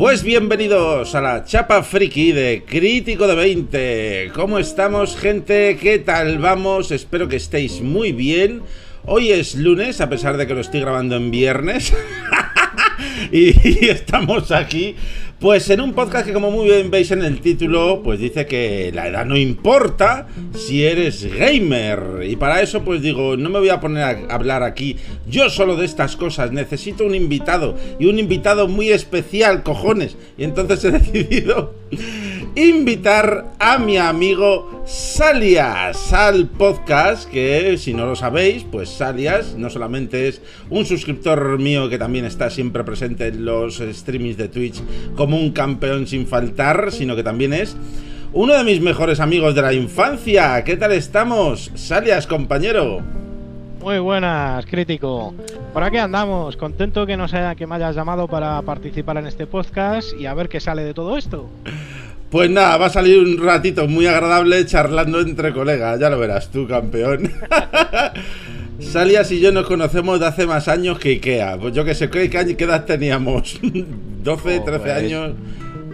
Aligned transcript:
Pues 0.00 0.22
bienvenidos 0.22 1.14
a 1.14 1.20
la 1.20 1.44
chapa 1.44 1.82
friki 1.82 2.32
de 2.32 2.64
Crítico 2.66 3.26
de 3.26 3.34
20. 3.34 4.32
¿Cómo 4.34 4.58
estamos, 4.58 5.14
gente? 5.14 5.76
¿Qué 5.78 5.98
tal 5.98 6.38
vamos? 6.38 6.90
Espero 6.90 7.28
que 7.28 7.36
estéis 7.36 7.82
muy 7.82 8.12
bien. 8.12 8.62
Hoy 9.04 9.30
es 9.30 9.56
lunes, 9.56 10.00
a 10.00 10.08
pesar 10.08 10.38
de 10.38 10.46
que 10.46 10.54
lo 10.54 10.62
estoy 10.62 10.80
grabando 10.80 11.16
en 11.16 11.30
viernes. 11.30 11.92
y, 13.32 13.86
estamos 13.86 14.50
aquí, 14.50 14.96
pues 15.38 15.70
en 15.70 15.80
un 15.80 15.92
podcast 15.92 16.26
que 16.26 16.32
como 16.32 16.50
muy 16.50 16.66
bien 16.66 16.90
veis 16.90 17.12
en 17.12 17.22
el 17.22 17.40
título, 17.40 18.00
pues 18.02 18.18
dice 18.18 18.46
que 18.46 18.90
la 18.92 19.06
edad 19.06 19.24
no 19.24 19.36
importa 19.36 20.26
si 20.54 20.84
eres 20.84 21.24
gamer. 21.32 22.24
Y 22.24 22.34
para 22.34 22.60
eso 22.60 22.82
pues 22.82 23.02
digo, 23.02 23.36
no 23.36 23.48
me 23.48 23.60
voy 23.60 23.68
a 23.68 23.80
poner 23.80 24.02
a 24.02 24.34
hablar 24.34 24.64
aquí 24.64 24.96
yo 25.28 25.48
solo 25.48 25.76
de 25.76 25.86
estas 25.86 26.16
cosas, 26.16 26.50
necesito 26.50 27.04
un 27.04 27.14
invitado 27.14 27.76
y 28.00 28.06
un 28.06 28.18
invitado 28.18 28.66
muy 28.66 28.90
especial, 28.90 29.62
cojones. 29.62 30.16
Y 30.36 30.44
entonces 30.44 30.84
he 30.84 30.90
decidido 30.98 31.74
invitar 32.54 33.52
a 33.58 33.78
mi 33.78 33.96
amigo 33.96 34.82
Salias 34.84 36.12
al 36.12 36.48
podcast, 36.48 37.30
que 37.30 37.78
si 37.78 37.94
no 37.94 38.06
lo 38.06 38.16
sabéis, 38.16 38.64
pues 38.64 38.88
Salias 38.88 39.54
no 39.56 39.70
solamente 39.70 40.28
es 40.28 40.42
un 40.68 40.84
suscriptor 40.84 41.58
mío 41.58 41.88
que 41.88 41.98
también 41.98 42.24
está 42.24 42.50
siempre 42.50 42.82
presente 42.82 43.28
en 43.28 43.44
los 43.44 43.78
streamings 43.78 44.36
de 44.36 44.48
Twitch 44.48 44.82
como 45.16 45.36
un 45.36 45.52
campeón 45.52 46.06
sin 46.06 46.26
faltar, 46.26 46.90
sino 46.90 47.14
que 47.14 47.22
también 47.22 47.52
es 47.52 47.76
uno 48.32 48.54
de 48.54 48.64
mis 48.64 48.80
mejores 48.80 49.20
amigos 49.20 49.54
de 49.54 49.62
la 49.62 49.72
infancia. 49.72 50.62
¿Qué 50.64 50.76
tal 50.76 50.92
estamos? 50.92 51.70
Salias, 51.74 52.26
compañero. 52.26 53.00
Muy 53.80 53.98
buenas, 53.98 54.66
crítico. 54.66 55.34
Por 55.72 55.82
aquí 55.82 55.96
andamos, 55.96 56.56
contento 56.56 57.06
que 57.06 57.16
no 57.16 57.28
sea 57.28 57.54
que 57.54 57.66
me 57.66 57.76
hayas 57.76 57.96
llamado 57.96 58.28
para 58.28 58.60
participar 58.62 59.16
en 59.16 59.26
este 59.26 59.46
podcast 59.46 60.12
y 60.18 60.26
a 60.26 60.34
ver 60.34 60.48
qué 60.48 60.60
sale 60.60 60.84
de 60.84 60.94
todo 60.94 61.16
esto. 61.16 61.48
Pues 62.30 62.48
nada, 62.48 62.76
va 62.76 62.86
a 62.86 62.90
salir 62.90 63.18
un 63.18 63.38
ratito 63.38 63.88
muy 63.88 64.06
agradable 64.06 64.64
charlando 64.64 65.20
entre 65.20 65.52
colegas, 65.52 65.98
ya 65.98 66.08
lo 66.10 66.18
verás 66.18 66.48
tú, 66.50 66.66
campeón. 66.68 67.32
Salias 68.78 69.30
y 69.32 69.40
yo 69.40 69.52
nos 69.52 69.66
conocemos 69.66 70.20
de 70.20 70.26
hace 70.26 70.46
más 70.46 70.68
años 70.68 70.98
que 70.98 71.10
Ikea. 71.10 71.58
Pues 71.58 71.74
yo 71.74 71.84
que 71.84 71.94
sé, 71.94 72.08
¿qué, 72.08 72.30
qué 72.30 72.64
edad 72.64 72.84
teníamos? 72.84 73.60
¿12, 74.24 74.64
13 74.64 74.92
años? 74.92 75.32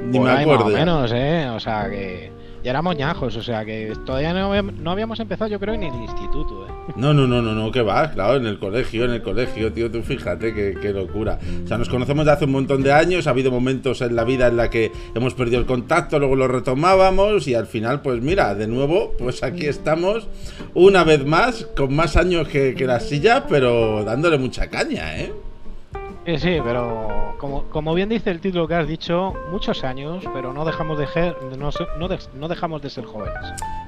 Ni 0.04 0.20
me 0.20 0.30
acuerdo. 0.30 0.66
menos, 0.66 1.10
¿eh? 1.14 1.48
O 1.48 1.58
sea 1.58 1.88
que 1.90 2.35
ya 2.66 2.70
éramos 2.70 2.96
ñajos, 2.96 3.36
o 3.36 3.42
sea 3.44 3.64
que 3.64 3.92
todavía 4.04 4.34
no, 4.34 4.90
habíamos 4.90 5.20
empezado, 5.20 5.48
yo 5.48 5.60
creo, 5.60 5.74
en 5.74 5.84
el 5.84 5.94
instituto. 5.94 6.66
¿eh? 6.66 6.92
No, 6.96 7.14
no, 7.14 7.24
no, 7.24 7.40
no, 7.40 7.52
no, 7.52 7.70
que 7.70 7.80
va, 7.80 8.10
claro, 8.10 8.38
en 8.38 8.46
el 8.46 8.58
colegio, 8.58 9.04
en 9.04 9.12
el 9.12 9.22
colegio, 9.22 9.72
tío, 9.72 9.88
tú 9.88 10.02
fíjate 10.02 10.52
qué, 10.52 10.92
locura. 10.92 11.38
O 11.62 11.68
sea, 11.68 11.78
nos 11.78 11.88
conocemos 11.88 12.24
de 12.24 12.32
hace 12.32 12.46
un 12.46 12.50
montón 12.50 12.82
de 12.82 12.92
años, 12.92 13.28
ha 13.28 13.30
habido 13.30 13.52
momentos 13.52 14.00
en 14.00 14.16
la 14.16 14.24
vida 14.24 14.48
en 14.48 14.56
la 14.56 14.68
que 14.68 14.90
hemos 15.14 15.34
perdido 15.34 15.60
el 15.60 15.66
contacto, 15.66 16.18
luego 16.18 16.34
lo 16.34 16.48
retomábamos 16.48 17.46
y 17.46 17.54
al 17.54 17.68
final, 17.68 18.02
pues 18.02 18.20
mira, 18.20 18.52
de 18.56 18.66
nuevo, 18.66 19.14
pues 19.16 19.44
aquí 19.44 19.66
estamos 19.66 20.26
una 20.74 21.04
vez 21.04 21.24
más, 21.24 21.68
con 21.76 21.94
más 21.94 22.16
años 22.16 22.48
que, 22.48 22.74
que 22.74 22.84
la 22.84 22.98
silla, 22.98 23.46
pero 23.48 24.02
dándole 24.02 24.38
mucha 24.38 24.68
caña, 24.68 25.16
¿eh? 25.20 25.32
Sí, 26.26 26.38
sí, 26.38 26.58
pero 26.64 27.36
como, 27.38 27.94
bien 27.94 28.08
dice 28.08 28.30
el 28.32 28.40
título 28.40 28.66
que 28.66 28.74
has 28.74 28.88
dicho, 28.88 29.32
muchos 29.52 29.84
años, 29.84 30.24
pero 30.34 30.52
no 30.52 30.64
dejamos 30.64 30.98
de, 30.98 31.06
ser, 31.06 31.36
no, 31.56 31.70
no, 32.34 32.48
dejamos 32.48 32.82
de 32.82 32.90
ser 32.90 33.04
jóvenes. 33.04 33.38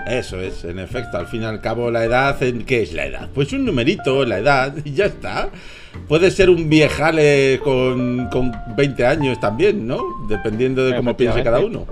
Eso 0.07 0.41
es, 0.41 0.65
en 0.65 0.79
efecto, 0.79 1.19
al 1.19 1.27
fin 1.27 1.43
y 1.43 1.47
al 1.47 1.61
cabo 1.61 1.91
la 1.91 2.05
edad, 2.05 2.39
¿qué 2.65 2.83
es 2.83 2.93
la 2.93 3.07
edad? 3.07 3.29
Pues 3.35 3.53
un 3.53 3.65
numerito, 3.65 4.25
la 4.25 4.39
edad, 4.39 4.73
y 4.85 4.95
ya 4.95 5.07
está. 5.07 5.49
Puede 6.07 6.31
ser 6.31 6.49
un 6.49 6.69
viejale 6.69 7.59
con, 7.65 8.29
con 8.31 8.53
20 8.77 9.05
años 9.05 9.41
también, 9.41 9.85
¿no? 9.85 10.01
Dependiendo 10.29 10.87
de 10.87 10.97
cómo 10.97 11.17
piense 11.17 11.43
cada 11.43 11.59
uno. 11.59 11.87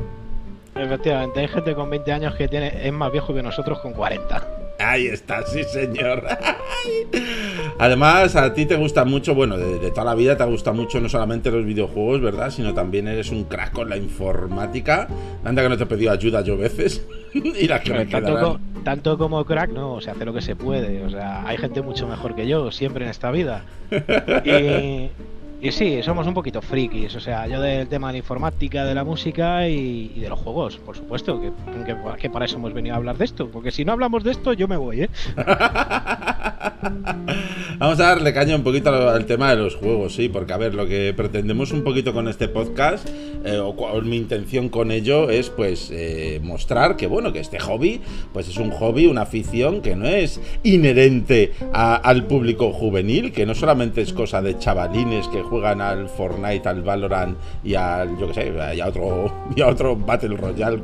Efectivamente, 0.76 1.40
hay 1.40 1.48
gente 1.48 1.74
con 1.74 1.90
20 1.90 2.12
años 2.12 2.34
que 2.36 2.46
tiene, 2.46 2.86
es 2.86 2.92
más 2.92 3.10
viejo 3.10 3.34
que 3.34 3.42
nosotros 3.42 3.80
con 3.80 3.94
40. 3.94 4.65
Ahí 4.78 5.06
está, 5.06 5.44
sí 5.46 5.64
señor. 5.64 6.24
Además, 7.78 8.36
a 8.36 8.52
ti 8.54 8.66
te 8.66 8.76
gusta 8.76 9.04
mucho, 9.04 9.34
bueno, 9.34 9.56
de, 9.56 9.90
toda 9.90 10.04
la 10.04 10.14
vida 10.14 10.36
te 10.36 10.44
gusta 10.44 10.72
mucho 10.72 11.00
no 11.00 11.08
solamente 11.08 11.50
los 11.50 11.64
videojuegos, 11.64 12.20
¿verdad? 12.20 12.50
Sino 12.50 12.74
también 12.74 13.08
eres 13.08 13.30
un 13.30 13.44
crack 13.44 13.72
con 13.72 13.88
la 13.88 13.96
informática. 13.96 15.08
Anda 15.44 15.62
que 15.62 15.68
no 15.68 15.76
te 15.76 15.84
he 15.84 15.86
pedido 15.86 16.12
ayuda 16.12 16.42
yo 16.42 16.56
veces. 16.56 17.06
y 17.34 17.66
las 17.66 17.80
que 17.82 17.92
me 17.92 18.06
tanto, 18.06 18.60
tanto 18.84 19.18
como 19.18 19.44
crack, 19.44 19.70
no, 19.70 19.94
o 19.94 20.00
sea, 20.00 20.12
hace 20.12 20.24
lo 20.24 20.32
que 20.32 20.42
se 20.42 20.56
puede. 20.56 21.04
O 21.04 21.10
sea, 21.10 21.46
hay 21.46 21.58
gente 21.58 21.82
mucho 21.82 22.06
mejor 22.06 22.34
que 22.34 22.46
yo, 22.46 22.70
siempre 22.70 23.04
en 23.04 23.10
esta 23.10 23.30
vida. 23.30 23.64
Y, 24.44 25.10
y 25.60 25.72
sí, 25.72 26.02
somos 26.02 26.26
un 26.26 26.34
poquito 26.34 26.60
frikis, 26.60 27.14
o 27.14 27.20
sea, 27.20 27.46
yo 27.46 27.60
del 27.60 27.88
tema 27.88 28.08
de 28.08 28.14
la 28.14 28.18
informática, 28.18 28.84
de 28.84 28.94
la 28.94 29.04
música 29.04 29.68
y, 29.68 30.08
de 30.08 30.28
los 30.28 30.38
juegos, 30.38 30.78
por 30.78 30.96
supuesto, 30.96 31.40
que, 31.40 31.52
que, 32.18 32.30
para 32.30 32.44
eso 32.44 32.56
hemos 32.56 32.72
venido 32.72 32.94
a 32.94 32.98
hablar 32.98 33.16
de 33.16 33.24
esto, 33.24 33.48
porque 33.50 33.70
si 33.70 33.84
no 33.84 33.92
hablamos 33.92 34.24
de 34.24 34.32
esto, 34.32 34.52
yo 34.52 34.68
me 34.68 34.76
voy, 34.76 35.02
¿eh? 35.02 35.10
Vamos 37.78 38.00
a 38.00 38.04
darle 38.04 38.32
caña 38.32 38.56
un 38.56 38.62
poquito 38.62 38.88
al, 38.90 39.26
tema 39.26 39.50
de 39.50 39.56
los 39.56 39.74
juegos, 39.74 40.14
sí, 40.14 40.30
porque 40.30 40.54
a 40.54 40.56
ver, 40.56 40.74
lo 40.74 40.86
que 40.86 41.12
pretendemos 41.14 41.72
un 41.72 41.84
poquito 41.84 42.14
con 42.14 42.26
este 42.26 42.48
podcast, 42.48 43.06
eh, 43.44 43.58
o, 43.58 44.00
mi 44.00 44.16
intención 44.16 44.70
con 44.70 44.90
ello, 44.90 45.28
es 45.28 45.50
pues 45.50 45.90
eh, 45.92 46.40
mostrar 46.42 46.96
que, 46.96 47.06
bueno, 47.06 47.34
que 47.34 47.40
este 47.40 47.58
hobby, 47.58 48.00
pues 48.32 48.48
es 48.48 48.56
un 48.56 48.70
hobby, 48.70 49.06
una 49.06 49.22
afición 49.22 49.82
que 49.82 49.94
no 49.94 50.08
es 50.08 50.40
inherente 50.62 51.52
al 51.74 52.26
público 52.26 52.72
juvenil, 52.72 53.30
que 53.30 53.44
no 53.44 53.54
solamente 53.54 54.00
es 54.00 54.14
cosa 54.14 54.40
de 54.40 54.58
chavalines 54.58 55.28
que 55.28 55.42
juegan 55.42 55.82
al 55.82 56.08
Fortnite, 56.08 56.66
al 56.66 56.82
Valorant 56.82 57.36
y 57.62 57.74
al, 57.74 58.18
yo 58.18 58.28
que 58.28 58.34
sé, 58.34 58.52
y 58.74 58.80
a 58.80 58.86
otro, 58.86 59.32
y 59.54 59.60
a 59.60 59.66
otro 59.66 59.96
Battle 59.96 60.36
Royale 60.36 60.80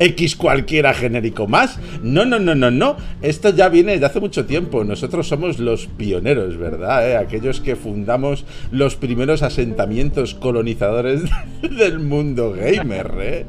X 0.00 0.34
cualquiera 0.34 0.92
genérico 0.94 1.46
más. 1.46 1.78
No, 2.02 2.24
no, 2.24 2.40
no, 2.40 2.56
no, 2.56 2.72
no. 2.72 2.96
Esto 3.22 3.50
ya 3.50 3.68
viene 3.68 3.92
desde 3.92 4.06
hace 4.06 4.20
mucho 4.20 4.46
tiempo. 4.46 4.82
Nosotros 4.82 5.28
somos 5.28 5.58
los 5.58 5.86
pioneros, 5.86 6.23
¿verdad? 6.24 7.08
¿Eh? 7.08 7.16
Aquellos 7.16 7.60
que 7.60 7.76
fundamos 7.76 8.44
los 8.72 8.96
primeros 8.96 9.42
asentamientos 9.42 10.34
colonizadores 10.34 11.22
del 11.62 12.00
mundo 12.00 12.52
gamer, 12.52 13.12
¿eh? 13.20 13.46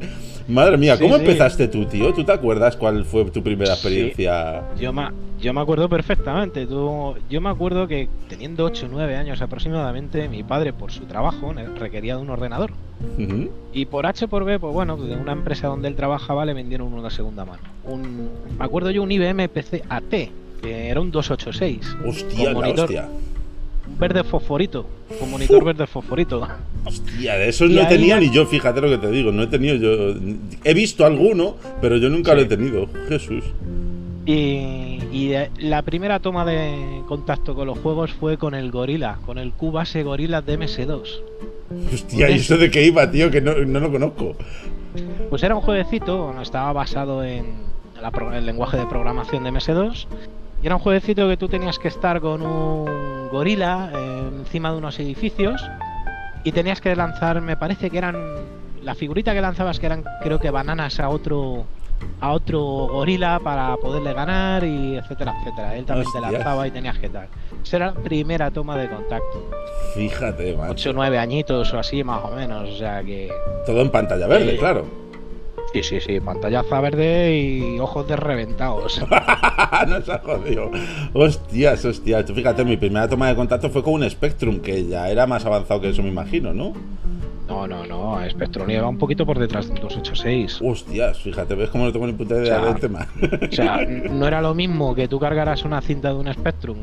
Madre 0.48 0.78
mía, 0.78 1.00
¿cómo 1.00 1.16
empezaste 1.16 1.68
tú, 1.68 1.86
tío? 1.86 2.14
¿Tú 2.14 2.24
te 2.24 2.32
acuerdas 2.32 2.78
cuál 2.78 3.04
fue 3.04 3.26
tu 3.32 3.42
primera 3.42 3.74
experiencia? 3.74 4.64
Yo, 4.80 4.94
me, 4.94 5.08
yo 5.40 5.54
me 5.54 5.62
acuerdo 5.62 5.90
perfectamente. 5.90 6.68
Tú, 6.68 7.16
yo 7.28 7.42
me 7.42 7.50
acuerdo 7.50 7.88
que 7.88 8.08
teniendo 8.30 8.64
8 8.66 8.86
o 8.86 8.90
9 8.92 9.16
años 9.16 9.42
aproximadamente, 9.42 10.30
mi 10.30 10.44
padre, 10.44 10.72
por 10.72 10.92
su 10.92 11.06
trabajo, 11.06 11.52
requería 11.80 12.16
de 12.18 12.22
un 12.22 12.30
ordenador. 12.30 12.74
Y 13.74 13.86
por 13.88 14.06
H 14.06 14.28
por 14.28 14.46
B, 14.46 14.60
pues 14.60 14.72
bueno, 14.72 14.98
de 14.98 15.16
una 15.16 15.32
empresa 15.32 15.68
donde 15.68 15.88
él 15.88 15.96
trabajaba 15.96 16.46
le 16.46 16.54
vendieron 16.54 16.94
uno 16.94 17.02
de 17.02 17.10
segunda 17.10 17.44
mano. 17.44 17.64
Un, 17.84 18.30
me 18.60 18.66
acuerdo 18.66 18.92
yo 18.92 19.02
un 19.02 19.12
IBM 19.12 19.50
PC 19.50 19.84
AT, 19.90 20.14
que 20.66 20.90
era 20.90 21.00
un 21.00 21.12
286. 21.12 21.98
Hostia, 22.06 22.54
la 22.54 22.70
hostia 22.70 23.10
verde 23.88 24.24
fosforito, 24.24 24.86
con 25.20 25.32
monitor 25.32 25.64
verde 25.64 25.88
fosforito. 25.88 26.48
Hostia, 26.84 27.36
de 27.36 27.50
esos 27.50 27.70
no 27.70 27.82
he 27.82 27.86
tenido 27.86 28.20
ni 28.20 28.32
yo, 28.32 28.46
fíjate 28.46 28.82
lo 28.82 28.90
que 28.90 28.98
te 28.98 29.12
digo, 29.12 29.32
no 29.32 29.44
he 29.44 29.48
tenido 29.48 29.76
yo. 29.76 30.16
He 30.64 30.74
visto 30.74 31.06
alguno, 31.06 31.56
pero 31.82 31.98
yo 31.98 32.10
nunca 32.10 32.34
lo 32.34 32.42
he 32.42 32.46
tenido, 32.46 32.88
Jesús. 33.08 33.44
Y, 34.26 35.00
la 35.60 35.82
primera 35.84 36.20
toma 36.20 36.46
de 36.46 37.02
contacto 37.08 37.56
con 37.56 37.68
los 37.68 37.80
juegos 37.80 38.12
fue 38.12 38.38
con 38.38 38.54
el 38.54 38.70
Gorila, 38.70 39.20
con 39.26 39.38
el 39.38 39.54
Cubase 39.54 40.04
Gorila 40.04 40.42
de 40.42 40.60
MS2. 40.60 41.22
Hostia, 41.94 42.30
¿y 42.30 42.34
eso 42.34 42.58
de 42.58 42.70
qué 42.70 42.86
iba, 42.86 43.10
tío? 43.10 43.32
Que 43.32 43.40
no, 43.40 43.54
lo 43.54 43.92
conozco. 43.92 44.36
Pues 45.30 45.42
era 45.44 45.56
un 45.56 45.62
jueguecito, 45.62 46.34
estaba 46.42 46.74
basado 46.74 47.24
en 47.24 47.46
el 48.34 48.46
lenguaje 48.46 48.78
de 48.78 48.86
programación 48.88 49.44
de 49.44 49.52
MS2 49.52 50.08
y 50.66 50.68
era 50.68 50.78
un 50.78 50.82
jueguecito 50.82 51.30
que 51.30 51.38
tú 51.38 51.48
tenías 51.48 51.78
que 51.78 51.90
estar 51.90 52.20
con 52.20 52.42
un 52.42 53.30
gorila 53.30 53.92
eh, 53.94 54.30
encima 54.40 54.72
de 54.72 54.80
unos 54.80 55.00
edificios 55.00 55.64
y 56.44 56.52
tenías 56.54 56.82
que 56.82 56.96
lanzar, 56.96 57.40
me 57.40 57.56
parece 57.56 57.92
que 57.92 58.00
eran 58.00 58.16
la 58.82 58.96
figurita 58.96 59.36
que 59.36 59.42
lanzabas 59.42 59.80
que 59.80 59.86
eran 59.86 60.04
creo 60.24 60.40
que 60.40 60.50
bananas 60.50 61.00
a 61.00 61.10
otro 61.10 61.68
a 62.20 62.32
otro 62.32 62.60
gorila 62.88 63.40
para 63.44 63.78
poderle 63.78 64.14
ganar 64.14 64.64
y 64.64 64.96
etcétera, 64.96 65.36
etcétera. 65.40 65.76
Él 65.76 65.86
también 65.86 66.08
te 66.12 66.20
lanzaba 66.20 66.68
y 66.68 66.72
tenías 66.72 66.98
que 66.98 67.10
tal. 67.10 67.28
Esa 67.64 67.78
era 67.78 67.86
la 67.92 67.94
primera 68.02 68.50
toma 68.50 68.76
de 68.76 68.90
contacto. 68.90 69.48
Fíjate, 69.94 70.58
macho. 70.58 70.72
8 70.72 70.90
o 70.90 70.94
9 70.94 71.20
añitos 71.20 71.74
o 71.76 71.78
así 71.78 72.04
más 72.04 72.24
o 72.24 72.32
menos, 72.32 72.70
o 72.70 72.76
sea 72.76 73.04
que... 73.04 73.32
Todo 73.68 73.82
en 73.82 73.92
pantalla 73.92 74.26
verde, 74.26 74.58
claro. 74.58 75.05
Sí, 75.76 75.84
sí, 75.84 76.00
sí, 76.00 76.20
pantallaza 76.22 76.80
verde 76.80 77.38
y 77.38 77.80
ojos 77.80 78.08
de 78.08 78.16
reventados. 78.16 79.02
no 79.88 80.02
se 80.02 80.12
ha 80.14 80.20
jodido. 80.20 80.72
Hostias, 81.12 81.84
hostias. 81.84 82.32
Fíjate, 82.32 82.64
mi 82.64 82.78
primera 82.78 83.10
toma 83.10 83.28
de 83.28 83.36
contacto 83.36 83.70
fue 83.70 83.84
con 83.84 83.96
un 83.96 84.10
Spectrum, 84.10 84.62
que 84.62 84.86
ya 84.86 85.10
era 85.10 85.28
más 85.28 85.46
avanzado 85.46 85.82
que 85.82 85.90
eso, 85.90 86.02
me 86.02 86.08
imagino, 86.08 86.54
¿no? 86.54 86.72
No, 87.50 87.68
no, 87.68 87.86
no. 87.86 88.18
Spectrum 88.30 88.70
iba 88.70 88.88
un 88.88 88.98
poquito 88.98 89.26
por 89.26 89.38
detrás 89.38 89.68
del 89.68 89.78
286. 89.82 90.62
Hostias, 90.64 91.20
fíjate, 91.20 91.56
ves 91.56 91.70
cómo 91.70 91.84
no 91.84 91.92
tengo 91.92 92.08
ni 92.08 92.14
puta 92.14 92.36
idea 92.36 92.60
del 92.60 92.80
tema. 92.80 93.10
o 93.22 93.52
sea, 93.52 93.86
no 93.86 94.26
era 94.28 94.42
lo 94.42 94.56
mismo 94.56 94.96
que 94.96 95.10
tú 95.10 95.20
cargaras 95.20 95.66
una 95.66 95.82
cinta 95.82 96.14
de 96.14 96.16
un 96.16 96.34
Spectrum 96.34 96.78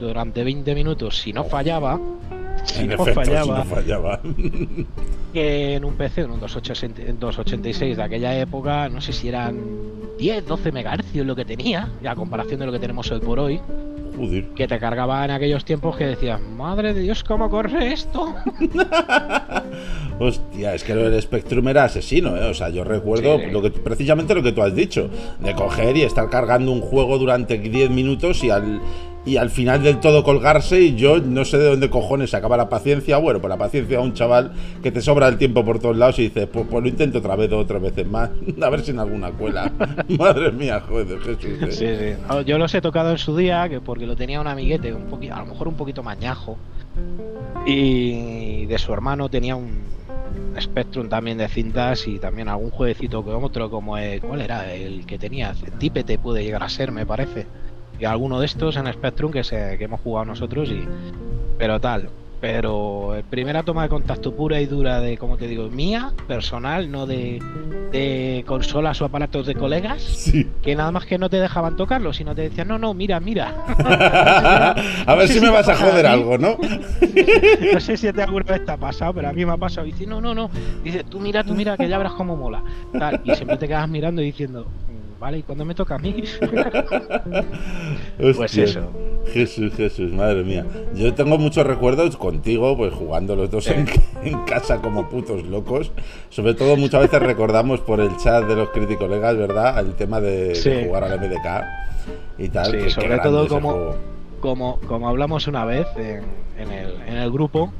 durante 0.00 0.44
20 0.44 0.74
minutos 0.74 1.18
si 1.18 1.34
no 1.34 1.44
fallaba. 1.44 2.00
Si 2.70 2.86
no 2.86 3.04
fallaba. 3.04 3.42
Si 3.42 3.50
no 3.50 3.64
fallaba. 3.64 4.20
que 5.32 5.74
en 5.74 5.84
un 5.84 5.94
PC, 5.94 6.22
en 6.22 6.30
un 6.32 6.40
286 6.40 7.96
de 7.96 8.02
aquella 8.02 8.38
época, 8.38 8.88
no 8.88 9.00
sé 9.00 9.12
si 9.12 9.28
eran 9.28 9.58
10, 10.18 10.46
12 10.46 10.72
megahercios 10.72 11.26
lo 11.26 11.34
que 11.34 11.44
tenía, 11.44 11.88
a 12.04 12.14
comparación 12.14 12.60
de 12.60 12.66
lo 12.66 12.72
que 12.72 12.78
tenemos 12.78 13.10
hoy 13.10 13.20
por 13.20 13.38
hoy. 13.38 13.60
Que 14.54 14.68
te 14.68 14.78
cargaba 14.78 15.24
en 15.24 15.30
aquellos 15.30 15.64
tiempos 15.64 15.96
que 15.96 16.04
decías, 16.04 16.38
madre 16.42 16.92
de 16.92 17.00
Dios, 17.00 17.24
¿cómo 17.24 17.48
corre 17.48 17.92
esto? 17.92 18.34
Hostia, 20.18 20.74
es 20.74 20.84
que 20.84 20.92
el 20.92 21.22
Spectrum 21.22 21.66
era 21.68 21.84
asesino, 21.84 22.36
¿eh? 22.36 22.50
O 22.50 22.52
sea, 22.52 22.68
yo 22.68 22.84
recuerdo 22.84 23.38
lo 23.50 23.62
que, 23.62 23.70
precisamente 23.70 24.34
lo 24.34 24.42
que 24.42 24.52
tú 24.52 24.60
has 24.62 24.74
dicho, 24.74 25.08
de 25.38 25.54
coger 25.54 25.96
y 25.96 26.02
estar 26.02 26.28
cargando 26.28 26.70
un 26.70 26.82
juego 26.82 27.16
durante 27.16 27.56
10 27.56 27.88
minutos 27.90 28.44
y 28.44 28.50
al, 28.50 28.82
y 29.24 29.36
al 29.36 29.50
final 29.50 29.82
del 29.82 30.00
todo 30.00 30.24
colgarse 30.24 30.80
y 30.80 30.94
yo 30.94 31.18
no 31.18 31.44
sé 31.44 31.58
de 31.58 31.68
dónde 31.68 31.90
cojones 31.90 32.32
acaba 32.34 32.56
la 32.56 32.68
paciencia. 32.68 33.18
Bueno, 33.18 33.40
pues 33.40 33.50
la 33.50 33.58
paciencia 33.58 33.98
a 33.98 34.00
un 34.00 34.14
chaval 34.14 34.52
que 34.82 34.90
te 34.90 35.02
sobra 35.02 35.28
el 35.28 35.36
tiempo 35.36 35.64
por 35.64 35.78
todos 35.78 35.96
lados 35.96 36.18
y 36.18 36.22
dices, 36.22 36.48
pues, 36.50 36.66
pues 36.70 36.82
lo 36.82 36.88
intento 36.88 37.18
otra 37.18 37.36
vez 37.36 37.52
o 37.52 37.58
otras 37.58 37.82
veces 37.82 38.06
más, 38.06 38.30
a 38.62 38.70
ver 38.70 38.80
si 38.80 38.92
en 38.92 38.98
alguna 38.98 39.30
cuela. 39.30 39.70
Madre 40.18 40.52
mía, 40.52 40.80
joder, 40.80 41.20
Jesús. 41.20 41.44
¿eh? 41.44 41.70
Sí, 41.70 41.86
sí. 41.86 42.44
yo 42.46 42.58
los 42.58 42.74
he 42.74 42.80
tocado 42.80 43.10
en 43.10 43.18
su 43.18 43.36
día, 43.36 43.68
que 43.68 43.80
porque 43.80 44.06
lo 44.06 44.16
tenía 44.16 44.40
un 44.40 44.46
amiguete, 44.46 44.92
un 44.94 45.04
poquito, 45.04 45.34
a 45.34 45.40
lo 45.40 45.46
mejor 45.46 45.68
un 45.68 45.74
poquito 45.74 46.02
mañajo. 46.02 46.56
Y 47.66 48.66
de 48.66 48.78
su 48.78 48.92
hermano 48.92 49.28
tenía 49.28 49.54
un 49.54 49.90
Spectrum 50.58 51.08
también 51.08 51.38
de 51.38 51.48
cintas 51.48 52.06
y 52.08 52.18
también 52.18 52.48
algún 52.48 52.70
jueguecito 52.70 53.24
que 53.24 53.30
otro 53.30 53.70
como 53.70 53.96
el, 53.96 54.20
¿cuál 54.20 54.40
era? 54.40 54.72
El 54.72 55.06
que 55.06 55.18
tenía, 55.18 55.54
Típete 55.78 56.18
puede 56.18 56.42
llegar 56.42 56.62
a 56.62 56.68
ser, 56.68 56.90
me 56.90 57.06
parece 57.06 57.46
y 58.00 58.04
alguno 58.04 58.40
de 58.40 58.46
estos 58.46 58.76
en 58.76 58.90
Spectrum 58.92 59.30
que, 59.30 59.44
se, 59.44 59.76
que 59.78 59.84
hemos 59.84 60.00
jugado 60.00 60.26
nosotros 60.26 60.70
y 60.70 60.86
pero 61.58 61.78
tal. 61.78 62.08
Pero 62.40 63.22
primera 63.28 63.62
toma 63.62 63.82
de 63.82 63.90
contacto 63.90 64.34
pura 64.34 64.62
y 64.62 64.66
dura 64.66 64.98
de 65.00 65.18
como 65.18 65.36
te 65.36 65.46
digo 65.46 65.68
mía 65.68 66.14
personal 66.26 66.90
no 66.90 67.04
de, 67.04 67.38
de 67.92 68.44
consolas 68.46 69.02
o 69.02 69.04
aparatos 69.04 69.46
de 69.46 69.54
colegas 69.54 70.32
que 70.62 70.74
nada 70.74 70.90
más 70.90 71.04
que 71.04 71.18
no 71.18 71.28
te 71.28 71.38
dejaban 71.38 71.76
tocarlo 71.76 72.14
sino 72.14 72.34
te 72.34 72.48
decían 72.48 72.68
no 72.68 72.78
no 72.78 72.94
mira 72.94 73.20
mira 73.20 73.54
a 75.06 75.14
ver 75.16 75.28
si, 75.28 75.38
me 75.38 75.50
vas 75.50 75.68
a 75.68 75.76
joder 75.76 76.06
algo 76.06 76.38
no 76.38 76.56
no 77.74 77.80
sé 77.80 77.98
si 77.98 78.10
te 78.10 78.22
alguna 78.22 78.44
vez 78.44 78.64
te 78.64 78.72
ha 78.72 78.78
pasado 78.78 79.12
pero 79.12 79.28
a 79.28 79.34
mí 79.34 79.44
me 79.44 79.52
ha 79.52 79.58
pasado 79.58 79.86
y 79.86 79.92
dice 79.92 80.06
no 80.06 80.22
no 80.22 80.34
no 80.34 80.48
dice 80.82 81.04
tú 81.04 81.20
mira 81.20 81.44
tú 81.44 81.54
mira 81.54 81.76
que 81.76 81.88
ya 81.88 81.98
verás 81.98 82.14
cómo 82.14 82.36
mola 82.36 82.62
tal, 82.98 83.20
y 83.22 83.34
siempre 83.34 83.58
te 83.58 83.68
quedas 83.68 83.86
mirando 83.86 84.22
y 84.22 84.26
diciendo 84.26 84.66
¿vale? 85.20 85.38
¿Y 85.38 85.42
cuando 85.42 85.64
me 85.64 85.74
toca 85.74 85.96
a 85.96 85.98
mí? 85.98 86.24
pues 88.18 88.56
eso. 88.56 88.90
Jesús, 89.32 89.72
Jesús, 89.76 90.10
madre 90.12 90.42
mía. 90.42 90.64
Yo 90.94 91.14
tengo 91.14 91.38
muchos 91.38 91.64
recuerdos 91.66 92.16
contigo, 92.16 92.76
pues 92.76 92.92
jugando 92.94 93.36
los 93.36 93.50
dos 93.50 93.68
en, 93.68 93.86
casa 94.46 94.80
como 94.80 95.08
putos 95.08 95.44
locos. 95.44 95.92
Sobre 96.30 96.54
todo 96.54 96.76
muchas 96.76 97.02
veces 97.02 97.20
recordamos 97.20 97.80
por 97.80 98.00
el 98.00 98.16
chat 98.16 98.44
de 98.46 98.56
los 98.56 98.70
críticos 98.70 99.08
legales, 99.08 99.46
¿verdad? 99.46 99.78
El 99.78 99.94
tema 99.94 100.20
de, 100.20 100.84
jugar 100.86 101.04
al 101.04 101.20
MDK 101.20 102.38
y 102.38 102.48
tal. 102.48 102.70
Sí, 102.70 102.90
sobre 102.90 103.18
todo 103.18 103.46
como, 103.46 103.94
como, 104.40 104.80
como 104.80 105.08
hablamos 105.08 105.46
una 105.46 105.66
vez 105.66 105.86
en, 105.96 106.72
el, 106.72 106.94
en 107.06 107.18
el 107.18 107.30
grupo, 107.30 107.72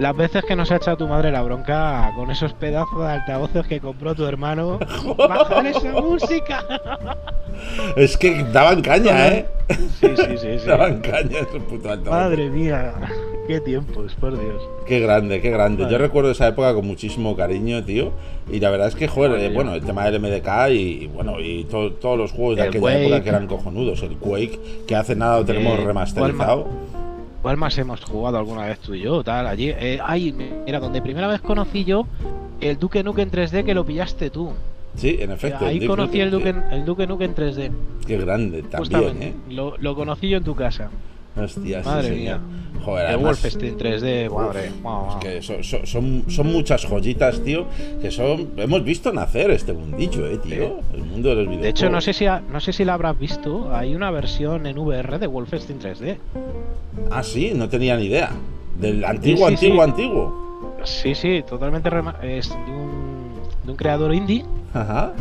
las 0.00 0.16
veces 0.16 0.42
que 0.44 0.56
nos 0.56 0.70
ha 0.72 0.76
echado 0.76 0.96
tu 0.96 1.06
madre 1.06 1.30
la 1.30 1.42
bronca 1.42 2.10
con 2.16 2.30
esos 2.30 2.54
pedazos 2.54 3.02
de 3.02 3.12
altavoces 3.12 3.66
que 3.66 3.80
compró 3.80 4.14
tu 4.14 4.24
hermano. 4.24 4.78
¡Bajar 5.18 5.66
esa 5.66 5.92
música! 6.00 6.64
Es 7.96 8.16
que 8.16 8.42
daban 8.44 8.80
caña, 8.80 9.28
¿eh? 9.28 9.46
Sí, 10.00 10.08
sí, 10.16 10.38
sí. 10.38 10.58
sí. 10.58 10.66
Daban 10.66 11.02
caña 11.02 11.40
esos 11.40 11.62
putos 11.64 11.92
altavoces. 11.92 12.10
Madre 12.10 12.48
mía, 12.48 12.94
qué 13.46 13.60
tiempos, 13.60 14.14
por 14.14 14.40
Dios. 14.40 14.62
Qué 14.86 15.00
grande, 15.00 15.42
qué 15.42 15.50
grande. 15.50 15.86
Yo 15.90 15.98
recuerdo 15.98 16.30
esa 16.30 16.48
época 16.48 16.72
con 16.72 16.86
muchísimo 16.86 17.36
cariño, 17.36 17.84
tío. 17.84 18.12
Y 18.50 18.58
la 18.58 18.70
verdad 18.70 18.88
es 18.88 18.96
que, 18.96 19.06
joder, 19.06 19.38
eh, 19.38 19.52
bueno, 19.52 19.74
el 19.74 19.84
tema 19.84 20.10
del 20.10 20.18
MDK 20.18 20.70
y, 20.70 21.08
bueno, 21.08 21.40
y 21.40 21.64
todos 21.64 22.16
los 22.16 22.32
juegos 22.32 22.56
de 22.56 22.62
aquella 22.62 23.00
época 23.00 23.22
que 23.22 23.28
eran 23.28 23.46
cojonudos. 23.46 24.02
El 24.02 24.16
Quake, 24.16 24.58
que 24.88 24.96
hace 24.96 25.14
nada 25.14 25.40
lo 25.40 25.44
tenemos 25.44 25.78
remasterizado. 25.78 26.89
¿Cuál 27.42 27.56
más 27.56 27.76
hemos 27.78 28.04
jugado 28.04 28.38
alguna 28.38 28.66
vez 28.66 28.78
tú 28.80 28.94
y 28.94 29.00
yo? 29.00 29.24
Tal, 29.24 29.46
allí. 29.46 29.70
Eh, 29.70 29.98
ay, 30.02 30.32
mira, 30.66 30.78
donde 30.78 31.00
primera 31.00 31.26
vez 31.26 31.40
conocí 31.40 31.84
yo 31.84 32.06
el 32.60 32.78
Duke 32.78 33.02
Nukem 33.02 33.28
en 33.28 33.30
3D 33.30 33.64
que 33.64 33.74
lo 33.74 33.84
pillaste 33.84 34.28
tú. 34.30 34.52
Sí, 34.94 35.16
en 35.20 35.30
efecto. 35.30 35.64
Ahí 35.64 35.86
conocí 35.86 36.20
el 36.20 36.30
Duke, 36.30 36.54
el 36.72 36.84
Duke 36.84 37.06
Nukem 37.06 37.30
en 37.30 37.36
3D. 37.36 37.70
Qué 38.06 38.18
grande, 38.18 38.62
también, 38.64 39.22
¿eh? 39.22 39.34
Lo, 39.48 39.76
lo 39.78 39.94
conocí 39.94 40.28
yo 40.28 40.36
en 40.36 40.44
tu 40.44 40.54
casa. 40.54 40.90
Hostia, 41.36 41.82
Madre 41.82 42.10
mía. 42.10 42.40
Joder, 42.84 43.10
el 43.10 43.16
Wolfenstein 43.18 43.76
3D, 43.76 44.30
madre. 44.30 44.72
que 45.20 45.42
son, 45.42 45.62
son, 45.62 46.24
son, 46.28 46.46
muchas 46.46 46.86
joyitas, 46.86 47.42
tío, 47.42 47.66
que 48.00 48.10
son 48.10 48.50
hemos 48.56 48.82
visto 48.84 49.12
nacer 49.12 49.50
este 49.50 49.72
mundillo, 49.72 50.26
eh, 50.26 50.38
tío, 50.38 50.80
el 50.94 51.02
mundo 51.04 51.28
de 51.28 51.34
los 51.36 51.44
videojuegos. 51.44 51.62
De 51.62 51.68
hecho, 51.68 51.90
no 51.90 52.00
sé 52.00 52.12
si 52.12 52.24
no 52.24 52.60
sé 52.60 52.72
si 52.72 52.84
la 52.84 52.94
habrás 52.94 53.18
visto, 53.18 53.74
hay 53.74 53.94
una 53.94 54.10
versión 54.10 54.66
en 54.66 54.78
VR 54.78 55.18
de 55.18 55.26
Wolfenstein 55.26 55.78
3D. 55.78 56.18
Ah, 57.10 57.22
sí, 57.22 57.52
no 57.54 57.68
tenía 57.68 57.96
ni 57.96 58.06
idea. 58.06 58.30
Del 58.78 59.04
antiguo, 59.04 59.46
antiguo, 59.46 59.82
antiguo. 59.82 60.78
Sí, 60.84 61.14
sí, 61.14 61.42
totalmente 61.46 61.90
es 62.22 62.48
de 62.48 62.54
un, 62.56 63.32
de 63.64 63.70
un 63.70 63.76
creador 63.76 64.14
indie. 64.14 64.44
Ajá. 64.72 65.12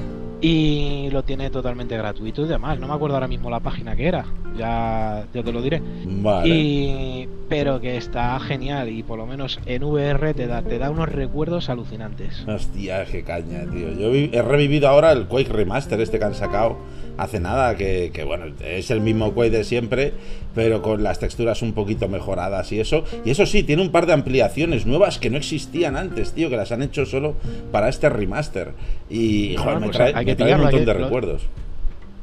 Y 0.42 1.10
lo 1.12 1.24
tiene 1.24 1.50
totalmente 1.50 1.98
gratuito 1.98 2.46
y 2.46 2.48
demás. 2.48 2.80
No 2.80 2.88
me 2.88 2.94
acuerdo 2.94 3.16
ahora 3.16 3.28
mismo 3.28 3.50
la 3.50 3.60
página 3.60 3.96
que 3.96 4.08
era. 4.08 4.26
Ya, 4.58 5.26
ya 5.34 5.44
te 5.44 5.52
lo 5.52 5.62
diré. 5.62 5.82
Vale. 6.06 7.28
pero 7.50 7.80
que 7.80 7.98
está 7.98 8.40
genial 8.40 8.90
y 8.90 9.04
por 9.04 9.18
lo 9.18 9.26
menos 9.26 9.60
en 9.66 9.84
VR 9.84 10.34
te 10.34 10.48
da, 10.48 10.62
te 10.62 10.78
da 10.78 10.92
unos 10.92 11.10
recuerdos 11.10 11.70
alucinantes. 11.70 12.46
Hostia, 12.48 13.06
qué 13.06 13.24
caña, 13.24 13.66
tío. 13.72 13.92
Yo 13.94 14.14
he 14.14 14.42
revivido 14.42 14.88
ahora 14.88 15.12
el 15.12 15.26
Quake 15.26 15.52
Remaster 15.52 16.00
este 16.00 16.20
que 16.20 16.26
han 16.26 16.36
sacado 16.36 16.78
hace 17.20 17.40
nada, 17.40 17.76
que, 17.76 18.24
bueno, 18.26 18.46
es 18.66 18.90
el 18.92 19.02
mismo 19.02 19.34
Quake 19.34 19.50
de 19.50 19.64
siempre, 19.64 20.14
pero 20.56 20.82
con 20.82 21.04
las 21.04 21.20
texturas 21.20 21.62
un 21.62 21.74
poquito 21.74 22.08
mejoradas 22.08 22.72
y 22.72 22.80
eso. 22.80 23.04
Y 23.26 23.32
eso 23.32 23.46
sí, 23.46 23.64
tiene 23.64 23.82
un 23.82 23.92
par 23.92 24.06
de 24.06 24.14
ampliaciones 24.14 24.86
nuevas 24.86 25.20
que 25.20 25.30
no 25.30 25.38
existían 25.38 25.98
antes, 25.98 26.34
tío, 26.34 26.50
que 26.50 26.56
las 26.56 26.72
han 26.72 26.82
hecho 26.82 27.06
solo 27.06 27.36
para 27.72 27.90
este 27.90 28.10
remaster. 28.10 28.72
Y, 29.10 29.56
joder, 29.58 29.80
me 29.80 29.88
pues 29.88 29.98
trae, 29.98 30.56
un 30.56 30.62
montón 30.62 30.86
de 30.86 30.94
recuerdos. 30.94 31.42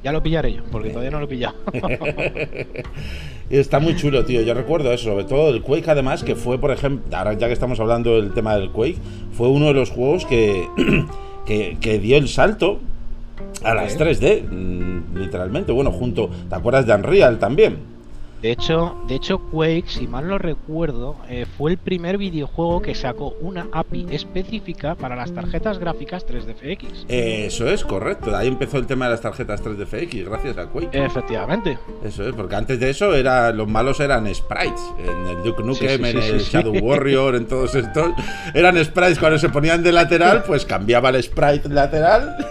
Ya 0.02 0.12
lo 0.12 0.22
pillaré 0.22 0.54
yo, 0.54 0.62
porque 0.70 0.90
todavía 0.90 1.10
no 1.10 1.18
lo 1.18 1.26
he 1.26 1.28
pillado. 1.28 1.56
Está 3.50 3.80
muy 3.80 3.96
chulo, 3.96 4.24
tío. 4.24 4.40
Yo 4.42 4.54
recuerdo 4.54 4.92
eso, 4.92 5.10
sobre 5.10 5.24
todo 5.24 5.50
el 5.50 5.62
Quake, 5.62 5.90
además, 5.90 6.22
que 6.22 6.36
fue, 6.36 6.58
por 6.58 6.70
ejemplo, 6.70 7.16
ahora 7.16 7.34
ya 7.34 7.48
que 7.48 7.52
estamos 7.52 7.80
hablando 7.80 8.16
del 8.16 8.32
tema 8.32 8.56
del 8.56 8.70
Quake, 8.70 8.98
fue 9.32 9.48
uno 9.48 9.66
de 9.66 9.74
los 9.74 9.90
juegos 9.90 10.24
que, 10.24 10.66
que, 11.46 11.76
que 11.80 11.98
dio 11.98 12.16
el 12.16 12.28
salto 12.28 12.80
a 13.66 13.74
las 13.74 13.96
3D, 13.96 14.44
mm, 14.48 15.18
literalmente. 15.18 15.72
Bueno, 15.72 15.90
junto. 15.90 16.30
¿Te 16.48 16.54
acuerdas 16.54 16.86
de 16.86 16.94
Unreal 16.94 17.38
también? 17.38 17.95
De 18.46 18.52
hecho, 18.52 18.94
de 19.08 19.16
hecho, 19.16 19.40
Quake, 19.40 19.86
si 19.88 20.06
mal 20.06 20.28
no 20.28 20.38
recuerdo, 20.38 21.16
eh, 21.28 21.46
fue 21.58 21.72
el 21.72 21.78
primer 21.78 22.16
videojuego 22.16 22.80
que 22.80 22.94
sacó 22.94 23.34
una 23.40 23.66
API 23.72 24.06
específica 24.12 24.94
para 24.94 25.16
las 25.16 25.34
tarjetas 25.34 25.80
gráficas 25.80 26.24
3DFX. 26.24 27.06
Eso 27.08 27.68
es, 27.68 27.82
correcto. 27.82 28.36
Ahí 28.36 28.46
empezó 28.46 28.78
el 28.78 28.86
tema 28.86 29.06
de 29.06 29.10
las 29.10 29.20
tarjetas 29.20 29.64
3DFX, 29.64 30.26
gracias 30.26 30.58
a 30.58 30.66
Quake. 30.66 30.90
Efectivamente. 30.92 31.76
Eso 32.04 32.28
es, 32.28 32.36
porque 32.36 32.54
antes 32.54 32.78
de 32.78 32.90
eso 32.90 33.16
era, 33.16 33.50
los 33.50 33.66
malos 33.66 33.98
eran 33.98 34.32
sprites. 34.32 34.80
En 35.00 35.26
el 35.26 35.42
Duke 35.42 35.64
Nukem, 35.64 36.04
en 36.04 36.16
el 36.16 36.38
Shadow 36.38 36.78
Warrior, 36.78 37.34
en 37.34 37.46
todos 37.46 37.74
estos. 37.74 38.12
Eran 38.54 38.76
sprites. 38.84 39.18
Cuando 39.18 39.40
se 39.40 39.48
ponían 39.48 39.82
de 39.82 39.90
lateral, 39.90 40.44
pues 40.46 40.64
cambiaba 40.64 41.08
el 41.08 41.20
sprite 41.20 41.68
lateral. 41.68 42.36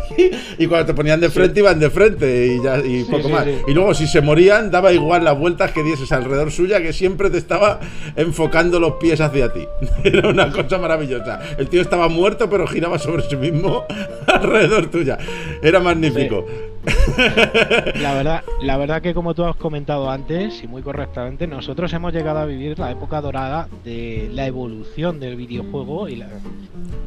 Y, 0.58 0.68
cuando 0.68 0.86
te 0.86 0.94
ponían 0.94 1.20
de 1.20 1.30
frente, 1.30 1.60
iban 1.60 1.78
de 1.78 1.90
frente 1.90 2.48
y, 2.48 2.64
ya, 2.64 2.78
y 2.78 3.04
poco 3.04 3.28
más. 3.28 3.46
Y 3.68 3.74
luego, 3.74 3.94
si 3.94 4.08
se 4.08 4.22
morían, 4.22 4.72
daba 4.72 4.94
igual 4.94 5.26
las 5.26 5.38
vueltas 5.38 5.72
que 5.72 5.84
dieses 5.86 6.12
alrededor 6.12 6.52
suya 6.52 6.82
que 6.82 6.92
siempre 6.92 7.30
te 7.30 7.38
estaba 7.38 7.80
enfocando 8.16 8.80
los 8.80 8.94
pies 8.94 9.22
hacia 9.22 9.54
ti. 9.54 9.66
Era 10.04 10.28
una 10.30 10.52
cosa 10.52 10.78
maravillosa. 10.78 11.40
El 11.58 11.70
tío 11.70 11.82
estaba 11.82 12.10
muerto, 12.10 12.50
pero 12.50 12.68
giraba 12.68 13.00
sobre 13.00 13.24
sí 13.24 13.36
mismo 13.36 13.86
alrededor 14.28 14.88
tuya. 14.88 15.18
Era 15.62 15.80
magnífico. 15.80 16.46
La 18.02 18.14
verdad, 18.14 18.44
la 18.62 18.78
verdad 18.78 19.02
que 19.02 19.14
como 19.14 19.34
tú 19.34 19.44
has 19.46 19.56
comentado 19.56 20.10
antes 20.10 20.64
y 20.64 20.68
muy 20.68 20.82
correctamente, 20.82 21.48
nosotros 21.48 21.92
hemos 21.94 22.14
llegado 22.14 22.40
a 22.40 22.46
vivir 22.46 22.78
la 22.78 22.92
época 22.92 23.22
dorada 23.22 23.68
de 23.84 24.30
la 24.34 24.46
evolución 24.46 25.20
del 25.20 25.36
videojuego 25.36 26.08
y 26.08 26.18
la, 26.18 26.28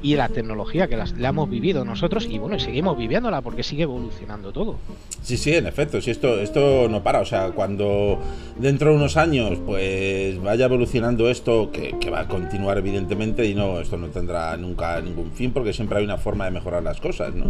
y 0.02 0.16
la 0.16 0.28
tecnología 0.28 0.88
que 0.88 0.96
la 0.96 1.28
hemos 1.28 1.48
vivido 1.48 1.84
nosotros 1.84 2.26
y 2.30 2.38
bueno, 2.38 2.56
y 2.56 2.60
seguimos 2.60 2.96
viviéndola 2.96 3.42
porque 3.42 3.62
sigue 3.62 3.84
evolucionando 3.84 4.52
todo. 4.52 4.76
Sí, 5.22 5.36
sí, 5.36 5.54
en 5.54 5.66
efecto, 5.66 6.00
si 6.00 6.10
esto, 6.10 6.38
esto 6.40 6.88
no 6.88 7.02
para, 7.02 7.20
o 7.20 7.24
sea, 7.24 7.50
cuando 7.50 8.18
dentro 8.56 8.90
de 8.90 8.96
unos 8.96 9.16
años 9.16 9.58
pues 9.64 10.40
vaya 10.42 10.66
evolucionando 10.66 11.28
esto, 11.28 11.70
que, 11.70 12.08
va 12.08 12.20
a 12.20 12.28
continuar 12.28 12.78
evidentemente 12.78 13.44
y 13.44 13.54
no, 13.54 13.80
esto 13.80 13.98
no 13.98 14.06
tendrá 14.06 14.56
nunca 14.56 14.98
ningún 15.02 15.30
fin 15.32 15.52
porque 15.52 15.74
siempre 15.74 15.98
hay 15.98 16.04
una 16.04 16.16
forma 16.16 16.46
de 16.46 16.52
mejorar 16.52 16.82
las 16.82 17.00
cosas, 17.00 17.34
¿no? 17.34 17.44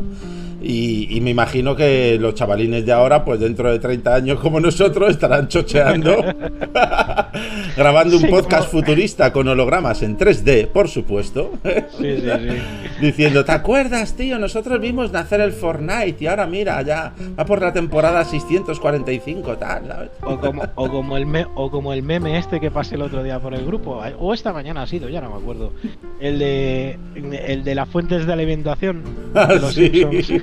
Y, 0.61 1.07
y 1.17 1.21
me 1.21 1.31
imagino 1.31 1.77
que 1.77 2.18
los 2.19 2.35
chavalines 2.35 2.85
de 2.85 2.93
ahora, 2.93 3.25
pues 3.25 3.41
dentro 3.41 3.71
de 3.71 3.79
30 3.79 4.15
años 4.15 4.41
como 4.41 4.61
nosotros, 4.61 5.11
estarán 5.11 5.49
chocheando, 5.49 6.17
grabando 7.77 8.17
un 8.17 8.29
podcast 8.29 8.71
futurista 8.71 9.33
con 9.33 9.49
hologramas 9.49 10.03
en 10.03 10.17
3D, 10.19 10.69
por 10.69 10.89
supuesto. 10.89 11.53
Sí, 11.99 12.17
sí, 12.21 12.29
sí. 12.31 12.57
Diciendo, 13.01 13.45
¿te 13.45 13.53
acuerdas, 13.53 14.15
tío? 14.15 14.39
Nosotros 14.39 14.81
vimos 14.81 15.11
nacer 15.13 15.41
el 15.41 15.53
Fortnite 15.53 16.17
y 16.21 16.27
ahora 16.27 16.47
mira, 16.47 16.81
ya 16.83 17.13
va 17.39 17.45
por 17.45 17.61
la 17.61 17.73
temporada 17.73 18.25
645, 18.25 19.57
tal. 19.57 19.87
¿sabes? 19.87 20.11
O 20.23 20.39
como, 20.39 20.63
o, 20.75 20.89
como 20.89 21.17
el 21.17 21.27
me- 21.27 21.47
o 21.55 21.71
como 21.71 21.93
el 21.93 22.03
meme 22.03 22.39
este 22.39 22.61
que 22.61 22.71
pasé 22.71 22.95
el 22.95 23.03
otro 23.03 23.23
día 23.23 23.41
por 23.41 23.55
el 23.55 23.65
grupo, 23.67 24.01
o 24.19 24.35
esta 24.35 24.53
mañana 24.53 24.83
ha 24.83 24.87
sido, 24.87 25.09
ya 25.09 25.21
no 25.21 25.31
me 25.31 25.37
acuerdo. 25.37 25.73
El 26.21 26.39
de, 26.39 26.99
el 27.47 27.65
de 27.65 27.75
las 27.75 27.89
fuentes 27.89 28.27
de 28.27 28.33
alimentación 28.33 29.03
de 29.35 29.41
Ah, 29.41 29.55
los 29.61 29.75
sí. 29.75 29.89
Simpsons. 29.89 30.43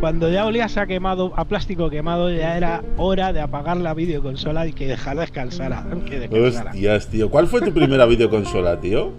Cuando 0.00 0.30
ya 0.30 0.44
olías 0.50 0.76
a 0.76 0.86
quemado, 0.86 1.32
a 1.36 1.44
plástico 1.46 1.88
quemado, 1.90 2.30
ya 2.30 2.56
era 2.56 2.82
hora 2.96 3.32
de 3.32 3.40
apagar 3.40 3.76
la 3.78 3.94
videoconsola 3.94 4.66
y 4.66 4.72
que 4.72 4.86
dejar. 4.86 5.14
Que 5.14 5.20
descansara. 5.20 5.86
Hostias, 6.30 7.06
tío. 7.08 7.30
¿Cuál 7.30 7.46
fue 7.46 7.60
tu 7.62 7.72
primera 7.72 8.06
videoconsola, 8.06 8.80
tío? 8.80 9.10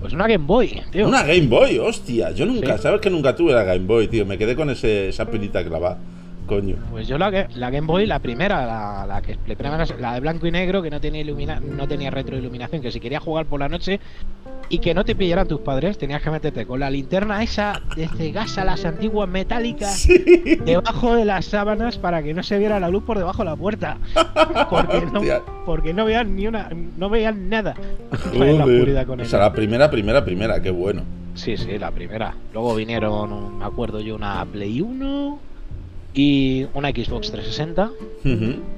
Pues 0.00 0.12
una 0.12 0.26
Game 0.26 0.44
Boy, 0.46 0.82
tío. 0.90 1.08
Una 1.08 1.22
Game 1.22 1.46
Boy, 1.46 1.78
hostia. 1.78 2.30
Yo 2.32 2.44
nunca, 2.44 2.76
Sí. 2.76 2.82
sabes 2.82 3.00
que 3.00 3.08
nunca 3.08 3.34
tuve 3.34 3.52
la 3.54 3.62
Game 3.64 3.86
Boy, 3.86 4.08
tío. 4.08 4.26
Me 4.26 4.36
quedé 4.36 4.54
con 4.54 4.68
ese, 4.68 5.08
esa 5.08 5.24
pinita 5.26 5.64
clavada. 5.64 5.98
Coño. 6.46 6.76
Pues 6.90 7.08
yo 7.08 7.16
la, 7.16 7.30
que- 7.30 7.46
la 7.56 7.70
Game 7.70 7.86
Boy, 7.86 8.04
la 8.06 8.18
primera, 8.18 8.66
la, 8.66 9.06
la 9.06 9.22
que 9.22 9.38
la, 9.46 9.54
primera, 9.56 9.84
la 9.98 10.14
de 10.14 10.20
blanco 10.20 10.46
y 10.46 10.50
negro, 10.50 10.82
que 10.82 10.90
no 10.90 11.00
tenía 11.00 11.22
ilumina, 11.22 11.58
no 11.60 11.88
tenía 11.88 12.10
retroiluminación, 12.10 12.82
que 12.82 12.90
si 12.90 13.00
querías 13.00 13.22
jugar 13.22 13.46
por 13.46 13.60
la 13.60 13.68
noche 13.68 13.98
y 14.68 14.78
que 14.78 14.92
no 14.94 15.04
te 15.04 15.14
pillaran 15.14 15.48
tus 15.48 15.60
padres, 15.60 15.96
tenías 15.98 16.20
que 16.22 16.30
meterte 16.30 16.66
con 16.66 16.80
la 16.80 16.90
linterna 16.90 17.42
esa 17.42 17.80
de 17.96 18.08
cegasa, 18.08 18.64
las 18.64 18.84
antiguas 18.84 19.28
metálicas, 19.28 19.94
Sí. 20.00 20.22
debajo 20.64 21.14
de 21.14 21.24
las 21.24 21.46
sábanas 21.46 21.96
para 21.98 22.22
que 22.22 22.34
no 22.34 22.42
se 22.42 22.58
viera 22.58 22.78
la 22.80 22.88
luz 22.90 23.04
por 23.04 23.16
debajo 23.18 23.38
de 23.42 23.50
la 23.50 23.56
puerta. 23.56 23.98
Porque 24.70 25.00
no, 25.12 25.20
porque 25.64 25.94
no 25.94 26.04
veían 26.04 26.34
ni 26.36 26.46
una, 26.46 26.68
no 26.96 27.08
veían 27.08 27.48
nada. 27.48 27.74
la 28.34 28.64
oscuridad 28.64 29.06
con 29.06 29.20
o 29.20 29.24
sea, 29.24 29.38
la 29.40 29.52
primera, 29.52 29.90
primera, 29.90 30.24
primera, 30.24 30.60
qué 30.60 30.70
bueno. 30.70 31.02
Sí, 31.34 31.56
sí, 31.56 31.78
la 31.78 31.90
primera. 31.90 32.34
Luego 32.52 32.74
vinieron, 32.74 33.58
me 33.58 33.64
acuerdo 33.64 34.00
yo, 34.00 34.14
una 34.14 34.44
Play 34.44 34.80
1 34.80 35.38
y 36.14 36.66
una 36.74 36.90
Xbox 36.90 37.30
360. 37.32 37.90
Ujú. 38.24 38.73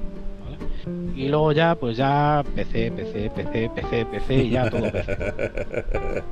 Y 1.15 1.27
luego 1.29 1.51
ya, 1.51 1.75
pues 1.75 1.97
ya 1.97 2.43
PC, 2.55 2.91
PC, 2.91 3.31
PC, 3.35 3.71
PC, 3.73 4.05
PC 4.05 4.33
y 4.35 4.49
ya 4.51 4.69
todo 4.69 4.91
PC. 4.91 5.17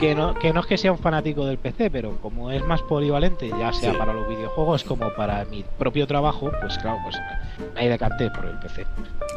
Que 0.00 0.14
no, 0.16 0.34
que 0.34 0.52
no 0.52 0.60
es 0.60 0.66
que 0.66 0.76
sea 0.76 0.90
un 0.92 0.98
fanático 0.98 1.46
del 1.46 1.58
PC, 1.58 1.90
pero 1.90 2.16
como 2.20 2.50
es 2.50 2.64
más 2.64 2.82
polivalente, 2.82 3.48
ya 3.48 3.72
sea 3.72 3.92
Sí. 3.92 3.98
para 3.98 4.12
los 4.12 4.28
videojuegos 4.28 4.82
como 4.84 5.10
para 5.14 5.44
mi 5.44 5.64
propio 5.78 6.06
trabajo, 6.08 6.50
pues 6.60 6.76
claro, 6.78 6.98
pues 7.04 7.16
me 7.74 7.88
decanté 7.88 8.30
por 8.30 8.44
el 8.46 8.58
PC. 8.58 8.84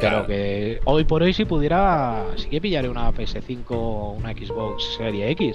Claro. 0.00 0.24
Pero 0.24 0.26
que 0.26 0.80
hoy 0.84 1.04
por 1.04 1.22
hoy 1.22 1.32
si 1.32 1.44
pudiera, 1.44 2.24
sí 2.36 2.48
que 2.48 2.60
pillaré 2.60 2.88
una 2.88 3.12
PS5 3.12 3.64
o 3.70 4.10
una 4.18 4.32
Xbox 4.32 4.82
Serie 4.96 5.30
X. 5.30 5.54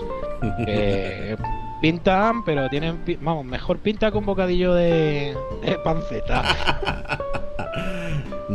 Que 0.66 1.36
pintan, 1.82 2.44
pero 2.46 2.70
tienen, 2.70 3.00
vamos, 3.22 3.44
mejor 3.46 3.80
pinta 3.80 4.12
con 4.12 4.26
bocadillo 4.26 4.74
de, 4.74 5.36
de 5.64 5.78
panceta. 5.84 7.18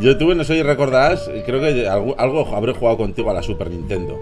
Yo 0.01 0.17
tuve, 0.19 0.35
no 0.35 0.45
sé 0.45 0.55
si 0.55 0.63
recordarás, 0.63 1.31
creo 1.45 1.61
que 1.61 1.89
algo, 1.89 2.15
algo 2.19 2.55
habré 2.55 2.73
jugado 2.73 2.99
contigo 2.99 3.31
a 3.31 3.35
la 3.35 3.43
Super 3.43 3.71
Nintendo. 3.71 4.19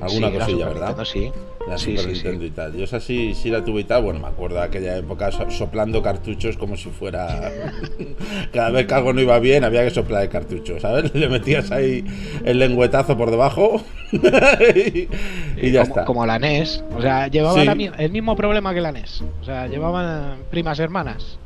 Alguna 0.00 0.28
Sí, 0.28 0.32
la 0.34 0.38
cosilla, 0.38 0.44
Super 0.46 0.68
¿verdad? 0.68 0.86
Nintendo, 0.96 1.04
sí. 1.04 1.32
La 1.68 1.76
Sí, 1.78 1.96
Super 1.96 2.04
sí, 2.14 2.20
sí. 2.20 2.22
Nintendo 2.28 2.44
y 2.46 2.50
tal. 2.50 2.76
Yo 2.76 2.84
esa 2.84 2.98
sí, 3.00 3.34
sí 3.34 3.50
la 3.50 3.64
tuve 3.64 3.82
y 3.82 3.84
tal. 3.84 4.02
Bueno, 4.02 4.20
me 4.20 4.26
acuerdo 4.28 4.56
de 4.56 4.62
aquella 4.62 4.96
época 4.96 5.30
so- 5.30 5.50
soplando 5.50 6.02
cartuchos 6.02 6.56
como 6.56 6.76
si 6.76 6.88
fuera. 6.90 7.52
Cada 8.52 8.70
vez 8.70 8.86
que 8.86 8.94
algo 8.94 9.12
no 9.12 9.20
iba 9.20 9.38
bien, 9.38 9.64
había 9.64 9.84
que 9.84 9.90
soplar 9.90 10.22
el 10.22 10.28
cartucho, 10.28 10.80
¿sabes? 10.80 11.14
Le 11.14 11.28
metías 11.28 11.70
ahí 11.70 12.04
el 12.44 12.58
lengüetazo 12.58 13.16
por 13.16 13.30
debajo 13.30 13.82
y, 14.12 15.08
y 15.56 15.70
ya 15.70 15.82
como, 15.82 15.90
está. 15.90 16.04
Como 16.04 16.26
la 16.26 16.38
NES. 16.38 16.82
O 16.96 17.02
sea, 17.02 17.28
Sí. 17.30 17.64
la 17.64 17.74
mi- 17.74 17.90
el 17.98 18.10
mismo 18.10 18.34
problema 18.36 18.72
que 18.72 18.80
la 18.80 18.92
NES. 18.92 19.22
O 19.40 19.44
sea, 19.44 19.66
llevaban 19.66 20.38
primas 20.50 20.78
hermanas. 20.78 21.38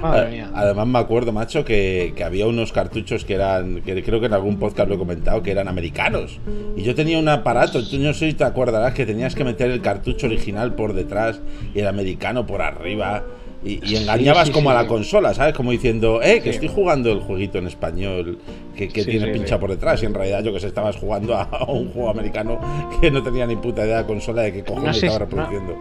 Madre 0.00 0.30
mía. 0.30 0.50
Además 0.54 0.86
me 0.86 0.98
acuerdo, 0.98 1.32
macho, 1.32 1.64
que, 1.64 2.12
que 2.16 2.24
había 2.24 2.46
unos 2.46 2.72
cartuchos 2.72 3.24
que 3.24 3.34
eran, 3.34 3.82
que 3.82 4.02
creo 4.02 4.20
que 4.20 4.26
en 4.26 4.32
algún 4.34 4.58
podcast 4.58 4.88
lo 4.88 4.96
he 4.96 4.98
comentado, 4.98 5.42
que 5.42 5.50
eran 5.52 5.68
americanos. 5.68 6.40
Y 6.76 6.82
yo 6.82 6.94
tenía 6.94 7.18
un 7.18 7.28
aparato, 7.28 7.86
tú 7.88 7.98
no 7.98 8.12
sé 8.12 8.30
si 8.30 8.34
te 8.42 8.48
acordarás, 8.48 8.92
que 8.94 9.06
tenías 9.06 9.34
que 9.36 9.44
meter 9.44 9.70
el 9.70 9.80
cartucho 9.80 10.26
original 10.26 10.74
por 10.74 10.94
detrás 10.94 11.40
y 11.74 11.78
el 11.78 11.86
americano 11.86 12.44
por 12.46 12.60
arriba. 12.60 13.22
Y, 13.64 13.94
engañabas 13.94 14.48
sí, 14.48 14.52
como 14.52 14.70
a 14.70 14.76
sí. 14.76 14.82
la 14.82 14.88
consola, 14.88 15.34
¿sabes? 15.34 15.54
Como 15.54 15.70
diciendo, 15.70 16.20
eh, 16.20 16.38
que 16.42 16.50
Sí. 16.50 16.56
estoy 16.56 16.68
jugando 16.68 17.12
el 17.12 17.20
jueguito 17.20 17.58
en 17.58 17.68
español 17.68 18.38
que, 18.76 18.88
que 18.88 19.04
Sí, 19.04 19.10
tiene 19.12 19.26
sí, 19.26 19.32
pincha 19.34 19.54
sí. 19.54 19.60
por 19.60 19.70
detrás. 19.70 20.02
Y 20.02 20.06
en 20.06 20.14
realidad 20.14 20.42
yo 20.42 20.52
que 20.52 20.58
sé, 20.58 20.66
estabas 20.66 20.96
jugando 20.96 21.36
a, 21.36 21.42
a 21.44 21.70
un 21.70 21.90
juego 21.92 22.10
americano 22.10 22.58
que 23.00 23.08
no 23.12 23.22
tenía 23.22 23.46
ni 23.46 23.54
puta 23.54 23.84
idea 23.86 23.98
de 23.98 24.04
consola 24.06 24.42
de 24.42 24.52
qué 24.52 24.64
cojones 24.64 24.86
No 24.88 24.92
sé 24.94 25.06
estaba 25.06 25.26
si- 25.30 25.36
no. 25.36 25.42
reproduciendo. 25.42 25.76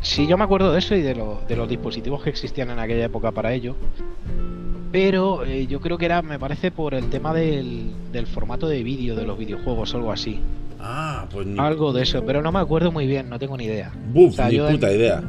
Sí, 0.00 0.26
yo 0.26 0.38
me 0.38 0.44
acuerdo 0.44 0.72
de 0.72 0.78
eso 0.78 0.94
y 0.94 1.02
de, 1.02 1.14
lo- 1.14 1.40
de 1.46 1.56
los 1.56 1.68
dispositivos 1.68 2.22
que 2.22 2.30
existían 2.30 2.70
en 2.70 2.78
aquella 2.78 3.04
época 3.04 3.32
para 3.32 3.52
ello. 3.52 3.76
Pero 4.90 5.44
eh, 5.44 5.66
yo 5.66 5.80
creo 5.80 5.98
que 5.98 6.06
era, 6.06 6.22
me 6.22 6.38
parece, 6.38 6.70
por 6.70 6.94
el 6.94 7.10
tema 7.10 7.34
del, 7.34 7.90
del 8.12 8.26
formato 8.26 8.66
de 8.68 8.82
vídeo 8.82 9.14
de 9.16 9.24
los 9.24 9.36
videojuegos 9.36 9.92
o 9.92 9.96
algo 9.98 10.12
así. 10.12 10.40
Ah, 10.86 11.24
pues 11.32 11.46
ni, 11.46 11.58
Algo 11.58 11.94
de 11.94 12.02
eso, 12.02 12.22
pero 12.26 12.42
no 12.42 12.52
me 12.52 12.58
acuerdo 12.58 12.92
muy 12.92 13.06
bien, 13.06 13.30
no 13.30 13.38
tengo 13.38 13.56
ni 13.56 13.64
idea. 13.64 13.90
Buf, 14.12 14.34
O 14.34 14.36
sea, 14.36 14.48
ni 14.50 14.56
en- 14.58 14.66
puta 14.72 14.92
idea. 14.92 15.22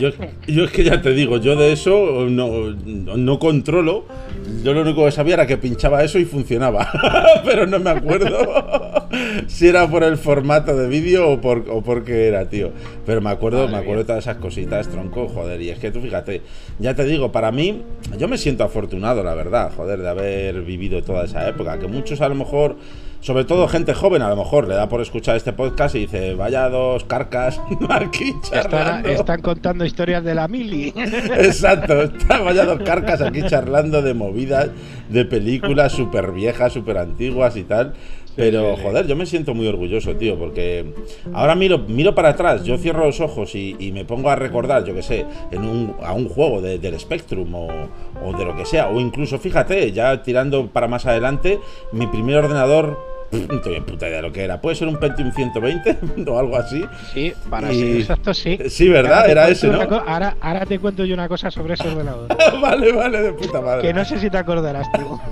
Yo, 0.00 0.08
yo 0.46 0.64
es 0.64 0.70
que 0.70 0.84
ya 0.84 1.02
te 1.02 1.10
digo, 1.12 1.36
yo 1.38 1.56
de 1.56 1.72
eso 1.72 2.24
no, 2.30 2.70
no, 2.86 3.16
no 3.18 3.38
controlo. 3.38 4.06
Yo 4.64 4.72
lo 4.72 4.82
único 4.82 5.04
que 5.04 5.10
sabía 5.10 5.34
era 5.34 5.46
que 5.46 5.58
pinchaba 5.58 6.02
eso 6.04 6.18
y 6.18 6.24
funcionaba. 6.24 6.88
Pero 7.44 7.66
no 7.66 7.78
me 7.80 7.90
acuerdo 7.90 8.28
si 9.48 9.66
era 9.68 9.90
por 9.90 10.04
el 10.04 10.16
formato 10.16 10.74
de 10.76 10.88
vídeo 10.88 11.28
o 11.28 11.40
por, 11.40 11.64
o 11.68 11.82
por 11.82 12.04
qué 12.04 12.28
era, 12.28 12.48
tío. 12.48 12.70
Pero 13.04 13.20
me 13.20 13.30
acuerdo, 13.30 13.58
Madre 13.62 13.72
me 13.72 13.78
acuerdo 13.78 14.02
de 14.02 14.06
todas 14.06 14.24
esas 14.24 14.36
cositas, 14.36 14.88
tronco, 14.88 15.28
joder. 15.28 15.60
Y 15.60 15.70
es 15.70 15.78
que 15.80 15.90
tú 15.90 16.00
fíjate, 16.00 16.40
ya 16.78 16.94
te 16.94 17.04
digo, 17.04 17.30
para 17.32 17.50
mí, 17.52 17.82
yo 18.16 18.28
me 18.28 18.38
siento 18.38 18.64
afortunado, 18.64 19.22
la 19.24 19.34
verdad, 19.34 19.72
joder, 19.76 19.98
de 20.00 20.08
haber 20.08 20.62
vivido 20.62 21.02
toda 21.02 21.24
esa 21.24 21.46
época. 21.48 21.78
Que 21.78 21.88
muchos 21.88 22.20
a 22.20 22.28
lo 22.28 22.36
mejor 22.36 22.76
sobre 23.20 23.44
todo 23.44 23.68
gente 23.68 23.92
joven, 23.94 24.22
a 24.22 24.28
lo 24.30 24.36
mejor 24.36 24.66
le 24.66 24.74
da 24.74 24.88
por 24.88 25.00
escuchar 25.00 25.36
este 25.36 25.52
podcast 25.52 25.94
y 25.94 26.00
dice, 26.00 26.34
vaya 26.34 26.68
dos 26.68 27.04
carcas 27.04 27.60
aquí 27.90 28.30
Están, 28.42 28.62
charlando. 28.70 29.08
están 29.10 29.42
contando 29.42 29.84
historias 29.84 30.24
de 30.24 30.34
la 30.34 30.48
mili. 30.48 30.92
Exacto, 30.96 32.02
está- 32.02 32.40
vaya 32.40 32.64
dos 32.64 32.80
carcas 32.82 33.20
aquí 33.20 33.42
charlando 33.46 34.02
de 34.02 34.14
movidas, 34.14 34.70
de 35.08 35.24
películas 35.24 35.92
súper 35.92 36.32
viejas, 36.32 36.72
súper 36.72 36.98
antiguas 36.98 37.56
y 37.56 37.64
tal. 37.64 37.94
Pero, 38.36 38.76
joder, 38.76 39.06
yo 39.08 39.16
me 39.16 39.26
siento 39.26 39.54
muy 39.54 39.66
orgulloso, 39.66 40.14
tío, 40.16 40.38
porque 40.38 40.94
ahora 41.34 41.56
miro, 41.56 41.78
miro 41.80 42.14
para 42.14 42.30
atrás, 42.30 42.64
yo 42.64 42.78
cierro 42.78 43.04
los 43.04 43.20
ojos 43.20 43.54
y, 43.56 43.76
y 43.78 43.90
me 43.92 44.04
pongo 44.06 44.30
a 44.30 44.36
recordar, 44.36 44.84
yo 44.84 44.94
que 44.94 45.02
sé, 45.02 45.26
en 45.50 45.62
un, 45.64 45.96
a 46.02 46.12
un 46.14 46.28
juego 46.28 46.62
de- 46.62 46.78
del 46.78 46.98
Spectrum 46.98 47.52
o, 47.54 47.68
o 48.24 48.32
de 48.38 48.44
lo 48.46 48.56
que 48.56 48.64
sea, 48.64 48.88
o 48.88 48.98
incluso, 49.00 49.38
fíjate, 49.38 49.90
ya 49.92 50.22
tirando 50.22 50.68
para 50.68 50.86
más 50.88 51.04
adelante, 51.06 51.58
mi 51.92 52.06
primer 52.06 52.36
ordenador, 52.36 52.96
no 53.32 53.60
tengo 53.60 53.76
ni 53.76 53.80
puta 53.82 54.06
idea 54.08 54.16
de 54.16 54.22
lo 54.22 54.32
que 54.32 54.42
era, 54.44 54.60
puede 54.60 54.76
ser 54.76 54.88
un 54.88 54.96
Pentium 54.98 55.30
120 55.32 55.98
o 56.30 56.38
algo 56.38 56.56
así. 56.56 56.84
Sí, 57.14 57.32
para 57.48 57.72
Y- 57.72 57.78
ser 57.80 57.96
exacto, 58.00 58.34
sí. 58.34 58.58
Sí, 58.68 58.88
¿verdad? 58.88 59.28
Era 59.30 59.48
ese, 59.48 59.68
¿no? 59.68 59.80
Ahora, 59.80 60.36
ahora 60.40 60.66
te 60.66 60.78
cuento 60.78 61.04
yo 61.04 61.14
una 61.14 61.28
cosa 61.28 61.50
sobre 61.50 61.74
ese 61.74 61.88
ordenador. 61.88 62.28
vale, 62.60 62.92
vale, 62.92 63.22
de 63.22 63.32
puta 63.32 63.60
madre. 63.60 63.82
que 63.82 63.94
no 63.94 64.04
sé 64.04 64.18
si 64.18 64.30
te 64.30 64.38
acordarás 64.38 64.86
tú. 64.92 65.20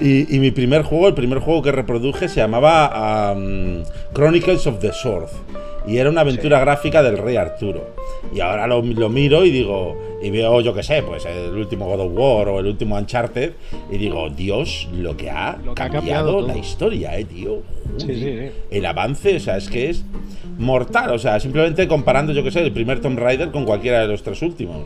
Y, 0.00 0.34
y 0.34 0.40
mi 0.40 0.50
primer 0.50 0.82
juego, 0.82 1.06
el 1.06 1.14
primer 1.14 1.38
juego 1.38 1.62
que 1.62 1.70
reproduje 1.70 2.28
se 2.28 2.40
llamaba 2.40 3.32
um, 3.32 3.84
Chronicles 4.12 4.66
of 4.66 4.80
the 4.80 4.92
Sword. 4.92 5.28
Y 5.86 5.98
era 5.98 6.08
una 6.08 6.22
aventura 6.22 6.60
gráfica 6.60 7.02
del 7.02 7.18
rey 7.18 7.36
Arturo. 7.36 7.94
Y 8.34 8.40
ahora 8.40 8.66
lo, 8.66 8.82
lo 8.82 9.08
miro 9.08 9.44
y 9.44 9.50
digo, 9.50 9.96
y 10.22 10.30
veo, 10.30 10.60
yo 10.62 10.72
qué 10.72 10.82
sé, 10.82 11.02
pues 11.02 11.26
el 11.26 11.54
último 11.54 11.86
God 11.86 12.00
of 12.00 12.12
War 12.14 12.48
o 12.48 12.60
el 12.60 12.66
último 12.66 12.96
Uncharted. 12.96 13.52
Y 13.90 13.98
digo, 13.98 14.30
Dios, 14.30 14.88
lo 14.92 15.16
que 15.16 15.30
ha 15.30 15.58
Lo 15.62 15.74
que 15.74 15.82
ha 15.82 15.90
cambiado 15.90 16.40
la 16.40 16.56
historia, 16.56 17.18
eh, 17.18 17.24
tío. 17.24 17.62
Sí, 17.98 18.14
sí. 18.14 18.50
El 18.70 18.86
avance, 18.86 19.36
o 19.36 19.40
sea, 19.40 19.58
es 19.58 19.68
que 19.68 19.90
es 19.90 20.04
mortal. 20.58 21.10
O 21.10 21.18
sea, 21.18 21.38
simplemente 21.40 21.86
comparando, 21.86 22.32
yo 22.32 22.42
qué 22.42 22.50
sé, 22.50 22.60
el 22.60 22.72
primer 22.72 23.00
Tomb 23.00 23.18
Raider 23.18 23.50
con 23.50 23.64
cualquiera 23.66 24.00
de 24.00 24.08
los 24.08 24.22
tres 24.22 24.40
últimos. 24.40 24.78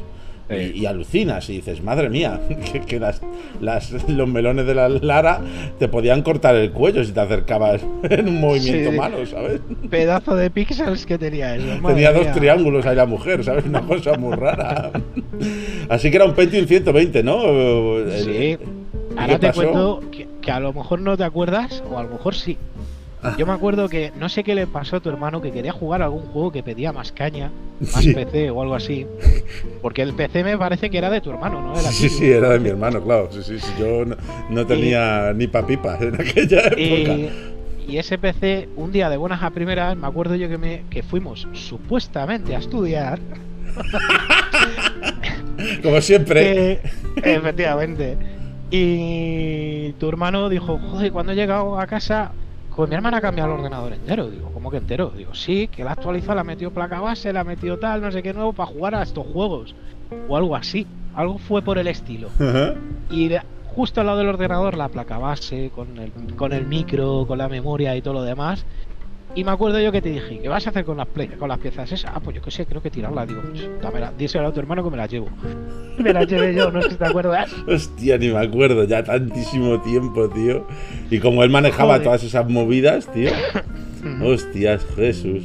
Sí. 0.50 0.73
Y, 0.75 0.81
y 0.81 0.87
alucinas 0.87 1.49
y 1.50 1.57
dices, 1.57 1.83
madre 1.83 2.09
mía, 2.09 2.40
que, 2.73 2.81
que 2.81 2.99
las, 2.99 3.21
las- 3.61 4.09
los 4.09 4.28
melones 4.28 4.67
de 4.67 4.75
la 4.75 4.88
Lara 4.88 5.40
te 5.78 5.88
podían 5.88 6.23
cortar 6.23 6.57
el 6.57 6.73
cuello 6.73 7.05
si 7.05 7.12
te 7.12 7.21
acercabas 7.21 7.83
en 8.09 8.28
un 8.28 8.40
movimiento 8.40 8.90
Sí. 8.90 8.97
malo, 8.97 9.26
¿sabes? 9.26 9.61
Pedazo 9.90 10.35
de 10.37 10.50
píxeles 10.50 11.05
que 11.07 11.19
tenía 11.19 11.55
eso. 11.57 11.67
Tenía 11.87 12.12
dos 12.12 12.23
mía. 12.25 12.33
triángulos 12.33 12.87
ahí 12.87 12.97
la 12.97 13.07
mujer, 13.07 13.45
¿sabes? 13.45 13.64
Una 13.67 13.83
cosa 13.83 14.17
muy 14.17 14.35
rara. 14.37 14.90
Así 15.88 16.11
que 16.11 16.17
era 16.17 16.25
un 16.25 16.35
Pentium 16.35 16.67
120, 16.67 17.23
¿no? 17.23 17.40
Sí. 18.25 18.31
¿y 18.31 18.59
Ahora 19.17 19.38
te 19.38 19.47
pasó? 19.49 19.61
cuento 19.62 20.00
que, 20.11 20.28
que 20.40 20.50
a 20.50 20.61
lo 20.61 20.73
mejor 20.73 21.00
no 21.00 21.17
te 21.17 21.25
acuerdas, 21.25 21.83
o 21.90 21.99
a 21.99 22.02
lo 22.05 22.11
mejor 22.11 22.35
sí. 22.35 22.57
Yo 23.37 23.47
me 23.47 23.53
acuerdo 23.53 23.89
que 23.89 24.13
no 24.19 24.29
sé 24.29 24.45
qué 24.45 24.55
le 24.55 24.67
pasó 24.67 24.97
a 24.97 25.01
tu 25.01 25.09
hermano 25.09 25.41
que 25.41 25.51
quería 25.51 25.73
jugar 25.73 26.03
algún 26.03 26.23
juego 26.23 26.53
que 26.53 26.63
pedía 26.63 26.93
más 26.93 27.11
caña, 27.13 27.51
más 27.81 28.03
Sí. 28.05 28.15
PC 28.15 28.51
o 28.51 28.63
algo 28.63 28.75
así. 28.75 29.07
Porque 29.83 30.03
el 30.03 30.15
PC 30.15 30.45
me 30.45 30.57
parece 30.57 30.89
que 30.91 30.99
era 30.99 31.11
de 31.11 31.21
tu 31.21 31.31
hermano, 31.31 31.61
¿no? 31.61 31.73
Era 31.73 31.91
Sí, 31.91 32.09
sí, 32.09 32.31
era 32.31 32.51
de 32.51 32.61
mi 32.61 32.69
hermano, 32.69 33.03
claro. 33.03 33.29
Sí, 33.33 33.43
sí, 33.43 33.59
sí, 33.59 33.73
Yo 33.79 34.05
no, 34.05 34.17
no 34.51 34.67
tenía 34.67 35.33
ni 35.35 35.47
papipas 35.49 36.01
en 36.03 36.15
aquella 36.15 36.61
época. 36.69 36.81
Y, 36.81 37.31
y 37.89 37.99
ese 37.99 38.19
PC, 38.19 38.69
un 38.77 38.93
día 38.93 39.09
de 39.11 39.17
buenas 39.17 39.43
a 39.43 39.51
primeras, 39.51 39.97
me 39.97 40.07
acuerdo 40.07 40.37
yo 40.37 40.49
que, 40.49 40.59
me, 40.59 40.83
que 40.91 41.03
fuimos 41.03 41.49
supuestamente 41.55 42.55
a 42.55 42.59
estudiar. 42.59 43.19
Como 45.83 46.01
siempre. 46.01 46.73
Eh, 46.73 46.81
efectivamente. 47.17 48.17
Y 48.71 49.93
tu 49.95 50.09
hermano 50.09 50.49
dijo, 50.49 50.79
joder, 50.79 51.11
cuando 51.13 51.33
he 51.33 51.35
llegado 51.35 51.79
a 51.81 51.87
casa, 51.87 52.33
pues 52.79 52.89
mi 52.89 52.95
hermana 52.95 53.17
ha 53.17 53.21
cambiado 53.21 53.53
el 53.53 53.59
ordenador 53.59 53.93
entero. 53.93 54.31
Digo, 54.31 54.53
¿cómo 54.55 54.71
que 54.71 54.77
entero? 54.77 55.11
Digo, 55.11 55.35
sí, 55.35 55.67
que 55.67 55.83
la 55.83 55.91
ha 55.91 55.93
actualizado, 55.95 56.37
la 56.37 56.43
ha 56.43 56.45
metido 56.45 56.71
placa 56.71 57.01
base, 57.01 57.33
la 57.33 57.41
ha 57.41 57.45
metido 57.45 57.77
tal, 57.77 58.01
no 58.01 58.13
sé 58.13 58.23
qué 58.23 58.33
nuevo, 58.33 58.53
para 58.53 58.71
jugar 58.71 58.95
a 58.95 59.03
estos 59.03 59.27
juegos. 59.27 59.75
O 60.29 60.37
algo 60.37 60.55
así. 60.55 60.87
Algo 61.13 61.39
fue 61.39 61.61
por 61.61 61.79
el 61.79 61.89
estilo. 61.89 62.29
Y 63.11 63.33
justo 63.75 64.01
al 64.01 64.07
lado 64.07 64.19
del 64.19 64.29
ordenador 64.29 64.77
la 64.77 64.91
placa 64.91 65.19
base, 65.19 65.73
con 65.75 65.99
el, 65.99 66.13
con 66.37 66.53
el 66.53 66.69
micro, 66.69 67.25
con 67.27 67.39
la 67.39 67.49
memoria 67.49 67.97
y 67.97 68.01
todo 68.01 68.15
lo 68.15 68.23
demás. 68.23 68.65
Y 69.38 69.45
me 69.45 69.52
acuerdo 69.52 69.78
yo 69.80 69.92
que 69.92 70.02
te 70.02 70.09
dije, 70.11 70.40
¿qué 70.42 70.49
vas 70.49 70.66
a 70.66 70.71
hacer 70.71 70.85
con 70.85 70.97
las, 70.97 71.07
play- 71.07 71.28
con 71.28 71.49
las 71.49 71.59
piezas 71.61 71.92
esas? 71.92 72.11
Ah, 72.12 72.18
pues 72.18 72.35
yo 72.35 72.42
qué 72.42 72.50
sé, 72.50 72.66
creo 72.66 72.83
que 72.83 72.90
tirarla. 72.90 73.25
Digo, 73.25 73.40
dámela, 73.80 74.12
díselo 74.18 74.49
a 74.49 74.52
tu 74.52 74.59
hermano 74.59 74.83
que 74.83 74.90
me 74.90 74.97
las 74.97 75.09
llevo. 75.09 75.28
Me 75.99 76.12
las 76.12 76.26
llevé 76.28 76.54
yo, 76.54 76.71
no 76.73 76.80
sé 76.83 76.90
si 76.90 76.97
te 76.97 77.04
acuerdas. 77.07 77.52
Hostia, 77.68 78.18
ni 78.18 78.28
me 78.28 78.38
acuerdo, 78.38 78.83
ya 78.85 79.02
tantísimo 79.04 79.80
tiempo, 79.83 80.28
tío. 80.28 80.64
Y 81.11 81.18
como 81.21 81.42
él 81.45 81.50
manejaba 81.50 81.95
Joder. 81.95 82.02
todas 82.04 82.23
esas 82.25 82.49
movidas, 82.49 83.07
tío. 83.12 83.30
Hostias, 84.25 84.85
Jesús. 84.97 85.45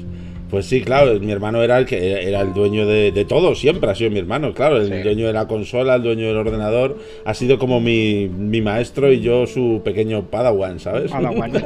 Pues 0.51 0.67
sí, 0.67 0.81
claro, 0.81 1.19
mi 1.19 1.31
hermano 1.31 1.63
era 1.63 1.79
el 1.79 1.87
que 1.87 2.27
era 2.27 2.41
el 2.41 2.53
dueño 2.53 2.85
de, 2.85 3.11
de 3.11 3.25
todo, 3.25 3.55
siempre 3.55 3.89
ha 3.89 3.95
sido 3.95 4.11
mi 4.11 4.19
hermano, 4.19 4.53
claro, 4.53 4.77
el 4.77 4.87
Sí. 4.93 5.01
dueño 5.01 5.25
de 5.25 5.33
la 5.33 5.47
consola, 5.47 5.95
el 5.95 6.03
dueño 6.03 6.27
del 6.27 6.37
ordenador, 6.37 6.99
ha 7.25 7.33
sido 7.33 7.57
como 7.57 7.81
mi, 7.81 8.27
mi 8.29 8.61
maestro 8.61 9.11
y 9.11 9.19
yo 9.21 9.47
su 9.47 9.81
pequeño 9.83 10.25
padawan, 10.29 10.79
¿sabes? 10.79 11.09
La 11.09 11.29
guaña. 11.31 11.63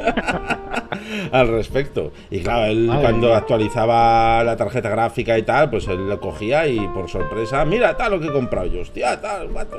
Al 1.32 1.48
respecto. 1.48 2.12
Y 2.30 2.40
claro, 2.40 2.66
él 2.66 2.86
Madre 2.86 3.02
cuando 3.02 3.26
mía. 3.28 3.36
actualizaba 3.36 4.42
la 4.44 4.56
tarjeta 4.56 4.88
gráfica 4.88 5.38
y 5.38 5.42
tal, 5.42 5.70
pues 5.70 5.86
él 5.88 6.08
lo 6.08 6.20
cogía 6.20 6.66
y 6.66 6.78
por 6.88 7.08
sorpresa, 7.08 7.64
mira, 7.64 7.96
tal 7.96 8.12
lo 8.12 8.20
que 8.20 8.28
he 8.28 8.32
comprado 8.32 8.66
yo, 8.66 8.80
hostia, 8.80 9.20
tal, 9.20 9.48
guato. 9.48 9.76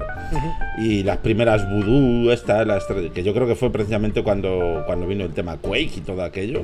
Y 0.77 1.03
las 1.03 1.17
primeras 1.17 1.69
Voodoo, 1.69 2.31
estas, 2.31 2.65
las 2.65 2.85
que 3.13 3.23
yo 3.23 3.33
creo 3.33 3.47
que 3.47 3.55
fue 3.55 3.71
precisamente 3.71 4.23
cuando, 4.23 4.83
cuando 4.85 5.07
vino 5.07 5.23
el 5.25 5.33
tema 5.33 5.57
Quake 5.57 5.91
y 5.97 6.01
todo 6.01 6.23
aquello. 6.23 6.63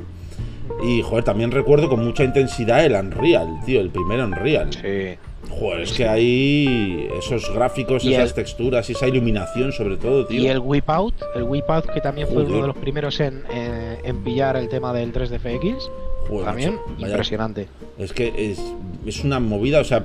Y, 0.82 1.00
joder, 1.02 1.24
también 1.24 1.52
recuerdo 1.52 1.88
con 1.88 2.04
mucha 2.04 2.24
intensidad 2.24 2.84
el 2.84 2.94
Unreal, 2.94 3.60
tío, 3.64 3.80
el 3.80 3.90
primer 3.90 4.20
Unreal. 4.20 4.72
Sí. 4.72 5.16
Joder, 5.50 5.80
es 5.80 5.92
que 5.92 6.06
ahí 6.06 7.08
esos 7.18 7.50
gráficos, 7.54 8.04
Y 8.04 8.14
esas 8.14 8.30
el- 8.30 8.34
texturas 8.34 8.88
y 8.90 8.92
esa 8.92 9.06
iluminación 9.08 9.72
sobre 9.72 9.96
todo, 9.96 10.26
tío. 10.26 10.40
Y 10.42 10.48
el 10.48 10.58
Whip 10.58 10.88
Out, 10.90 11.14
el 11.34 11.44
Whip 11.44 11.68
Out 11.70 11.86
que 11.86 12.00
también 12.00 12.28
fue 12.28 12.42
uno 12.44 12.60
de 12.62 12.66
los 12.68 12.76
primeros 12.76 13.18
en, 13.20 13.42
en- 13.52 13.96
en 14.04 14.24
pillar 14.24 14.56
el 14.56 14.68
tema 14.68 14.92
del 14.92 15.12
3DFX, 15.12 15.90
Joder, 16.28 16.44
también 16.44 16.74
macho, 16.98 17.06
impresionante. 17.08 17.68
Es 17.98 18.12
que 18.12 18.50
es, 18.52 18.60
es 19.06 19.24
una 19.24 19.40
movida, 19.40 19.80
o 19.80 19.84
sea, 19.84 20.04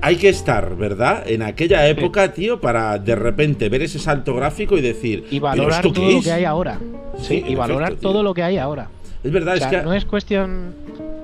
hay 0.00 0.16
que 0.16 0.28
estar, 0.28 0.76
¿verdad? 0.76 1.28
En 1.28 1.42
aquella 1.42 1.86
época, 1.88 2.32
tío, 2.32 2.60
para 2.60 2.98
de 2.98 3.16
repente 3.16 3.68
ver 3.68 3.82
ese 3.82 3.98
salto 3.98 4.34
gráfico 4.34 4.78
y 4.78 4.80
decir, 4.80 5.24
Y 5.30 5.40
"¿Pero 5.40 5.42
valorar 5.42 5.82
todo 5.82 6.10
lo 6.10 6.18
es?". 6.18 6.24
que 6.24 6.32
hay 6.32 6.44
ahora. 6.44 6.78
Sí, 7.20 7.44
y 7.46 7.54
valorar 7.56 7.90
efecto, 7.92 8.08
todo 8.10 8.22
lo 8.22 8.32
que 8.32 8.42
hay 8.44 8.56
ahora. 8.58 8.88
Es 9.24 9.32
verdad, 9.32 9.54
O 9.54 9.56
es 9.58 9.66
que 9.66 9.82
no 9.82 9.92
es 9.92 10.04
cuestión, 10.04 10.72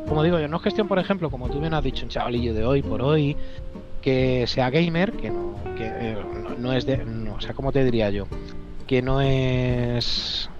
como 0.09 0.23
digo 0.23 0.39
yo, 0.39 0.49
no 0.49 0.57
es 0.57 0.63
cuestión, 0.63 0.89
por 0.89 0.99
ejemplo, 0.99 1.31
como 1.31 1.49
tú 1.49 1.61
bien 1.61 1.75
has 1.75 1.83
dicho, 1.85 2.05
un 2.05 2.11
chavalillo 2.11 2.55
de 2.55 2.65
hoy 2.65 2.83
por 2.83 3.03
hoy, 3.03 3.37
que 4.01 4.47
sea 4.47 4.71
gamer, 4.71 5.13
que 5.13 5.31
no, 5.31 5.55
que 5.77 5.87
eh, 5.87 6.17
no, 6.43 6.51
no 6.57 6.73
es 6.73 6.85
de, 6.87 6.99
no, 7.05 7.35
o 7.35 7.41
sea, 7.41 7.55
como 7.55 7.73
te 7.73 7.83
diría 7.85 8.11
yo, 8.11 8.27
que 8.87 9.01
no 9.01 9.21
es, 9.23 10.51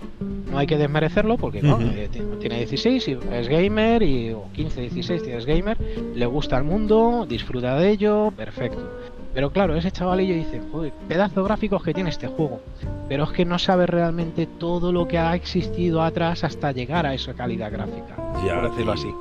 no 0.51 0.57
hay 0.59 0.67
que 0.67 0.79
desmerecerlo 0.79 1.37
porque 1.37 1.61
¿no? 1.63 1.79
Eh, 1.81 2.09
tiene- 2.11 2.37
tiene 2.37 2.57
16 2.59 3.07
y 3.09 3.19
es 3.33 3.49
gamer 3.49 4.03
y 4.03 4.31
o 4.33 4.51
15, 4.53 4.81
16 4.81 5.23
y 5.27 5.31
es 5.33 5.45
gamer, 5.45 5.77
le 6.15 6.25
gusta 6.27 6.57
el 6.57 6.65
mundo, 6.65 7.27
disfruta 7.29 7.77
de 7.79 7.91
ello, 7.91 8.33
perfecto. 8.35 8.91
Pero 9.35 9.51
claro, 9.51 9.75
ese 9.77 9.91
chavalillo 9.91 10.35
dice, 10.35 10.61
joder, 10.71 10.93
pedazo 11.09 11.41
de 11.43 11.47
gráficos 11.49 11.83
que 11.83 11.93
tiene 11.93 12.11
este 12.11 12.29
juego. 12.29 12.61
Pero 13.09 13.25
es 13.25 13.31
que 13.31 13.45
no 13.45 13.59
sabe 13.59 13.87
realmente 13.87 14.47
todo 14.47 14.93
lo 14.93 15.09
que 15.09 15.19
ha 15.19 15.35
existido 15.35 16.03
atrás 16.03 16.45
hasta 16.45 16.71
llegar 16.73 17.05
a 17.05 17.15
esa 17.15 17.35
calidad 17.35 17.73
gráfica, 17.73 18.17
Ya, 18.47 18.55
por 18.61 18.71
decirlo 18.71 18.93
así. 18.93 19.13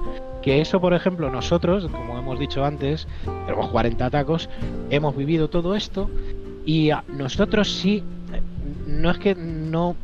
Que 0.43 0.61
eso, 0.61 0.79
por 0.79 0.93
ejemplo, 0.93 1.29
nosotros, 1.31 1.87
como 1.87 2.17
hemos 2.19 2.37
dicho 2.39 2.63
antes, 2.63 3.07
tenemos 3.45 3.69
40 3.69 4.09
tacos, 4.09 4.49
hemos 4.89 5.15
vivido 5.17 5.49
todo 5.49 5.75
esto 5.75 6.09
y 6.65 6.91
a- 6.91 7.03
nosotros 7.07 7.71
sí, 7.73 8.03
no 8.87 9.09
es 9.09 9.17
que 9.17 9.35
no, 9.35 9.95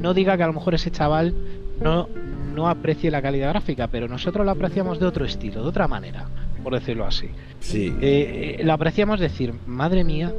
no 0.00 0.14
diga 0.14 0.36
que 0.36 0.44
a 0.44 0.46
lo 0.46 0.52
mejor 0.54 0.74
ese 0.74 0.90
chaval 0.90 1.34
no, 1.80 2.08
no 2.54 2.68
aprecie 2.68 3.10
la 3.10 3.20
calidad 3.22 3.50
gráfica, 3.50 3.88
pero 3.88 4.08
nosotros 4.08 4.46
la 4.46 4.52
apreciamos 4.52 4.98
de 4.98 5.06
otro 5.06 5.24
estilo, 5.24 5.62
de 5.62 5.68
otra 5.68 5.86
manera, 5.88 6.26
por 6.62 6.74
decirlo 6.74 7.04
así. 7.06 7.28
sí. 7.60 7.92
Eh, 8.00 8.56
eh, 8.60 8.64
la 8.64 8.74
apreciamos 8.74 9.20
decir, 9.20 9.54
madre 9.66 10.04
mía, 10.04 10.32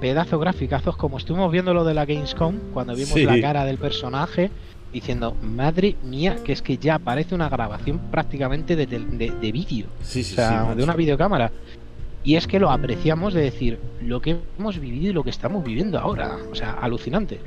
pedazo 0.00 0.38
gráficazos, 0.38 0.96
como 0.96 1.18
estuvimos 1.18 1.50
viendo 1.50 1.72
lo 1.74 1.84
de 1.84 1.94
la 1.94 2.04
Gamescom, 2.04 2.54
cuando 2.72 2.94
vimos 2.94 3.10
Sí. 3.10 3.24
la 3.24 3.40
cara 3.40 3.64
del 3.64 3.78
personaje, 3.78 4.50
diciendo, 4.92 5.34
madre 5.42 5.96
mía, 6.04 6.36
que 6.44 6.52
es 6.52 6.62
que 6.62 6.78
ya 6.78 6.98
parece 6.98 7.34
una 7.34 7.48
grabación 7.48 7.98
prácticamente 8.10 8.76
de, 8.76 8.86
de, 8.86 9.30
de 9.30 9.52
vídeo, 9.52 9.86
Sí, 10.02 10.22
sí, 10.22 10.32
o 10.32 10.36
sea, 10.36 10.74
de 10.74 10.82
una 10.84 10.94
videocámara. 10.94 11.50
Y 12.24 12.34
es 12.36 12.46
que 12.48 12.58
lo 12.58 12.70
apreciamos 12.70 13.34
de 13.34 13.42
decir 13.42 13.78
lo 14.02 14.20
que 14.20 14.36
hemos 14.58 14.78
vivido 14.80 15.10
y 15.10 15.12
lo 15.12 15.22
que 15.22 15.30
estamos 15.30 15.62
viviendo 15.64 15.98
ahora. 15.98 16.36
O 16.50 16.54
sea, 16.56 16.72
alucinante. 16.72 17.40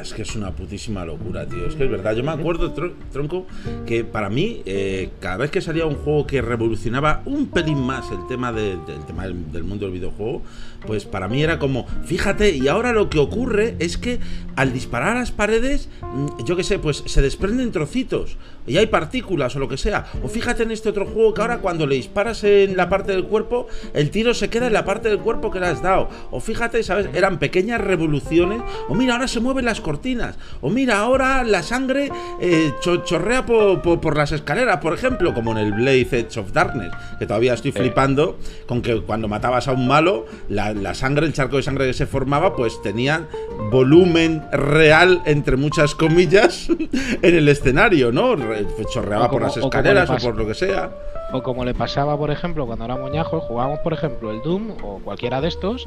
Es 0.00 0.12
que 0.12 0.22
es 0.22 0.36
una 0.36 0.50
putísima 0.52 1.04
locura, 1.04 1.46
tío. 1.46 1.66
Es 1.66 1.74
que 1.74 1.84
es 1.84 1.90
verdad. 1.90 2.14
Yo 2.14 2.22
me 2.22 2.30
acuerdo, 2.32 2.74
tro- 2.74 2.92
tronco, 3.12 3.46
que 3.86 4.04
para 4.04 4.28
mí, 4.28 4.62
eh, 4.66 5.10
cada 5.20 5.38
vez 5.38 5.50
que 5.50 5.60
salía 5.60 5.86
un 5.86 5.94
juego 5.96 6.26
que 6.26 6.42
revolucionaba 6.42 7.22
un 7.24 7.46
pelín 7.48 7.78
más 7.80 8.10
el 8.10 8.26
tema, 8.28 8.52
de- 8.52 8.76
del, 8.86 9.04
tema 9.06 9.24
del 9.24 9.64
mundo 9.64 9.86
del 9.86 9.92
videojuego, 9.94 10.42
pues 10.86 11.04
para 11.04 11.28
mí 11.28 11.42
era 11.42 11.58
como, 11.58 11.86
fíjate, 12.04 12.50
y 12.56 12.68
ahora 12.68 12.92
lo 12.92 13.10
que 13.10 13.18
ocurre 13.18 13.76
es 13.78 13.98
que 13.98 14.18
al 14.56 14.72
disparar 14.72 15.16
a 15.16 15.20
las 15.20 15.30
paredes, 15.30 15.88
mm, 16.02 16.44
yo 16.44 16.56
qué 16.56 16.64
sé, 16.64 16.78
pues 16.78 17.02
se 17.06 17.22
desprenden 17.22 17.70
trocitos 17.72 18.36
y 18.66 18.76
hay 18.76 18.86
partículas 18.86 19.56
o 19.56 19.58
lo 19.58 19.68
que 19.68 19.76
sea. 19.76 20.06
O 20.22 20.28
fíjate 20.28 20.62
en 20.64 20.70
este 20.70 20.88
otro 20.90 21.06
juego 21.06 21.32
que 21.34 21.40
ahora 21.40 21.58
cuando 21.58 21.86
le 21.86 21.94
disparas 21.96 22.44
en 22.44 22.76
la 22.76 22.88
parte 22.88 23.12
del 23.12 23.24
cuerpo, 23.24 23.68
el 23.94 24.10
tiro 24.10 24.34
se 24.34 24.48
queda 24.50 24.66
en 24.66 24.72
la 24.72 24.84
parte 24.84 25.08
del 25.08 25.18
cuerpo 25.18 25.50
que 25.50 25.60
le 25.60 25.66
has 25.66 25.82
dado. 25.82 26.08
O 26.30 26.40
fíjate, 26.40 26.82
¿sabes? 26.82 27.08
Eran 27.14 27.38
pequeñas 27.38 27.80
revoluciones. 27.80 28.60
O 28.88 28.94
mira, 28.94 29.14
ahora 29.14 29.28
se 29.28 29.40
mueven 29.40 29.64
las 29.64 29.80
cortinas. 29.80 30.36
O 30.60 30.70
mira, 30.70 30.98
ahora 31.00 31.42
la 31.44 31.62
sangre 31.62 32.10
eh, 32.40 32.72
cho- 32.80 33.02
chorrea 33.04 33.46
po- 33.46 33.80
po- 33.82 34.00
por 34.00 34.16
las 34.16 34.32
escaleras, 34.32 34.78
por 34.78 34.92
ejemplo, 34.94 35.32
como 35.34 35.52
en 35.52 35.58
el 35.58 35.72
Blade 35.72 36.08
Edge 36.10 36.38
of 36.38 36.52
Darkness, 36.52 36.90
que 37.18 37.26
todavía 37.26 37.54
estoy 37.54 37.72
flipando 37.72 38.38
con 38.66 38.82
que 38.82 39.00
cuando 39.02 39.26
matabas 39.28 39.68
a 39.68 39.72
un 39.72 39.86
malo, 39.88 40.26
la, 40.48 40.69
la 40.74 40.94
sangre, 40.94 41.26
el 41.26 41.32
charco 41.32 41.56
de 41.56 41.62
sangre 41.62 41.86
que 41.86 41.92
se 41.94 42.06
formaba, 42.06 42.54
pues 42.56 42.80
tenía 42.82 43.26
volumen 43.70 44.42
real, 44.52 45.22
entre 45.26 45.56
muchas 45.56 45.94
comillas, 45.94 46.68
en 47.22 47.34
el 47.34 47.48
escenario, 47.48 48.12
¿no? 48.12 48.36
Re- 48.36 48.66
Chorreaba 48.92 49.30
por 49.30 49.42
las 49.42 49.56
escaleras 49.56 50.10
o 50.10 50.16
por 50.16 50.36
lo 50.36 50.46
que 50.46 50.54
sea. 50.54 50.90
O 51.32 51.42
como 51.42 51.64
le 51.64 51.74
pasaba, 51.74 52.16
por 52.18 52.30
ejemplo, 52.30 52.66
cuando 52.66 52.84
era 52.84 52.96
moñajo, 52.96 53.40
jugábamos, 53.40 53.78
por 53.80 53.92
ejemplo, 53.92 54.30
el 54.32 54.42
Doom 54.42 54.72
o 54.82 54.98
cualquiera 55.04 55.40
de 55.40 55.48
estos. 55.48 55.86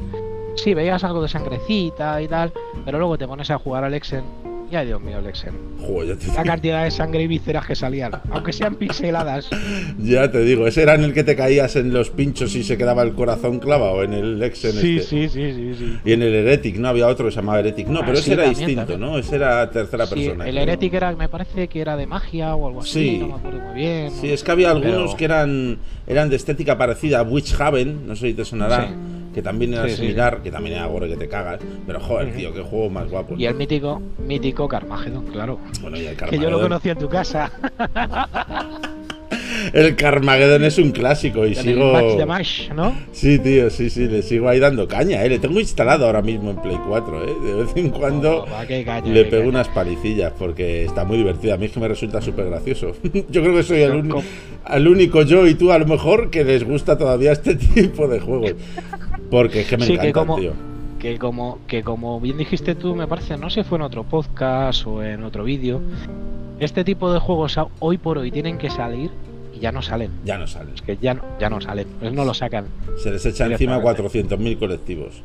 Sí, 0.56 0.74
veías 0.74 1.04
algo 1.04 1.22
de 1.22 1.28
sangrecita 1.28 2.22
y 2.22 2.28
tal, 2.28 2.54
pero 2.86 2.98
luego 3.00 3.18
te 3.18 3.28
pones 3.28 3.50
a 3.52 3.58
jugar 3.58 3.84
al 3.84 3.94
Exen. 3.94 4.24
Ay, 4.76 4.88
Dios 4.88 5.02
mío, 5.02 5.20
el 5.20 5.28
Exen. 5.28 5.54
Joder, 5.80 6.18
ya 6.18 6.26
te 6.32 6.34
La 6.38 6.44
cantidad 6.44 6.84
de 6.84 6.92
sangre 6.92 7.24
y 7.24 7.28
vísceras 7.28 7.66
que 7.68 7.76
salían, 7.76 8.12
aunque 8.32 8.52
sean 8.54 8.76
pixeladas. 8.76 9.50
Ya 10.00 10.32
te 10.32 10.40
digo, 10.44 10.66
ese 10.68 10.82
era 10.84 10.96
en 10.96 11.04
el 11.04 11.14
que 11.14 11.24
te 11.24 11.36
caías 11.36 11.76
en 11.76 11.94
los 11.94 12.10
pinchos 12.10 12.56
y 12.56 12.64
se 12.64 12.78
quedaba 12.78 13.04
el 13.04 13.14
corazón 13.14 13.60
clavado 13.60 14.04
en 14.04 14.14
el 14.14 14.42
Exen 14.42 14.72
Sí, 14.74 14.98
este. 14.98 15.28
sí, 15.28 15.30
sí, 15.30 15.54
sí, 15.54 15.76
sí. 15.78 15.98
Y 16.06 16.14
en 16.14 16.22
el 16.24 16.34
Heretic, 16.34 16.78
¿no? 16.78 16.88
Había 16.88 17.08
otro 17.08 17.26
que 17.26 17.32
se 17.32 17.36
llamaba 17.38 17.60
Heretic. 17.60 17.88
No, 17.88 18.00
Ah, 18.00 18.04
pero 18.06 18.18
ese 18.18 18.34
era 18.34 18.44
también, 18.44 18.60
distinto, 18.68 18.92
también. 18.94 19.12
¿no? 19.12 19.18
Ese 19.18 19.36
era 19.36 19.70
tercera 19.70 20.06
Sí, 20.08 20.16
persona. 20.16 20.48
el. 20.48 20.58
Heretic 20.58 20.94
era, 20.94 21.12
me 21.16 21.30
parece 21.30 21.68
que 21.68 21.80
era 21.82 21.96
de 21.98 22.08
magia 22.08 22.56
o 22.56 22.68
algo 22.68 22.82
así, 22.82 22.92
Sí. 22.92 23.18
no 23.20 23.28
me 23.28 23.34
acuerdo 23.36 23.60
muy 23.60 23.76
bien. 23.76 24.12
Sí, 24.12 24.32
es 24.32 24.44
que 24.44 24.52
había 24.52 24.72
algunos 24.72 25.16
que 25.16 25.26
eran, 25.26 25.78
eran 26.08 26.30
de 26.30 26.36
estética 26.36 26.78
parecida 26.78 27.20
a 27.20 27.24
Witch 27.24 27.54
Haven, 27.60 28.08
no 28.08 28.16
sé 28.16 28.28
si 28.30 28.34
te 28.34 28.46
sonará, 28.46 28.88
Sí. 28.88 28.94
Que 29.34 29.42
también 29.42 29.74
era 29.74 29.84
Sí, 29.86 29.92
sí, 29.92 29.96
similar, 29.98 30.42
que 30.42 30.52
también 30.52 30.78
era 30.78 30.86
gore 30.88 31.10
que 31.10 31.18
te 31.18 31.28
cagas. 31.28 31.60
Pero 31.86 32.00
joder, 32.00 32.36
tío, 32.36 32.54
qué 32.54 32.62
juego 32.62 32.90
más 32.90 33.10
guapo. 33.10 33.36
Y 33.38 33.46
el 33.46 33.56
mítico, 33.56 34.02
mítico 34.26 34.68
Carmageddon, 34.68 35.26
claro. 35.28 35.60
Bueno, 35.82 35.98
y 35.98 36.06
el 36.06 36.16
Que 36.16 36.38
yo 36.38 36.50
lo 36.50 36.60
Carmageddon. 36.60 36.62
conocí 36.62 36.90
en 36.90 36.98
tu 36.98 37.10
casa. 37.10 37.52
el 39.74 39.96
Carmageddon 39.96 40.64
es 40.64 40.78
un 40.78 40.92
clásico 40.92 41.46
y 41.46 41.56
sigo. 41.56 41.94
¿no? 42.76 42.96
Sí, 43.12 43.40
tío, 43.40 43.70
sí, 43.70 43.90
sí, 43.90 44.08
le 44.08 44.22
sigo 44.22 44.50
ahí 44.50 44.60
dando 44.60 44.88
caña, 44.88 45.24
¿eh? 45.24 45.30
Le 45.30 45.40
tengo 45.40 45.60
instalado 45.60 46.06
ahora 46.06 46.22
mismo 46.22 46.52
en 46.52 46.58
Play 46.58 46.78
4, 46.88 47.24
¿eh? 47.24 47.36
De 47.46 47.54
vez 47.64 47.72
en 47.76 47.90
cuando 47.90 48.44
oh, 48.44 49.06
le 49.06 49.26
pego 49.26 49.48
unas 49.48 49.68
palicillas 49.70 50.34
porque 50.38 50.86
está 50.86 51.06
muy 51.06 51.18
divertido. 51.18 51.54
A 51.54 51.58
mí 51.58 51.66
es 51.66 51.72
que 51.72 51.80
me 51.80 51.88
resulta 51.88 52.22
súper 52.22 52.46
gracioso. 52.46 52.94
yo 53.30 53.42
creo 53.42 53.56
que 53.56 53.64
soy 53.64 53.82
el, 53.82 54.88
único 54.88 55.22
yo 55.24 55.48
y 55.48 55.56
tú, 55.56 55.72
a 55.72 55.80
lo 55.80 55.86
mejor, 55.86 56.30
que 56.30 56.44
les 56.44 56.64
gusta 56.64 56.98
todavía 56.98 57.32
este 57.32 57.56
tipo 57.76 58.08
de 58.08 58.20
juegos. 58.20 58.56
Porque 59.34 59.62
es 59.62 59.68
que 59.68 59.78
me 59.78 59.88
encanta, 59.88 60.36
tío. 60.36 60.54
que 61.00 61.18
como 61.18 61.58
que 61.66 61.82
como 61.82 62.20
bien 62.22 62.38
dijiste 62.38 62.76
tú 62.76 62.96
me 62.96 63.08
parece 63.08 63.36
no 63.36 63.50
sé 63.50 63.64
fue 63.64 63.80
en 63.80 63.82
otro 63.82 64.04
podcast 64.04 64.86
o 64.86 65.02
en 65.02 65.24
otro 65.24 65.44
vídeo. 65.44 65.82
Este 66.60 66.84
tipo 66.84 67.12
de 67.12 67.20
juegos 67.20 67.58
hoy 67.80 67.98
por 67.98 68.20
hoy 68.20 68.30
tienen 68.30 68.60
que 68.60 68.70
salir 68.70 69.10
ya 69.64 69.72
no 69.72 69.82
salen. 69.82 70.12
Ya 70.26 70.38
no 70.38 70.46
salen. 70.46 70.76
Es 70.76 70.82
que 70.82 70.98
ya 70.98 71.14
no, 71.14 71.24
ya 71.40 71.50
no 71.50 71.62
salen, 71.62 71.88
pues 71.98 72.12
no 72.12 72.26
lo 72.26 72.34
sacan. 72.34 72.66
Se 73.02 73.10
les 73.10 73.26
echa 73.26 73.46
encima 73.46 73.80
400.000 73.80 74.60
colectivos. 74.60 75.24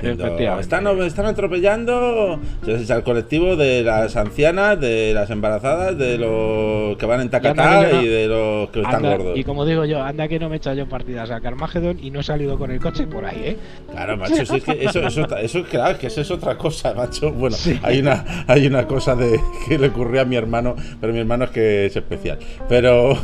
Están, 0.00 0.86
están 1.02 1.26
atropellando, 1.26 2.38
se 2.64 2.70
les 2.70 2.82
echa 2.82 2.94
el 2.94 3.02
colectivo 3.02 3.56
de 3.56 3.82
las 3.82 4.14
ancianas, 4.14 4.80
de 4.80 5.12
las 5.12 5.28
embarazadas, 5.30 5.98
de 5.98 6.18
los 6.18 6.96
que 6.98 7.04
van 7.04 7.20
en 7.22 7.30
tacatá 7.30 7.90
y, 8.00 8.06
de 8.06 8.28
los 8.28 8.70
que 8.70 8.80
están 8.80 9.02
gordos. 9.02 9.36
Y 9.36 9.42
como 9.42 9.66
digo 9.66 9.84
yo, 9.84 10.00
anda 10.00 10.28
que 10.28 10.38
no 10.38 10.48
me 10.48 10.54
he 10.54 10.58
echado 10.58 10.76
yo 10.76 10.88
partidas 10.88 11.32
a 11.32 11.40
Carmageddon 11.40 11.98
y 12.00 12.12
no 12.12 12.20
he 12.20 12.22
salido 12.22 12.56
con 12.56 12.70
el 12.70 12.78
coche 12.78 13.08
por 13.08 13.24
ahí, 13.26 13.42
¿eh? 13.44 13.56
Claro, 13.90 14.16
macho, 14.16 14.40
es 14.40 14.50
que 14.62 14.84
eso, 14.84 15.00
eso, 15.00 15.36
eso, 15.36 15.64
claro, 15.64 15.98
que 15.98 16.06
eso 16.06 16.20
es 16.20 16.30
otra 16.30 16.56
cosa, 16.56 16.94
macho. 16.94 17.32
Bueno, 17.32 17.56
hay 17.82 17.98
una, 17.98 18.44
hay 18.46 18.68
una 18.68 18.86
cosa 18.86 19.16
de 19.16 19.40
que 19.68 19.78
le 19.78 19.88
ocurrió 19.88 20.22
a 20.22 20.24
mi 20.24 20.36
hermano, 20.36 20.76
pero 21.00 21.12
mi 21.12 21.18
hermano 21.18 21.46
es 21.46 21.50
que 21.50 21.86
es 21.86 21.96
especial. 21.96 22.38
Pero 22.68 23.18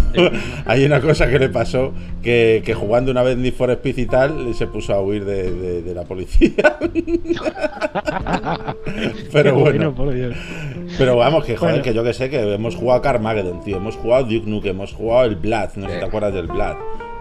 hay 0.66 0.84
una 0.84 1.00
cosa 1.00 1.28
que 1.28 1.38
le 1.38 1.48
pasó 1.48 1.92
que, 2.22 2.62
que 2.64 2.74
jugando 2.74 3.10
una 3.10 3.22
vez 3.22 3.36
ni 3.36 3.50
for 3.50 3.70
Speed 3.70 3.98
y 3.98 4.06
tal, 4.06 4.54
se 4.54 4.66
puso 4.66 4.94
a 4.94 5.00
huir 5.00 5.24
de, 5.24 5.82
de, 5.82 5.94
la 5.94 6.04
policía. 6.04 6.78
pero 9.32 9.58
bueno. 9.58 9.94
Pero 10.98 11.16
vamos, 11.16 11.44
que 11.44 11.56
joder, 11.56 11.82
que 11.82 11.94
yo 11.94 12.04
que 12.04 12.12
sé, 12.12 12.30
que 12.30 12.54
hemos 12.54 12.76
jugado 12.76 13.02
Carmageddon, 13.02 13.62
tío. 13.62 13.76
Hemos 13.76 13.96
jugado 13.96 14.24
Duke 14.24 14.46
Nuke, 14.46 14.68
hemos 14.70 14.92
jugado 14.92 15.24
el 15.24 15.36
Blood, 15.36 15.76
no 15.76 15.88
sé 15.88 15.94
si 15.94 16.00
te 16.00 16.04
acuerdas 16.04 16.34
del 16.34 16.46
Blood 16.46 16.76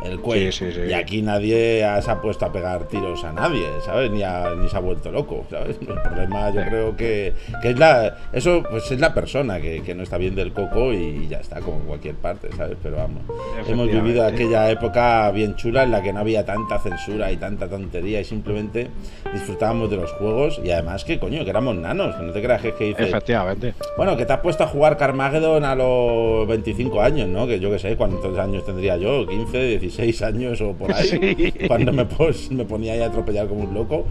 el 0.06 0.20
cuello. 0.20 0.52
Y 0.88 0.94
aquí 0.94 1.22
nadie 1.22 1.86
se 2.02 2.12
ha 2.12 2.22
puesto 2.22 2.46
a 2.46 2.52
pegar 2.52 2.88
tiros 2.88 3.24
a 3.24 3.34
nadie, 3.34 3.66
¿sabes? 3.86 4.12
Ni, 4.12 4.20
ni 4.20 4.70
se 4.70 4.78
ha 4.78 4.80
vuelto 4.80 5.12
loco, 5.12 5.46
¿sabes? 5.50 5.78
El 5.82 6.02
problema 6.02 6.50
yo 6.52 6.62
creo 6.66 6.96
que, 6.96 7.34
que, 7.62 7.72
es 7.72 7.80
la 7.80 8.16
eso 8.34 8.64
pues 8.70 8.92
es 8.92 9.00
la 9.00 9.14
persona 9.14 9.60
que, 9.60 9.82
que, 9.82 9.96
no 9.96 10.04
está 10.04 10.18
bien 10.18 10.36
del 10.36 10.54
coco 10.54 10.94
y 10.94 11.28
ya 11.28 11.38
está, 11.38 11.62
como 11.62 11.78
en 11.78 11.86
cualquier 11.86 12.16
parte, 12.16 12.50
¿sabes? 12.56 12.78
Pero 12.82 12.98
vamos, 12.98 13.24
hemos 13.68 13.88
vivido 13.88 14.26
aquella 14.26 14.70
época 14.70 15.32
bien 15.32 15.56
chula 15.56 15.84
en 15.84 15.92
la 15.92 16.02
que 16.02 16.14
no 16.14 16.20
había 16.20 16.46
tanta 16.46 16.80
censura 16.80 17.32
y 17.32 17.38
tanta 17.38 17.68
tontería 17.68 18.22
y 18.22 18.24
simplemente 18.24 18.90
disfrutábamos 19.34 19.90
de 19.90 19.98
los 19.98 20.12
juegos 20.14 20.62
y 20.64 20.72
además 20.72 21.04
que 21.04 21.20
coño, 21.20 21.44
que 21.44 21.50
éramos 21.50 21.76
nanos, 21.76 22.16
que 22.16 22.24
no 22.24 22.32
te 22.32 22.42
creas 22.42 22.62
que, 22.62 22.74
que 22.74 22.86
dices... 22.86 23.08
Efectivamente. 23.08 23.74
Bueno, 23.98 24.18
que 24.18 24.26
te 24.26 24.34
has 24.34 24.40
puesto 24.40 24.64
a 24.64 24.68
jugar 24.68 24.98
Carmageddon 24.98 25.64
a 25.64 25.76
los 25.76 26.48
25 26.48 27.02
años, 27.02 27.28
¿no? 27.28 27.48
Que 27.48 27.60
yo 27.60 27.72
que 27.72 27.80
sé, 27.80 27.96
¿cuántos 27.96 28.38
años 28.38 28.66
tendría 28.66 28.98
yo? 28.98 29.26
15, 29.26 29.78
16 29.80 29.95
seis 29.96 30.22
años 30.22 30.62
o 30.62 30.74
por 30.74 30.94
ahí, 30.94 31.54
cuando 31.68 31.92
me, 31.94 32.08
me 32.52 32.66
ponía 32.66 32.94
ahí 32.94 33.02
a 33.02 33.08
atropellar 33.08 33.48
como 33.48 33.64
un 33.64 33.74
loco. 33.74 34.06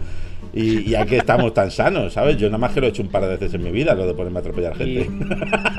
Y, 0.53 0.89
y, 0.89 0.95
aquí 0.95 1.15
estamos 1.15 1.53
tan 1.53 1.69
sanos, 1.69 2.13
¿sabes? 2.13 2.37
Yo 2.37 2.47
nada 2.47 2.59
más 2.59 2.71
que 2.71 2.79
lo 2.79 2.87
he 2.87 2.89
hecho 2.89 3.01
un 3.01 3.09
par 3.09 3.23
de 3.23 3.29
veces 3.29 3.53
en 3.53 3.63
mi 3.63 3.71
vida, 3.71 3.93
lo 3.93 4.07
de 4.07 4.13
ponerme 4.13 4.37
a 4.37 4.41
atropellar 4.41 4.77
gente. 4.77 5.09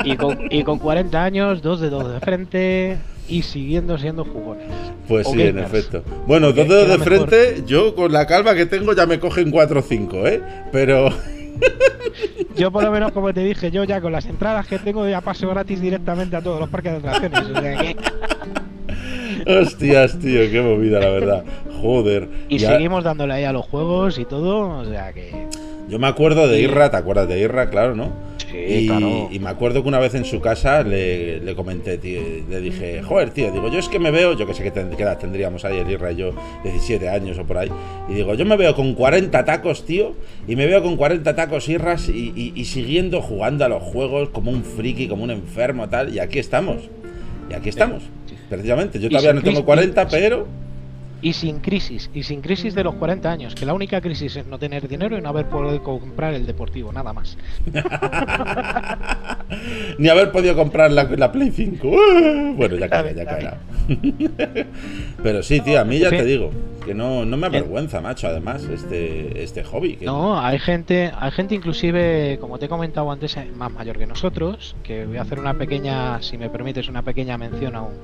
Y, 0.04 0.16
con, 0.16 0.38
y 0.50 0.64
con 0.64 0.78
40 0.78 1.24
años, 1.24 1.62
dos 1.62 1.80
dedos 1.80 2.12
de 2.12 2.20
frente 2.20 2.98
y 3.28 3.42
siguiendo 3.42 3.96
siendo 3.96 4.24
jugones. 4.24 4.66
Pues 5.08 5.26
sí, 5.28 5.40
en 5.40 5.58
efecto. 5.58 6.02
Bueno, 6.26 6.52
dos 6.52 6.68
dedos 6.68 6.88
de 6.88 6.98
frente, 6.98 7.62
yo 7.66 7.94
con 7.94 8.12
la 8.12 8.26
calma 8.26 8.54
que 8.54 8.66
tengo 8.66 8.92
ya 8.92 9.06
me 9.06 9.18
cogen 9.18 9.50
4 9.50 9.80
o 9.80 9.82
5, 9.82 10.26
¿eh? 10.26 10.42
Pero... 10.72 11.08
Yo 12.56 12.70
por 12.70 12.82
lo 12.82 12.90
menos, 12.90 13.12
como 13.12 13.32
te 13.34 13.40
dije, 13.40 13.70
yo 13.70 13.84
ya 13.84 14.00
con 14.00 14.12
las 14.12 14.24
entradas 14.24 14.66
que 14.66 14.78
tengo 14.78 15.06
ya 15.06 15.20
paso 15.20 15.48
gratis 15.48 15.80
directamente 15.80 16.36
a 16.36 16.40
todos 16.40 16.58
los 16.58 16.70
parques 16.70 16.92
de 16.92 16.98
atracciones. 16.98 17.40
O 17.40 17.60
sea 17.60 17.76
que... 17.76 17.96
Hostias, 19.46 20.18
tío, 20.18 20.50
qué 20.50 20.60
movida, 20.62 21.00
la 21.00 21.10
verdad. 21.10 21.44
Joder. 21.80 22.28
Y 22.48 22.58
seguimos 22.58 23.04
dándole 23.04 23.34
ahí 23.34 23.44
a 23.44 23.52
los 23.52 23.66
juegos 23.66 24.18
y 24.18 24.24
todo, 24.24 24.80
o 24.80 24.84
sea 24.84 25.12
que. 25.12 25.46
Yo 25.88 26.00
me 26.00 26.08
acuerdo 26.08 26.48
de 26.48 26.60
Irra, 26.60 26.90
¿te 26.90 26.96
acuerdas 26.96 27.28
de 27.28 27.38
Irra? 27.38 27.70
Claro, 27.70 27.94
¿no? 27.94 28.10
Sí, 28.50 28.56
y, 28.56 28.86
claro. 28.88 29.28
y 29.30 29.38
me 29.38 29.50
acuerdo 29.50 29.82
que 29.82 29.88
una 29.88 30.00
vez 30.00 30.14
en 30.14 30.24
su 30.24 30.40
casa 30.40 30.82
le, 30.82 31.38
le, 31.40 31.54
comenté, 31.54 31.98
tío, 31.98 32.20
le 32.48 32.60
dije, 32.60 33.02
joder, 33.02 33.30
tío, 33.30 33.52
digo, 33.52 33.70
yo 33.70 33.78
es 33.78 33.88
que 33.88 34.00
me 34.00 34.10
veo, 34.10 34.36
yo 34.36 34.46
que 34.46 34.54
sé 34.54 34.64
que, 34.64 34.70
tendríamos 34.70 35.64
ahí 35.64 35.78
el 35.78 35.90
Irra 35.90 36.10
y 36.10 36.16
yo, 36.16 36.32
17 36.64 37.08
años 37.08 37.38
o 37.38 37.44
por 37.44 37.58
ahí, 37.58 37.70
y 38.08 38.14
digo, 38.14 38.34
yo 38.34 38.44
me 38.44 38.56
veo 38.56 38.74
con 38.74 38.94
40 38.94 39.44
tacos, 39.44 39.84
tío, 39.84 40.14
y 40.48 40.56
me 40.56 40.66
veo 40.66 40.82
con 40.82 40.96
40 40.96 41.36
tacos 41.36 41.68
Irras 41.68 42.08
y, 42.08 42.52
y 42.54 42.64
siguiendo 42.64 43.20
jugando 43.22 43.64
a 43.64 43.68
los 43.68 43.82
juegos 43.82 44.30
como 44.30 44.50
un 44.50 44.64
friki, 44.64 45.06
como 45.06 45.22
un 45.22 45.30
enfermo, 45.30 45.88
tal, 45.88 46.12
y 46.12 46.18
aquí 46.18 46.38
estamos. 46.38 46.88
Y 47.48 47.54
aquí 47.54 47.68
estamos. 47.68 48.02
Precisamente, 48.48 49.00
yo 49.00 49.08
todavía 49.08 49.32
no 49.32 49.42
tengo 49.42 49.64
40, 49.64 50.08
pero... 50.08 50.46
Y 51.22 51.32
sin 51.32 51.60
crisis, 51.60 52.10
y 52.12 52.24
sin 52.24 52.42
crisis 52.42 52.74
de 52.74 52.84
los 52.84 52.94
40 52.96 53.30
años, 53.30 53.54
que 53.54 53.64
la 53.64 53.72
única 53.72 54.02
crisis 54.02 54.36
es 54.36 54.46
no 54.46 54.58
tener 54.58 54.86
dinero 54.86 55.16
y 55.16 55.22
no 55.22 55.30
haber 55.30 55.46
podido 55.46 55.82
comprar 55.82 56.34
el 56.34 56.46
deportivo, 56.46 56.92
nada 56.92 57.14
más. 57.14 57.38
Ni 59.98 60.08
haber 60.08 60.30
podido 60.30 60.54
comprar 60.54 60.92
la, 60.92 61.04
la 61.04 61.32
Play 61.32 61.50
5. 61.50 61.90
Bueno, 62.56 62.76
ya 62.76 62.88
caerá, 62.88 63.12
ya 63.12 63.24
caerá. 63.24 63.58
Pero 65.22 65.42
sí, 65.42 65.60
tío, 65.60 65.80
a 65.80 65.84
mí 65.84 65.98
ya 65.98 66.10
te 66.10 66.24
digo, 66.24 66.50
que 66.84 66.94
no, 66.94 67.24
no 67.24 67.36
me 67.36 67.46
avergüenza, 67.46 68.00
macho, 68.00 68.28
además, 68.28 68.64
este, 68.64 69.42
este 69.42 69.64
hobby. 69.64 69.98
No, 70.02 70.38
hay 70.38 70.58
gente, 70.58 71.10
hay 71.18 71.30
gente 71.30 71.54
inclusive, 71.54 72.38
como 72.40 72.58
te 72.58 72.66
he 72.66 72.68
comentado 72.68 73.10
antes, 73.10 73.36
más 73.56 73.72
mayor 73.72 73.98
que 73.98 74.06
nosotros, 74.06 74.76
que 74.82 75.06
voy 75.06 75.16
a 75.16 75.22
hacer 75.22 75.40
una 75.40 75.54
pequeña, 75.54 76.20
si 76.22 76.36
me 76.36 76.50
permites, 76.50 76.88
una 76.88 77.02
pequeña 77.02 77.38
mención 77.38 77.74
a 77.74 77.82
un 77.82 77.94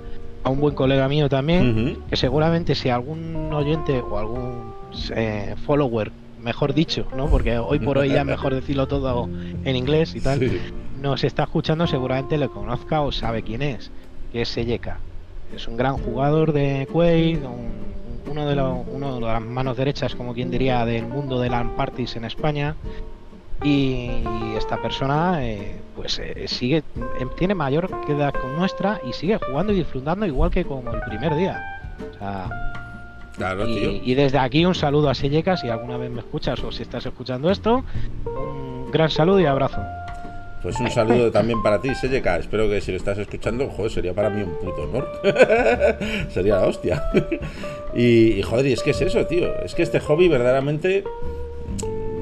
a 0.45 0.51
un 0.51 0.61
buen 0.61 0.75
colega 0.75 1.09
mío 1.09 1.29
también, 1.29 1.99
que 2.09 2.17
seguramente 2.17 2.75
si 2.75 2.89
algún 2.89 3.53
oyente 3.53 4.01
o 4.01 4.19
algún 4.19 4.73
eh, 5.15 5.55
follower, 5.67 6.11
mejor 6.41 6.75
dicho, 6.75 7.07
¿no? 7.17 7.27
Porque 7.29 7.59
hoy 7.59 7.79
por 7.79 7.99
hoy 7.99 8.11
ya 8.11 8.25
mejor 8.25 8.55
decirlo 8.55 8.89
todo 8.89 9.29
en 9.65 9.77
inglés 9.77 10.15
y 10.15 10.21
tal, 10.21 10.41
nos 11.01 11.25
está 11.25 11.45
escuchando, 11.45 11.87
seguramente 11.87 12.37
le 12.39 12.49
conozca 12.49 13.01
o 13.01 13.13
sabe 13.13 13.43
quién 13.43 13.63
es, 13.63 13.91
que 14.33 14.43
es 14.43 14.49
Seyeka. 14.49 14.99
Es 15.55 15.69
un 15.69 15.77
gran 15.77 15.99
jugador 15.99 16.53
de 16.53 16.89
Quake, 16.91 17.41
uno, 18.31 18.47
de 18.49 18.63
uno 18.63 19.15
de 19.17 19.21
las 19.21 19.43
manos 19.43 19.77
derechas, 19.77 20.15
como 20.15 20.33
quien 20.33 20.51
diría, 20.51 20.85
del 20.87 21.07
mundo 21.07 21.39
de 21.39 21.51
LAN 21.51 21.77
parties 21.77 22.17
en 22.17 22.25
España 22.25 22.75
y 23.65 24.25
esta 24.57 24.81
persona 24.81 25.45
eh, 25.45 25.81
pues 25.95 26.19
eh, 26.19 26.47
sigue 26.47 26.83
em, 27.19 27.29
tiene 27.37 27.55
mayor 27.55 27.91
edad 28.09 28.33
con 28.33 28.57
nuestra 28.57 29.01
y 29.09 29.13
sigue 29.13 29.39
jugando 29.39 29.73
y 29.73 29.77
disfrutando 29.77 30.27
igual 30.27 30.51
que 30.51 30.65
como 30.65 30.93
el 30.93 31.01
primer 31.03 31.35
día 31.37 31.63
o 31.99 32.19
sea, 32.19 32.51
claro, 33.37 33.69
y, 33.69 33.75
tío. 33.75 33.91
y, 34.05 34.15
desde 34.15 34.39
aquí 34.39 34.65
un 34.65 34.75
saludo 34.75 35.11
a 35.11 35.15
Selleca 35.15 35.57
si 35.57 35.69
alguna 35.69 35.97
vez 35.97 36.11
me 36.11 36.21
escuchas 36.21 36.63
o 36.65 36.73
si 36.73 36.83
estás 36.83 37.07
escuchando 37.07 37.51
esto 37.51 37.85
un 38.25 38.91
gran 38.91 39.11
saludo 39.11 39.41
y 39.41 39.47
abrazo 39.47 39.81
pues 40.63 40.79
un 40.79 40.93
saludo 40.93 41.33
también 41.33 41.61
para 41.61 41.81
ti, 41.81 41.93
Selleca. 41.93 42.37
Espero 42.37 42.69
que 42.69 42.81
si 42.81 42.93
lo 42.93 42.97
estás 42.97 43.19
escuchando, 43.19 43.69
joder, 43.69 43.91
sería 43.91 44.15
para 44.15 44.31
mí 44.31 44.43
un 44.43 44.55
puto 44.61 44.83
honor. 44.83 45.21
sería 46.31 46.55
la 46.55 46.67
hostia. 46.69 47.03
y, 47.97 48.35
y, 48.35 48.43
joder, 48.43 48.67
y 48.67 48.73
es 48.73 48.83
que 48.85 48.93
es 48.93 49.01
eso, 49.01 49.27
tío. 49.27 49.53
Es 49.65 49.75
que 49.75 49.83
este 49.83 49.99
hobby 49.99 50.29
verdaderamente 50.29 51.03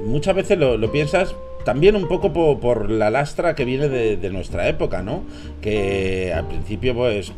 muchas 0.06 0.34
veces 0.34 0.58
lo, 0.58 0.76
lo 0.76 0.90
piensas 0.92 1.34
también 1.64 1.94
un 1.96 2.08
poco 2.08 2.32
por, 2.32 2.90
la 2.90 3.10
lastra 3.10 3.54
que 3.54 3.64
viene 3.64 3.88
de, 3.88 4.30
nuestra 4.30 4.68
época, 4.68 5.02
¿no? 5.02 5.22
Que 5.60 6.32
al 6.34 6.46
principio, 6.46 6.94
pues, 6.94 7.32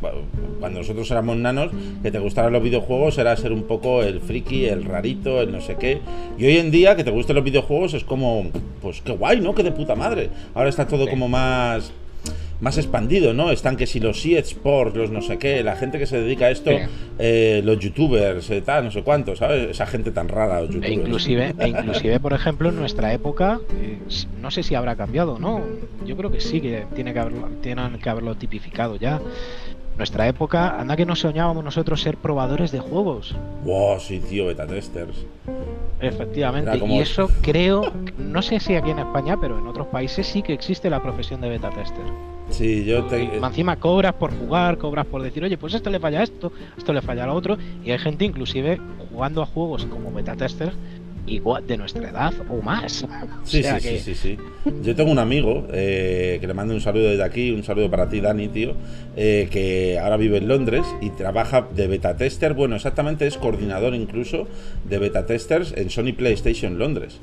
cuando 0.61 0.81
nosotros 0.81 1.11
éramos 1.11 1.37
nanos, 1.37 1.71
que 2.03 2.11
te 2.11 2.19
gustaran 2.19 2.53
los 2.53 2.63
videojuegos 2.63 3.19
era 3.19 3.37
ser 3.37 3.53
un 3.53 3.65
poco 3.65 4.03
el 4.03 4.21
friki, 4.21 4.67
el 4.67 4.85
rarito, 4.85 5.41
el 5.41 5.51
no 5.53 5.61
sé 5.61 5.77
qué. 5.77 6.01
Y 6.39 6.45
hoy 6.45 6.59
en 6.59 6.71
día, 6.71 6.97
que 6.97 7.05
te 7.05 7.11
gusten 7.11 7.37
los 7.37 7.45
videojuegos 7.45 7.95
es 7.95 8.05
como, 8.05 8.47
pues, 8.81 9.01
qué 9.03 9.13
guay, 9.13 9.41
¿no? 9.41 9.55
Que 9.55 9.63
de 9.63 9.73
puta 9.73 9.95
madre. 9.95 10.31
Ahora 10.55 10.69
está 10.69 10.87
todo 10.87 11.09
como 11.09 11.29
más 11.29 11.93
más 12.63 12.79
expandido, 12.79 13.35
¿no? 13.35 13.51
Están 13.51 13.77
que 13.77 13.87
si 13.89 13.99
los 13.99 14.25
eSports, 14.25 14.97
los 14.97 15.11
no 15.11 15.21
sé 15.21 15.37
qué, 15.37 15.65
la 15.65 15.75
gente 15.75 15.99
que 15.99 16.07
se 16.07 16.21
dedica 16.21 16.47
a 16.47 16.51
esto, 16.53 16.71
eh, 17.19 17.61
los 17.65 17.81
youtubers, 17.81 18.49
eh, 18.51 18.63
tal, 18.63 18.85
no 18.85 18.91
sé 18.93 19.03
cuántos, 19.03 19.41
¿sabes? 19.41 19.71
Esa 19.71 19.85
gente 19.85 20.13
tan 20.13 20.29
rara, 20.29 20.61
los 20.61 20.71
e 20.71 20.75
youtubers. 20.75 20.91
E 20.91 20.95
inclusive, 20.95 21.55
e 21.59 21.69
inclusive 21.69 22.21
por 22.21 22.33
ejemplo, 22.33 22.69
en 22.69 22.77
nuestra 22.77 23.13
época, 23.13 23.61
eh, 23.83 23.99
no 24.41 24.53
sé 24.53 24.63
si 24.63 24.77
habrá 24.77 24.95
cambiado, 24.95 25.41
¿no? 25.41 25.61
Yo 26.07 26.17
creo 26.17 26.31
que 26.31 26.41
sí, 26.41 26.61
que 26.61 26.87
tiene 26.95 27.13
que 27.13 27.19
haberlo, 27.19 27.49
tienen 27.61 27.99
que 27.99 28.09
haberlo 28.09 28.37
tipificado 28.37 28.95
ya. 28.95 29.21
Nuestra 30.03 30.27
época, 30.27 30.81
anda 30.81 30.97
que 30.97 31.07
no 31.07 31.15
soñábamos 31.15 31.63
nosotros 31.63 32.03
ser 32.03 32.17
probadores 32.17 32.73
de 32.73 32.81
juegos. 32.81 33.37
Wow, 33.65 34.01
sí, 34.01 34.19
tío, 34.19 34.47
beta 34.47 34.67
testers. 34.67 35.15
Efectivamente, 36.01 36.77
y 36.85 36.99
eso 36.99 37.31
creo, 37.41 37.93
no 38.19 38.43
sé 38.43 38.59
si 38.59 38.75
aquí 38.75 38.91
en 38.91 38.99
España, 38.99 39.37
pero 39.41 39.61
en 39.61 39.69
otros 39.69 39.87
países 39.87 40.27
sí 40.27 40.43
que 40.43 40.55
existe 40.55 40.91
la 40.91 41.01
profesión 41.01 41.41
de 41.41 41.51
beta 41.51 41.71
tester. 41.71 42.03
Sí, 42.51 42.85
yo 42.85 43.05
te... 43.05 43.37
Encima 43.37 43.77
cobras 43.77 44.15
por 44.15 44.37
jugar, 44.37 44.77
cobras 44.77 45.07
por 45.07 45.23
decir, 45.23 45.45
oye, 45.45 45.57
pues 45.57 45.73
esto 45.73 45.89
le 45.89 46.01
falla 46.01 46.19
a 46.19 46.23
esto, 46.25 46.51
esto 46.77 46.93
le 46.93 47.01
falla 47.01 47.23
a 47.23 47.27
lo 47.29 47.35
otro, 47.35 47.57
y 47.85 47.93
hay 47.93 47.99
gente 47.99 48.25
inclusive 48.25 48.81
jugando 49.09 49.41
a 49.41 49.47
juegos 49.47 49.87
como 49.87 50.13
beta 50.13 50.35
tester 50.35 50.73
igual 51.27 51.67
de 51.67 51.77
nuestra 51.77 52.09
edad 52.09 52.33
o 52.49 52.61
más. 52.63 53.05
Sí, 53.45 53.63
sí, 53.63 53.81
sí, 53.81 53.99
sí, 53.99 54.15
sí, 54.15 54.39
Yo 54.83 54.95
tengo 54.95 55.11
un 55.11 55.19
amigo 55.19 55.67
eh, 55.73 56.39
que 56.41 56.47
le 56.47 56.55
mando 56.55 56.75
un 56.75 56.81
saludo 56.81 57.09
desde 57.11 57.23
aquí, 57.23 57.51
un 57.51 57.63
saludo 57.63 57.91
para 57.91 58.09
ti, 58.09 58.21
Dani, 58.21 58.49
tío, 58.49 58.75
eh, 59.17 59.49
que 59.51 59.99
ahora 59.99 60.17
vive 60.17 60.39
en 60.39 60.49
Londres 60.49 60.85
y 61.01 61.11
trabaja 61.11 61.69
de 61.75 61.87
beta 61.87 62.17
tester. 62.17 62.55
Bueno, 62.55 62.77
exactamente 62.77 63.27
es 63.27 63.37
coordinador 63.37 63.95
incluso 63.95 64.47
de 64.89 64.99
beta 64.99 65.27
testers 65.27 65.73
en 65.77 65.91
Sony 65.91 66.13
PlayStation 66.17 66.79
Londres. 66.79 67.21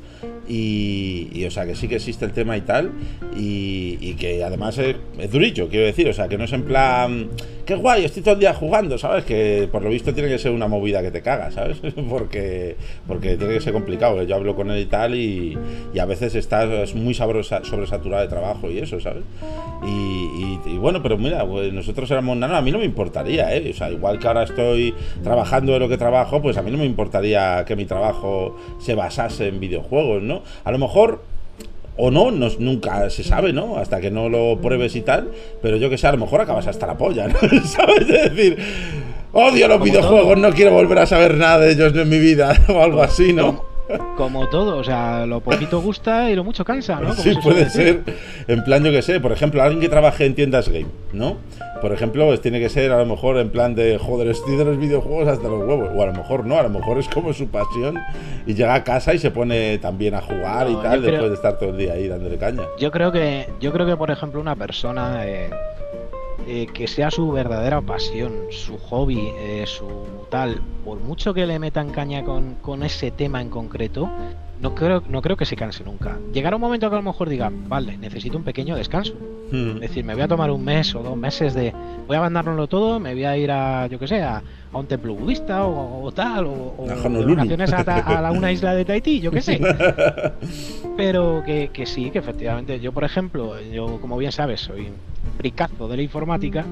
Y, 0.48 1.46
o 1.46 1.52
sea, 1.52 1.66
que 1.68 1.76
sí 1.76 1.88
que 1.88 1.98
existe 1.98 2.26
el 2.26 2.32
tema 2.32 2.58
y 2.58 2.62
tal, 2.62 2.92
y, 3.38 4.14
que 4.14 4.44
además 4.44 4.78
es, 4.80 4.96
es 5.20 5.32
durillo, 5.32 5.70
quiero 5.70 5.86
decir, 5.86 6.10
o 6.10 6.14
sea, 6.14 6.28
que 6.28 6.38
no 6.38 6.46
es 6.46 6.54
en 6.54 6.64
plan 6.64 7.30
qué 7.70 7.76
guay, 7.76 8.04
estoy 8.04 8.24
todo 8.24 8.34
el 8.34 8.40
día 8.40 8.56
jugando, 8.56 8.98
¿sabes? 8.98 9.26
Que 9.26 9.70
por 9.72 9.84
lo 9.84 9.92
visto 9.92 10.12
tiene 10.12 10.28
que 10.28 10.40
ser 10.40 10.52
una 10.52 10.68
movida 10.68 11.04
que 11.04 11.12
te 11.12 11.22
caga, 11.22 11.52
¿sabes? 11.52 11.78
porque, 12.10 12.76
porque 13.06 13.38
tiene 13.38 13.54
que 13.54 13.62
ser 13.62 13.74
complicado. 13.74 13.89
Yo 13.98 14.36
hablo 14.36 14.56
con 14.56 14.72
él 14.72 14.80
y 14.80 14.86
tal 14.86 15.16
y, 15.16 15.58
a 16.00 16.06
veces 16.06 16.36
estás 16.36 16.96
muy 16.96 17.14
sobresaturado 17.14 18.22
de 18.22 18.28
trabajo 18.28 18.70
y 18.70 18.80
eso, 18.80 19.00
¿sabes? 19.00 19.24
Y, 19.86 20.78
bueno, 20.78 21.02
pero 21.02 21.18
mira, 21.18 21.46
pues 21.46 21.74
nosotros 21.74 22.10
éramos 22.12 22.38
nada, 22.38 22.58
a 22.58 22.62
mí 22.62 22.72
no 22.72 22.80
me 22.80 22.86
importaría, 22.86 23.56
¿eh? 23.56 23.72
O 23.72 23.74
sea, 23.74 23.92
igual 23.92 24.20
que 24.20 24.28
ahora 24.28 24.44
estoy 24.44 24.94
trabajando 25.24 25.74
de 25.74 25.80
lo 25.80 25.90
que 25.90 25.98
trabajo, 25.98 26.42
pues 26.42 26.58
a 26.58 26.62
mí 26.62 26.72
no 26.72 26.78
me 26.78 26.86
importaría 26.86 27.66
que 27.66 27.76
mi 27.76 27.86
trabajo 27.86 28.56
se 28.80 28.96
basase 28.96 29.48
en 29.48 29.60
videojuegos, 29.60 30.22
¿no? 30.24 30.42
A 30.64 30.72
lo 30.72 30.78
mejor 30.78 31.22
o 32.02 32.12
no, 32.12 32.32
nunca 32.32 33.10
se 33.10 33.24
sabe, 33.24 33.52
¿no? 33.52 33.78
Hasta 33.78 34.00
que 34.00 34.10
no 34.10 34.30
lo 34.30 34.60
pruebes 34.62 34.96
y 34.96 35.02
tal, 35.02 35.32
pero 35.62 35.76
yo 35.76 35.90
que 35.90 35.98
sé, 35.98 36.08
a 36.08 36.14
lo 36.14 36.18
mejor 36.18 36.40
acabas 36.40 36.66
hasta 36.66 36.88
la 36.88 36.98
polla, 36.98 37.28
¿no? 37.28 37.38
¿Sabes? 37.66 38.10
Es 38.10 38.36
decir, 38.36 38.58
odio 39.34 39.68
los 39.68 39.84
videojuegos, 39.84 40.38
no 40.38 40.50
quiero 40.52 40.72
volver 40.72 41.00
a 41.00 41.06
saber 41.06 41.36
nada 41.36 41.60
de 41.60 41.74
ellos 41.74 41.94
en 41.94 42.08
mi 42.08 42.20
vida, 42.20 42.58
o 42.70 42.82
algo 42.82 43.02
así, 43.02 43.34
¿no? 43.34 43.69
Como 44.16 44.48
todo, 44.50 44.78
o 44.78 44.84
sea, 44.84 45.26
lo 45.26 45.40
poquito 45.42 45.82
gusta 45.82 46.30
y 46.30 46.36
lo 46.36 46.44
mucho 46.44 46.64
cansa, 46.64 47.00
¿no? 47.00 47.14
sí, 47.14 47.34
puede 47.42 47.70
ser. 47.70 48.04
En 48.48 48.64
plan, 48.64 48.84
yo 48.84 48.92
que 48.92 49.02
sé, 49.02 49.20
por 49.20 49.32
ejemplo, 49.32 49.62
alguien 49.62 49.82
que 49.82 49.90
trabaje 49.90 50.26
en 50.26 50.36
tiendas 50.36 50.70
game, 50.70 50.88
¿no? 51.12 51.38
Por 51.82 51.94
ejemplo, 51.94 52.26
pues 52.28 52.42
tiene 52.42 52.60
que 52.60 52.70
ser 52.70 52.92
a 52.92 52.98
lo 52.98 53.06
mejor 53.06 53.38
en 53.38 53.50
plan 53.50 53.74
de, 53.74 53.98
joder, 53.98 54.28
estoy 54.28 54.58
de 54.58 54.66
los 54.66 54.78
videojuegos 54.78 55.28
hasta 55.28 55.48
los 55.48 55.68
huevos. 55.68 55.90
O 55.96 56.04
a 56.04 56.08
lo 56.08 56.14
mejor 56.14 56.46
no, 56.46 56.58
a 56.58 56.64
lo 56.64 56.70
mejor 56.70 57.00
es 57.00 57.08
como 57.08 57.34
su 57.34 57.48
pasión 57.48 57.98
y 58.46 58.54
llega 58.54 58.74
a 58.74 58.84
casa 58.84 59.14
y 59.14 59.18
se 59.18 59.32
pone 59.32 59.78
también 59.80 60.14
a 60.14 60.22
jugar 60.22 60.70
y 60.70 60.76
tal, 60.76 61.02
después 61.02 61.30
de 61.30 61.36
estar 61.36 61.58
todo 61.58 61.70
el 61.70 61.78
día 61.78 61.94
ahí 61.94 62.08
dándole 62.08 62.38
caña. 62.38 62.64
Yo 62.80 62.92
creo 62.92 63.12
que, 63.12 63.48
yo 63.60 63.72
creo 63.72 63.86
que 63.86 63.96
por 63.96 64.12
ejemplo, 64.12 64.42
una 64.42 64.56
persona 64.56 65.26
eh, 65.26 65.50
eh, 66.48 66.68
que 66.74 66.88
sea 66.88 67.12
su 67.12 67.32
verdadera 67.32 67.82
pasión, 67.82 68.34
su 68.50 68.78
hobby, 68.78 69.32
eh, 69.38 69.66
su 69.68 69.88
tal, 70.30 70.62
por 70.84 71.00
mucho 71.00 71.34
que 71.34 71.46
le 71.46 71.60
metan 71.60 71.90
caña 71.90 72.24
con, 72.24 72.56
con 72.56 72.84
ese 72.84 73.12
tema 73.12 73.42
en 73.42 73.50
concreto, 73.50 74.10
no 74.62 74.76
creo, 74.76 75.04
no 75.08 75.22
creo 75.22 75.38
que 75.38 75.46
se 75.46 75.56
canse 75.56 75.84
nunca. 75.84 76.18
Llegará 76.34 76.56
un 76.56 76.62
momento 76.62 76.90
que 76.90 76.96
a 76.96 77.00
lo 77.00 77.04
mejor 77.04 77.30
diga, 77.30 77.52
vale, 77.52 77.98
necesito 77.98 78.38
un 78.38 78.44
pequeño 78.44 78.76
descanso. 78.76 79.14
Hmm. 79.52 79.76
Es 79.76 79.82
decir, 79.82 80.04
me 80.04 80.14
voy 80.14 80.24
a 80.24 80.28
tomar 80.28 80.52
un 80.52 80.64
mes 80.64 80.94
o 80.96 81.02
dos 81.02 81.18
meses 81.18 81.54
de. 81.54 81.74
Voy 82.08 82.16
a 82.16 82.20
abandonarlo 82.20 82.68
todo, 82.68 83.00
me 83.00 83.14
voy 83.14 83.24
a 83.26 83.38
ir 83.38 83.52
a, 83.52 83.88
yo 83.88 83.98
que 83.98 84.08
sé, 84.08 84.22
a, 84.22 84.44
un 84.74 84.86
templo 84.86 85.16
budista 85.16 85.66
o, 85.66 86.12
tal, 86.12 86.46
o, 86.46 86.76
o 86.78 86.86
vacaciones 86.86 87.74
a, 87.74 88.28
a, 88.28 88.32
una 88.32 88.52
isla 88.52 88.76
de 88.76 88.86
Tahití, 88.86 89.20
yo 89.20 89.32
que 89.32 89.42
sé. 89.42 89.60
Pero 90.98 91.42
que, 91.46 91.70
que, 91.74 91.86
sí, 91.86 92.12
que 92.12 92.20
efectivamente, 92.20 92.80
yo 92.80 92.92
por 92.92 93.04
ejemplo, 93.04 93.60
yo 93.62 94.00
como 94.02 94.18
bien 94.18 94.32
sabes, 94.32 94.62
soy 94.62 94.90
fricazo 95.38 95.88
de 95.88 95.98
la 95.98 96.04
informática 96.04 96.66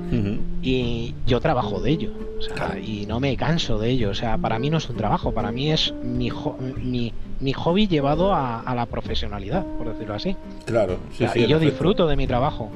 y 0.61 1.13
yo 1.25 1.39
trabajo 1.39 1.79
de 1.79 1.91
ello. 1.91 2.11
O 2.37 2.41
sea, 2.41 2.77
y 2.79 3.05
no 3.07 3.19
me 3.19 3.35
canso 3.35 3.79
de 3.79 3.89
ello. 3.89 4.11
O 4.11 4.13
sea, 4.13 4.37
para 4.37 4.59
mí 4.59 4.69
no 4.69 4.77
es 4.77 4.89
un 4.89 4.97
trabajo, 4.97 5.33
para 5.33 5.51
mí 5.51 5.71
es 5.71 5.93
mi, 6.03 6.31
mi 6.83 7.13
mi 7.39 7.53
hobby 7.53 7.87
llevado 7.87 8.33
a, 8.33 8.73
la 8.75 8.85
profesionalidad, 8.85 9.65
por 9.77 9.91
decirlo 9.91 10.15
así. 10.15 10.35
Claro, 10.65 10.97
sí, 11.17 11.25
sí, 11.33 11.41
Y 11.41 11.47
yo 11.47 11.59
disfruto 11.59 12.07
de 12.07 12.15
mi 12.15 12.27
trabajo. 12.27 12.69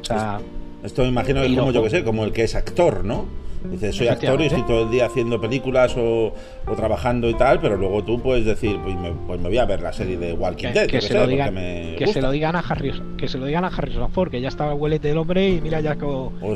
O 0.00 0.04
sea, 0.04 0.40
esto 0.82 1.02
me 1.02 1.08
imagino 1.08 1.40
que 1.40 1.46
es 1.46 1.58
como 1.58 1.72
yo 1.72 1.82
que 1.82 1.90
sé, 1.90 2.04
como 2.04 2.24
el 2.24 2.32
que 2.32 2.44
es 2.44 2.54
actor, 2.54 3.04
¿no? 3.04 3.26
Dices, 3.70 3.96
soy 3.96 4.08
actor 4.08 4.40
y 4.40 4.46
estoy 4.46 4.62
todo 4.62 4.84
el 4.84 4.90
día 4.90 5.06
haciendo 5.06 5.40
películas 5.40 5.94
o, 5.96 6.34
trabajando 6.76 7.28
y 7.28 7.34
tal, 7.34 7.60
pero 7.60 7.76
luego 7.76 8.02
tú 8.04 8.20
puedes 8.20 8.44
decir, 8.44 8.78
pues 8.82 8.96
me, 8.96 9.12
pues 9.26 9.40
me 9.40 9.48
voy 9.48 9.58
a 9.58 9.64
ver 9.64 9.80
la 9.80 9.92
serie 9.92 10.18
de 10.18 10.32
Walking 10.32 10.72
Dead. 10.72 10.86
Que, 10.86 11.00
se, 11.00 11.14
lo 11.14 11.26
digan, 11.26 11.54
que 11.54 12.06
se, 12.12 12.20
lo 12.20 12.30
digan, 12.30 12.56
a 12.56 12.60
Harrison, 12.60 13.16
que 13.16 13.28
se 13.28 13.38
lo 13.38 13.46
digan 13.46 13.64
a 13.64 13.68
Harrison 13.68 14.10
Ford, 14.10 14.30
que 14.30 14.40
ya 14.40 14.48
estaba 14.48 14.72
el 14.72 14.78
huelete 14.78 15.08
del 15.08 15.18
hombre 15.18 15.48
y 15.48 15.60
mira 15.60 15.80
ya 15.80 15.96
que, 15.96 16.06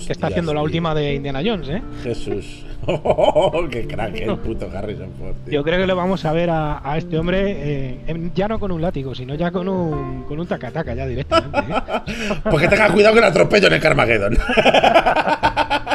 está 0.08 0.28
haciendo 0.28 0.52
la 0.54 0.62
última 0.62 0.94
de 0.94 1.14
Indiana 1.14 1.42
Jones, 1.44 1.68
¿eh? 1.68 1.82
Jesús. 2.02 2.64
Oh, 2.88 3.66
¡Qué 3.68 3.86
crack 3.86 4.14
el 4.16 4.36
puto 4.38 4.70
Harrison 4.72 5.10
Ford! 5.18 5.34
Yo 5.50 5.64
creo 5.64 5.80
que 5.80 5.86
lo 5.86 5.96
vamos 5.96 6.24
a 6.24 6.32
ver 6.32 6.50
a, 6.50 6.94
este 6.96 7.18
hombre 7.18 7.56
eh, 7.56 8.30
ya 8.34 8.46
no 8.46 8.60
con 8.60 8.70
un 8.70 8.80
látigo, 8.80 9.14
sino 9.14 9.34
ya 9.34 9.50
con 9.50 9.68
un, 9.68 10.24
con 10.24 10.38
un 10.38 10.46
tacataca 10.46 10.94
ya 10.94 11.06
directamente. 11.06 11.58
¿eh? 11.58 12.12
Porque 12.50 12.68
tenga 12.68 12.92
cuidado 12.92 13.14
que 13.14 13.20
el 13.20 13.24
atropello 13.24 13.66
en 13.66 13.72
el 13.72 13.80
Carmageddon. 13.80 14.38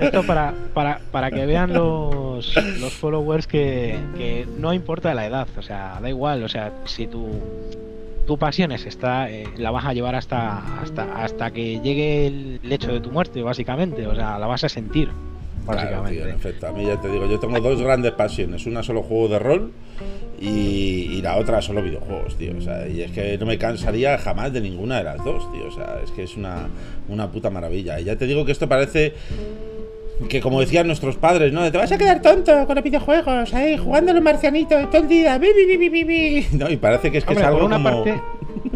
Esto 0.00 0.22
para, 0.24 0.54
para, 0.74 1.00
para 1.10 1.30
que 1.30 1.46
vean 1.46 1.72
los, 1.72 2.54
los 2.80 2.92
followers 2.92 3.46
que, 3.46 3.98
que, 4.16 4.46
no 4.58 4.72
importa 4.72 5.14
la 5.14 5.26
edad, 5.26 5.48
o 5.56 5.62
sea, 5.62 5.98
da 6.00 6.08
igual, 6.08 6.42
o 6.42 6.48
sea, 6.48 6.72
si 6.84 7.06
tu, 7.06 7.28
tu 8.26 8.38
pasión 8.38 8.72
es 8.72 8.86
esta, 8.86 9.30
eh, 9.30 9.48
la 9.56 9.70
vas 9.70 9.84
a 9.84 9.92
llevar 9.92 10.14
hasta, 10.14 10.80
hasta, 10.80 11.22
hasta 11.22 11.50
que 11.50 11.80
llegue 11.80 12.26
el 12.26 12.72
hecho 12.72 12.92
de 12.92 13.00
tu 13.00 13.10
muerte, 13.10 13.42
básicamente, 13.42 14.06
o 14.06 14.14
sea, 14.14 14.38
la 14.38 14.46
vas 14.46 14.64
a 14.64 14.68
sentir. 14.68 15.08
Básicamente. 15.64 16.36
Claro, 16.40 16.74
A 16.74 16.78
mí 16.78 16.86
ya 16.86 17.00
te 17.00 17.08
digo, 17.08 17.26
yo 17.26 17.40
tengo 17.40 17.58
dos 17.60 17.82
grandes 17.82 18.12
pasiones. 18.12 18.66
Una 18.66 18.84
solo 18.84 19.02
juego 19.02 19.28
de 19.28 19.38
rol 19.40 19.72
y, 20.40 21.20
la 21.22 21.36
otra 21.36 21.60
solo 21.62 21.82
videojuegos, 21.82 22.36
tío. 22.36 22.52
O 22.56 22.60
sea, 22.60 22.86
y 22.86 23.02
es 23.02 23.10
que 23.10 23.36
no 23.38 23.46
me 23.46 23.58
cansaría 23.58 24.16
jamás 24.18 24.52
de 24.52 24.60
ninguna 24.60 24.98
de 24.98 25.04
las 25.04 25.24
dos, 25.24 25.50
tío. 25.52 25.66
O 25.66 25.72
sea, 25.72 25.98
es 26.04 26.10
que 26.12 26.22
es 26.22 26.36
una, 26.36 26.68
una 27.08 27.30
puta 27.30 27.50
maravilla. 27.50 27.98
Y 27.98 28.04
ya 28.04 28.16
te 28.16 28.26
digo 28.26 28.44
que 28.44 28.52
esto 28.52 28.68
parece 28.68 29.14
que 30.28 30.40
como 30.40 30.60
decían 30.60 30.86
nuestros 30.86 31.16
padres, 31.16 31.52
¿no? 31.52 31.70
Te 31.70 31.78
vas 31.78 31.92
a 31.92 31.98
quedar 31.98 32.22
tonto 32.22 32.66
con 32.66 32.74
los 32.74 32.84
videojuegos, 32.84 33.52
ahí, 33.52 33.76
jugando 33.76 34.12
a 34.12 34.14
los 34.14 34.22
marcianitos 34.22 34.90
todo 34.90 35.02
el 35.02 35.08
día. 35.08 35.38
no, 36.52 36.70
y 36.70 36.76
parece 36.76 37.10
que 37.10 37.18
es 37.18 37.24
que 37.24 37.34
es 37.34 37.42
algo 37.42 37.66
una 37.66 37.76
como... 37.76 38.04
Parte, 38.04 38.20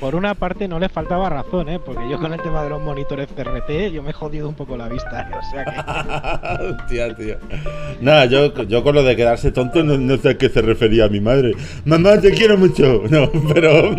por 0.00 0.14
una 0.14 0.34
parte 0.34 0.68
no 0.68 0.78
le 0.78 0.88
faltaba 0.88 1.28
razón, 1.30 1.68
¿eh? 1.68 1.78
Porque 1.78 2.08
yo 2.08 2.18
con 2.18 2.32
el 2.32 2.40
tema 2.40 2.62
de 2.62 2.70
los 2.70 2.82
monitores 2.82 3.28
CRT, 3.28 3.92
yo 3.92 4.02
me 4.02 4.10
he 4.10 4.12
jodido 4.12 4.48
un 4.48 4.54
poco 4.54 4.76
la 4.76 4.88
vista, 4.88 5.30
o 5.38 5.50
sea 5.50 5.64
que... 5.64 6.64
Hostia, 6.82 7.14
tío. 7.14 7.36
Nada, 8.00 8.26
yo, 8.26 8.52
yo 8.64 8.82
con 8.82 8.94
lo 8.94 9.02
de 9.02 9.16
quedarse 9.16 9.52
tonto 9.52 9.82
no, 9.82 10.16
sé 10.18 10.30
a 10.30 10.38
qué 10.38 10.48
se 10.48 10.62
refería 10.62 11.04
a 11.04 11.08
mi 11.08 11.20
madre. 11.20 11.52
Mamá, 11.84 12.20
te 12.20 12.32
quiero 12.32 12.56
mucho. 12.56 13.02
No, 13.16 13.30
pero... 13.54 13.94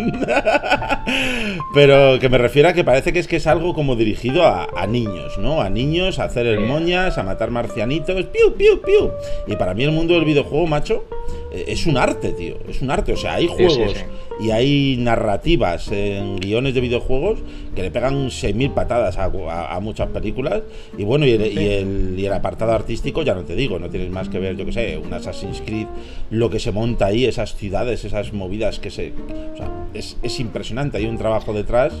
pero 1.74 2.18
que 2.18 2.28
me 2.28 2.38
refiero 2.38 2.68
a 2.68 2.72
que 2.72 2.84
parece 2.84 3.12
que 3.12 3.18
es 3.18 3.26
que 3.26 3.36
es 3.36 3.46
algo 3.46 3.74
como 3.74 3.96
dirigido 3.96 4.44
a, 4.46 4.86
niños, 4.86 5.38
¿no? 5.38 5.60
A 5.60 5.70
niños, 5.70 6.18
a 6.18 6.24
hacer 6.24 6.46
el 6.46 6.60
moñas, 6.60 7.18
a 7.18 7.22
matar 7.22 7.50
marcianitos, 7.50 8.26
piu, 8.26 8.54
piu, 8.54 8.80
piu. 8.80 9.10
Y 9.46 9.56
para 9.56 9.74
mí 9.74 9.84
el 9.84 9.92
mundo 9.92 10.14
del 10.14 10.24
videojuego, 10.24 10.66
macho, 10.66 11.04
eh, 11.47 11.47
es 11.50 11.86
un 11.86 11.96
arte, 11.96 12.32
tío. 12.32 12.56
Es 12.68 12.82
un 12.82 12.90
arte. 12.90 13.12
O 13.12 13.16
sea, 13.16 13.34
hay 13.34 13.46
juegos 13.46 14.04
y 14.40 14.50
hay 14.50 14.96
narrativas 14.98 15.90
en 15.90 16.36
guiones 16.36 16.74
de 16.74 16.80
videojuegos 16.80 17.40
que 17.74 17.82
le 17.82 17.90
pegan 17.90 18.28
6.000 18.28 18.74
patadas 18.74 19.18
a, 19.18 19.80
muchas 19.80 20.08
películas. 20.08 20.62
Y 20.96 21.04
bueno, 21.04 21.26
y 21.26 21.30
el, 21.32 22.18
y, 22.18 22.26
el, 22.26 22.32
apartado 22.32 22.72
artístico, 22.72 23.22
ya 23.22 23.34
no 23.34 23.42
te 23.42 23.54
digo, 23.54 23.78
no 23.78 23.88
tienes 23.88 24.10
más 24.10 24.28
que 24.28 24.38
ver, 24.38 24.56
yo 24.56 24.64
que 24.66 24.72
sé, 24.72 24.98
un 24.98 25.12
Assassin's 25.12 25.62
Creed, 25.64 25.86
lo 26.30 26.50
que 26.50 26.60
se 26.60 26.72
monta 26.72 27.06
ahí, 27.06 27.24
esas 27.24 27.54
ciudades, 27.54 28.04
esas 28.04 28.32
movidas 28.32 28.78
que 28.78 28.90
se. 28.90 29.12
O 29.54 29.56
sea, 29.56 29.70
es, 29.94 30.16
es 30.22 30.40
impresionante. 30.40 30.98
Hay 30.98 31.06
un 31.06 31.18
trabajo 31.18 31.52
detrás 31.52 31.92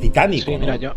titánico. 0.00 0.50
Sí, 0.50 0.56
mira, 0.58 0.76
yo. 0.76 0.94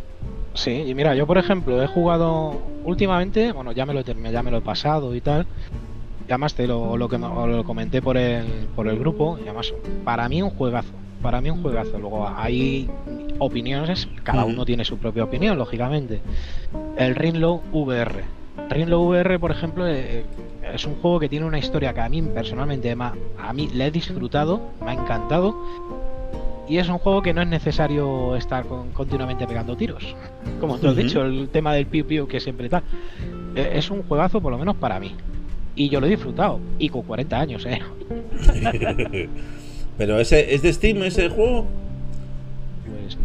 Sí, 0.53 0.71
y 0.71 0.95
mira, 0.95 1.13
yo 1.13 1.27
por 1.27 1.37
ejemplo 1.37 1.83
he 1.83 1.85
jugado 1.85 2.59
últimamente, 2.83 3.51
bueno, 3.51 3.73
ya 3.73 3.85
me 3.85 3.93
lo 3.93 3.99
he 3.99 4.03
ya 4.03 4.41
me 4.41 4.49
lo 4.49 4.57
he 4.57 4.61
pasado 4.61 5.13
y 5.13 5.21
tal, 5.21 5.45
llamaste 6.27 6.67
lo, 6.67 6.97
lo 6.97 7.09
que 7.09 7.17
lo 7.17 7.63
comenté 7.63 8.01
por 8.01 8.17
el, 8.17 8.45
por 8.75 8.87
el 8.87 8.99
grupo, 8.99 9.37
y 9.39 9.43
además, 9.43 9.73
para 10.03 10.27
mí 10.29 10.41
un 10.41 10.51
juegazo, 10.51 10.93
para 11.21 11.41
mí 11.41 11.49
un 11.49 11.61
juegazo. 11.61 11.97
Luego 11.99 12.27
hay 12.27 12.89
opiniones, 13.39 14.07
cada 14.23 14.45
uno 14.45 14.65
tiene 14.65 14.85
su 14.85 14.97
propia 14.97 15.23
opinión, 15.23 15.57
lógicamente. 15.57 16.21
El 16.97 17.15
Rinlow 17.15 17.61
VR. 17.71 18.23
Rinlow 18.69 19.07
VR, 19.09 19.39
por 19.39 19.51
ejemplo, 19.51 19.87
eh, 19.87 20.25
es 20.73 20.85
un 20.85 20.95
juego 20.95 21.19
que 21.19 21.29
tiene 21.29 21.45
una 21.45 21.59
historia 21.59 21.93
que 21.93 22.01
a 22.01 22.09
mí 22.09 22.21
personalmente 22.21 22.95
a 23.37 23.53
mí 23.53 23.69
le 23.73 23.87
he 23.87 23.91
disfrutado, 23.91 24.61
me 24.83 24.91
ha 24.91 24.93
encantado 24.93 25.55
y 26.67 26.77
es 26.79 26.89
un 26.89 26.97
juego 26.97 27.21
que 27.21 27.33
no 27.33 27.41
es 27.41 27.47
necesario 27.47 28.35
estar 28.35 28.65
continuamente 28.93 29.47
pegando 29.47 29.75
tiros. 29.77 30.15
Como 30.59 30.77
tú 30.77 30.89
has 30.89 30.95
dicho, 30.95 31.23
el 31.23 31.49
tema 31.49 31.73
del 31.73 31.85
piu 31.85 32.05
piu 32.05 32.27
que 32.27 32.39
siempre 32.39 32.65
está. 32.65 32.83
E, 33.55 33.77
es 33.77 33.89
un 33.89 34.03
juegazo, 34.03 34.41
por 34.41 34.51
lo 34.51 34.57
menos 34.57 34.75
para 34.75 34.99
mí. 34.99 35.15
Y 35.77 35.89
yo 35.89 36.01
lo 36.01 36.07
he 36.07 36.09
disfrutado. 36.09 36.59
Y 36.79 36.89
con 36.89 37.03
40 37.03 37.39
años, 37.39 37.65
¿eh? 37.65 37.79
Pero 39.97 40.19
ese 40.19 40.53
es 40.53 40.63
de 40.63 40.73
Steam 40.73 41.03
ese 41.03 41.29
juego. 41.29 41.65
Pues 42.85 43.17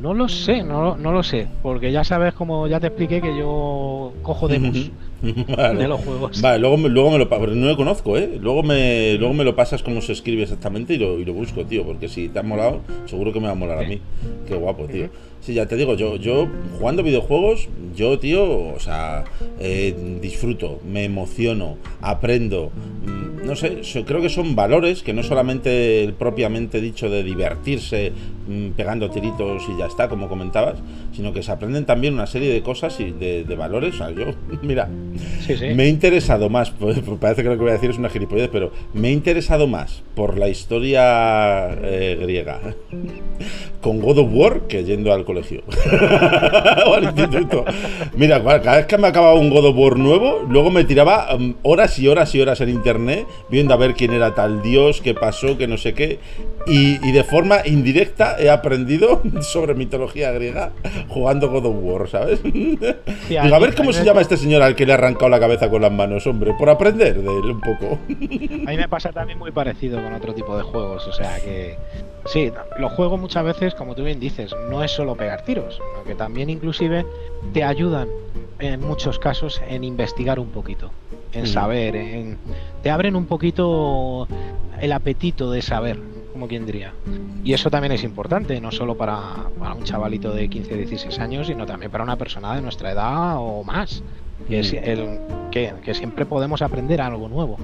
no 0.00 0.14
lo 0.14 0.28
sé, 0.28 0.62
no, 0.62 0.96
no 0.96 1.12
lo 1.12 1.24
sé. 1.24 1.48
Porque 1.62 1.90
ya 1.90 2.04
sabes, 2.04 2.32
como 2.34 2.68
ya 2.68 2.78
te 2.78 2.86
expliqué, 2.86 3.20
que 3.20 3.36
yo 3.36 4.12
cojo 4.22 4.46
demos. 4.48 4.90
de 5.20 5.88
los 5.88 6.00
juegos. 6.00 6.40
Vale, 6.40 6.60
luego, 6.60 6.76
luego 6.88 7.10
me 7.10 7.18
lo 7.18 7.26
no 7.26 7.66
lo 7.66 7.76
conozco, 7.76 8.16
¿eh? 8.16 8.38
Luego 8.40 8.62
me, 8.62 9.14
luego 9.14 9.34
me 9.34 9.42
lo 9.42 9.56
pasas 9.56 9.82
como 9.82 10.00
se 10.00 10.12
escribe 10.12 10.44
exactamente 10.44 10.94
y 10.94 10.98
lo, 10.98 11.18
y 11.18 11.24
lo 11.24 11.32
busco, 11.32 11.64
tío, 11.64 11.84
porque 11.84 12.08
si 12.08 12.28
te 12.28 12.38
ha 12.38 12.44
molado, 12.44 12.82
seguro 13.06 13.32
que 13.32 13.40
me 13.40 13.46
va 13.46 13.52
a 13.52 13.56
molar 13.56 13.78
a 13.84 13.88
mí. 13.88 14.00
Qué 14.46 14.54
guapo, 14.54 14.84
tío. 14.86 15.08
Sí, 15.46 15.54
ya 15.54 15.66
te 15.66 15.76
digo, 15.76 15.94
yo, 15.94 16.16
yo 16.16 16.48
jugando 16.76 17.04
videojuegos, 17.04 17.68
yo, 17.94 18.18
tío, 18.18 18.74
o 18.74 18.80
sea, 18.80 19.22
eh, 19.60 19.94
disfruto, 20.20 20.80
me 20.84 21.04
emociono, 21.04 21.76
aprendo. 22.00 22.72
Mm, 23.04 23.46
no 23.46 23.54
sé, 23.54 23.80
creo 24.04 24.20
que 24.20 24.28
son 24.28 24.56
valores 24.56 25.04
que 25.04 25.12
no 25.12 25.22
solamente 25.22 26.02
el 26.02 26.14
propiamente 26.14 26.80
dicho 26.80 27.08
de 27.08 27.22
divertirse 27.22 28.12
mm, 28.48 28.70
pegando 28.70 29.08
tiritos 29.08 29.62
y 29.72 29.78
ya 29.78 29.86
está, 29.86 30.08
como 30.08 30.28
comentabas, 30.28 30.80
sino 31.12 31.32
que 31.32 31.44
se 31.44 31.52
aprenden 31.52 31.86
también 31.86 32.14
una 32.14 32.26
serie 32.26 32.52
de 32.52 32.60
cosas 32.62 32.98
y 32.98 33.12
de, 33.12 33.44
valores. 33.56 33.94
O 33.94 33.98
sea, 33.98 34.10
yo, 34.10 34.34
mira, 34.62 34.88
me 35.76 35.84
he 35.84 35.88
interesado 35.88 36.50
más, 36.50 36.72
pues, 36.72 36.98
pues, 37.06 37.20
parece 37.20 37.44
que 37.44 37.50
lo 37.50 37.54
que 37.54 37.62
voy 37.62 37.70
a 37.70 37.74
decir 37.74 37.90
es 37.90 37.98
una 37.98 38.08
gilipollez, 38.08 38.48
pero 38.50 38.72
me 38.94 39.10
he 39.10 39.12
interesado 39.12 39.68
más 39.68 40.02
por 40.16 40.38
la 40.38 40.48
historia 40.48 41.72
eh, 41.84 42.18
griega 42.20 42.60
con 43.80 44.00
God 44.00 44.18
of 44.18 44.30
War 44.32 44.62
que 44.62 44.82
yendo 44.82 45.12
al 45.12 45.24
colegio 45.24 45.35
o 46.86 46.94
al 46.94 47.04
instituto. 47.04 47.64
Mira, 48.16 48.42
cada 48.42 48.76
vez 48.76 48.86
que 48.86 48.98
me 48.98 49.08
acababa 49.08 49.34
un 49.34 49.50
God 49.50 49.66
of 49.66 49.76
War 49.76 49.98
nuevo, 49.98 50.44
luego 50.48 50.70
me 50.70 50.84
tiraba 50.84 51.34
um, 51.34 51.54
horas 51.62 51.98
y 51.98 52.08
horas 52.08 52.34
y 52.34 52.40
horas 52.40 52.60
en 52.60 52.68
internet 52.68 53.26
viendo 53.50 53.74
a 53.74 53.76
ver 53.76 53.94
quién 53.94 54.12
era 54.12 54.34
tal 54.34 54.62
dios, 54.62 55.00
qué 55.00 55.14
pasó, 55.14 55.56
qué 55.58 55.66
no 55.66 55.76
sé 55.76 55.94
qué. 55.94 56.18
Y, 56.66 56.96
de 57.16 57.24
forma 57.24 57.58
indirecta 57.64 58.36
he 58.38 58.50
aprendido 58.50 59.22
sobre 59.40 59.74
mitología 59.74 60.32
griega 60.32 60.72
jugando 61.08 61.48
God 61.48 61.66
of 61.66 61.76
War, 61.80 62.08
¿sabes? 62.08 62.40
a 62.40 63.58
ver 63.58 63.74
cómo 63.74 63.92
se 63.92 64.04
llama 64.04 64.20
este 64.20 64.36
señor 64.36 64.62
al 64.62 64.74
que 64.74 64.84
le 64.84 64.92
ha 64.92 64.96
arrancado 64.96 65.28
la 65.28 65.40
cabeza 65.40 65.70
con 65.70 65.82
las 65.82 65.92
manos, 65.92 66.26
hombre, 66.26 66.52
por 66.58 66.68
aprender 66.68 67.22
de 67.22 67.38
él 67.38 67.50
un 67.50 67.60
poco. 67.60 67.98
A 68.66 68.70
mí 68.70 68.76
me 68.76 68.88
pasa 68.88 69.12
también 69.12 69.38
muy 69.38 69.52
parecido 69.52 70.02
con 70.02 70.12
otro 70.12 70.34
tipo 70.34 70.56
de 70.56 70.62
juegos, 70.62 71.06
o 71.06 71.12
sea 71.12 71.40
que 71.40 71.76
Sí, 72.26 72.52
los 72.78 72.92
juegos 72.92 73.20
muchas 73.20 73.44
veces, 73.44 73.74
como 73.74 73.94
tú 73.94 74.02
bien 74.02 74.18
dices, 74.18 74.54
no 74.68 74.82
es 74.82 74.90
solo 74.90 75.14
pegar 75.14 75.44
tiros, 75.44 75.74
sino 75.76 76.04
que 76.04 76.14
también 76.14 76.50
inclusive 76.50 77.06
te 77.52 77.62
ayudan 77.62 78.08
en 78.58 78.80
muchos 78.80 79.18
casos 79.18 79.62
en 79.68 79.84
investigar 79.84 80.40
un 80.40 80.48
poquito, 80.48 80.90
en 81.32 81.46
saber, 81.46 81.94
en, 81.94 82.38
te 82.82 82.90
abren 82.90 83.14
un 83.14 83.26
poquito 83.26 84.26
el 84.80 84.92
apetito 84.92 85.50
de 85.50 85.62
saber, 85.62 85.98
como 86.32 86.48
quien 86.48 86.66
diría. 86.66 86.92
Y 87.44 87.52
eso 87.52 87.70
también 87.70 87.92
es 87.92 88.02
importante, 88.02 88.60
no 88.60 88.72
solo 88.72 88.96
para, 88.96 89.20
un 89.76 89.84
chavalito 89.84 90.32
de 90.32 90.48
15, 90.48 90.74
16 90.74 91.18
años, 91.20 91.46
sino 91.46 91.64
también 91.64 91.92
para 91.92 92.02
una 92.02 92.16
persona 92.16 92.54
de 92.56 92.62
nuestra 92.62 92.90
edad 92.90 93.36
o 93.38 93.62
más, 93.62 94.02
que, 94.48 94.60
es 94.60 94.72
el, 94.72 95.20
que, 95.52 95.74
que 95.84 95.94
siempre 95.94 96.26
podemos 96.26 96.60
aprender 96.60 97.00
algo 97.00 97.28
nuevo. 97.28 97.56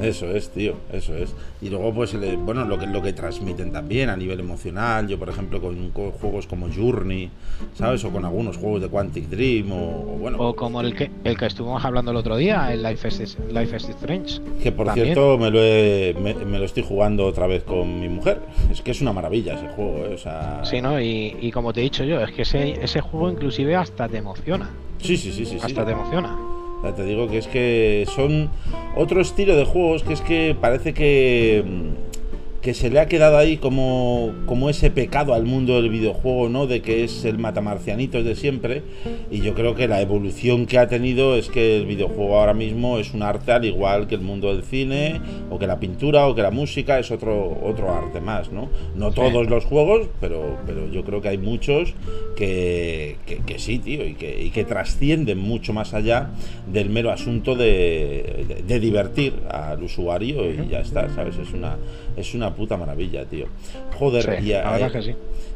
Eso 0.00 0.26
es, 0.30 0.50
tío, 0.50 0.74
eso 0.92 1.14
es. 1.16 1.34
Y 1.60 1.68
luego, 1.68 1.92
pues, 1.92 2.16
bueno, 2.38 2.64
lo 2.64 2.78
que, 2.78 2.86
lo 2.86 3.02
que 3.02 3.12
transmiten 3.12 3.72
también 3.72 4.10
a 4.10 4.16
nivel 4.16 4.40
emocional. 4.40 5.06
Yo, 5.06 5.18
por 5.18 5.28
ejemplo, 5.28 5.60
con, 5.60 5.92
juegos 5.92 6.46
como 6.46 6.68
Journey, 6.72 7.30
¿sabes? 7.74 8.04
O 8.04 8.10
con 8.10 8.24
algunos 8.24 8.56
juegos 8.56 8.82
de 8.82 8.88
Quantic 8.88 9.28
Dream, 9.28 9.70
o, 9.72 10.16
bueno. 10.18 10.38
O 10.38 10.56
como 10.56 10.80
el 10.80 10.94
que, 10.94 11.10
el 11.24 11.36
que 11.36 11.46
estuvimos 11.46 11.84
hablando 11.84 12.10
el 12.10 12.16
otro 12.16 12.36
día, 12.36 12.72
el 12.72 12.82
Life 12.82 13.08
is, 13.08 13.38
Life 13.52 13.76
is 13.76 13.88
Strange. 13.88 14.40
Que 14.62 14.72
por 14.72 14.92
cierto, 14.92 15.38
me 15.38 15.50
lo, 15.50 16.20
me, 16.20 16.58
lo 16.58 16.64
estoy 16.64 16.82
jugando 16.82 17.26
otra 17.26 17.46
vez 17.46 17.62
con 17.62 18.00
mi 18.00 18.08
mujer. 18.08 18.40
Es 18.70 18.82
que 18.82 18.90
es 18.90 19.00
una 19.00 19.12
maravilla 19.12 19.54
ese 19.54 19.68
juego, 19.68 20.06
¿eh? 20.06 20.14
O 20.14 20.18
sea... 20.18 20.60
Sí, 20.64 20.80
¿no? 20.80 21.00
Y, 21.00 21.36
y 21.40 21.52
como 21.52 21.72
te 21.72 21.80
he 21.80 21.84
dicho 21.84 22.04
yo, 22.04 22.20
es 22.20 22.32
que 22.32 22.42
ese, 22.42 22.82
ese 22.82 23.00
juego 23.00 23.30
inclusive 23.30 23.76
hasta 23.76 24.08
te 24.08 24.18
emociona. 24.18 24.70
Sí, 24.98 25.16
sí, 25.16 25.32
sí, 25.32 25.44
sí. 25.44 25.58
Hasta 25.62 25.84
te 25.84 25.92
emociona 25.92 26.51
te 26.90 27.04
digo 27.04 27.28
que 27.28 27.38
es 27.38 27.46
que 27.46 28.04
son 28.12 28.50
otro 28.96 29.20
estilo 29.20 29.54
de 29.54 29.64
juegos 29.64 30.02
que 30.02 30.12
es 30.12 30.20
que 30.20 30.56
parece 30.60 30.92
que 30.92 31.64
mm, 31.64 32.01
que 32.62 32.74
se 32.74 32.90
le 32.90 33.00
ha 33.00 33.06
quedado 33.06 33.38
ahí 33.38 33.56
como, 33.56 34.32
como 34.46 34.70
ese 34.70 34.90
pecado 34.90 35.34
al 35.34 35.44
mundo 35.44 35.82
del 35.82 35.90
videojuego, 35.90 36.48
¿no? 36.48 36.68
De 36.68 36.80
que 36.80 37.02
es 37.02 37.24
el 37.24 37.36
matamarcianito 37.36 38.22
de 38.22 38.36
siempre. 38.36 38.82
Y 39.32 39.40
yo 39.40 39.54
creo 39.54 39.74
que 39.74 39.88
la 39.88 40.00
evolución 40.00 40.66
que 40.66 40.78
ha 40.78 40.86
tenido 40.86 41.36
es 41.36 41.48
que 41.48 41.76
el 41.76 41.86
videojuego 41.86 42.38
ahora 42.38 42.54
mismo 42.54 43.00
es 43.00 43.14
un 43.14 43.24
arte 43.24 43.50
al 43.50 43.64
igual 43.64 44.06
que 44.06 44.14
el 44.14 44.20
mundo 44.20 44.54
del 44.54 44.62
cine, 44.62 45.20
o 45.50 45.58
que 45.58 45.66
la 45.66 45.80
pintura, 45.80 46.28
o 46.28 46.36
que 46.36 46.42
la 46.42 46.52
música, 46.52 47.00
es 47.00 47.10
otro, 47.10 47.58
otro 47.64 47.92
arte 47.92 48.20
más, 48.20 48.52
¿no? 48.52 48.68
No 48.94 49.10
todos 49.10 49.50
los 49.50 49.64
juegos, 49.64 50.06
pero, 50.20 50.58
pero 50.64 50.88
yo 50.88 51.02
creo 51.02 51.20
que 51.20 51.30
hay 51.30 51.38
muchos 51.38 51.94
que, 52.36 53.16
que, 53.44 53.58
sí, 53.58 53.80
tío, 53.80 54.06
y 54.06 54.14
que, 54.14 54.40
y 54.40 54.50
que 54.50 54.64
trascienden 54.64 55.38
mucho 55.38 55.72
más 55.72 55.94
allá 55.94 56.30
del 56.72 56.90
mero 56.90 57.10
asunto 57.10 57.56
de, 57.56 58.62
de, 58.66 58.80
divertir 58.80 59.34
al 59.50 59.82
usuario 59.82 60.50
y 60.50 60.68
ya 60.68 60.80
está, 60.80 61.08
¿sabes? 61.14 61.36
Es 61.38 61.52
una, 61.52 61.76
es 62.16 62.34
una 62.34 62.51
puta 62.52 62.76
maravilla, 62.76 63.24
tío. 63.24 63.46
Joder, 63.98 64.42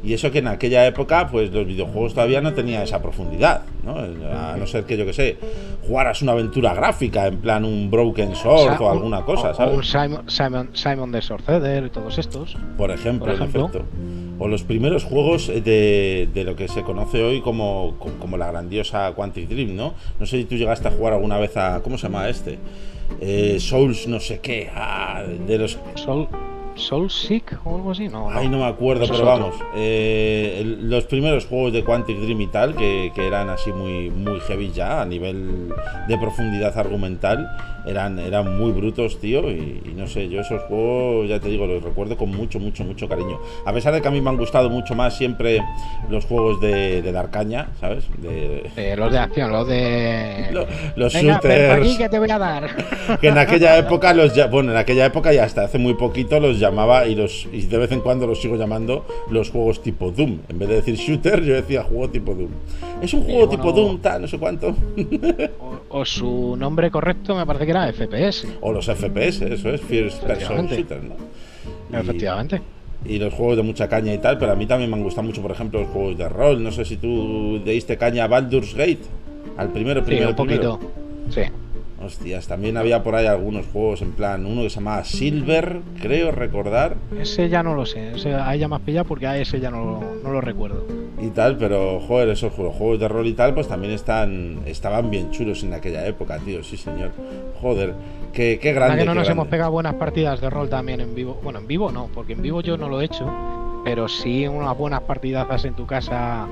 y, 0.03 0.13
eso 0.13 0.31
que 0.31 0.39
en 0.39 0.49
aquella 0.49 0.87
época, 0.87 1.29
pues 1.31 1.51
los 1.53 1.67
videojuegos 1.67 2.15
todavía 2.15 2.41
no 2.41 2.55
tenían 2.55 2.83
esa 2.83 3.03
profundidad, 3.03 3.63
¿no? 3.85 3.97
A 3.97 4.57
no 4.57 4.67
ser 4.67 4.85
que, 4.85 4.97
yo 4.97 5.05
que 5.05 5.13
sé, 5.13 5.37
jugaras 5.87 6.23
una 6.23 6.33
aventura 6.33 6.75
gráfica, 6.75 7.27
en 7.27 7.39
plan 7.39 7.65
un 7.65 7.91
Broken 7.91 8.35
Sword 8.35 8.81
o, 8.81 8.91
alguna 8.91 9.23
cosa, 9.23 9.55
¿sabes? 9.55 9.77
un 9.77 9.85
Simon, 9.85 10.31
Simon, 10.31 10.71
Simon 10.73 11.13
de 11.13 11.23
Sorceder 11.23 11.87
y 11.87 11.91
todos 11.91 12.19
estos. 12.19 12.57
Por 12.77 12.91
ejemplo, 12.91 13.33
en 13.33 13.43
efecto. 13.43 13.85
O 14.39 14.49
los 14.49 14.65
primeros 14.65 15.05
juegos 15.05 15.49
de, 15.49 16.29
de, 16.33 16.45
lo 16.45 16.57
que 16.57 16.69
se 16.69 16.83
conoce 16.83 17.23
hoy 17.23 17.41
como, 17.41 17.97
como 18.21 18.37
la 18.37 18.51
grandiosa 18.51 19.13
Quantic 19.15 19.49
Dream, 19.49 19.75
¿no? 19.75 19.95
No 20.21 20.27
sé 20.27 20.39
si 20.39 20.45
tú 20.45 20.57
llegaste 20.57 20.89
a 20.89 20.91
jugar 20.91 21.15
alguna 21.15 21.39
vez 21.39 21.57
a. 21.57 21.81
¿Cómo 21.83 21.97
se 21.97 22.09
llama 22.09 22.29
este? 22.29 22.59
Eh, 23.21 23.57
Souls, 23.61 24.07
no 24.07 24.21
sé 24.21 24.41
qué. 24.41 24.71
Ah, 24.75 25.23
de 25.25 25.59
los. 25.59 25.79
Soul, 25.95 26.29
Soul 26.77 27.11
Seek 27.11 27.59
o 27.65 27.77
algo 27.77 27.91
así, 27.91 28.09
no. 28.09 28.31
Ay, 28.31 28.49
no 28.49 28.59
me 28.59 28.67
acuerdo, 28.67 29.07
pero 29.09 29.25
vamos. 29.25 29.55
Eh, 29.75 30.63
los 30.81 31.05
primeros 31.05 31.47
juegos 31.47 31.73
de 31.73 31.85
Quantic 31.85 32.19
Dream 32.19 32.41
y 32.41 32.47
tal, 32.49 32.77
que, 32.77 33.13
que, 33.15 33.27
eran 33.27 33.49
así 33.51 33.73
muy, 33.73 34.11
muy 34.11 34.41
heavy 34.41 34.71
ya, 34.73 35.03
a 35.03 35.05
nivel 35.05 35.73
de 36.09 36.19
profundidad 36.19 36.79
argumental, 36.79 37.49
eran, 37.87 38.19
eran 38.19 38.59
muy 38.59 38.73
brutos, 38.73 39.19
tío. 39.21 39.51
Y, 39.51 39.95
no 39.97 40.07
sé, 40.07 40.29
yo 40.29 40.41
esos 40.41 40.63
juegos, 40.63 41.29
ya 41.29 41.41
te 41.41 41.49
digo, 41.49 41.67
los 41.67 41.83
recuerdo 41.83 42.17
con 42.17 42.31
mucho, 42.31 42.59
mucho, 42.59 42.85
mucho 42.85 43.09
cariño. 43.09 43.39
A 43.65 43.73
pesar 43.73 43.95
de 43.95 44.03
que 44.03 44.09
a 44.09 44.11
mí 44.11 44.21
me 44.21 44.31
han 44.31 44.37
gustado 44.37 44.69
mucho 44.69 44.95
más 44.95 45.17
siempre 45.17 45.63
los 46.11 46.25
juegos 46.25 46.61
de, 46.61 47.03
de 47.03 47.13
Darkaña, 47.13 47.69
¿sabes? 47.81 48.05
De... 48.19 48.97
los 48.97 49.13
de 49.13 49.19
acción, 49.19 49.53
los 49.53 49.67
de. 49.67 50.67
los 50.97 51.13
shooters. 51.13 51.97
que 51.97 52.09
te 52.09 52.19
voy 52.19 52.31
a 52.31 52.39
dar. 52.39 52.69
que 53.21 53.29
en 53.29 53.39
aquella 53.39 53.77
época, 53.79 54.13
los 54.13 54.33
bueno, 54.51 54.73
en 54.73 54.79
aquella 54.79 55.07
época 55.07 55.33
y 55.33 55.39
hasta 55.39 55.65
hace 55.65 55.79
muy 55.79 55.95
poquito 55.95 56.41
los 56.41 56.59
llamaba 56.59 57.07
y 57.07 57.15
los 57.15 57.47
y 57.53 57.63
de 57.63 57.79
vez 57.79 57.93
en 57.93 58.01
cuando 58.01 58.27
los 58.27 58.41
sigo 58.41 58.57
llamando 58.57 59.07
los 59.31 59.51
juegos 59.51 59.83
tipo 59.83 60.11
Doom. 60.11 60.41
En 60.49 60.59
vez 60.59 60.69
de 60.69 60.75
decir 60.77 60.97
shooter, 60.97 61.43
yo 61.43 61.55
decía 61.55 61.83
juego 61.83 62.09
tipo 62.11 62.35
Doom. 62.35 62.51
Es 63.03 63.13
un 63.15 63.25
juego 63.25 63.49
tipo 63.49 63.73
Doom, 63.73 64.01
tal, 64.01 64.23
no 64.23 64.29
sé 64.29 64.39
cuánto. 64.39 64.75
o, 65.89 66.05
su 66.05 66.57
nombre 66.57 66.91
correcto 66.91 67.35
me 67.35 67.47
parece 67.47 67.67
que 67.67 67.73
era 67.77 67.93
FPS. 67.93 68.47
O 68.61 68.73
los 68.73 68.87
FPS, 68.87 69.43
eso 69.43 69.71
es, 69.71 69.81
First 69.81 70.23
Person 70.23 70.67
Shooter, 70.67 71.03
¿no? 71.03 71.17
Efectivamente. 71.99 72.61
Y 73.05 73.19
los 73.19 73.33
juegos 73.33 73.57
de 73.57 73.63
mucha 73.63 73.89
caña 73.89 74.13
y 74.13 74.19
tal, 74.19 74.39
pero 74.39 74.53
a 74.53 74.57
mí 74.57 74.67
también 74.67 74.91
me 74.91 74.97
han 74.97 75.03
gustado 75.03 75.27
mucho, 75.27 75.43
por 75.43 75.53
ejemplo, 75.53 75.81
los 75.81 75.91
juegos 75.91 76.19
de 76.19 76.29
rol. 76.29 76.63
No 76.63 76.73
sé 76.73 76.85
si 76.85 76.97
tú 76.97 77.61
le 77.65 77.73
diste 77.73 77.97
caña 77.97 78.25
a 78.25 78.27
Baldur's 78.29 78.75
Gate, 78.75 79.03
al 79.57 79.69
primero, 79.69 80.05
primero. 80.05 80.29
Sí, 80.29 80.31
un 80.31 80.37
poquito. 80.37 80.81
Sí. 81.31 81.43
Hostias, 82.03 82.47
también 82.47 82.77
había 82.77 83.03
por 83.03 83.15
ahí 83.15 83.27
algunos 83.27 83.67
juegos 83.67 84.03
en 84.03 84.13
plan, 84.13 84.45
uno 84.45 84.63
que 84.63 84.71
se 84.71 84.77
llamaba 84.77 85.03
Silver, 85.05 85.81
creo 86.01 86.31
recordar. 86.31 86.97
Ese 87.19 87.49
ya 87.49 87.63
no 87.63 87.75
lo 87.75 87.87
sé, 87.87 88.13
ese 88.13 88.35
ahí 88.35 88.59
ya 88.59 88.69
más 88.69 88.83
pillado 88.83 89.07
porque 89.07 89.27
a 89.27 89.39
ese 89.39 89.61
ya 89.61 89.71
no, 89.71 90.03
no, 90.23 90.31
lo 90.31 90.41
recuerdo. 90.43 90.87
Y 91.21 91.29
tal, 91.31 91.57
pero 91.57 91.99
joder, 92.01 92.29
esos 92.29 92.53
juegos, 92.53 93.01
de 93.01 93.09
rol 93.09 93.27
y 93.27 93.33
tal, 93.33 93.55
pues 93.55 93.67
también 93.67 93.95
están 93.95 94.61
estaban 94.67 95.11
bien 95.11 95.31
chulos 95.31 95.63
en 95.65 95.73
aquella 95.73 96.07
época, 96.07 96.39
tío, 96.39 96.63
sí 96.63 96.77
señor. 96.77 97.13
Joder, 97.61 97.95
qué, 98.33 98.59
qué 98.61 98.73
grande. 98.73 98.99
que 98.99 99.05
no 99.05 99.15
nos 99.15 99.29
hemos 99.29 99.49
pegado 99.49 99.71
buenas 99.71 99.95
partidas 99.95 100.41
de 100.41 100.51
rol 100.51 100.69
también 100.69 101.01
en 101.01 101.15
vivo. 101.15 101.39
Bueno, 101.43 101.59
en 101.59 101.67
vivo 101.67 101.91
no, 101.91 102.09
porque 102.15 102.35
en 102.35 102.43
vivo 102.43 102.61
yo 102.61 102.77
no 102.77 102.89
lo 102.89 103.01
he 103.01 103.05
hecho, 103.05 103.31
pero 103.85 104.09
sí 104.09 104.47
unas 104.47 104.77
buenas 104.77 105.03
partidas 105.03 105.65
en 105.65 105.75
tu 105.75 105.87
casa 105.87 106.47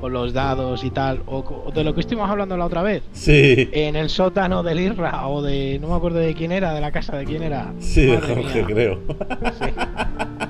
con 0.00 0.12
los 0.12 0.32
dados 0.32 0.84
y 0.84 0.90
tal, 0.90 1.22
o, 1.26 1.70
de 1.74 1.84
lo 1.84 1.94
que 1.94 2.00
estuvimos 2.00 2.30
hablando 2.30 2.56
la 2.56 2.66
otra 2.66 2.82
vez. 2.82 3.02
Sí. 3.12 3.68
En 3.72 3.96
el 3.96 4.08
sótano 4.08 4.62
del 4.62 4.80
Irra, 4.80 5.26
o 5.28 5.42
de. 5.42 5.78
No 5.80 5.88
me 5.88 5.94
acuerdo 5.94 6.18
de 6.18 6.34
quién 6.34 6.52
era, 6.52 6.72
de 6.72 6.80
la 6.80 6.92
casa 6.92 7.16
de 7.16 7.24
quién 7.24 7.42
era. 7.42 7.72
Sí, 7.78 8.06
de 8.06 8.18
Jorge, 8.18 8.64
creo. 8.66 9.00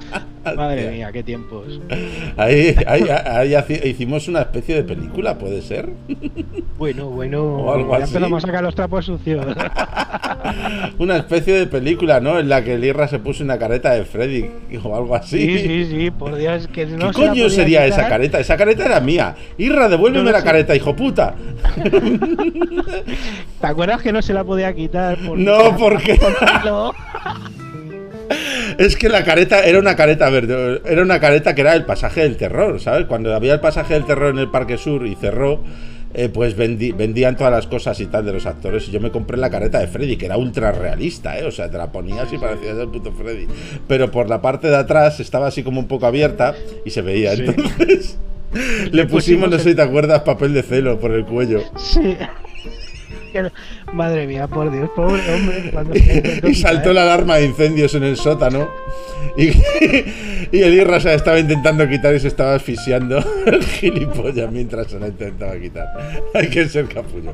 Madre 0.59 0.91
mía, 0.91 1.13
qué 1.13 1.23
tiempos. 1.23 1.81
Ahí, 2.37 2.75
ahí, 2.87 3.05
ahí 3.09 3.81
hicimos 3.85 4.27
una 4.27 4.41
especie 4.41 4.75
de 4.75 4.83
película, 4.83 5.39
¿puede 5.39 5.63
ser? 5.63 5.89
Bueno, 6.79 7.07
bueno. 7.11 7.43
O 7.43 7.75
algo 7.75 7.99
ya 7.99 8.05
empezamos 8.05 8.45
a 8.45 8.47
sacar 8.47 8.63
los 8.63 8.73
trapos 8.73 9.05
sucios. 9.05 9.45
una 10.99 11.17
especie 11.17 11.55
de 11.55 11.67
película, 11.67 12.21
¿no? 12.21 12.39
En 12.39 12.49
la 12.49 12.63
que 12.63 12.75
el 12.75 12.85
Irra 12.85 13.09
se 13.09 13.19
puso 13.19 13.43
una 13.43 13.59
careta 13.59 13.93
de 13.95 14.05
Freddy 14.05 14.49
o 14.85 14.97
algo 14.97 15.17
así. 15.17 15.59
Sí, 15.59 15.59
sí, 15.59 15.85
sí, 15.87 16.11
por 16.13 16.37
Dios, 16.37 16.69
que 16.69 16.87
no 16.87 17.11
¿Qué 17.11 17.27
coño 17.27 17.51
sería 17.51 17.85
esa 17.85 18.09
careta? 18.09 18.39
Esa 18.39 18.57
careta 18.57 18.85
era 18.87 19.01
mía. 19.01 19.35
Irra, 19.59 19.89
devuélveme 19.89 20.31
la 20.31 20.45
careta, 20.45 20.77
hijo 20.77 20.95
puta. 20.95 21.35
¿Te 23.61 23.67
acuerdas 23.67 24.01
que 24.01 24.13
no 24.13 24.23
se 24.23 24.33
la 24.33 24.45
podía 24.45 24.73
quitar? 24.73 25.19
no, 25.21 25.77
porque. 25.77 26.17
Es 28.79 28.97
que 28.97 29.09
la 29.09 29.25
careta 29.25 29.65
era 29.65 29.79
una 29.79 29.97
careta 29.97 30.29
verde, 30.31 30.83
era 30.85 31.03
una 31.03 31.21
careta 31.21 31.55
que 31.55 31.63
era 31.63 31.75
el 31.75 31.85
pasaje 31.85 32.23
del 32.23 32.37
terror, 32.37 32.81
¿sabes? 32.81 33.07
Cuando 33.07 33.35
había 33.35 33.55
el 33.55 33.61
pasaje 33.61 33.95
del 33.95 34.05
terror 34.05 34.31
en 34.31 34.39
el 34.39 34.51
Parque 34.51 34.79
Sur 34.79 35.07
y 35.07 35.15
cerró, 35.17 35.63
eh, 36.15 36.29
pues 36.29 36.57
vendían 36.57 37.37
todas 37.37 37.53
las 37.53 37.67
cosas 37.67 38.01
y 38.01 38.07
tal 38.07 38.25
de 38.25 38.33
los 38.33 38.47
actores. 38.47 38.89
Y 38.89 38.91
yo 38.91 39.01
me 39.01 39.11
compré 39.11 39.37
la 39.37 39.51
careta 39.51 39.79
de 39.79 39.89
Freddy, 39.89 40.17
que 40.17 40.27
era 40.27 40.37
ultra 40.37 40.73
realista, 40.73 41.39
¿eh? 41.39 41.45
O 41.45 41.51
sea, 41.51 41.71
te 41.71 41.77
la 41.77 41.93
ponías 41.93 42.33
y 42.33 42.39
parecía 42.39 42.71
el 42.71 42.89
puto 42.89 43.13
Freddy. 43.13 43.47
Pero 43.87 44.11
por 44.11 44.29
la 44.29 44.41
parte 44.41 44.69
de 44.69 44.77
atrás 44.77 45.21
estaba 45.21 45.49
así 45.49 45.63
como 45.63 45.81
un 45.81 45.89
poco 45.89 46.07
abierta 46.07 46.55
y 46.85 46.91
se 46.91 47.03
veía. 47.03 47.33
Entonces 47.33 48.19
le 48.93 49.07
pusimos, 49.07 49.51
no 49.51 49.59
sé 49.59 49.71
si 49.71 49.75
te 49.75 49.83
acuerdas, 49.83 50.23
papel 50.23 50.55
de 50.55 50.63
celo 50.63 50.99
por 50.99 51.13
el 51.13 51.25
cuello. 51.25 51.63
Sí. 51.77 52.17
Madre 53.93 54.27
mía, 54.27 54.47
por 54.47 54.71
Dios, 54.71 54.91
pobre 54.95 55.23
hombre. 55.35 56.41
y 56.49 56.55
saltó 56.55 56.93
la 56.93 57.03
alarma 57.03 57.37
de 57.37 57.47
incendios 57.47 57.95
en 57.95 58.05
el 58.05 58.17
sótano. 58.17 58.69
Y, 60.51 60.63
el 60.63 60.75
Irra 60.75 60.99
se 60.99 61.15
estaba 61.15 61.39
intentando 61.39 61.87
quitar 61.89 62.15
y 62.15 62.21
se 62.21 62.29
estaba 62.29 62.55
asfixiando 62.55 63.19
el 63.47 63.63
gilipollas 63.63 64.51
mientras 64.51 64.89
se 64.89 64.99
la 64.99 65.09
intentaba 65.09 65.59
quitar. 65.59 65.87
Hay 66.35 66.49
que 66.49 66.69
ser 66.69 66.89
capullo. 66.89 67.33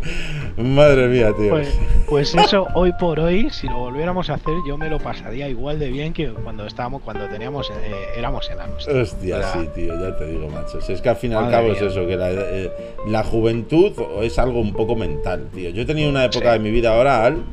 Madre 0.57 1.07
mía, 1.09 1.33
tío. 1.37 1.51
Pues, 1.51 1.79
pues, 2.09 2.35
eso, 2.35 2.67
hoy 2.75 2.93
por 2.99 3.21
hoy, 3.21 3.51
si 3.51 3.69
lo 3.69 3.79
volviéramos 3.79 4.31
a 4.31 4.35
hacer, 4.35 4.55
yo 4.67 4.77
me 4.77 4.91
lo 4.91 4.99
pasaría 4.99 5.49
igual 5.49 5.79
de 5.79 5.91
bien 5.91 6.13
que 6.13 6.29
cuando 6.31 6.67
estábamos, 6.67 7.03
cuando 7.03 7.29
teníamos, 7.29 7.71
eh, 7.71 7.95
éramos 8.17 8.51
enanos. 8.51 8.87
Hostia, 8.87 9.43
sí, 9.53 9.69
tío, 9.75 9.95
ya 10.01 10.17
te 10.17 10.27
digo, 10.27 10.49
macho. 10.49 10.81
Si 10.81 10.93
es 10.93 11.01
que 11.01 11.09
al 11.09 11.17
fin 11.17 11.33
y 11.33 11.35
al 11.35 11.51
cabo 11.51 11.69
es 11.69 11.81
eso, 11.81 12.07
que 12.07 12.17
la, 12.17 12.31
eh, 12.33 12.71
la 13.07 13.23
juventud 13.23 13.93
es 14.23 14.39
algo 14.39 14.61
un 14.61 14.73
poco 14.73 14.97
mental, 14.97 15.49
tío. 15.55 15.71
Yo 15.71 15.83
he 15.83 15.87
tenido 15.95 16.11
una 16.11 16.25
época 16.25 16.53
de 16.53 16.59
mi 16.59 16.73
vida 16.73 16.93
oral 16.93 17.45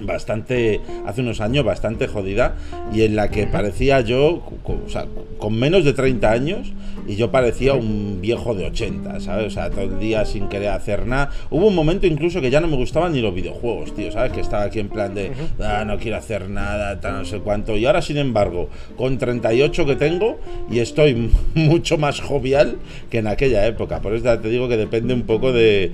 bastante, 0.00 0.80
hace 1.06 1.20
unos 1.20 1.42
años, 1.42 1.62
bastante 1.62 2.08
jodida 2.08 2.54
y 2.92 3.02
en 3.02 3.16
la 3.16 3.30
que 3.30 3.46
parecía 3.46 4.00
yo, 4.00 4.42
o 4.64 4.88
sea, 4.88 5.04
con 5.38 5.58
menos 5.58 5.84
de 5.84 5.92
30 5.92 6.30
años 6.30 6.72
y 7.06 7.16
yo 7.16 7.30
parecía 7.30 7.74
un 7.74 8.20
viejo 8.20 8.54
de 8.54 8.66
80, 8.66 9.20
¿sabes? 9.20 9.46
O 9.46 9.50
sea, 9.50 9.70
todo 9.70 9.84
el 9.84 9.98
día 9.98 10.24
sin 10.24 10.48
querer 10.48 10.70
hacer 10.70 11.06
nada. 11.06 11.30
Hubo 11.50 11.66
un 11.66 11.74
momento 11.74 12.06
incluso 12.06 12.40
que 12.40 12.50
ya 12.50 12.60
no 12.60 12.68
me 12.68 12.76
gustaban 12.76 13.12
ni 13.12 13.20
los 13.20 13.34
videojuegos, 13.34 13.94
tío, 13.94 14.10
¿sabes? 14.12 14.32
Que 14.32 14.40
estaba 14.40 14.64
aquí 14.64 14.80
en 14.80 14.88
plan 14.88 15.14
de, 15.14 15.32
ah, 15.60 15.84
no 15.86 15.98
quiero 15.98 16.16
hacer 16.16 16.48
nada, 16.48 17.00
tal, 17.00 17.18
no 17.18 17.24
sé 17.24 17.38
cuánto. 17.38 17.76
Y 17.76 17.86
ahora, 17.86 18.02
sin 18.02 18.18
embargo, 18.18 18.68
con 18.96 19.18
38 19.18 19.86
que 19.86 19.96
tengo 19.96 20.38
y 20.70 20.80
estoy 20.80 21.30
mucho 21.54 21.98
más 21.98 22.20
jovial 22.20 22.76
que 23.10 23.18
en 23.18 23.26
aquella 23.26 23.66
época. 23.66 24.00
Por 24.00 24.14
eso 24.14 24.38
te 24.38 24.48
digo 24.48 24.68
que 24.68 24.76
depende 24.76 25.14
un 25.14 25.22
poco 25.22 25.52
de, 25.52 25.92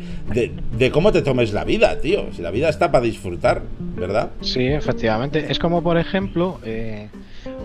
de 0.78 0.90
cómo 0.90 1.12
te 1.12 1.22
tomes 1.22 1.52
la 1.52 1.64
vida, 1.64 2.00
tío. 2.00 2.32
Si 2.32 2.42
la 2.42 2.50
vida 2.50 2.68
está 2.68 2.90
para 2.90 3.04
disfrutar. 3.04 3.62
¿verdad? 3.96 4.30
Sí, 4.40 4.66
efectivamente. 4.66 5.46
Es 5.50 5.58
como, 5.58 5.82
por 5.82 5.98
ejemplo, 5.98 6.58
eh, 6.64 7.08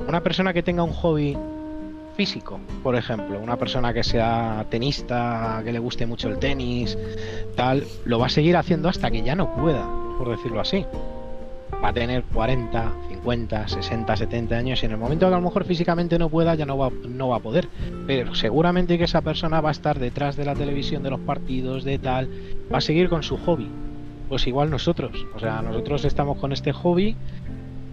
una 0.07 0.21
persona 0.21 0.53
que 0.53 0.63
tenga 0.63 0.83
un 0.83 0.91
hobby 0.91 1.37
físico, 2.17 2.59
por 2.81 2.95
ejemplo, 2.95 3.39
una 3.39 3.57
persona 3.57 3.93
que 3.93 4.03
sea 4.03 4.65
tenista, 4.69 5.61
que 5.63 5.71
le 5.71 5.77
guste 5.77 6.07
mucho 6.07 6.29
el 6.29 6.39
tenis, 6.39 6.97
tal, 7.55 7.83
lo 8.05 8.17
va 8.17 8.25
a 8.25 8.29
seguir 8.29 8.57
haciendo 8.57 8.89
hasta 8.89 9.11
que 9.11 9.21
ya 9.21 9.35
no 9.35 9.55
pueda, 9.55 9.87
por 10.17 10.27
decirlo 10.29 10.59
así. 10.59 10.83
Va 11.83 11.89
a 11.89 11.93
tener 11.93 12.23
40, 12.23 12.91
50, 13.09 13.67
60, 13.67 14.17
70 14.17 14.55
años 14.55 14.81
y 14.81 14.87
en 14.87 14.93
el 14.93 14.97
momento 14.97 15.27
que 15.27 15.33
a 15.35 15.37
lo 15.37 15.43
mejor 15.43 15.63
físicamente 15.65 16.17
no 16.17 16.27
pueda 16.27 16.55
ya 16.55 16.65
no 16.65 16.75
va, 16.75 16.89
no 17.07 17.27
va 17.29 17.35
a 17.35 17.39
poder. 17.39 17.67
Pero 18.07 18.33
seguramente 18.33 18.97
que 18.97 19.03
esa 19.03 19.21
persona 19.21 19.61
va 19.61 19.69
a 19.69 19.73
estar 19.73 19.99
detrás 19.99 20.35
de 20.35 20.45
la 20.45 20.55
televisión, 20.55 21.03
de 21.03 21.11
los 21.11 21.19
partidos, 21.19 21.83
de 21.83 21.99
tal, 21.99 22.29
va 22.73 22.79
a 22.79 22.81
seguir 22.81 23.09
con 23.09 23.21
su 23.21 23.37
hobby 23.37 23.69
pues 24.27 24.45
igual 24.45 24.69
nosotros. 24.69 25.25
O 25.35 25.39
sea, 25.39 25.61
nosotros 25.61 26.03
estamos 26.05 26.37
con 26.37 26.51
este 26.51 26.73
hobby 26.73 27.15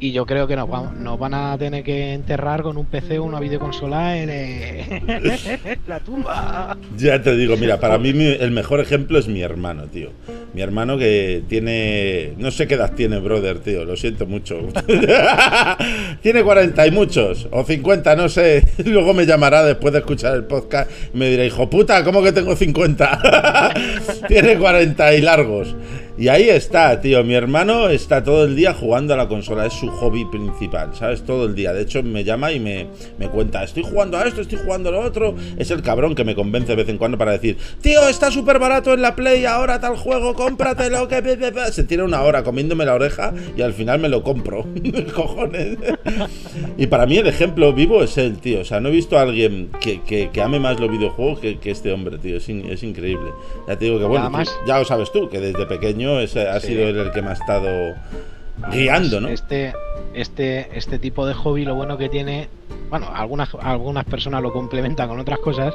y 0.04 0.12
yo 0.12 0.26
creo 0.26 0.46
que 0.46 0.54
nos, 0.54 0.68
van 0.68 1.32
a 1.32 1.56
tener 1.56 1.82
que 1.82 2.12
enterrar 2.12 2.60
con 2.62 2.76
un 2.76 2.84
PC 2.84 3.18
o 3.18 3.24
una 3.24 3.40
videoconsola 3.40 4.18
en, 4.18 4.28
eh, 4.30 5.78
la 5.88 5.98
tumba. 5.98 6.76
Ya 6.98 7.22
te 7.22 7.34
digo, 7.34 7.56
mira, 7.56 7.80
para 7.80 7.96
mí 7.96 8.10
el 8.10 8.50
mejor 8.50 8.80
ejemplo 8.80 9.18
es 9.18 9.28
mi 9.28 9.40
hermano, 9.40 9.84
tío. 9.84 10.10
Mi 10.52 10.60
hermano 10.60 10.98
que 10.98 11.42
tiene. 11.48 12.34
No 12.36 12.50
sé 12.50 12.66
qué 12.66 12.74
edad 12.74 12.92
tiene, 12.92 13.18
brother, 13.18 13.60
tío. 13.60 13.86
Lo 13.86 13.96
siento 13.96 14.26
mucho. 14.26 14.68
tiene 16.20 16.42
40 16.42 16.86
y 16.86 16.90
muchos. 16.90 17.48
O 17.50 17.64
50, 17.64 18.14
no 18.14 18.28
sé. 18.28 18.62
Luego 18.84 19.14
me 19.14 19.24
llamará 19.24 19.64
después 19.64 19.94
de 19.94 20.00
escuchar 20.00 20.34
el 20.34 20.44
podcast 20.44 20.90
y 21.14 21.16
me 21.16 21.30
dirá, 21.30 21.46
hijo 21.46 21.70
puta, 21.70 22.04
¿cómo 22.04 22.22
que 22.22 22.32
tengo 22.32 22.54
50? 22.54 23.72
tiene 24.28 24.58
40 24.58 25.14
y 25.14 25.22
largos. 25.22 25.74
Y 26.16 26.28
ahí 26.28 26.48
está, 26.48 27.00
tío. 27.00 27.24
Mi 27.24 27.34
hermano 27.34 27.88
está 27.88 28.22
todo 28.22 28.44
el 28.44 28.54
día 28.54 28.72
jugando 28.72 29.14
a 29.14 29.16
la 29.16 29.26
consola. 29.26 29.66
Es 29.66 29.72
su 29.72 29.88
hobby 29.88 30.24
principal, 30.26 30.94
¿sabes? 30.94 31.24
Todo 31.24 31.46
el 31.46 31.56
día. 31.56 31.72
De 31.72 31.82
hecho, 31.82 32.04
me 32.04 32.22
llama 32.22 32.52
y 32.52 32.60
me, 32.60 32.86
me 33.18 33.28
cuenta, 33.28 33.64
estoy 33.64 33.82
jugando 33.82 34.18
a 34.18 34.24
esto, 34.24 34.40
estoy 34.40 34.58
jugando 34.64 34.90
a 34.90 34.92
lo 34.92 35.00
otro. 35.00 35.34
Es 35.56 35.72
el 35.72 35.82
cabrón 35.82 36.14
que 36.14 36.24
me 36.24 36.36
convence 36.36 36.68
de 36.68 36.76
vez 36.76 36.88
en 36.88 36.98
cuando 36.98 37.18
para 37.18 37.32
decir, 37.32 37.56
tío, 37.80 38.08
está 38.08 38.30
súper 38.30 38.60
barato 38.60 38.94
en 38.94 39.02
la 39.02 39.16
Play 39.16 39.44
ahora 39.44 39.80
tal 39.80 39.96
juego, 39.96 40.34
cómpratelo. 40.34 41.08
Que... 41.08 41.20
Se 41.72 41.82
tira 41.82 42.04
una 42.04 42.22
hora 42.22 42.44
comiéndome 42.44 42.84
la 42.84 42.94
oreja 42.94 43.34
y 43.56 43.62
al 43.62 43.72
final 43.72 43.98
me 43.98 44.08
lo 44.08 44.22
compro. 44.22 44.64
Cojones. 45.14 45.78
y 46.78 46.86
para 46.86 47.06
mí 47.06 47.16
el 47.16 47.26
ejemplo 47.26 47.72
vivo 47.72 48.04
es 48.04 48.16
él, 48.18 48.38
tío. 48.38 48.60
O 48.60 48.64
sea, 48.64 48.78
no 48.78 48.88
he 48.88 48.92
visto 48.92 49.18
a 49.18 49.22
alguien 49.22 49.70
que, 49.80 50.00
que, 50.02 50.30
ame 50.40 50.60
más 50.60 50.78
los 50.78 50.90
videojuegos 50.90 51.40
que, 51.40 51.58
que, 51.58 51.72
este 51.72 51.90
hombre, 51.92 52.18
tío. 52.18 52.36
Es, 52.36 52.48
es 52.48 52.82
increíble. 52.84 53.32
Ya 53.66 53.76
te 53.76 53.86
digo 53.86 53.98
que, 53.98 54.04
bueno, 54.04 54.30
ya 54.64 54.78
lo 54.78 54.84
sabes 54.84 55.10
tú, 55.10 55.28
que 55.28 55.40
desde 55.40 55.66
pequeño 55.66 56.03
ese 56.20 56.48
ha 56.48 56.60
sido 56.60 56.88
el 56.88 57.10
que 57.12 57.22
me 57.22 57.30
ha 57.30 57.32
estado 57.32 57.94
guiando, 58.70 59.20
¿no? 59.20 59.28
Este, 59.28 59.72
este, 60.14 60.76
este 60.76 60.98
tipo 60.98 61.26
de 61.26 61.34
hobby, 61.34 61.64
lo 61.64 61.74
bueno 61.74 61.98
que 61.98 62.08
tiene, 62.08 62.48
bueno, 62.90 63.08
algunas, 63.12 63.54
algunas 63.60 64.04
personas 64.04 64.42
lo 64.42 64.52
complementan 64.52 65.08
con 65.08 65.18
otras 65.18 65.38
cosas, 65.40 65.74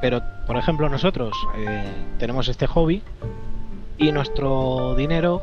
pero 0.00 0.22
por 0.46 0.56
ejemplo 0.56 0.88
nosotros 0.88 1.34
eh, 1.56 1.84
tenemos 2.18 2.48
este 2.48 2.66
hobby 2.66 3.02
y 3.98 4.12
nuestro 4.12 4.94
dinero 4.96 5.42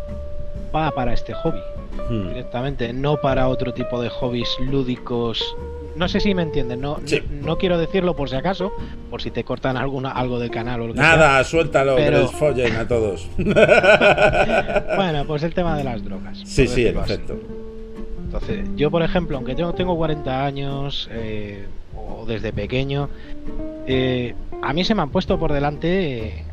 va 0.75 0.91
para 0.91 1.13
este 1.13 1.33
hobby 1.33 1.61
hmm. 2.09 2.27
directamente, 2.29 2.93
no 2.93 3.17
para 3.17 3.47
otro 3.47 3.73
tipo 3.73 4.01
de 4.01 4.09
hobbies 4.09 4.49
lúdicos 4.59 5.55
no 5.97 6.07
sé 6.07 6.19
si 6.19 6.33
me 6.33 6.43
entienden, 6.43 6.79
no, 6.81 6.99
no, 7.41 7.57
quiero 7.57 7.77
decirlo 7.77 8.15
por 8.15 8.29
si 8.29 8.35
acaso, 8.35 8.71
por 9.09 9.21
si 9.21 9.31
te 9.31 9.43
cortan 9.43 9.77
alguna, 9.77 10.11
algo 10.11 10.39
del 10.39 10.51
canal 10.51 10.81
o 10.81 10.87
lo 10.87 10.93
que 10.93 10.99
Nada, 10.99 11.43
suéltalo, 11.43 11.95
pero... 11.95 12.17
que 12.17 12.23
les 12.23 12.31
follen 12.31 12.75
a 12.75 12.87
todos. 12.87 13.27
bueno, 13.37 15.25
pues 15.25 15.43
el 15.43 15.53
tema 15.53 15.77
de 15.77 15.83
las 15.83 16.03
drogas. 16.03 16.39
Sí, 16.45 16.67
sí, 16.67 16.85
perfecto. 16.85 17.37
Entonces, 18.23 18.67
yo 18.75 18.91
por 18.91 19.01
ejemplo, 19.01 19.37
aunque 19.37 19.55
tengo, 19.55 19.73
tengo 19.73 19.95
40 19.95 20.45
años, 20.45 21.09
eh, 21.11 21.65
o 21.95 22.25
desde 22.25 22.53
pequeño, 22.53 23.09
eh, 23.87 24.35
a 24.61 24.73
mí 24.73 24.83
se 24.83 24.93
me 24.93 25.01
han 25.01 25.09
puesto 25.09 25.39
por 25.39 25.53
delante, 25.53 26.43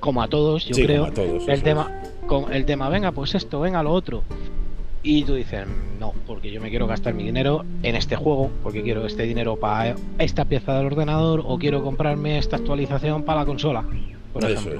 como 0.00 0.22
a 0.22 0.28
todos, 0.28 0.66
yo 0.66 0.74
creo, 0.84 1.10
el 1.46 1.62
tema, 1.62 2.02
con 2.26 2.52
el 2.52 2.64
tema, 2.64 2.88
venga, 2.88 3.12
pues 3.12 3.34
esto, 3.34 3.60
venga 3.60 3.82
lo 3.82 3.92
otro. 3.92 4.24
Y 5.04 5.24
tú 5.24 5.34
dices, 5.34 5.66
no, 5.98 6.12
porque 6.26 6.52
yo 6.52 6.60
me 6.60 6.70
quiero 6.70 6.86
gastar 6.86 7.12
mi 7.12 7.24
dinero 7.24 7.64
en 7.82 7.96
este 7.96 8.14
juego, 8.14 8.50
porque 8.62 8.82
quiero 8.82 9.04
este 9.04 9.24
dinero 9.24 9.56
para 9.56 9.96
esta 10.18 10.44
pieza 10.44 10.76
del 10.76 10.86
ordenador 10.86 11.42
o 11.44 11.58
quiero 11.58 11.82
comprarme 11.82 12.38
esta 12.38 12.56
actualización 12.56 13.24
para 13.24 13.40
la 13.40 13.46
consola. 13.46 13.84
Por 14.32 14.44
Eso 14.44 14.70
eh, 14.70 14.78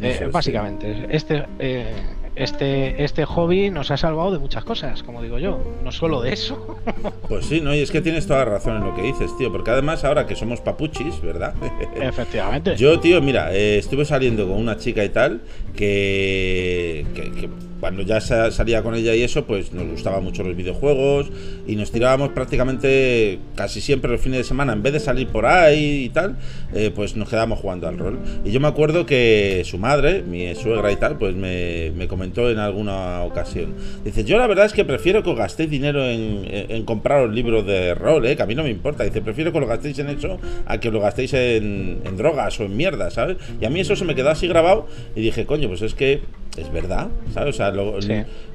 es. 0.00 0.32
básicamente, 0.32 1.06
este, 1.10 1.44
eh, 1.60 1.94
este, 2.34 3.04
este 3.04 3.24
hobby 3.26 3.70
nos 3.70 3.92
ha 3.92 3.96
salvado 3.96 4.32
de 4.32 4.38
muchas 4.38 4.64
cosas, 4.64 5.02
como 5.04 5.22
digo 5.22 5.38
yo, 5.38 5.62
no 5.84 5.92
solo 5.92 6.20
de 6.22 6.32
eso. 6.32 6.78
Pues 7.28 7.46
sí, 7.46 7.60
no, 7.60 7.72
y 7.72 7.78
es 7.78 7.92
que 7.92 8.00
tienes 8.00 8.26
toda 8.26 8.40
la 8.40 8.46
razón 8.46 8.78
en 8.78 8.84
lo 8.84 8.94
que 8.96 9.02
dices, 9.02 9.30
tío, 9.38 9.52
porque 9.52 9.70
además 9.70 10.02
ahora 10.04 10.26
que 10.26 10.34
somos 10.34 10.60
papuchis, 10.60 11.20
¿verdad? 11.22 11.54
Efectivamente. 11.96 12.74
Yo, 12.76 12.98
tío, 12.98 13.22
mira, 13.22 13.54
eh, 13.54 13.78
estuve 13.78 14.04
saliendo 14.04 14.48
con 14.48 14.56
una 14.56 14.76
chica 14.76 15.04
y 15.04 15.10
tal 15.10 15.42
que, 15.76 17.06
que 17.14 17.48
cuando 17.80 18.02
ya 18.02 18.20
salía 18.20 18.82
con 18.82 18.94
ella 18.94 19.14
y 19.14 19.22
eso, 19.22 19.46
pues 19.46 19.72
nos 19.72 19.86
gustaban 19.86 20.22
mucho 20.22 20.42
los 20.42 20.54
videojuegos 20.54 21.30
y 21.66 21.76
nos 21.76 21.90
tirábamos 21.90 22.30
prácticamente 22.30 23.38
casi 23.56 23.80
siempre 23.80 24.10
los 24.10 24.20
fines 24.20 24.38
de 24.38 24.44
semana, 24.44 24.72
en 24.72 24.82
vez 24.82 24.92
de 24.92 25.00
salir 25.00 25.28
por 25.28 25.46
ahí 25.46 26.04
y 26.04 26.08
tal, 26.10 26.36
eh, 26.74 26.92
pues 26.94 27.16
nos 27.16 27.28
quedábamos 27.28 27.58
jugando 27.58 27.88
al 27.88 27.98
rol. 27.98 28.18
Y 28.44 28.50
yo 28.50 28.60
me 28.60 28.68
acuerdo 28.68 29.06
que 29.06 29.62
su 29.64 29.78
madre, 29.78 30.22
mi 30.22 30.54
suegra 30.54 30.92
y 30.92 30.96
tal, 30.96 31.18
pues 31.18 31.34
me, 31.34 32.06
comentó 32.08 32.50
en 32.50 32.58
alguna 32.58 33.22
ocasión. 33.22 33.74
Dice, 34.04 34.24
yo 34.24 34.36
la 34.36 34.46
verdad 34.46 34.66
es 34.66 34.72
que 34.72 34.84
prefiero 34.84 35.22
que 35.22 35.30
os 35.30 35.36
gastéis 35.36 35.70
dinero 35.70 36.04
en, 36.04 36.44
en 36.50 36.84
comprar 36.84 37.24
los 37.24 37.34
libros 37.34 37.64
de 37.66 37.94
rol, 37.94 38.26
¿eh? 38.26 38.36
que 38.36 38.42
a 38.42 38.46
mí 38.46 38.54
no 38.54 38.62
me 38.62 38.70
importa. 38.70 39.04
Dice, 39.04 39.20
prefiero 39.20 39.52
que 39.52 39.60
lo 39.60 39.66
gastéis 39.66 39.98
en 40.00 40.08
eso 40.08 40.38
a 40.66 40.78
que 40.78 40.90
lo 40.90 41.00
gastéis 41.00 41.32
en, 41.34 42.00
en 42.04 42.16
drogas 42.16 42.58
o 42.60 42.64
en 42.64 42.76
mierda, 42.76 43.10
¿sabes? 43.10 43.36
Y 43.60 43.64
a 43.64 43.70
mí 43.70 43.80
eso 43.80 43.96
se 43.96 44.04
me 44.04 44.14
quedó 44.14 44.30
así 44.30 44.48
grabado 44.48 44.86
y 45.14 45.20
dije, 45.20 45.46
coño, 45.46 45.68
pues 45.68 45.82
es 45.82 45.94
que 45.94 46.22
es 46.56 46.72
verdad, 46.72 47.08
¿sabes? 47.32 47.54
O 47.54 47.56
sea, 47.56 47.69
lo, 47.70 47.98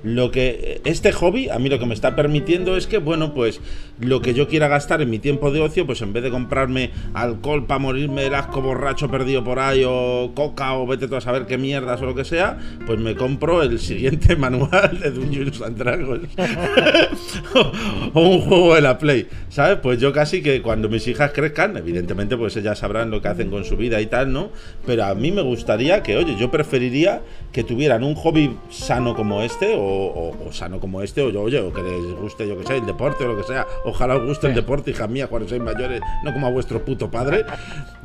lo, 0.03 0.31
que 0.31 0.81
este 0.85 1.11
hobby 1.11 1.49
a 1.49 1.59
mí 1.59 1.69
lo 1.69 1.79
que 1.79 1.85
me 1.85 1.93
está 1.93 2.15
permitiendo 2.15 2.77
es 2.77 2.87
que, 2.87 2.97
bueno, 2.97 3.33
pues 3.33 3.61
lo 3.99 4.21
que 4.21 4.33
yo 4.33 4.47
quiera 4.47 4.67
gastar 4.67 5.01
en 5.01 5.09
mi 5.09 5.19
tiempo 5.19 5.51
de 5.51 5.61
ocio, 5.61 5.85
pues 5.85 6.01
en 6.01 6.13
vez 6.13 6.23
de 6.23 6.31
comprarme 6.31 6.91
alcohol 7.13 7.65
para 7.65 7.79
morirme 7.79 8.25
el 8.25 8.35
asco 8.35 8.61
borracho 8.61 9.09
perdido 9.09 9.43
por 9.43 9.59
ahí 9.59 9.83
o 9.85 10.31
coca 10.35 10.73
o 10.73 10.85
vete 10.85 11.07
tú 11.07 11.15
a 11.15 11.21
saber 11.21 11.45
qué 11.45 11.57
mierdas 11.57 12.01
o 12.01 12.05
lo 12.05 12.15
que 12.15 12.25
sea, 12.25 12.57
pues 12.85 12.99
me 12.99 13.15
compro 13.15 13.61
el 13.61 13.79
siguiente 13.79 14.35
manual 14.37 14.99
de 14.99 15.11
Dungeons 15.11 15.61
and 15.61 15.77
Dragons 15.77 16.29
o, 18.13 18.21
un 18.21 18.41
juego 18.41 18.75
de 18.75 18.81
la 18.81 18.97
Play, 18.97 19.27
¿sabes? 19.49 19.79
Pues 19.81 19.99
yo 19.99 20.11
casi 20.11 20.41
que 20.41 20.61
cuando 20.61 20.89
mis 20.89 21.07
hijas 21.07 21.31
crezcan, 21.31 21.77
evidentemente 21.77 22.37
pues 22.37 22.55
ellas 22.57 22.79
sabrán 22.79 23.11
lo 23.11 23.21
que 23.21 23.27
hacen 23.27 23.49
con 23.49 23.63
su 23.63 23.77
vida 23.77 24.01
y 24.01 24.07
tal, 24.07 24.31
¿no? 24.31 24.49
Pero 24.85 25.05
a 25.05 25.15
mí 25.15 25.31
me 25.31 25.41
gustaría 25.41 26.03
que, 26.03 26.17
oye, 26.17 26.35
yo 26.39 26.51
preferiría 26.51 27.21
que 27.51 27.63
tuvieran 27.63 28.03
un 28.03 28.15
hobby 28.15 28.55
sano 28.69 29.04
como 29.13 29.41
este 29.41 29.75
o, 29.77 30.33
sano 30.51 30.79
como 30.79 31.01
este 31.01 31.21
o 31.21 31.29
yo, 31.29 31.41
oye, 31.41 31.59
o 31.59 31.73
que 31.73 31.83
les 31.83 32.15
guste, 32.15 32.47
yo 32.47 32.57
que 32.57 32.65
sé, 32.65 32.77
el 32.77 32.85
deporte 32.85 33.25
o 33.25 33.27
lo 33.27 33.37
que 33.37 33.43
sea, 33.43 33.67
Ojalá 33.83 34.15
os 34.15 34.25
guste 34.25 34.47
el 34.47 34.55
deporte, 34.55 34.91
hija 34.91 35.07
mía, 35.07 35.27
cuando 35.27 35.47
sois 35.47 35.61
mayores, 35.61 36.01
no 36.23 36.33
como 36.33 36.47
a 36.47 36.49
vuestro 36.49 36.83
puto 36.83 37.11
padre. 37.11 37.45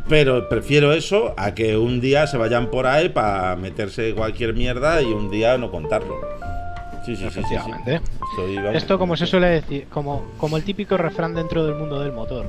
Pero 0.09 0.48
prefiero 0.48 0.92
eso 0.92 1.34
a 1.36 1.55
que 1.55 1.76
un 1.76 2.01
día 2.01 2.26
se 2.26 2.36
vayan 2.36 2.70
por 2.70 2.86
ahí 2.86 3.09
para 3.09 3.55
meterse 3.57 4.14
cualquier 4.14 4.55
mierda 4.55 5.01
y 5.01 5.07
un 5.07 5.30
día 5.30 5.57
no 5.57 5.70
contarlo. 5.70 6.16
Sí, 7.05 7.16
sí, 7.16 7.30
sí, 7.30 7.40
sí, 7.48 7.57
Esto, 8.74 8.98
como 8.98 9.16
se 9.16 9.26
suele 9.26 9.48
decir, 9.48 9.86
como, 9.88 10.26
como 10.36 10.57
el 10.57 10.64
típico 10.64 10.96
refrán 10.96 11.34
dentro 11.34 11.64
del 11.64 11.76
mundo 11.76 12.01
del 12.01 12.12
motor. 12.12 12.46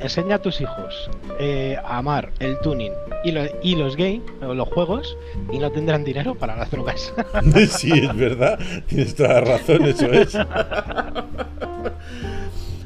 Enseña 0.00 0.36
a 0.36 0.38
tus 0.38 0.60
hijos 0.60 1.10
eh, 1.40 1.76
a 1.84 1.98
amar 1.98 2.30
el 2.38 2.58
tuning 2.60 2.92
y, 3.24 3.30
y 3.62 3.76
los 3.76 3.96
o 4.42 4.54
los 4.54 4.68
juegos 4.68 5.16
y 5.52 5.58
no 5.58 5.70
tendrán 5.70 6.04
dinero 6.04 6.34
para 6.34 6.56
las 6.56 6.70
drogas. 6.70 7.12
sí, 7.70 7.90
es 7.92 8.16
verdad. 8.16 8.58
Tienes 8.86 9.14
toda 9.14 9.34
la 9.34 9.40
razón, 9.40 9.84
eso 9.84 10.06
es. 10.12 10.38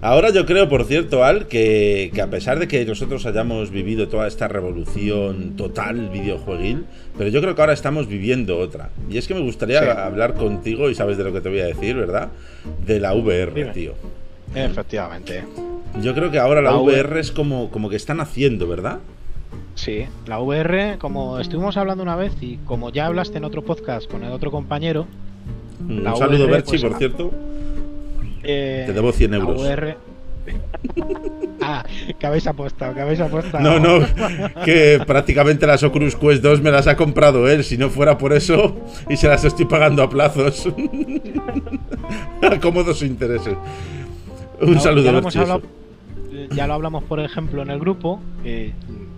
Ahora 0.02 0.30
yo 0.30 0.44
creo, 0.46 0.68
por 0.68 0.84
cierto, 0.84 1.22
Al, 1.22 1.46
que, 1.46 2.10
a 2.20 2.26
pesar 2.26 2.58
de 2.58 2.66
que 2.66 2.84
nosotros 2.84 3.24
hayamos 3.24 3.70
vivido 3.70 4.08
toda 4.08 4.26
esta 4.26 4.48
revolución 4.48 5.54
total 5.54 6.08
videojueguil, 6.08 6.86
pero 7.16 7.30
yo 7.30 7.40
creo 7.40 7.54
que 7.54 7.60
ahora 7.60 7.72
estamos 7.72 8.08
viviendo 8.08 8.58
otra. 8.58 8.90
Y 9.08 9.16
es 9.16 9.28
que 9.28 9.34
me 9.34 9.42
gustaría 9.42 10.04
hablar 10.04 10.34
contigo, 10.34 10.90
y 10.90 10.96
sabes 10.96 11.18
de 11.18 11.24
lo 11.24 11.32
que 11.32 11.40
te 11.40 11.48
voy 11.48 11.60
a 11.60 11.66
decir, 11.66 11.94
¿verdad? 11.94 12.30
De 12.84 12.98
la 12.98 13.14
VR, 13.14 13.66
tío. 13.66 13.94
Efectivamente. 14.56 15.44
Yo 16.01 16.14
creo 16.14 16.30
que 16.30 16.38
ahora 16.38 16.62
la, 16.62 16.76
VR, 16.76 17.20
es 17.20 17.32
como, 17.32 17.70
como 17.70 17.90
que 17.90 17.97
están 17.97 18.20
haciendo, 18.20 18.66
¿verdad? 18.66 19.01
Sí, 19.74 20.07
la 20.26 20.40
VR, 20.40 20.97
como 20.99 21.38
estuvimos 21.38 21.76
hablando 21.76 22.03
una 22.03 22.16
vez 22.16 22.32
y 22.40 22.57
como 22.59 22.90
ya 22.90 23.07
hablaste 23.07 23.38
en 23.38 23.45
otro 23.45 23.62
podcast 23.62 24.11
con 24.11 24.24
el 24.24 24.32
otro 24.32 24.51
compañero. 24.51 25.07
Un 25.88 26.05
saludo, 26.16 26.47
Berchi, 26.47 26.70
pues, 26.70 26.82
por 26.82 26.99
cierto. 26.99 27.30
Eh, 28.43 28.84
Te 28.86 28.93
debo 28.93 29.12
100 29.12 29.34
euros. 29.34 29.62
ah, 31.61 31.84
que 32.18 32.26
habéis 32.26 32.47
apostado, 32.47 32.95
que 32.95 33.01
habéis 33.01 33.20
apostado. 33.20 33.62
No, 33.62 33.78
no, 33.78 34.07
que 34.64 35.01
prácticamente 35.07 35.66
las 35.66 35.82
Oculus 35.82 36.16
Quest 36.16 36.43
2 36.43 36.62
me 36.62 36.70
las 36.70 36.86
ha 36.86 36.97
comprado 36.97 37.49
él. 37.49 37.64
Si 37.64 37.78
no 37.78 37.90
fuera 37.90 38.18
por 38.18 38.32
eso, 38.32 38.76
y 39.09 39.16
se 39.16 39.28
las 39.28 39.45
estoy 39.45 39.66
pagando 39.66 40.03
a 40.03 40.11
plazos. 40.11 40.68
a 42.43 42.59
cómodos 42.61 43.03
intereses. 43.03 43.55
Un 44.61 44.80
saludo, 44.80 45.12
lo, 45.12 45.22
ya 46.51 46.66
lo 46.66 46.74
hablamos, 46.74 47.05
por 47.05 47.20
ejemplo, 47.20 47.62
en 47.62 47.70
el 47.70 47.78
grupo. 47.78 48.20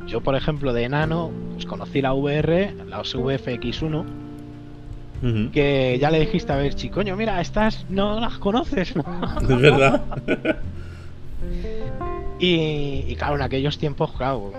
yo, 0.06 0.20
por 0.20 0.34
ejemplo, 0.34 0.72
de 0.72 0.84
enano, 0.84 1.30
pues 1.54 1.66
conocí 1.66 2.00
la 2.02 2.12
VR, 2.12 2.74
la 2.88 3.02
VFX1 3.02 4.04
que 5.52 5.98
ya 6.00 6.10
le 6.10 6.20
dijiste 6.20 6.52
a 6.52 6.56
ver, 6.56 6.74
coño, 6.92 7.16
mira, 7.16 7.40
estas 7.40 7.86
no 7.88 8.20
las 8.20 8.38
conoces. 8.38 8.94
¿no? 8.94 9.04
Es 9.40 9.60
verdad. 9.60 10.02
y, 12.38 13.14
claro, 13.16 13.36
en 13.36 13.42
aquellos 13.42 13.78
tiempos, 13.78 14.12
claro, 14.12 14.52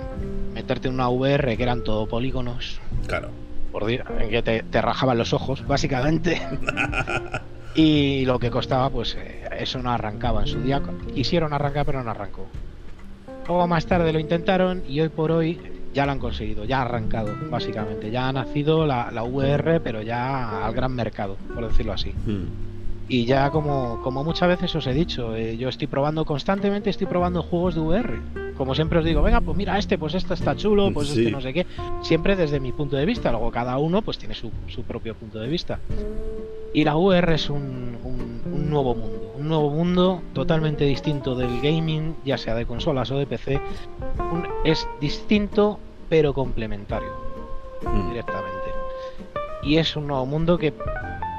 meterte 0.53 0.87
en 0.87 0.95
una 0.95 1.09
VR 1.09 1.55
que 1.55 1.63
eran 1.63 1.83
todo 1.83 2.07
polígonos. 2.07 2.79
Claro. 3.07 3.29
Por 3.71 3.89
en 3.89 4.29
que 4.29 4.41
te, 4.41 4.81
rajaban 4.81 5.17
los 5.17 5.33
ojos, 5.33 5.65
básicamente. 5.67 6.41
y 7.75 8.25
lo 8.25 8.39
que 8.39 8.49
costaba, 8.49 8.89
pues 8.89 9.15
eh, 9.15 9.43
eso 9.59 9.81
no 9.81 9.91
arrancaba. 9.91 10.41
En 10.41 10.47
su 10.47 10.61
día 10.61 10.81
quisieron 11.13 11.53
arrancar, 11.53 11.85
pero 11.85 12.03
no 12.03 12.11
arrancó. 12.11 12.47
Luego 13.47 13.67
más 13.67 13.85
tarde 13.85 14.11
lo 14.11 14.19
intentaron 14.19 14.83
y 14.87 15.01
hoy 15.01 15.09
por 15.09 15.31
hoy 15.31 15.59
ya 15.93 16.05
lo 16.05 16.13
han 16.13 16.19
conseguido, 16.19 16.65
ya 16.65 16.79
ha 16.79 16.81
arrancado, 16.83 17.35
básicamente. 17.49 18.11
Ya 18.11 18.27
ha 18.27 18.33
nacido 18.33 18.85
la, 18.85 19.23
VR, 19.23 19.79
pero 19.81 20.01
ya 20.01 20.65
al 20.65 20.73
gran 20.73 20.93
mercado, 20.93 21.37
por 21.53 21.67
decirlo 21.67 21.93
así. 21.93 22.11
Hmm. 22.25 22.74
Y 23.07 23.25
ya 23.25 23.51
como, 23.51 24.01
como 24.01 24.23
muchas 24.23 24.49
veces 24.49 24.75
os 24.75 24.87
he 24.87 24.93
dicho, 24.93 25.35
eh, 25.35 25.57
yo 25.57 25.69
estoy 25.69 25.87
probando 25.87 26.25
constantemente, 26.25 26.89
estoy 26.89 27.05
probando 27.05 27.43
juegos 27.43 27.75
de 27.75 27.81
VR. 27.81 28.19
Como 28.57 28.73
siempre 28.73 28.99
os 28.99 29.05
digo, 29.05 29.21
venga, 29.21 29.41
pues 29.41 29.55
mira 29.55 29.77
este, 29.77 29.97
pues 29.97 30.15
este 30.15 30.33
está 30.33 30.55
chulo, 30.55 30.91
pues 30.91 31.09
este 31.09 31.29
no 31.29 31.41
sé 31.41 31.53
qué. 31.53 31.67
Siempre 32.01 32.35
desde 32.35 32.59
mi 32.59 32.71
punto 32.71 32.95
de 32.95 33.05
vista, 33.05 33.31
luego 33.31 33.51
cada 33.51 33.77
uno 33.77 34.01
pues 34.01 34.17
tiene 34.17 34.33
su, 34.33 34.49
su 34.67 34.83
propio 34.83 35.13
punto 35.13 35.39
de 35.39 35.47
vista. 35.47 35.79
Y 36.73 36.83
la 36.83 36.95
VR 36.95 37.35
es 37.35 37.49
un, 37.49 37.97
un, 38.03 38.69
nuevo 38.69 38.95
mundo, 38.95 39.33
un 39.37 39.47
nuevo 39.47 39.69
mundo 39.69 40.21
totalmente 40.33 40.83
distinto 40.85 41.35
del 41.35 41.61
gaming, 41.61 42.15
ya 42.25 42.37
sea 42.37 42.55
de 42.55 42.65
consolas 42.65 43.11
o 43.11 43.17
de 43.17 43.27
PC. 43.27 43.61
es 44.63 44.87
distinto 44.99 45.79
pero 46.09 46.33
complementario 46.33 47.11
mm. 47.81 48.09
directamente. 48.09 48.55
Y 49.63 49.77
es 49.77 49.95
un 49.95 50.07
nuevo 50.07 50.25
mundo 50.25 50.57
que 50.57 50.73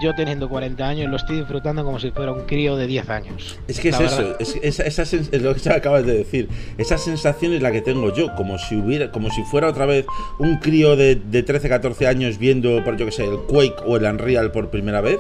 yo 0.01 0.15
teniendo 0.15 0.49
40 0.49 0.87
años 0.87 1.11
lo 1.11 1.17
estoy 1.17 1.39
disfrutando 1.39 1.85
como 1.85 1.99
si 1.99 2.11
fuera 2.11 2.33
un 2.33 2.43
crío 2.43 2.77
de 2.77 2.87
10 2.87 3.11
años. 3.11 3.59
Es 3.67 3.81
que 3.81 3.89
es 3.89 4.01
eso, 4.01 4.37
es, 4.39 4.81
esa, 4.81 5.03
es 5.03 5.43
lo 5.43 5.55
que 5.55 5.71
acabas 5.71 6.05
de 6.05 6.19
decir. 6.19 6.49
Esa 6.79 6.99
sensación 6.99 7.55
es 7.55 7.63
la 7.63 7.73
que 7.73 7.81
tengo 7.81 8.13
yo, 8.15 8.35
como 8.35 8.59
si 8.59 8.77
hubiera, 8.77 9.11
como 9.11 9.31
si 9.31 9.43
fuera 9.45 9.69
otra 9.69 9.87
vez 9.87 10.07
un 10.39 10.59
crío 10.59 10.97
de, 10.97 11.17
de 11.17 11.43
13, 11.43 11.69
14 11.69 12.07
años 12.07 12.39
viendo, 12.39 12.85
por 12.85 12.97
yo 12.97 13.07
que 13.07 13.13
sé, 13.13 13.25
el 13.25 13.39
Quake 13.49 13.83
o 13.87 13.97
el 13.97 14.05
Unreal 14.05 14.53
por 14.53 14.71
primera 14.71 15.01
vez. 15.01 15.19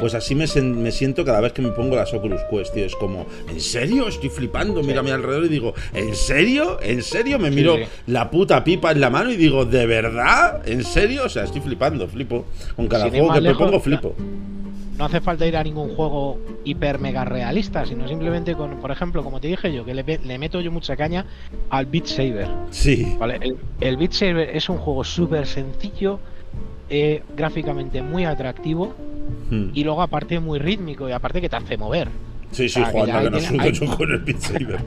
Pues 0.00 0.14
así 0.14 0.34
me, 0.34 0.46
me, 0.62 0.92
siento 0.92 1.24
cada 1.24 1.40
vez 1.40 1.52
que 1.52 1.62
me 1.62 1.70
pongo 1.70 1.96
las 1.96 2.12
Oculus 2.12 2.40
Quest, 2.50 2.74
tío. 2.74 2.84
Es 2.84 2.96
como, 2.96 3.26
¿en 3.48 3.60
serio? 3.60 4.08
Estoy 4.08 4.28
flipando, 4.28 4.82
mira 4.82 5.00
a 5.00 5.02
mi 5.02 5.10
alrededor 5.10 5.46
y 5.46 5.48
digo, 5.48 5.74
¿en 5.94 6.14
serio? 6.14 6.78
¿En 6.82 7.02
serio? 7.02 7.38
Me 7.38 7.50
miro 7.50 7.76
la 8.06 8.30
puta 8.30 8.62
pipa 8.62 8.92
en 8.92 9.00
la 9.00 9.10
mano 9.10 9.30
y 9.30 9.36
digo, 9.36 9.64
¿de 9.64 9.86
verdad? 9.86 10.62
¿En 10.66 10.84
serio? 10.84 11.22
O 11.24 11.28
sea, 11.28 11.44
estoy 11.44 11.60
flipando, 11.60 12.06
flipo. 12.08 12.46
Con 12.76 12.88
cada 12.88 13.08
juego 13.08 13.32
que 13.32 13.40
me 13.40 13.54
pongo, 13.54 13.80
flipo 13.80 14.17
no 14.98 15.04
hace 15.04 15.20
falta 15.20 15.46
ir 15.46 15.56
a 15.56 15.62
ningún 15.62 15.94
juego 15.94 16.38
hiper 16.64 16.98
mega 16.98 17.24
realista, 17.24 17.86
sino 17.86 18.08
simplemente 18.08 18.54
con, 18.54 18.80
por 18.80 18.90
ejemplo, 18.90 19.22
como 19.22 19.40
te 19.40 19.46
dije 19.46 19.72
yo, 19.72 19.84
que 19.84 19.94
le, 19.94 20.38
meto 20.38 20.60
yo 20.60 20.72
mucha 20.72 20.96
caña 20.96 21.24
al 21.70 21.86
Beat 21.86 22.06
Saber. 22.06 22.48
Sí. 22.70 23.16
El, 23.80 23.96
Beat 23.96 24.12
Saber 24.12 24.50
es 24.56 24.68
un 24.68 24.78
juego 24.78 25.04
súper 25.04 25.46
sencillo, 25.46 26.18
eh, 26.90 27.22
gráficamente 27.36 28.02
muy 28.02 28.24
atractivo 28.24 28.94
hmm. 29.50 29.70
y 29.72 29.84
luego 29.84 30.02
aparte 30.02 30.40
muy 30.40 30.58
rítmico 30.58 31.08
y 31.08 31.12
aparte 31.12 31.40
que 31.40 31.48
te 31.48 31.56
hace 31.56 31.76
mover. 31.78 32.08
Sí, 32.50 32.68
sí, 32.68 32.82
Juan, 32.90 33.06
que, 33.06 33.30
no 33.30 33.40
subo 33.40 33.68
yo 33.68 33.96
con 33.96 34.10
el 34.10 34.18
Beat 34.20 34.40
Saber. 34.40 34.80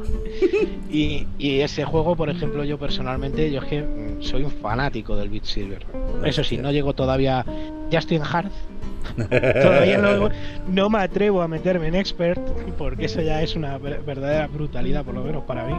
y, 0.90 1.26
y, 1.38 1.60
ese 1.60 1.84
juego, 1.84 2.16
por 2.16 2.30
ejemplo, 2.30 2.64
yo 2.64 2.78
personalmente, 2.78 3.50
yo 3.50 3.60
es 3.60 3.68
que 3.68 3.82
mm, 3.82 4.22
soy 4.22 4.42
un 4.42 4.50
fanático 4.50 5.16
del 5.16 5.28
Beat 5.28 5.44
Saber. 5.44 5.86
Eso 6.24 6.42
sí, 6.42 6.58
no 6.58 6.72
llego 6.72 6.92
todavía, 6.92 7.44
ya 7.90 8.00
estoy 8.00 8.16
en 8.16 8.24
hard, 8.24 8.50
Todavía 9.62 10.30
no, 10.68 10.90
me 10.90 10.98
atrevo 10.98 11.42
a 11.42 11.48
meterme 11.48 11.88
en 11.88 11.94
expert 11.94 12.40
porque 12.78 13.06
eso 13.06 13.20
ya 13.20 13.42
es 13.42 13.56
una 13.56 13.78
verdadera 13.78 14.46
brutalidad, 14.46 15.04
por 15.04 15.14
lo 15.14 15.22
menos 15.22 15.44
para 15.44 15.64
mí. 15.64 15.74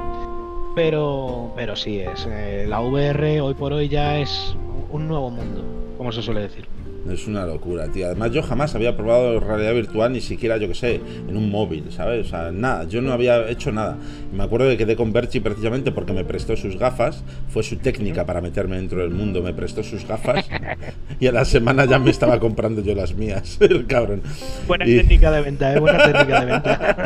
Pero, 0.76 1.52
pero 1.56 1.76
sí, 1.76 2.00
es 2.00 2.28
eh, 2.30 2.66
la 2.68 2.80
VR 2.80 3.42
hoy 3.42 3.54
por 3.54 3.74
hoy 3.74 3.90
ya 3.90 4.20
es 4.20 4.56
un 4.90 5.08
nuevo 5.08 5.30
mundo, 5.30 5.64
como 5.98 6.12
se 6.12 6.22
suele 6.22 6.42
decir. 6.42 6.66
Es 7.10 7.28
una 7.28 7.46
locura, 7.46 7.88
tío. 7.88 8.06
Además, 8.06 8.32
yo 8.32 8.44
jamás 8.44 8.76
había 8.76 8.96
probado 8.96 9.40
realidad 9.40 9.74
virtual, 9.74 10.14
ni 10.14 10.22
siquiera, 10.22 10.58
yo 10.58 10.68
que 10.68 10.76
sé, 10.76 11.02
en 11.28 11.36
un 11.36 11.50
móvil, 11.50 11.86
¿sabes? 11.92 12.28
O 12.28 12.30
sea, 12.30 12.52
nada, 12.52 12.86
yo 12.88 13.02
no 13.02 13.12
había 13.12 13.50
hecho 13.50 13.72
nada. 13.72 13.98
Me 14.32 14.44
acuerdo 14.44 14.70
que 14.70 14.78
quedé 14.78 14.96
con 14.96 15.12
Berchi 15.12 15.40
precisamente 15.40 15.92
porque 15.92 16.14
me 16.14 16.24
prestó 16.24 16.56
sus 16.56 16.78
gafas, 16.78 17.24
fue 17.50 17.64
su 17.64 17.78
técnica 17.78 18.26
para 18.26 18.40
meterme 18.40 18.78
dentro 18.78 19.02
del 19.02 19.10
mundo, 19.12 19.42
me 19.42 19.54
prestó 19.54 19.84
sus 19.84 20.08
gafas 20.08 20.48
y 21.20 21.28
a 21.28 21.32
la 21.32 21.44
semana 21.46 21.86
ya 21.86 22.00
me 22.00 22.12
estaba 22.12 22.40
comprando 22.40 22.82
yo 22.82 22.94
las 22.94 23.16
mías, 23.16 23.58
el 23.62 23.88
cabrón. 23.88 24.22
Buena 24.68 24.86
técnica 24.86 25.32
de 25.32 25.42
venta, 25.42 25.74
¿eh? 25.74 25.80
Buena 25.80 26.04
técnica 26.04 26.40
de 26.40 26.46
venta. 26.46 26.98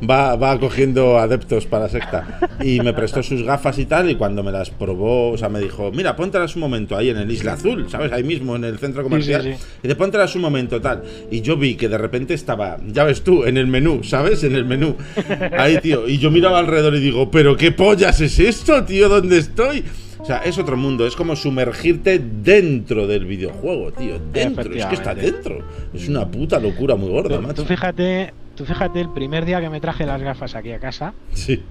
va, 0.10 0.36
va 0.36 0.58
cogiendo 0.58 1.18
adeptos 1.18 1.66
para 1.66 1.88
secta. 1.88 2.40
Y 2.62 2.80
me 2.80 2.92
prestó 2.92 3.22
sus 3.22 3.42
gafas 3.42 3.78
y 3.78 3.86
tal, 3.86 4.10
y 4.10 4.16
cuando 4.16 4.42
me 4.42 4.50
las 4.50 4.70
probó, 4.70 5.30
o 5.30 5.38
sea, 5.38 5.48
me 5.48 5.60
dijo, 5.60 5.92
mira, 5.92 6.16
póntelas 6.16 6.56
un 6.56 6.60
momento 6.60 6.96
ahí 6.96 7.10
en 7.10 7.18
el 7.18 7.30
Isla 7.30 7.52
Azul, 7.52 7.88
¿sabes? 7.88 8.12
Ahí 8.12 8.24
mismo, 8.24 8.56
en 8.56 8.64
el 8.64 8.78
centro 8.78 9.02
comercial. 9.02 9.35
Y 9.82 9.88
de 9.88 9.96
póntelas 9.96 10.34
un 10.34 10.42
momento, 10.42 10.80
tal. 10.80 11.02
Y 11.30 11.40
yo 11.40 11.56
vi 11.56 11.74
que 11.74 11.88
de 11.88 11.98
repente 11.98 12.34
estaba, 12.34 12.78
ya 12.86 13.04
ves 13.04 13.22
tú, 13.22 13.44
en 13.44 13.56
el 13.56 13.66
menú, 13.66 14.02
¿sabes? 14.04 14.44
En 14.44 14.54
el 14.54 14.64
menú. 14.64 14.96
Ahí, 15.58 15.78
tío. 15.80 16.08
Y 16.08 16.18
yo 16.18 16.30
miraba 16.30 16.58
alrededor 16.58 16.94
y 16.94 17.00
digo, 17.00 17.30
¿pero 17.30 17.56
qué 17.56 17.72
pollas 17.72 18.20
es 18.20 18.38
esto, 18.38 18.84
tío? 18.84 19.08
¿Dónde 19.08 19.38
estoy? 19.38 19.84
O 20.18 20.24
sea, 20.24 20.38
es 20.38 20.58
otro 20.58 20.76
mundo, 20.76 21.06
es 21.06 21.14
como 21.14 21.36
sumergirte 21.36 22.18
dentro 22.18 23.06
del 23.06 23.26
videojuego, 23.26 23.92
tío. 23.92 24.18
Dentro, 24.32 24.74
es 24.74 24.84
que 24.86 24.94
está 24.94 25.14
dentro. 25.14 25.60
Es 25.94 26.08
una 26.08 26.26
puta 26.26 26.58
locura 26.58 26.96
muy 26.96 27.10
gorda, 27.10 27.40
macho. 27.40 27.62
Tú 27.62 27.64
fíjate, 27.64 28.32
tú 28.56 28.64
fíjate 28.64 29.00
el 29.00 29.10
primer 29.10 29.44
día 29.44 29.60
que 29.60 29.70
me 29.70 29.80
traje 29.80 30.04
las 30.04 30.20
gafas 30.20 30.56
aquí 30.56 30.72
a 30.72 30.80
casa. 30.80 31.14
Sí. 31.32 31.62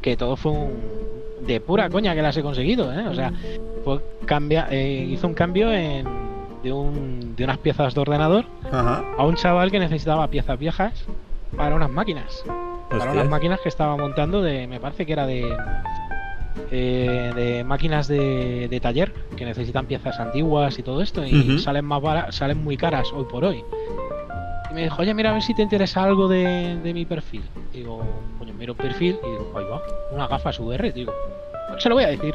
Que 0.00 0.16
todo 0.16 0.36
fue 0.36 0.52
un, 0.52 0.70
de 1.46 1.60
pura 1.60 1.88
coña 1.88 2.14
que 2.14 2.22
las 2.22 2.36
he 2.36 2.42
conseguido, 2.42 2.92
¿eh? 2.92 3.08
O 3.08 3.14
sea, 3.14 3.32
fue 3.84 4.00
cambia, 4.26 4.68
eh, 4.70 5.08
hizo 5.10 5.26
un 5.26 5.34
cambio 5.34 5.72
en 5.72 6.06
de, 6.62 6.72
un, 6.72 7.34
de 7.36 7.44
unas 7.44 7.58
piezas 7.58 7.94
de 7.94 8.00
ordenador 8.00 8.44
a 8.72 9.24
un 9.24 9.34
chaval 9.36 9.70
que 9.70 9.78
necesitaba 9.78 10.28
piezas 10.28 10.58
viejas 10.58 11.04
para 11.56 11.74
unas 11.74 11.90
máquinas. 11.90 12.44
Para 12.90 13.12
unas 13.12 13.28
máquinas 13.28 13.60
que 13.60 13.68
estaba 13.68 13.96
montando 13.96 14.42
de, 14.42 14.66
me 14.66 14.80
parece 14.80 15.04
que 15.04 15.12
era 15.12 15.26
de, 15.26 15.54
eh, 16.70 17.32
de 17.34 17.64
máquinas 17.64 18.08
de, 18.08 18.68
de, 18.68 18.80
taller 18.80 19.12
que 19.36 19.44
necesitan 19.44 19.86
piezas 19.86 20.18
antiguas 20.20 20.78
y 20.78 20.82
todo 20.82 21.02
esto 21.02 21.24
y 21.24 21.58
salen 21.58 21.84
más 21.84 22.34
salen 22.34 22.62
muy 22.62 22.76
caras 22.76 23.12
hoy 23.12 23.24
por 23.24 23.44
hoy. 23.44 23.62
Y 24.70 24.74
me 24.74 24.82
dijo, 24.82 25.00
oye, 25.00 25.14
mira 25.14 25.30
a 25.30 25.32
ver 25.34 25.42
si 25.42 25.54
te 25.54 25.62
interesa 25.62 26.02
algo 26.02 26.28
de, 26.28 26.78
de 26.82 26.94
mi 26.94 27.04
perfil. 27.04 27.42
Digo, 27.72 28.02
coño, 28.38 28.52
miro 28.54 28.74
perfil 28.74 29.18
y 29.24 29.30
digo, 29.30 29.52
ahí 29.56 29.64
va, 29.64 29.82
una 30.12 30.26
gafas 30.26 30.58
VR, 30.58 30.92
digo, 30.92 31.12
se 31.78 31.88
lo 31.88 31.94
voy 31.94 32.04
a 32.04 32.08
decir. 32.08 32.34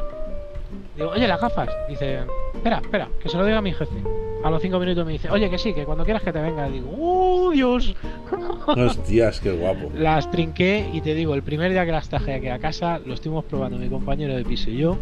Digo, 0.96 1.10
oye, 1.10 1.26
las 1.26 1.40
gafas. 1.40 1.68
Dice, 1.88 2.20
espera, 2.54 2.78
espera, 2.78 3.08
que 3.20 3.28
se 3.28 3.36
lo 3.36 3.44
diga 3.44 3.58
a 3.58 3.62
mi 3.62 3.72
jefe. 3.72 3.96
A 4.44 4.50
los 4.50 4.60
cinco 4.60 4.78
minutos 4.78 5.06
me 5.06 5.12
dice, 5.12 5.30
oye, 5.30 5.48
que 5.48 5.58
sí, 5.58 5.72
que 5.72 5.84
cuando 5.84 6.04
quieras 6.04 6.22
que 6.22 6.32
te 6.32 6.40
venga. 6.40 6.68
digo, 6.68 6.90
¡uh, 6.90 7.50
Dios! 7.50 7.96
Hostias, 8.66 9.40
qué 9.40 9.52
guapo. 9.52 9.90
Las 9.94 10.30
trinqué 10.30 10.86
y 10.92 11.00
te 11.00 11.14
digo, 11.14 11.34
el 11.34 11.42
primer 11.42 11.72
día 11.72 11.86
que 11.86 11.92
las 11.92 12.08
traje 12.08 12.34
aquí 12.34 12.48
a 12.48 12.58
casa, 12.58 13.00
lo 13.04 13.14
estuvimos 13.14 13.44
probando 13.46 13.78
mi 13.78 13.88
compañero 13.88 14.36
de 14.36 14.44
piso 14.44 14.70
y 14.70 14.76
yo. 14.76 14.98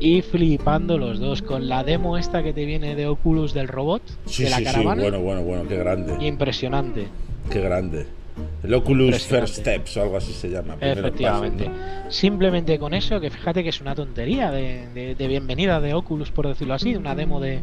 Y 0.00 0.22
flipando 0.22 0.98
los 0.98 1.20
dos 1.20 1.40
con 1.40 1.68
la 1.68 1.84
demo 1.84 2.18
esta 2.18 2.42
que 2.42 2.52
te 2.52 2.64
viene 2.64 2.96
de 2.96 3.06
Oculus 3.06 3.54
del 3.54 3.68
robot, 3.68 4.02
sí, 4.26 4.42
de 4.42 4.50
la 4.50 4.56
sí, 4.56 4.64
caravana. 4.64 5.02
Sí, 5.02 5.08
bueno, 5.08 5.24
bueno, 5.24 5.42
bueno, 5.42 5.68
qué 5.68 5.76
grande. 5.76 6.16
Impresionante. 6.26 7.06
Qué 7.50 7.60
grande. 7.60 8.06
El 8.62 8.72
Oculus 8.74 9.22
First 9.24 9.56
Steps 9.56 9.96
o 9.98 10.02
algo 10.02 10.16
así 10.16 10.32
se 10.32 10.48
llama. 10.48 10.76
Efectivamente. 10.80 11.70
Simplemente 12.08 12.78
con 12.78 12.94
eso, 12.94 13.20
que 13.20 13.30
fíjate 13.30 13.62
que 13.62 13.68
es 13.68 13.80
una 13.80 13.94
tontería 13.94 14.50
de, 14.50 15.14
de, 15.14 15.28
bienvenida 15.28 15.80
de 15.80 15.94
Oculus, 15.94 16.30
por 16.30 16.48
decirlo 16.48 16.74
así, 16.74 16.96
una 16.96 17.14
demo 17.14 17.40
de 17.40 17.60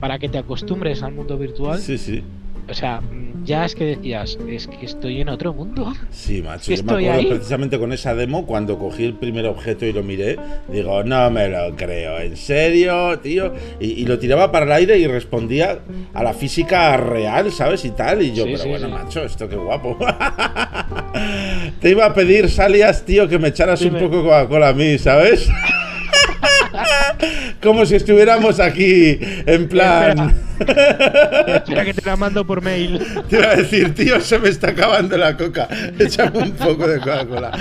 para 0.00 0.18
que 0.18 0.28
te 0.28 0.38
acostumbres 0.38 1.02
al 1.02 1.12
mundo 1.12 1.36
virtual. 1.36 1.78
Sí, 1.80 1.98
sí. 1.98 2.22
O 2.68 2.74
sea, 2.74 3.00
ya 3.44 3.64
es 3.64 3.76
que 3.76 3.84
decías, 3.84 4.36
es 4.48 4.66
que 4.66 4.86
estoy 4.86 5.20
en 5.20 5.28
otro 5.28 5.54
mundo. 5.54 5.92
Sí, 6.10 6.42
macho. 6.42 6.74
Yo 6.74 6.82
me 6.82 6.92
acuerdo 6.92 7.12
ahí? 7.12 7.26
precisamente 7.26 7.78
con 7.78 7.92
esa 7.92 8.14
demo, 8.14 8.44
cuando 8.44 8.76
cogí 8.76 9.04
el 9.04 9.14
primer 9.14 9.46
objeto 9.46 9.86
y 9.86 9.92
lo 9.92 10.02
miré, 10.02 10.36
digo, 10.68 11.04
no 11.04 11.30
me 11.30 11.48
lo 11.48 11.76
creo, 11.76 12.18
¿en 12.18 12.36
serio, 12.36 13.18
tío? 13.20 13.54
Y, 13.78 14.04
lo 14.04 14.18
tiraba 14.18 14.50
para 14.50 14.66
el 14.66 14.72
aire 14.72 14.98
y 14.98 15.06
respondía 15.06 15.78
a 16.12 16.22
la 16.24 16.34
física 16.34 16.96
real, 16.96 17.52
¿sabes? 17.52 17.84
Y 17.84 17.90
tal. 17.90 18.22
Y 18.22 18.32
yo, 18.32 18.44
sí, 18.44 18.50
pero 18.52 18.62
sí, 18.64 18.68
bueno, 18.68 18.86
sí. 18.88 18.92
macho, 18.92 19.24
esto 19.24 19.48
qué 19.48 19.56
guapo. 19.56 19.96
Te 21.80 21.90
iba 21.90 22.06
a 22.06 22.14
pedir, 22.14 22.50
Salias, 22.50 23.04
tío, 23.04 23.28
que 23.28 23.38
me 23.38 23.48
echaras 23.48 23.78
Dime. 23.78 24.02
un 24.02 24.10
poco 24.10 24.24
Coca-Cola 24.24 24.68
a 24.68 24.72
mí, 24.72 24.98
¿sabes? 24.98 25.48
Como 27.62 27.86
si 27.86 27.96
estuviéramos 27.96 28.60
aquí, 28.60 29.18
en 29.20 29.68
plan. 29.68 30.34
Espera 30.58 31.84
que 31.84 31.94
te 31.94 32.04
la 32.04 32.16
mando 32.16 32.46
por 32.46 32.62
mail. 32.62 33.00
Te 33.28 33.36
iba 33.36 33.50
a 33.50 33.56
decir, 33.56 33.94
tío, 33.94 34.20
se 34.20 34.38
me 34.38 34.48
está 34.48 34.70
acabando 34.70 35.16
la 35.16 35.36
coca. 35.36 35.68
Échame 35.98 36.38
un 36.38 36.52
poco 36.52 36.86
de 36.86 36.98
Coca-Cola. 36.98 37.52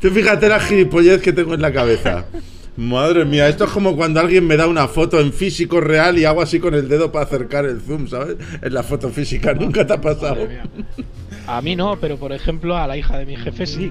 Tú 0.00 0.10
fíjate 0.10 0.48
la 0.48 0.60
gilipollez 0.60 1.20
que 1.20 1.32
tengo 1.32 1.54
en 1.54 1.62
la 1.62 1.72
cabeza. 1.72 2.24
Madre 2.76 3.24
mía, 3.24 3.48
esto 3.48 3.64
es 3.64 3.70
como 3.70 3.96
cuando 3.96 4.20
alguien 4.20 4.46
me 4.46 4.56
da 4.56 4.66
una 4.66 4.86
foto 4.86 5.18
en 5.18 5.32
físico 5.32 5.80
real 5.80 6.18
y 6.18 6.26
hago 6.26 6.42
así 6.42 6.60
con 6.60 6.74
el 6.74 6.88
dedo 6.88 7.10
para 7.10 7.24
acercar 7.24 7.64
el 7.64 7.80
zoom, 7.80 8.06
¿sabes? 8.06 8.36
En 8.60 8.74
la 8.74 8.82
foto 8.82 9.08
física, 9.08 9.54
nunca 9.54 9.86
te 9.86 9.94
ha 9.94 10.00
pasado. 10.00 10.46
A 11.46 11.62
mí 11.62 11.74
no, 11.74 11.96
pero 11.98 12.18
por 12.18 12.32
ejemplo 12.32 12.76
a 12.76 12.86
la 12.86 12.96
hija 12.98 13.16
de 13.16 13.24
mi 13.24 13.36
jefe 13.36 13.66
sí. 13.66 13.90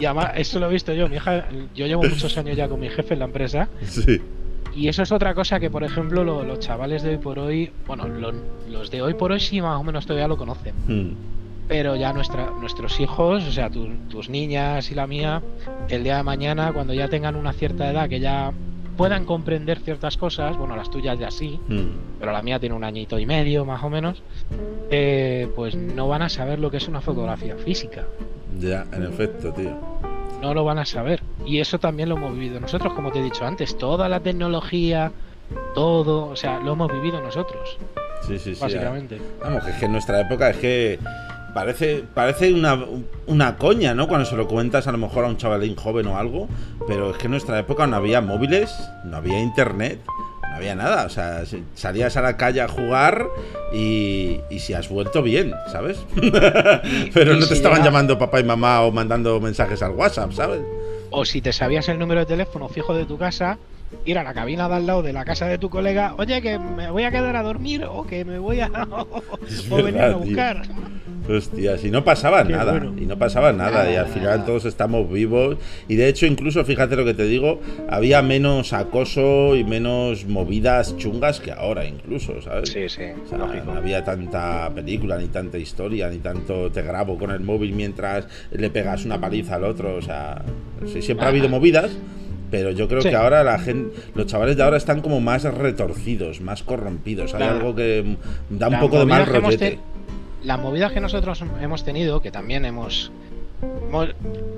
Y 0.00 0.04
además, 0.06 0.30
eso 0.36 0.58
lo 0.58 0.66
he 0.68 0.72
visto 0.72 0.94
yo. 0.94 1.08
Mi 1.08 1.16
hija, 1.16 1.46
yo 1.74 1.86
llevo 1.86 2.04
muchos 2.04 2.36
años 2.38 2.56
ya 2.56 2.68
con 2.68 2.80
mi 2.80 2.88
jefe 2.88 3.14
en 3.14 3.20
la 3.20 3.26
empresa. 3.26 3.68
Sí. 3.86 4.20
Y 4.76 4.88
eso 4.88 5.02
es 5.02 5.10
otra 5.10 5.34
cosa 5.34 5.58
que, 5.58 5.70
por 5.70 5.82
ejemplo, 5.84 6.22
lo, 6.22 6.44
los 6.44 6.60
chavales 6.60 7.02
de 7.02 7.10
hoy 7.10 7.16
por 7.18 7.38
hoy, 7.38 7.72
bueno, 7.86 8.06
lo, 8.06 8.32
los 8.70 8.90
de 8.90 9.00
hoy 9.00 9.14
por 9.14 9.32
hoy 9.32 9.40
sí 9.40 9.60
más 9.62 9.80
o 9.80 9.82
menos 9.82 10.04
todavía 10.06 10.28
lo 10.28 10.36
conocen. 10.36 10.74
Hmm. 10.86 11.14
Pero 11.66 11.96
ya 11.96 12.12
nuestra, 12.12 12.50
nuestros 12.60 13.00
hijos, 13.00 13.42
o 13.44 13.50
sea, 13.50 13.70
tu, 13.70 13.88
tus 14.08 14.28
niñas 14.28 14.90
y 14.90 14.94
la 14.94 15.06
mía, 15.06 15.42
el 15.88 16.04
día 16.04 16.18
de 16.18 16.22
mañana, 16.22 16.72
cuando 16.72 16.92
ya 16.92 17.08
tengan 17.08 17.34
una 17.36 17.52
cierta 17.54 17.90
edad, 17.90 18.08
que 18.08 18.20
ya 18.20 18.52
puedan 18.96 19.24
comprender 19.24 19.80
ciertas 19.80 20.16
cosas, 20.16 20.56
bueno, 20.56 20.76
las 20.76 20.90
tuyas 20.90 21.18
ya 21.18 21.30
sí, 21.30 21.58
Hmm. 21.68 22.18
pero 22.20 22.32
la 22.32 22.42
mía 22.42 22.60
tiene 22.60 22.74
un 22.74 22.84
añito 22.84 23.18
y 23.18 23.26
medio 23.26 23.64
más 23.64 23.82
o 23.82 23.90
menos, 23.90 24.22
eh, 24.90 25.48
pues 25.56 25.74
no 25.74 26.06
van 26.08 26.22
a 26.22 26.28
saber 26.28 26.58
lo 26.58 26.70
que 26.70 26.76
es 26.76 26.86
una 26.86 27.00
fotografía 27.00 27.56
física. 27.56 28.04
Ya, 28.60 28.86
en 28.92 29.02
efecto, 29.02 29.52
tío. 29.52 29.76
No 30.40 30.54
lo 30.54 30.64
van 30.64 30.78
a 30.78 30.84
saber. 30.84 31.22
Y 31.44 31.60
eso 31.60 31.78
también 31.78 32.08
lo 32.08 32.16
hemos 32.16 32.32
vivido 32.34 32.60
nosotros, 32.60 32.92
como 32.94 33.10
te 33.12 33.20
he 33.20 33.22
dicho 33.22 33.44
antes. 33.44 33.76
Toda 33.78 34.08
la 34.08 34.20
tecnología, 34.20 35.12
todo, 35.74 36.26
o 36.28 36.36
sea, 36.36 36.60
lo 36.60 36.72
hemos 36.72 36.92
vivido 36.92 37.20
nosotros, 37.20 37.78
Sí, 38.26 38.38
sí, 38.38 38.54
sí. 38.54 38.60
básicamente. 38.60 39.20
Vamos, 39.42 39.64
que 39.64 39.70
es 39.70 39.76
que 39.76 39.86
en 39.86 39.92
nuestra 39.92 40.20
época 40.20 40.50
es 40.50 40.56
que 40.56 40.98
parece, 41.54 42.04
parece 42.14 42.52
una, 42.52 42.78
una 43.26 43.56
coña, 43.56 43.94
¿no? 43.94 44.08
Cuando 44.08 44.26
se 44.26 44.36
lo 44.36 44.46
cuentas 44.48 44.86
a 44.88 44.92
lo 44.92 44.98
mejor 44.98 45.24
a 45.24 45.28
un 45.28 45.36
chavalín 45.36 45.76
joven 45.76 46.06
o 46.08 46.18
algo, 46.18 46.48
pero 46.86 47.10
es 47.12 47.16
que 47.18 47.26
en 47.26 47.30
nuestra 47.32 47.58
época 47.58 47.86
no 47.86 47.96
había 47.96 48.20
móviles, 48.20 48.74
no 49.04 49.16
había 49.16 49.40
internet, 49.40 50.00
había 50.56 50.74
nada. 50.74 51.06
O 51.06 51.08
sea, 51.08 51.42
salías 51.74 52.16
a 52.16 52.22
la 52.22 52.36
calle 52.36 52.60
a 52.60 52.68
jugar 52.68 53.26
y, 53.72 54.40
y 54.50 54.58
si 54.60 54.74
has 54.74 54.88
vuelto 54.88 55.22
bien, 55.22 55.54
¿sabes? 55.70 55.98
pero 57.14 57.36
no 57.36 57.46
te 57.46 57.54
estaban 57.54 57.82
llamando 57.82 58.18
papá 58.18 58.40
y 58.40 58.44
mamá 58.44 58.82
o 58.82 58.92
mandando 58.92 59.40
mensajes 59.40 59.82
al 59.82 59.92
WhatsApp, 59.92 60.32
¿sabes? 60.32 60.60
O 61.10 61.24
si 61.24 61.40
te 61.40 61.52
sabías 61.52 61.88
el 61.88 61.98
número 61.98 62.20
de 62.20 62.26
teléfono 62.26 62.68
fijo 62.68 62.94
de 62.94 63.04
tu 63.04 63.16
casa, 63.16 63.58
ir 64.04 64.18
a 64.18 64.22
la 64.24 64.34
cabina 64.34 64.68
de 64.68 64.74
al 64.76 64.86
lado 64.86 65.02
de 65.02 65.12
la 65.12 65.24
casa 65.24 65.46
de 65.46 65.58
tu 65.58 65.70
colega, 65.70 66.14
oye, 66.18 66.40
que 66.42 66.58
me 66.58 66.90
voy 66.90 67.04
a 67.04 67.10
quedar 67.10 67.36
a 67.36 67.42
dormir 67.42 67.84
o 67.84 68.06
que 68.06 68.24
me 68.24 68.38
voy 68.38 68.60
a. 68.60 68.68
O 69.70 69.76
venir 69.82 70.00
a 70.00 70.08
tío. 70.08 70.18
buscar. 70.18 70.62
Hostias, 71.28 71.84
y 71.84 71.90
no 71.90 72.04
pasaba 72.04 72.46
Qué 72.46 72.52
nada, 72.52 72.70
bueno. 72.72 72.94
y 72.96 73.04
no 73.04 73.18
pasaba 73.18 73.52
nada, 73.52 73.70
Nada, 73.70 73.90
y 73.90 73.96
al 73.96 74.04
nada, 74.04 74.14
final 74.14 74.44
todos 74.44 74.64
estamos 74.64 75.10
vivos, 75.10 75.56
y 75.88 75.96
de 75.96 76.08
hecho 76.08 76.24
incluso, 76.24 76.64
fíjate 76.64 76.94
lo 76.94 77.04
que 77.04 77.14
te 77.14 77.24
digo, 77.24 77.60
había 77.88 78.22
menos 78.22 78.72
acoso 78.72 79.56
y 79.56 79.64
menos 79.64 80.24
movidas 80.26 80.96
chungas 80.98 81.40
que 81.40 81.50
ahora 81.50 81.84
incluso, 81.84 82.40
¿sabes? 82.42 82.68
Sí, 82.68 82.88
sí, 82.88 83.02
O 83.24 83.28
sea, 83.28 83.38
no 83.38 83.72
había 83.72 84.04
tanta 84.04 84.70
película, 84.72 85.18
ni 85.18 85.26
tanta 85.26 85.58
historia, 85.58 86.08
ni 86.10 86.18
tanto 86.18 86.70
te 86.70 86.82
grabo 86.82 87.18
con 87.18 87.32
el 87.32 87.40
móvil 87.40 87.72
mientras 87.72 88.28
le 88.52 88.70
pegas 88.70 89.04
una 89.04 89.20
paliza 89.20 89.56
al 89.56 89.64
otro, 89.64 89.96
o 89.96 90.02
sea, 90.02 90.42
sí, 90.92 91.02
siempre 91.02 91.26
ha 91.26 91.30
habido 91.30 91.48
movidas, 91.48 91.90
pero 92.56 92.70
yo 92.70 92.88
creo 92.88 93.02
Sí. 93.02 93.10
que 93.10 93.14
ahora 93.16 93.44
la 93.44 93.58
gente, 93.58 93.94
los 94.14 94.26
chavales 94.26 94.56
de 94.56 94.62
ahora 94.62 94.78
están 94.78 95.02
como 95.02 95.20
más 95.20 95.44
retorcidos, 95.44 96.40
más 96.40 96.62
corrompidos, 96.62 97.34
hay 97.34 97.40
La- 97.40 97.50
algo 97.50 97.74
que 97.74 98.16
da 98.48 98.68
un 98.68 98.80
poco 98.80 98.98
de 99.00 99.04
mal 99.06 99.26
rollete. 99.26 99.70
te- 99.72 99.78
Las 100.44 100.60
movidas 100.60 100.92
que 100.92 101.00
nosotros 101.00 101.42
hemos 101.60 101.84
tenido, 101.84 102.20
que 102.22 102.30
también 102.30 102.64
hemos, 102.64 103.10
hemos 103.88 104.08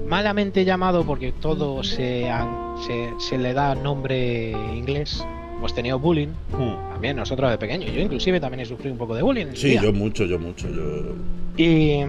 malamente 0.06 0.64
llamado 0.64 1.04
porque 1.04 1.32
todo 1.32 1.82
se, 1.82 2.28
han- 2.30 2.76
se, 2.86 3.10
se 3.18 3.38
le 3.38 3.52
da 3.54 3.74
nombre 3.74 4.50
inglés, 4.76 5.24
hemos 5.56 5.74
tenido 5.74 5.98
bullying, 5.98 6.28
Hmm. 6.52 6.90
también 6.92 7.16
nosotros 7.16 7.50
de 7.50 7.58
pequeño. 7.58 7.86
Yo 7.88 8.00
inclusive 8.00 8.38
también 8.38 8.60
he 8.60 8.64
sufrido 8.66 8.92
un 8.92 8.98
poco 8.98 9.14
de 9.14 9.22
bullying. 9.22 9.46
Sí, 9.54 9.70
día. 9.70 9.82
yo 9.82 9.92
mucho, 9.92 10.24
yo 10.24 10.38
mucho, 10.38 10.68
yo... 10.68 11.14
Y, 11.56 12.00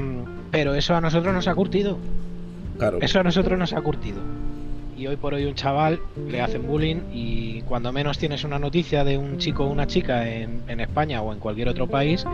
pero 0.52 0.76
eso 0.76 0.94
a 0.96 1.02
nosotros 1.02 1.34
nos 1.34 1.48
ha 1.48 1.56
curtido. 1.56 1.98
Claro. 2.78 2.98
Eso 3.02 3.20
a 3.20 3.24
nosotros 3.24 3.58
nos 3.58 3.74
ha 3.74 3.82
curtido. 3.82 4.20
Y 5.00 5.08
hoy 5.08 5.16
por 5.16 5.34
hoy 5.34 5.46
un 5.46 5.56
chaval 5.56 6.00
le 6.30 6.42
hacen 6.42 6.68
bullying 6.68 6.98
y 7.14 7.62
cuando 7.62 7.94
menos 7.94 8.18
tienes 8.18 8.44
una 8.44 8.60
noticia 8.60 9.06
de 9.06 9.18
un 9.18 9.38
chico 9.38 9.64
o 9.64 9.68
una 9.68 9.88
chica 9.88 10.30
en, 10.30 10.64
en 10.68 10.82
España 10.82 11.22
o 11.22 11.32
en 11.32 11.40
cualquier 11.40 11.70
otro 11.70 11.88
país, 11.88 12.26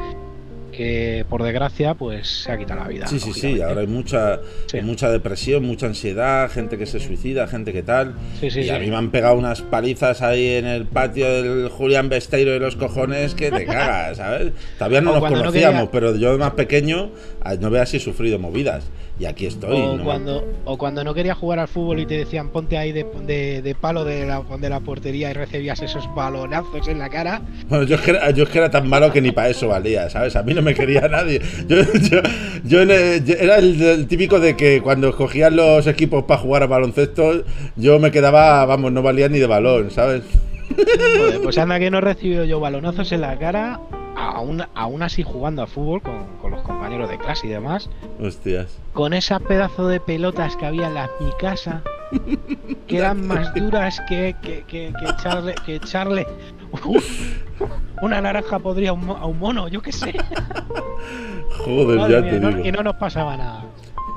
que 0.76 1.26
por 1.30 1.44
desgracia 1.44 1.94
pues 1.94 2.44
se 2.44 2.52
ha 2.52 2.58
quitado 2.58 2.82
la 2.82 2.88
vida. 2.88 3.08
Sí, 3.08 3.20
sí, 3.20 3.34
sí, 3.34 3.62
ahora 3.62 3.82
hay 3.82 3.88
mucha, 3.88 4.40
mucha 4.84 5.10
depresión, 5.10 5.64
mucha 5.64 5.86
ansiedad, 5.86 6.50
gente 6.52 6.78
que 6.78 6.86
se 6.86 7.00
suicida, 7.00 7.48
gente 7.48 7.72
que 7.72 7.84
tal. 7.84 8.16
Sí, 8.40 8.50
sí, 8.50 8.62
y 8.62 8.70
a 8.70 8.80
mí 8.80 8.88
me 8.88 8.96
han 8.96 9.12
pegado 9.12 9.36
unas 9.36 9.62
palizas 9.62 10.22
ahí 10.22 10.48
en 10.48 10.66
el 10.66 10.86
patio 10.86 11.28
del 11.28 11.70
Julián 11.70 12.10
Besteiro 12.10 12.52
de 12.52 12.60
los 12.60 12.76
cojones 12.76 13.36
que 13.36 13.52
te 13.52 13.66
cagas, 13.66 14.18
¿sabes? 14.18 14.54
Todavía 14.78 15.02
no 15.02 15.20
nos 15.20 15.30
conocíamos, 15.30 15.90
pero 15.92 16.16
yo 16.16 16.32
de 16.32 16.38
más 16.40 16.54
pequeño 16.54 17.12
no 17.60 17.70
veas 17.70 17.90
si 17.90 17.98
he 17.98 18.00
sufrido 18.00 18.40
movidas. 18.40 18.86
Y 19.18 19.26
aquí 19.26 19.46
estoy. 19.46 19.80
O, 19.80 20.04
cuando, 20.04 20.46
o 20.66 20.78
cuando 20.78 21.04
no 21.04 21.14
querías 21.14 21.38
jugar 21.38 21.60
al 21.60 21.70
fútbol 21.70 22.00
y 22.00 22.06
te 22.06 22.18
decían 22.18 22.50
ponte 22.50 22.78
ahí 22.78 22.92
de, 22.92 23.06
de, 23.62 23.76
palo 23.76 24.04
de 24.04 24.26
la, 24.26 24.42
de 24.60 24.70
la 24.70 24.82
portería 24.82 25.32
y 25.32 25.34
recibías 25.34 25.82
esos 25.82 26.14
balonazos 26.14 26.88
en 26.90 27.00
la 27.00 27.10
cara. 27.10 27.42
Bueno, 27.70 27.86
yo 27.86 27.96
es 27.96 28.02
que, 28.02 28.12
era, 28.12 28.30
yo 28.32 28.44
es 28.44 28.50
que 28.50 28.58
era 28.58 28.70
tan 28.70 28.90
malo 28.90 29.14
que 29.14 29.22
ni 29.22 29.32
para 29.32 29.50
eso 29.50 29.70
valía, 29.70 30.10
¿sabes? 30.10 30.36
A 30.36 30.44
mí 30.44 30.54
no 30.54 30.62
me 30.62 30.74
quería 30.74 31.08
nadie. 31.08 31.42
Yo, 31.68 31.78
yo, 32.66 32.82
era 32.82 33.58
el, 33.58 34.08
típico 34.08 34.40
de 34.40 34.58
que 34.58 34.82
cuando 34.82 35.10
escogían 35.10 35.56
los 35.56 35.88
equipos 35.88 36.26
para 36.26 36.42
jugar 36.42 36.64
a 36.64 36.68
baloncesto, 36.68 37.44
yo 37.78 38.00
me 38.00 38.12
quedaba, 38.12 38.66
vamos, 38.66 38.92
no 38.92 39.02
valía 39.02 39.30
ni 39.30 39.40
de 39.40 39.48
balón, 39.48 39.92
¿sabes? 39.92 40.24
Joder, 40.76 41.42
pues 41.42 41.58
anda 41.58 41.80
que 41.80 41.90
no 41.90 42.00
he 42.00 42.02
recibido 42.02 42.44
yo 42.44 42.60
balonazos 42.60 43.12
en 43.12 43.22
la 43.22 43.38
cara 43.38 43.80
aún, 44.26 44.64
aún 44.74 45.04
así 45.04 45.24
jugando 45.24 45.64
a 45.64 45.68
fútbol 45.68 46.02
con, 46.02 46.52
los 46.52 46.62
compañeros 46.62 47.10
de 47.10 47.18
clase 47.18 47.48
y 47.48 47.50
demás. 47.50 47.90
Hostias. 48.20 48.78
Con 48.94 49.14
esa 49.14 49.40
pedazo 49.40 49.88
de 49.88 50.00
pelotas 50.00 50.56
que 50.56 50.66
había 50.66 50.88
en 50.88 50.94
la, 50.94 51.10
mi 51.20 51.32
casa, 51.40 51.82
que 52.88 52.98
eran 52.98 53.26
más 53.28 53.54
duras 53.54 54.02
que, 54.08 54.36
que, 54.42 54.64
que, 54.68 54.88
echarle, 54.88 55.56
que 55.66 55.76
echarle 55.76 56.28
una 58.02 58.22
naranja 58.22 58.60
podría 58.60 58.92
a 58.92 58.94
un, 58.94 59.40
mono, 59.40 59.68
yo 59.68 59.82
qué 59.82 59.92
sé. 59.92 60.14
Joder, 61.66 62.10
ya 62.10 62.22
te 62.22 62.40
digo. 62.40 62.66
Y 62.66 62.72
no 62.72 62.84
nos 62.84 62.96
pasaba 62.96 63.38
nada. 63.38 63.66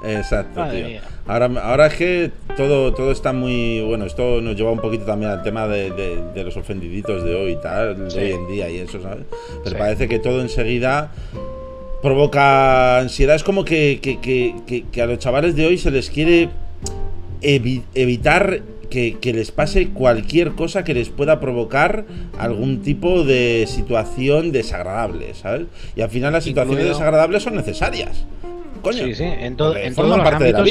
Exacto, 0.05 0.64
tío. 0.70 1.01
Ahora, 1.26 1.51
ahora 1.62 1.86
es 1.86 1.94
que 1.94 2.30
todo, 2.57 2.94
todo 2.94 3.11
está 3.11 3.32
muy. 3.32 3.82
Bueno, 3.82 4.07
esto 4.07 4.40
nos 4.40 4.57
lleva 4.57 4.70
un 4.70 4.80
poquito 4.80 5.05
también 5.05 5.30
al 5.30 5.42
tema 5.42 5.66
de, 5.68 6.32
los 6.34 6.57
ofendiditos 6.57 7.24
de 7.24 7.34
hoy 7.34 7.53
y 7.53 7.57
tal, 7.61 8.09
de 8.09 8.18
hoy 8.18 8.32
en 8.32 8.49
día 8.49 8.70
y 8.70 8.78
eso, 8.78 9.03
¿sabes? 9.03 9.24
Pero 9.64 9.78
parece 9.78 10.09
que 10.09 10.18
todo 10.18 10.40
enseguida 10.40 11.12
provoca 12.03 12.99
ansiedad. 12.99 13.36
Es 13.36 13.44
como 13.44 13.64
que, 13.64 14.01
que, 14.01 15.03
a 15.03 15.07
los 15.07 15.18
chavales 15.18 15.57
de 15.57 15.66
hoy 15.66 15.78
se 15.78 15.90
les 15.90 16.11
quiere 16.11 16.49
evitar 17.42 18.62
que, 18.88 19.32
les 19.34 19.51
pase 19.51 19.88
cualquier 19.88 20.53
cosa 20.53 20.84
que 20.84 20.94
les 20.94 21.09
pueda 21.11 21.40
provocar 21.40 22.05
algún 22.38 22.82
tipo 22.82 23.24
de 23.24 23.66
situación 23.68 24.53
desagradable, 24.53 25.34
¿sabes? 25.34 25.66
Y 25.94 26.01
al 26.01 26.11
final 26.11 26.32
las 26.32 26.44
situaciones 26.44 26.86
desagradables 26.86 27.42
son 27.42 27.55
necesarias. 27.55 28.24
Sí, 28.93 29.14
sí, 29.14 29.24
en, 29.24 29.57
todos 29.57 29.76
los 29.76 30.26
ámbitos. 30.26 30.68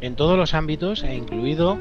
En 0.00 0.14
todos 0.14 0.36
los 0.36 0.54
ámbitos, 0.54 1.02
e 1.02 1.14
incluido, 1.14 1.78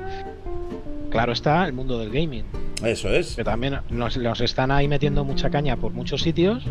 claro 1.09 1.33
está, 1.33 1.65
el 1.65 1.73
mundo 1.73 1.99
del 1.99 2.09
gaming. 2.09 2.45
Eso 2.83 3.09
es. 3.09 3.36
Que 3.36 3.43
también 3.43 3.79
nos, 3.89 4.41
están 4.41 4.71
ahí 4.71 4.88
metiendo 4.88 5.23
mucha 5.23 5.49
caña 5.49 5.77
por 5.77 5.91
muchos 5.91 6.21
sitios 6.21 6.63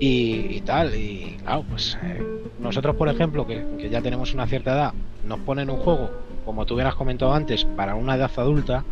y, 0.00 0.60
tal. 0.62 0.94
Y 0.94 1.36
claro, 1.42 1.64
pues 1.68 1.98
eh, 2.02 2.22
nosotros, 2.58 2.96
por 2.96 3.08
ejemplo, 3.08 3.46
que, 3.46 3.64
que, 3.78 3.88
ya 3.90 4.00
tenemos 4.02 4.34
una 4.34 4.46
cierta 4.46 4.72
edad, 4.72 4.92
nos 5.26 5.40
ponen 5.40 5.70
un 5.70 5.78
juego, 5.78 6.10
como 6.44 6.66
tú 6.66 6.74
hubieras 6.74 6.94
comentado 6.94 7.32
antes, 7.32 7.64
para 7.64 7.94
una 7.94 8.16
edad 8.16 8.30
adulta 8.36 8.84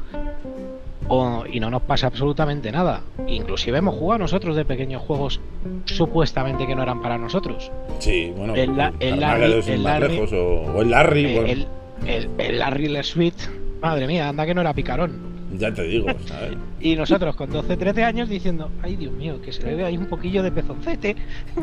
y 1.50 1.61
no 1.61 1.70
nos 1.70 1.82
pasa 1.82 2.07
absolutamente 2.07 2.72
nada. 2.72 3.03
Inclusive 3.26 3.78
hemos 3.78 3.94
jugado 3.96 4.20
nosotros 4.20 4.57
de 4.57 4.64
pequeños 4.64 5.03
juegos 5.03 5.40
supuestamente 5.84 6.66
que 6.66 6.74
no 6.74 6.82
eran 6.82 7.03
para 7.03 7.18
nosotros. 7.18 7.70
Sí, 7.98 8.32
bueno, 8.36 8.55
el, 8.55 8.70
el, 9.00 9.20
Larry, 9.20 9.62
el 9.66 9.82
Larry, 9.82 10.18
o, 10.18 10.80
el 10.80 10.90
Larry, 10.90 11.36
el, 11.36 11.66
el, 12.07 12.30
el 12.38 12.59
Larry 12.59 12.88
Le 12.88 13.03
Suite, 13.03 13.44
madre 13.80 14.07
mía, 14.07 14.28
anda 14.28 14.46
que 14.46 14.55
no 14.55 14.62
era 14.62 14.72
picarón. 14.72 15.31
Ya 15.59 15.72
te 15.72 15.82
digo, 15.82 16.07
y 16.80 16.96
nosotros 16.96 17.36
con 17.36 17.50
12, 17.50 17.76
13 17.76 18.05
años 18.05 18.28
diciendo, 18.28 18.70
ay 18.82 18.96
Dios 18.96 19.12
mío, 19.12 19.40
que 19.42 19.53
se 19.53 19.62
le 19.62 19.74
ve 19.74 19.84
ahí 19.84 19.96
un 19.96 20.07
poquillo 20.07 20.42
de 20.42 20.50
pezoncete. 20.50 21.16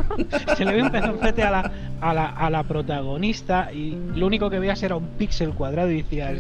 se 0.58 0.66
le 0.66 0.74
ve 0.74 0.84
un 0.84 0.92
pezoncete 0.92 1.44
a 1.44 1.52
la, 1.52 1.72
a 2.02 2.14
la, 2.14 2.26
a 2.28 2.50
la 2.50 2.64
protagonista 2.64 3.72
y 3.74 3.98
lo 4.16 4.28
único 4.28 4.50
que 4.50 4.60
veías 4.60 4.82
era 4.84 4.96
un 4.96 5.08
píxel 5.18 5.54
cuadrado 5.54 5.92
y 5.92 6.04
decías, 6.04 6.38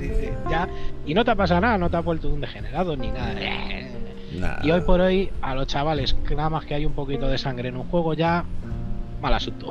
ya, 0.50 0.68
y 1.06 1.14
no 1.14 1.26
te 1.26 1.32
ha 1.32 1.36
pasado 1.36 1.62
nada, 1.62 1.78
no 1.78 1.90
te 1.90 1.98
ha 1.98 2.02
vuelto 2.02 2.30
un 2.30 2.42
degenerado 2.42 2.96
ni 2.96 3.10
nada. 3.12 3.36
Y 4.64 4.72
hoy 4.72 4.82
por 4.82 5.02
hoy, 5.02 5.30
a 5.42 5.56
los 5.56 5.68
chavales, 5.68 6.16
nada 6.30 6.50
más 6.50 6.66
que 6.66 6.76
hay 6.76 6.86
un 6.86 6.94
poquito 6.94 7.28
de 7.28 7.38
sangre 7.38 7.70
en 7.70 7.78
un 7.78 7.84
juego, 7.86 8.14
ya 8.14 8.46
mal 9.22 9.34
asunto. 9.34 9.70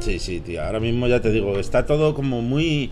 Sí, 0.00 0.18
sí, 0.18 0.40
tío. 0.40 0.62
Ahora 0.62 0.80
mismo 0.80 1.06
ya 1.06 1.20
te 1.20 1.30
digo, 1.30 1.58
está 1.58 1.86
todo 1.86 2.14
como 2.14 2.42
muy 2.42 2.90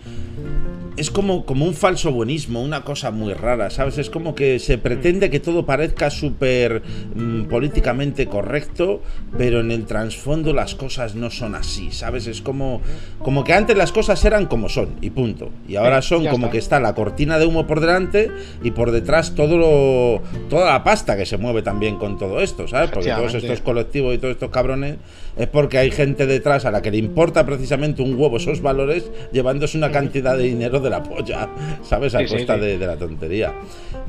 es 0.97 1.11
como, 1.11 1.45
como 1.45 1.65
un 1.65 1.75
falso 1.75 2.11
buenismo, 2.11 2.61
una 2.61 2.83
cosa 2.83 3.11
muy 3.11 3.33
rara, 3.33 3.69
¿sabes? 3.69 3.99
Es 3.99 4.09
como 4.09 4.33
que 4.33 4.57
se 4.57 4.79
pretende 4.79 5.29
que 5.29 5.39
todo 5.39 5.63
parezca 5.63 6.09
súper 6.09 6.81
mm, 7.13 7.43
políticamente 7.43 8.25
correcto, 8.25 9.03
pero 9.37 9.59
en 9.59 9.69
el 9.69 9.85
trasfondo 9.85 10.53
las 10.53 10.73
cosas 10.73 11.13
no 11.13 11.29
son 11.29 11.53
así, 11.53 11.91
¿sabes? 11.91 12.25
Es 12.25 12.41
como, 12.41 12.81
como 13.19 13.43
que 13.43 13.53
antes 13.53 13.77
las 13.77 13.91
cosas 13.91 14.25
eran 14.25 14.47
como 14.47 14.69
son, 14.69 14.95
y 14.99 15.11
punto. 15.11 15.51
Y 15.67 15.75
ahora 15.75 16.01
son 16.01 16.25
como 16.25 16.49
que 16.49 16.57
está 16.57 16.79
la 16.79 16.95
cortina 16.95 17.37
de 17.37 17.45
humo 17.45 17.67
por 17.67 17.79
delante 17.79 18.31
y 18.63 18.71
por 18.71 18.89
detrás 18.89 19.35
todo 19.35 19.57
lo, 19.57 20.21
toda 20.49 20.71
la 20.71 20.83
pasta 20.83 21.15
que 21.15 21.27
se 21.27 21.37
mueve 21.37 21.61
también 21.61 21.97
con 21.97 22.17
todo 22.17 22.41
esto, 22.41 22.67
¿sabes? 22.67 22.89
Porque 22.89 23.11
todos 23.11 23.35
estos 23.35 23.61
colectivos 23.61 24.15
y 24.15 24.17
todos 24.17 24.31
estos 24.31 24.49
cabrones 24.49 24.97
es 25.37 25.47
porque 25.47 25.77
hay 25.77 25.91
gente 25.91 26.25
detrás 26.25 26.65
a 26.65 26.71
la 26.71 26.81
que 26.81 26.91
le 26.91 26.97
importa 26.97 27.45
precisamente 27.45 28.01
un 28.01 28.19
huevo 28.19 28.37
esos 28.37 28.61
valores 28.61 29.11
llevándose 29.31 29.77
una 29.77 29.91
cantidad 29.91 30.37
de 30.37 30.43
dinero 30.43 30.79
de 30.79 30.89
la 30.89 31.03
polla, 31.03 31.49
¿sabes? 31.83 32.15
A 32.15 32.25
costa 32.25 32.57
De, 32.57 32.77
la 32.77 32.97
tontería. 32.97 33.53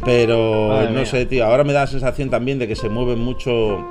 Pero 0.05 0.89
no 0.91 1.05
sé, 1.05 1.27
tío, 1.27 1.45
ahora 1.45 1.65
me 1.65 1.73
da 1.73 1.81
la 1.81 1.87
sensación 1.87 2.31
también 2.31 2.59
de 2.59 2.69
que 2.69 2.77
se 2.77 2.89
mueve 2.89 3.17
mucho 3.17 3.85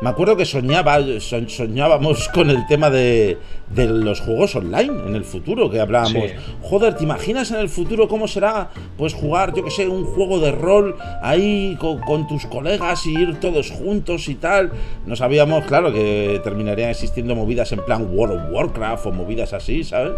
me 0.00 0.10
acuerdo 0.10 0.36
que 0.36 0.44
soñaba, 0.44 0.98
soñábamos 1.20 2.28
con 2.28 2.50
el 2.50 2.66
tema 2.66 2.88
de, 2.88 3.36
los 3.74 4.20
juegos 4.20 4.54
online 4.54 4.92
en 5.06 5.16
el 5.16 5.24
futuro, 5.24 5.68
que 5.68 5.80
hablábamos. 5.80 6.30
Joder, 6.62 6.94
¿te 6.94 7.04
imaginas 7.04 7.50
en 7.50 7.58
el 7.58 7.68
futuro 7.68 8.06
cómo 8.06 8.28
será 8.28 8.70
pues 8.96 9.12
jugar, 9.12 9.54
yo 9.54 9.64
que 9.64 9.70
sé, 9.70 9.88
un 9.88 10.04
juego 10.04 10.38
de 10.38 10.52
rol 10.52 10.96
ahí 11.20 11.76
con, 11.80 12.28
tus 12.28 12.46
colegas 12.46 13.06
y 13.06 13.14
ir 13.14 13.40
todos 13.40 13.70
juntos 13.70 14.28
y 14.28 14.36
tal? 14.36 14.70
No 15.04 15.16
sabíamos, 15.16 15.64
claro, 15.64 15.92
que 15.92 16.40
terminarían 16.44 16.90
existiendo 16.90 17.34
movidas 17.34 17.72
en 17.72 17.84
plan 17.84 18.08
World 18.12 18.40
of 18.40 18.52
Warcraft 18.52 19.06
o 19.06 19.12
movidas 19.12 19.52
así, 19.52 19.82
¿sabes? 19.82 20.12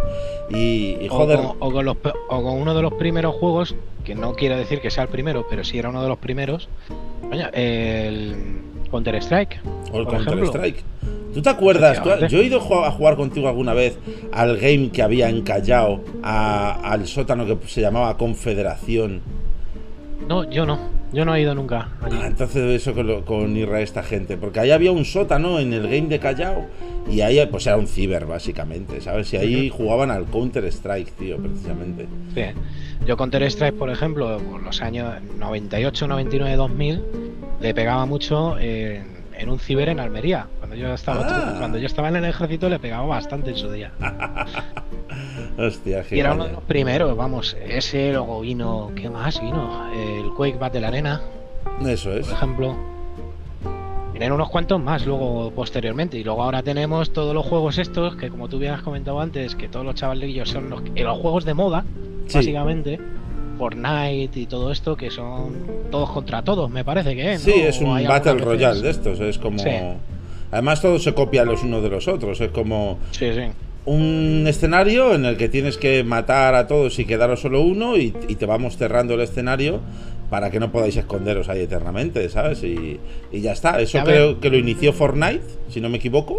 Y, 0.50 1.08
joder. 1.08 1.38
O 1.58 1.72
con, 1.72 1.88
o 1.88 1.96
con 2.28 2.60
uno 2.60 2.74
de 2.74 2.82
los 2.82 2.92
primeros 2.94 3.34
juegos, 3.36 3.74
que 4.04 4.14
no 4.14 4.34
quiero 4.34 4.56
decir 4.56 4.80
que 4.80 4.90
sea 4.90 5.04
el 5.04 5.08
primero, 5.08 5.46
pero 5.48 5.64
sí 5.64 5.78
era 5.78 5.88
uno 5.88 6.02
de 6.02 6.08
los 6.08 6.18
primeros. 6.18 6.68
el 7.54 8.69
Counter 8.90 9.14
Strike. 9.16 9.60
O 9.92 10.04
Counter 10.04 10.44
Strike. 10.44 10.84
¿Tú 11.32 11.42
te 11.42 11.48
acuerdas? 11.48 12.02
yo 12.28 12.40
he 12.40 12.44
ido 12.44 12.58
a 12.84 12.90
jugar 12.90 13.16
contigo 13.16 13.48
alguna 13.48 13.72
vez 13.72 13.98
al 14.32 14.56
game 14.56 14.90
que 14.90 15.02
había 15.02 15.28
encallado 15.28 16.00
al 16.22 17.06
sótano 17.06 17.46
que 17.46 17.56
se 17.68 17.80
llamaba 17.80 18.16
Confederación. 18.16 19.20
No, 20.28 20.48
yo 20.50 20.66
no. 20.66 21.00
Yo 21.12 21.24
no 21.24 21.34
he 21.34 21.42
ido 21.42 21.56
nunca. 21.56 21.88
Ah, 22.02 22.26
entonces 22.26 22.62
eso 22.80 22.94
con, 22.94 23.22
con 23.22 23.56
esta 23.56 24.02
gente. 24.02 24.36
Porque 24.36 24.60
ahí 24.60 24.70
había 24.70 24.92
un 24.92 25.04
sótano 25.04 25.58
en 25.58 25.72
el 25.72 25.82
game 25.82 26.06
de 26.06 26.20
Callao. 26.20 26.66
Y 27.10 27.22
ahí 27.22 27.44
pues 27.50 27.66
era 27.66 27.76
un 27.76 27.88
ciber, 27.88 28.26
básicamente. 28.26 29.00
¿Sabes? 29.00 29.32
Y 29.32 29.36
ahí 29.36 29.70
jugaban 29.70 30.12
al 30.12 30.26
Counter 30.26 30.64
Strike, 30.66 31.10
tío, 31.16 31.36
precisamente. 31.38 32.06
Sí. 32.34 32.42
Yo 33.06 33.16
Counter 33.16 33.42
Strike, 33.44 33.76
por 33.76 33.90
ejemplo, 33.90 34.38
por 34.38 34.62
los 34.62 34.80
años 34.82 35.14
98, 35.38 36.06
99, 36.06 36.56
2000, 36.56 37.02
le 37.60 37.74
pegaba 37.74 38.06
mucho 38.06 38.58
en, 38.58 39.20
un 39.48 39.58
ciber 39.58 39.88
en 39.88 40.00
Almería. 40.00 40.46
Cuando 40.58 40.76
yo 40.76 40.92
estaba 40.92 41.26
ah. 41.28 41.56
cuando 41.58 41.78
yo 41.78 41.86
estaba 41.86 42.08
en 42.08 42.16
el 42.16 42.24
ejército 42.24 42.68
le 42.68 42.78
pegaba 42.78 43.06
bastante 43.06 43.50
en 43.50 43.56
su 43.56 43.70
día. 43.70 43.92
Hostia, 45.58 46.04
y 46.10 46.18
era 46.18 46.34
uno 46.34 46.46
de 46.46 46.52
los 46.52 46.62
primeros, 46.62 47.16
vamos, 47.16 47.56
ese, 47.62 48.12
luego 48.12 48.40
vino, 48.40 48.92
¿qué 48.96 49.10
más 49.10 49.40
vino? 49.40 49.90
El 49.92 50.30
Quake 50.36 50.58
Battle 50.58 50.86
Arena. 50.86 51.20
Eso 51.84 52.12
es. 52.12 52.26
Por 52.26 52.36
ejemplo. 52.36 52.76
Vienen 54.12 54.32
unos 54.32 54.50
cuantos 54.50 54.80
más 54.80 55.06
luego 55.06 55.50
posteriormente. 55.52 56.18
Y 56.18 56.24
luego 56.24 56.42
ahora 56.42 56.62
tenemos 56.62 57.12
todos 57.12 57.34
los 57.34 57.46
juegos 57.46 57.78
estos, 57.78 58.16
que 58.16 58.28
como 58.28 58.48
tú 58.48 58.56
habías 58.56 58.82
comentado 58.82 59.20
antes, 59.20 59.54
que 59.54 59.68
todos 59.68 59.84
los 59.84 59.94
chavalillos 59.94 60.50
son 60.50 60.68
los, 60.68 60.82
los 60.82 61.18
juegos 61.18 61.44
de 61.44 61.54
moda, 61.54 61.84
básicamente. 62.32 63.00
Fortnite 63.60 64.40
y 64.40 64.46
todo 64.46 64.72
esto, 64.72 64.96
que 64.96 65.10
son 65.10 65.52
todos 65.90 66.10
contra 66.10 66.40
todos, 66.42 66.70
me 66.70 66.82
parece 66.82 67.14
que 67.14 67.34
es. 67.34 67.42
Sí, 67.42 67.52
es 67.52 67.78
un 67.82 68.02
Battle 68.08 68.38
Royale 68.38 68.80
de 68.80 68.88
estos, 68.88 69.20
es 69.20 69.36
como... 69.36 69.62
Además 70.50 70.80
todos 70.80 71.02
se 71.04 71.12
copian 71.12 71.46
los 71.46 71.62
unos 71.62 71.82
de 71.82 71.90
los 71.90 72.08
otros, 72.08 72.40
es 72.40 72.50
como... 72.50 72.98
Sí, 73.12 73.30
sí 73.34 73.42
un 73.86 74.44
escenario 74.46 75.14
en 75.14 75.24
el 75.24 75.36
que 75.36 75.48
tienes 75.48 75.78
que 75.78 76.04
matar 76.04 76.54
a 76.54 76.66
todos 76.66 76.98
y 76.98 77.04
quedaros 77.06 77.40
solo 77.40 77.62
uno 77.62 77.96
y, 77.96 78.10
te 78.10 78.46
vamos 78.46 78.76
cerrando 78.76 79.14
el 79.14 79.20
escenario 79.20 79.80
para 80.28 80.50
que 80.50 80.60
no 80.60 80.70
podáis 80.70 80.96
esconderos 80.96 81.48
ahí 81.48 81.60
eternamente, 81.60 82.28
¿sabes? 82.28 82.62
Y, 82.62 83.00
ya 83.32 83.52
está. 83.52 83.80
Eso 83.80 83.98
creo 84.04 84.38
que 84.38 84.50
lo 84.50 84.58
inició 84.58 84.92
Fortnite, 84.92 85.42
si 85.70 85.80
no 85.80 85.88
me 85.88 85.96
equivoco. 85.96 86.38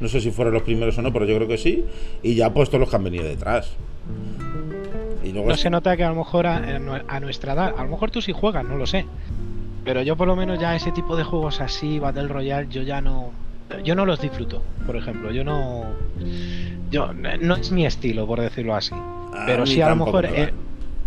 No 0.00 0.08
sé 0.08 0.20
si 0.20 0.30
fueron 0.30 0.54
los 0.54 0.62
primeros 0.62 0.98
o 0.98 1.02
no, 1.02 1.12
pero 1.12 1.24
yo 1.24 1.36
creo 1.36 1.46
que 1.46 1.58
sí. 1.58 1.84
Y 2.22 2.34
ya 2.34 2.46
ha 2.46 2.54
puesto 2.54 2.78
los 2.78 2.88
que 2.90 2.96
han 2.96 3.04
venido 3.04 3.24
detrás. 3.24 3.70
Y 5.28 5.32
luego 5.32 5.48
no 5.48 5.56
se 5.56 5.70
nota 5.70 5.96
que 5.96 6.04
a 6.04 6.08
lo 6.08 6.16
mejor 6.16 6.46
a, 6.46 6.56
a, 7.08 7.20
nuestra 7.20 7.52
edad, 7.52 7.74
a 7.76 7.82
lo 7.82 7.90
mejor 7.90 8.10
tú 8.10 8.22
sí 8.22 8.32
juegas, 8.32 8.64
no 8.64 8.76
lo 8.76 8.86
sé. 8.86 9.06
Pero 9.84 10.02
yo 10.02 10.16
por 10.16 10.26
lo 10.26 10.36
menos 10.36 10.58
ya 10.58 10.74
ese 10.74 10.92
tipo 10.92 11.16
de 11.16 11.24
juegos 11.24 11.60
así, 11.60 11.98
Battle 11.98 12.28
Royale, 12.28 12.68
yo 12.68 12.82
ya 12.82 13.00
no 13.00 13.32
yo 13.84 13.94
no 13.94 14.06
los 14.06 14.20
disfruto, 14.20 14.62
por 14.86 14.96
ejemplo. 14.96 15.30
Yo 15.30 15.44
no. 15.44 15.84
Yo, 16.90 17.12
no 17.12 17.56
es 17.56 17.70
mi 17.70 17.84
estilo, 17.84 18.26
por 18.26 18.40
decirlo 18.40 18.74
así. 18.74 18.94
Pero 19.46 19.66
sí, 19.66 19.80
a 19.80 19.90
lo 19.90 19.96
mejor. 19.96 20.26
Eh, 20.26 20.52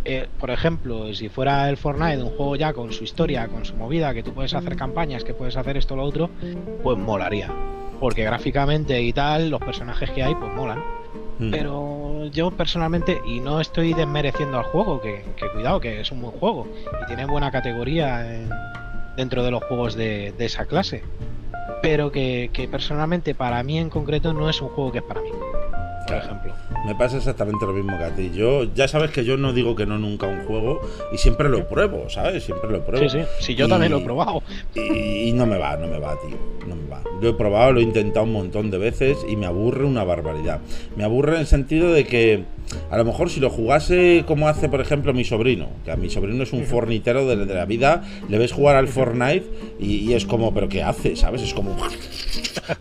eh, 0.03 0.27
por 0.39 0.49
ejemplo, 0.49 1.13
si 1.13 1.29
fuera 1.29 1.69
el 1.69 1.77
Fortnite, 1.77 2.21
un 2.23 2.29
juego 2.29 2.55
ya 2.55 2.73
con 2.73 2.91
su 2.91 3.03
historia, 3.03 3.47
con 3.47 3.65
su 3.65 3.75
movida, 3.75 4.13
que 4.13 4.23
tú 4.23 4.33
puedes 4.33 4.53
hacer 4.53 4.75
campañas, 4.75 5.23
que 5.23 5.33
puedes 5.33 5.57
hacer 5.57 5.77
esto 5.77 5.93
o 5.93 5.97
lo 5.97 6.03
otro, 6.03 6.29
pues 6.83 6.97
molaría. 6.97 7.51
Porque 7.99 8.23
gráficamente 8.23 8.99
y 9.01 9.13
tal, 9.13 9.49
los 9.49 9.61
personajes 9.61 10.09
que 10.09 10.23
hay, 10.23 10.33
pues 10.33 10.51
molan. 10.53 10.81
Hmm. 11.41 11.51
Pero 11.51 12.27
yo 12.27 12.51
personalmente, 12.51 13.19
y 13.25 13.39
no 13.41 13.59
estoy 13.59 13.93
desmereciendo 13.93 14.59
al 14.59 14.63
juego, 14.63 15.01
que, 15.01 15.23
cuidado, 15.53 15.81
que 15.81 15.99
es 15.99 16.11
un 16.11 16.21
buen 16.21 16.33
juego 16.33 16.67
y 17.03 17.05
tiene 17.07 17.25
buena 17.25 17.51
categoría 17.51 18.25
dentro 19.17 19.43
de 19.43 19.51
los 19.51 19.63
juegos 19.65 19.95
de 19.95 20.33
esa 20.39 20.65
clase 20.65 21.03
pero 21.81 22.11
que, 22.11 22.69
personalmente 22.71 23.35
para 23.35 23.61
mí 23.63 23.77
en 23.77 23.89
concreto 23.89 24.33
no 24.33 24.49
es 24.49 24.61
un 24.61 24.69
juego 24.69 24.91
que 24.91 24.99
es 24.99 25.03
para 25.03 25.21
mí, 25.21 25.29
por 26.07 26.17
ejemplo. 26.17 26.53
Me 26.85 26.95
pasa 26.95 27.17
exactamente 27.17 27.65
lo 27.65 27.73
mismo 27.73 27.97
que 27.97 28.03
a 28.03 28.15
ti. 28.15 28.31
Yo, 28.33 28.63
ya 28.73 28.87
sabes 28.87 29.11
que 29.11 29.23
yo 29.23 29.37
no 29.37 29.53
digo 29.53 29.75
que 29.75 29.85
no 29.85 29.97
nunca 29.99 30.27
un 30.27 30.45
juego 30.45 30.81
y 31.11 31.17
siempre 31.17 31.49
lo 31.49 31.67
pruebo, 31.67 32.09
¿sabes? 32.09 32.43
Siempre 32.43 32.69
lo 32.69 32.85
pruebo. 32.85 33.09
Sí, 33.09 33.19
sí, 33.19 33.25
sí 33.39 33.55
yo 33.55 33.67
también 33.67 33.91
lo 33.91 33.99
he 33.99 34.03
probado. 34.03 34.43
Y, 34.75 35.31
no 35.33 35.45
me 35.45 35.57
va, 35.57 35.77
no 35.77 35.87
me 35.87 35.99
va, 35.99 36.15
tío. 36.21 36.37
No 36.67 36.75
me 36.75 36.87
va. 36.89 37.01
Lo 37.21 37.29
he 37.29 37.33
probado, 37.33 37.73
lo 37.73 37.79
he 37.79 37.83
intentado 37.83 38.25
un 38.25 38.33
montón 38.33 38.71
de 38.71 38.77
veces 38.77 39.17
y 39.27 39.35
me 39.35 39.45
aburre 39.45 39.85
una 39.85 40.03
barbaridad. 40.03 40.59
Me 40.95 41.03
aburre 41.03 41.35
en 41.35 41.41
el 41.41 41.47
sentido 41.47 41.91
de 41.91 42.05
que 42.05 42.45
a 42.89 42.97
lo 42.97 43.05
mejor 43.05 43.29
si 43.29 43.39
lo 43.39 43.49
jugase 43.49 44.23
como 44.27 44.47
hace, 44.47 44.69
por 44.69 44.81
ejemplo, 44.81 45.13
mi 45.13 45.23
sobrino, 45.23 45.69
que 45.83 45.91
a 45.91 45.95
mi 45.95 46.09
sobrino 46.09 46.43
es 46.43 46.53
un 46.53 46.65
fornitero 46.65 47.27
de, 47.27 47.45
la 47.45 47.65
vida, 47.65 48.03
le 48.29 48.37
ves 48.37 48.51
jugar 48.51 48.75
al 48.75 48.87
Fortnite 48.87 49.45
y, 49.79 50.13
es 50.13 50.25
como, 50.25 50.53
¿pero 50.53 50.69
qué 50.69 50.83
hace? 50.83 51.15
¿Sabes? 51.15 51.41
Es 51.41 51.53
como. 51.53 51.75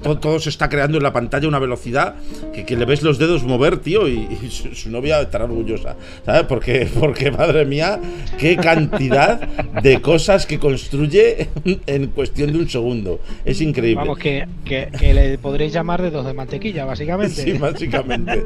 todo, 0.21 0.39
se 0.41 0.49
está 0.49 0.68
creando 0.68 0.97
en 0.97 1.03
la 1.03 1.12
pantalla 1.12 1.49
una 1.49 1.59
velocidad 1.59 2.14
que, 2.53 2.77
le 2.77 2.85
ves 2.85 3.03
los 3.03 3.18
dedos 3.21 3.45
mover, 3.45 3.79
tío, 3.79 4.09
y, 4.09 4.27
su, 4.51 4.91
novia 4.91 5.21
estará 5.21 5.45
orgullosa, 5.45 5.95
¿sabes? 6.27 6.43
Porque, 6.45 6.89
porque, 6.99 7.31
madre 7.31 7.64
mía, 7.64 8.01
qué 8.39 8.57
cantidad 8.57 9.41
de 9.83 10.01
cosas 10.01 10.47
que 10.47 10.59
construye 10.59 11.49
en 11.87 12.09
cuestión 12.09 12.53
de 12.53 12.59
un 12.59 12.68
segundo. 12.68 13.21
Es 13.45 13.61
increíble. 13.61 14.03
Vamos, 14.03 14.18
que, 14.18 14.49
le 15.01 15.39
podréis 15.39 15.73
llamar 15.73 16.03
dedos 16.03 16.27
de 16.27 16.33
mantequilla, 16.33 16.85
básicamente. 16.85 17.43
Sí, 17.43 17.53
básicamente. 17.53 18.43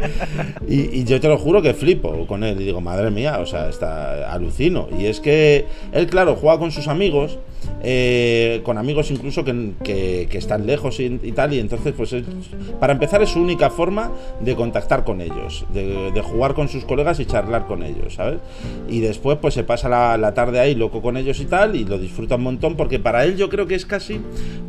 Y, 0.69 1.01
y 1.01 1.05
yo 1.05 1.21
te 1.21 1.29
lo 1.29 1.39
juro 1.39 1.63
que 1.63 1.73
flipo 1.73 2.27
con 2.27 2.45
él 2.45 2.61
y 2.61 2.65
digo, 2.65 2.81
madre 2.81 3.11
mía, 3.11 3.39
o 3.39 3.47
sea, 3.47 3.69
está 3.71 4.31
alucino. 4.31 4.89
Y 4.99 5.07
es 5.07 5.21
que 5.21 5.65
él, 5.93 6.07
claro, 6.09 6.37
juega 6.37 6.59
con 6.59 6.73
sus 6.73 6.89
amigos, 6.89 7.39
eh, 7.83 8.61
con 8.65 8.79
amigos 8.79 9.11
incluso 9.11 9.45
que, 9.45 10.29
están 10.33 10.67
lejos 10.67 11.01
y, 11.01 11.11
tal, 11.33 11.53
y 11.53 11.59
entonces, 11.59 11.93
pues, 11.97 12.15
para 12.81 12.93
empezar, 12.93 13.23
es 13.23 13.31
su 13.31 13.41
única 13.41 13.71
forma 13.71 14.11
de 14.41 14.55
contactar 14.55 15.05
con 15.05 15.21
ellos, 15.21 15.65
de, 15.73 16.23
jugar 16.23 16.55
con 16.55 16.69
sus 16.69 16.85
colegas 16.85 17.21
y 17.21 17.27
charlar 17.27 17.67
con 17.67 17.83
ellos, 17.83 18.15
¿sabes? 18.15 18.39
Y 18.89 19.01
después, 19.01 19.39
pues, 19.41 19.55
se 19.55 19.65
pasa 19.65 19.89
la, 19.89 20.35
tarde 20.35 20.59
ahí 20.59 20.75
loco 20.75 21.03
con 21.03 21.17
ellos 21.17 21.41
y 21.41 21.45
tal, 21.45 21.77
y 21.77 21.85
lo 21.85 21.99
disfruta 21.99 22.37
un 22.37 22.43
montón, 22.43 22.77
porque 22.77 22.99
para 22.99 23.25
él 23.25 23.37
yo 23.37 23.49
creo 23.49 23.67
que 23.67 23.75
es 23.75 23.87
casi, 23.87 24.21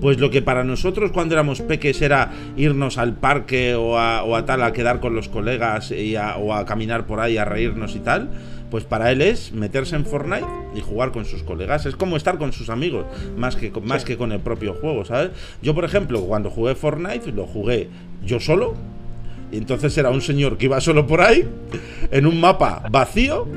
pues, 0.01 0.19
lo 0.19 0.29
que 0.29 0.41
para 0.41 0.63
nosotros 0.63 1.11
cuando 1.11 1.35
éramos 1.35 1.61
peques 1.61 2.01
era 2.01 2.31
irnos 2.57 2.97
al 2.97 3.15
parque 3.15 3.75
o 3.75 3.97
a, 3.97 4.45
tal, 4.45 4.61
a 4.63 4.73
quedar 4.73 4.99
con 4.99 5.15
los 5.15 5.29
colegas 5.29 5.91
y 5.91 6.15
o 6.15 6.53
a 6.53 6.65
caminar 6.65 7.05
por 7.05 7.19
ahí, 7.19 7.37
a 7.37 7.45
reírnos 7.45 7.95
y 7.95 7.99
tal, 7.99 8.29
pues 8.71 8.83
para 8.83 9.11
él 9.11 9.21
es 9.21 9.51
meterse 9.51 9.95
en 9.95 10.05
Fortnite 10.05 10.45
y 10.75 10.81
jugar 10.81 11.11
con 11.11 11.25
sus 11.25 11.43
colegas. 11.43 11.85
Es 11.85 11.95
como 11.95 12.17
estar 12.17 12.37
con 12.37 12.53
sus 12.53 12.69
amigos, 12.69 13.05
más 13.37 13.55
que, 13.55 13.71
más 13.81 14.03
que 14.03 14.17
con 14.17 14.31
el 14.31 14.39
propio 14.39 14.73
juego, 14.73 15.05
¿sabes? 15.05 15.31
Yo, 15.61 15.73
por 15.75 15.85
ejemplo, 15.85 16.21
cuando 16.21 16.49
jugué 16.49 16.75
Fortnite, 16.75 17.31
lo 17.31 17.45
jugué 17.45 17.89
yo 18.23 18.39
solo. 18.39 18.75
Y 19.51 19.57
entonces 19.57 19.97
era 19.97 20.09
un 20.09 20.21
señor 20.21 20.57
que 20.57 20.65
iba 20.65 20.81
solo 20.81 21.05
por 21.05 21.21
ahí, 21.21 21.47
en 22.11 22.25
un 22.25 22.41
mapa 22.41 22.83
vacío, 22.89 23.47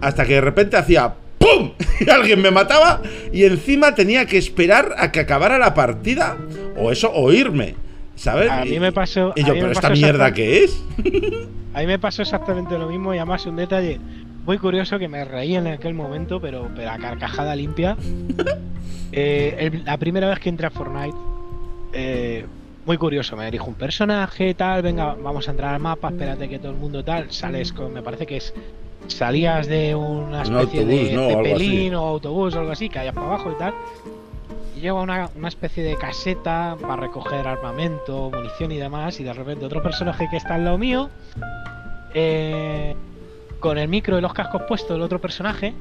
hasta 0.00 0.24
que 0.24 0.34
de 0.34 0.40
repente 0.40 0.76
hacía 0.76 1.14
¡Pum! 1.42 1.72
Y 2.00 2.10
alguien 2.10 2.40
me 2.40 2.50
mataba 2.50 3.00
y 3.32 3.44
encima 3.44 3.94
tenía 3.94 4.26
que 4.26 4.38
esperar 4.38 4.94
a 4.98 5.12
que 5.12 5.20
acabara 5.20 5.58
la 5.58 5.74
partida 5.74 6.36
o 6.76 6.90
eso, 6.90 7.12
o 7.12 7.32
irme. 7.32 7.74
¿Sabes? 8.14 8.50
A 8.50 8.64
mí 8.64 8.78
me 8.78 8.92
pasó. 8.92 9.32
Y 9.36 9.44
yo, 9.44 9.54
pero 9.54 9.72
esta 9.72 9.90
mierda 9.90 10.32
que 10.32 10.64
es. 10.64 10.82
A 11.74 11.80
mí 11.80 11.86
me 11.86 11.98
pasó 11.98 12.20
exactamente 12.20 12.76
lo 12.76 12.86
mismo 12.86 13.14
y 13.14 13.16
además 13.16 13.46
un 13.46 13.56
detalle 13.56 13.98
muy 14.44 14.58
curioso 14.58 14.98
que 14.98 15.08
me 15.08 15.24
reí 15.24 15.56
en 15.56 15.66
aquel 15.66 15.94
momento, 15.94 16.40
pero, 16.40 16.68
pero 16.74 16.90
a 16.90 16.98
carcajada 16.98 17.56
limpia. 17.56 17.96
Eh, 19.14 19.82
la 19.84 19.98
primera 19.98 20.26
vez 20.26 20.38
que 20.38 20.48
entré 20.48 20.66
a 20.66 20.70
Fortnite, 20.70 21.14
eh, 21.92 22.46
muy 22.86 22.96
curioso, 22.96 23.36
me 23.36 23.50
dijo 23.50 23.66
un 23.66 23.74
personaje, 23.74 24.54
tal, 24.54 24.80
venga, 24.80 25.14
vamos 25.14 25.46
a 25.46 25.50
entrar 25.50 25.74
al 25.74 25.80
mapa, 25.80 26.08
espérate 26.08 26.48
que 26.48 26.58
todo 26.58 26.72
el 26.72 26.78
mundo 26.78 27.04
tal, 27.04 27.30
sales 27.30 27.74
con, 27.74 27.92
me 27.92 28.02
parece 28.02 28.24
que 28.24 28.38
es, 28.38 28.54
salías 29.08 29.66
de 29.66 29.94
una 29.94 30.42
especie 30.42 30.86
de 30.86 31.40
pelín 31.42 31.94
o 31.94 32.00
autobús 32.00 32.54
o 32.54 32.60
algo 32.60 32.72
así, 32.72 32.88
que 32.88 33.00
hayas 33.00 33.14
para 33.14 33.26
abajo 33.26 33.52
y 33.52 33.58
tal, 33.58 33.74
lleva 34.80 35.02
una, 35.02 35.28
una, 35.36 35.48
especie 35.48 35.84
de 35.84 35.94
caseta 35.96 36.78
para 36.80 36.96
recoger 36.96 37.46
armamento, 37.46 38.30
munición 38.30 38.72
y 38.72 38.78
demás, 38.78 39.20
y 39.20 39.24
de 39.24 39.34
repente 39.34 39.66
otro 39.66 39.82
personaje 39.82 40.26
que 40.30 40.38
está 40.38 40.54
al 40.54 40.64
lado 40.64 40.78
mío, 40.78 41.10
eh, 42.14 42.96
con 43.62 43.78
el 43.78 43.88
micro 43.88 44.18
y 44.18 44.20
los 44.20 44.34
cascos 44.34 44.62
puestos, 44.68 44.94
el 44.94 45.00
otro 45.02 45.20
personaje, 45.20 45.72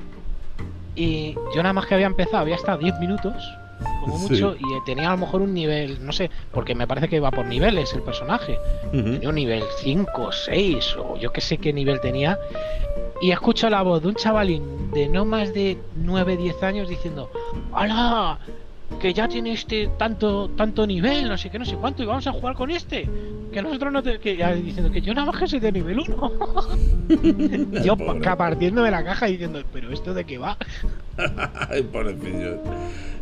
y 0.96 1.34
yo 1.54 1.64
nada 1.64 1.74
más 1.74 1.88
que 1.88 1.96
había 1.96 2.06
empezado, 2.06 2.38
había 2.38 2.56
estado 2.56 2.78
10 2.78 3.00
minutos, 3.00 3.34
como 4.02 4.20
mucho, 4.20 4.56
y 4.58 4.86
tenía 4.86 5.08
a 5.10 5.12
lo 5.12 5.18
mejor 5.18 5.42
un 5.42 5.54
nivel, 5.54 6.06
no 6.06 6.12
sé, 6.12 6.30
porque 6.52 6.76
me 6.76 6.88
parece 6.88 7.10
que 7.10 7.20
va 7.20 7.32
por 7.32 7.46
niveles 7.46 7.94
el 7.94 8.04
personaje, 8.04 8.58
tenía 8.92 9.28
un 9.28 9.36
nivel 9.36 9.64
5, 9.80 10.32
6, 10.32 10.96
o 10.98 11.18
yo 11.18 11.34
que 11.34 11.42
sé 11.42 11.58
qué 11.58 11.74
nivel 11.74 12.00
tenía, 12.00 12.38
y 13.20 13.32
escucho 13.32 13.70
la 13.70 13.82
voz 13.82 14.02
de 14.02 14.10
un 14.10 14.16
chavalín 14.16 14.92
de 14.92 15.10
no 15.10 15.26
más 15.26 15.54
de 15.54 15.78
9, 15.96 16.38
10 16.38 16.64
años 16.64 16.88
diciendo, 16.88 17.32
¡Hola! 17.74 18.40
Que 19.00 19.14
ya 19.14 19.28
tiene 19.28 19.54
este 19.54 19.90
tanto 19.98 20.50
tanto 20.50 20.86
nivel, 20.86 21.28
no 21.28 21.38
sé 21.38 21.50
qué, 21.50 21.60
no 21.60 21.66
sé 21.66 21.76
cuánto, 21.76 22.04
y 22.04 22.06
vamos 22.06 22.28
a 22.28 22.32
jugar 22.32 22.56
con 22.56 22.72
este. 22.72 23.08
Que 23.52 23.62
nosotros 23.62 23.92
no 23.92 24.02
te, 24.02 24.20
que, 24.20 24.36
diciendo 24.64 24.92
que 24.92 25.02
yo 25.02 25.14
nada 25.14 25.30
más 25.30 25.40
que 25.40 25.48
soy 25.48 25.60
de 25.60 25.72
nivel 25.74 26.00
1. 26.00 27.82
yo 27.84 27.98
partiendo 27.98 28.84
de 28.84 28.92
la 28.92 29.04
caja 29.04 29.26
diciendo, 29.26 29.62
pero 29.74 29.92
esto 29.92 30.14
de 30.14 30.24
qué 30.24 30.38
va. 30.38 30.58
Ay, 31.70 31.84
pobrecillo. 31.84 32.60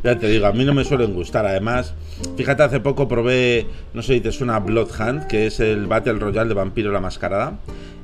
Ya 0.04 0.18
te 0.18 0.28
digo, 0.28 0.46
a 0.46 0.54
mí 0.54 0.66
no 0.66 0.74
me 0.74 0.84
suelen 0.84 1.14
gustar. 1.14 1.48
Además, 1.48 1.96
fíjate, 2.38 2.62
hace 2.62 2.80
poco 2.80 3.08
probé, 3.08 3.66
no 3.94 4.04
sé 4.04 4.16
si 4.16 4.22
te 4.22 4.32
suena 4.32 4.60
Bloodhunt, 4.60 5.24
que 5.24 5.48
es 5.48 5.60
el 5.60 5.88
Battle 5.88 6.14
Royale 6.14 6.50
de 6.50 6.54
Vampiro 6.54 6.92
la 6.92 7.02
Mascarada. 7.02 7.58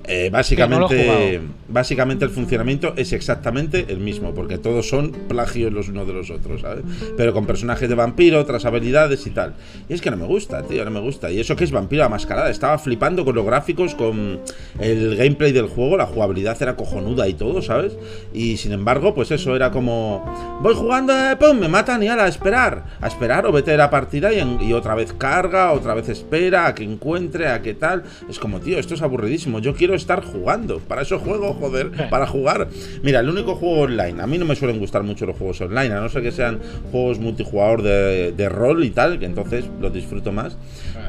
Eh, 0.08 0.30
básicamente, 0.32 1.42
básicamente 1.68 2.26
el 2.26 2.32
funcionamiento 2.32 2.94
es 2.96 3.12
exactamente 3.14 3.86
el 3.90 4.00
mismo, 4.00 4.34
porque 4.34 4.58
todos 4.58 4.88
son 4.88 5.12
plagios 5.12 5.74
los 5.74 5.90
unos 5.90 6.06
de 6.06 6.14
los 6.14 6.30
otros, 6.30 6.62
¿sabes? 6.62 6.84
Pero 7.18 7.34
con 7.34 7.46
personajes 7.46 7.90
de 7.90 7.96
vampiro, 7.96 8.40
otras 8.40 8.66
habilidades 8.66 9.26
y 9.26 9.32
tal. 9.32 9.56
Y 9.90 9.94
es 9.94 10.02
que 10.02 10.12
no 10.12 10.18
me 10.18 10.26
gusta, 10.26 10.62
tío, 10.64 10.86
no 10.86 10.92
me 10.92 11.00
gusta. 11.00 11.32
Y 11.32 11.40
eso 11.40 11.56
que 11.56 11.64
es 11.64 11.72
vampiro 11.72 12.04
a 12.04 12.10
mascarada. 12.10 12.50
Estaba 12.50 12.78
flipando 12.78 13.26
con 13.26 13.36
los 13.36 13.46
gráficos, 13.46 13.96
con 13.96 14.42
el 14.80 15.16
gameplay 15.16 15.52
del 15.52 15.68
juego, 15.68 15.98
la 15.98 16.06
jugabilidad 16.06 16.62
era 16.62 16.76
cojonuda 16.76 17.28
y 17.28 17.34
todo, 17.34 17.62
¿sabes? 17.62 17.98
Y 18.34 18.58
sin 18.58 18.74
embargo, 18.74 19.16
pues 19.16 19.32
eso 19.32 19.56
era 19.56 19.72
como. 19.72 20.60
Voy 20.62 20.76
jugando, 20.76 21.14
eh, 21.14 21.36
pum, 21.36 21.58
me 21.58 21.68
matan 21.68 22.04
y 22.04 22.08
a 22.08 22.28
esperar. 22.28 22.84
A 23.02 23.08
esperar 23.08 23.46
o 23.48 23.52
vete 23.52 23.74
a 23.74 23.78
la 23.78 23.90
partida 23.90 24.32
y, 24.34 24.66
y 24.66 24.74
otra 24.74 24.94
vez 24.94 25.14
carga, 25.14 25.72
otra 25.72 25.94
vez 25.96 26.10
espera 26.10 26.68
a 26.68 26.76
que 26.76 26.84
encuentre, 26.84 27.48
a 27.48 27.62
qué 27.62 27.74
tal. 27.74 28.04
Es 28.30 28.38
como, 28.38 28.60
tío, 28.60 28.78
esto 28.78 28.94
es 28.94 29.02
aburridísimo. 29.02 29.60
Yo 29.60 29.74
quiero 29.74 29.95
estar 29.96 30.24
jugando. 30.24 30.80
Para 30.80 31.02
eso 31.02 31.20
juego, 31.20 31.54
joder, 31.54 31.92
para 32.10 32.28
jugar. 32.28 32.68
Mira, 33.04 33.20
el 33.20 33.30
único 33.30 33.56
juego 33.56 33.82
online, 33.82 34.22
a 34.22 34.28
mí 34.28 34.38
no 34.38 34.46
me 34.46 34.56
suelen 34.56 34.80
gustar 34.80 35.04
mucho 35.04 35.26
los 35.26 35.38
juegos 35.38 35.62
online, 35.62 35.94
a 35.94 36.02
no 36.02 36.10
ser 36.10 36.24
que 36.24 36.32
sean 36.32 36.60
juegos 36.92 37.20
multijugador 37.20 37.82
de, 37.82 38.50
rol 38.50 38.84
y 38.84 38.92
tal, 38.92 39.20
que 39.20 39.26
entonces 39.26 39.66
los 39.80 39.94
disfruto 39.94 40.32
más. 40.32 40.58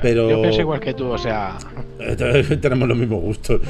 Pero... 0.03 0.28
Yo 0.30 0.41
pienso 0.41 0.61
igual 0.61 0.80
que 0.80 0.95
tú, 0.95 1.09
o 1.09 1.18
sea... 1.18 1.59
Tenemos 2.61 2.89
los 2.89 2.97
mismos 2.97 3.20
gustos. 3.20 3.61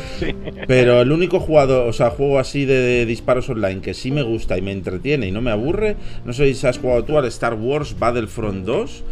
Pero 0.67 1.01
el 1.01 1.13
único 1.13 1.41
jugador, 1.41 1.89
o 1.89 1.93
sea, 1.93 2.11
juego 2.11 2.39
así 2.39 2.65
de, 2.65 3.07
disparos 3.07 3.49
online 3.49 3.81
que 3.81 3.95
sí 3.95 4.11
me 4.11 4.23
gusta 4.23 4.57
y 4.59 4.63
me 4.63 4.73
entretiene 4.73 5.27
y 5.27 5.33
no 5.33 5.41
me 5.41 5.51
aburre, 5.51 5.97
no 6.25 6.33
sé 6.33 6.53
si 6.55 6.67
has 6.67 6.79
jugado 6.79 7.05
tú 7.05 7.19
al 7.19 7.25
Star 7.27 7.55
Wars 7.55 7.97
Battlefront 7.99 8.65
2 8.65 9.05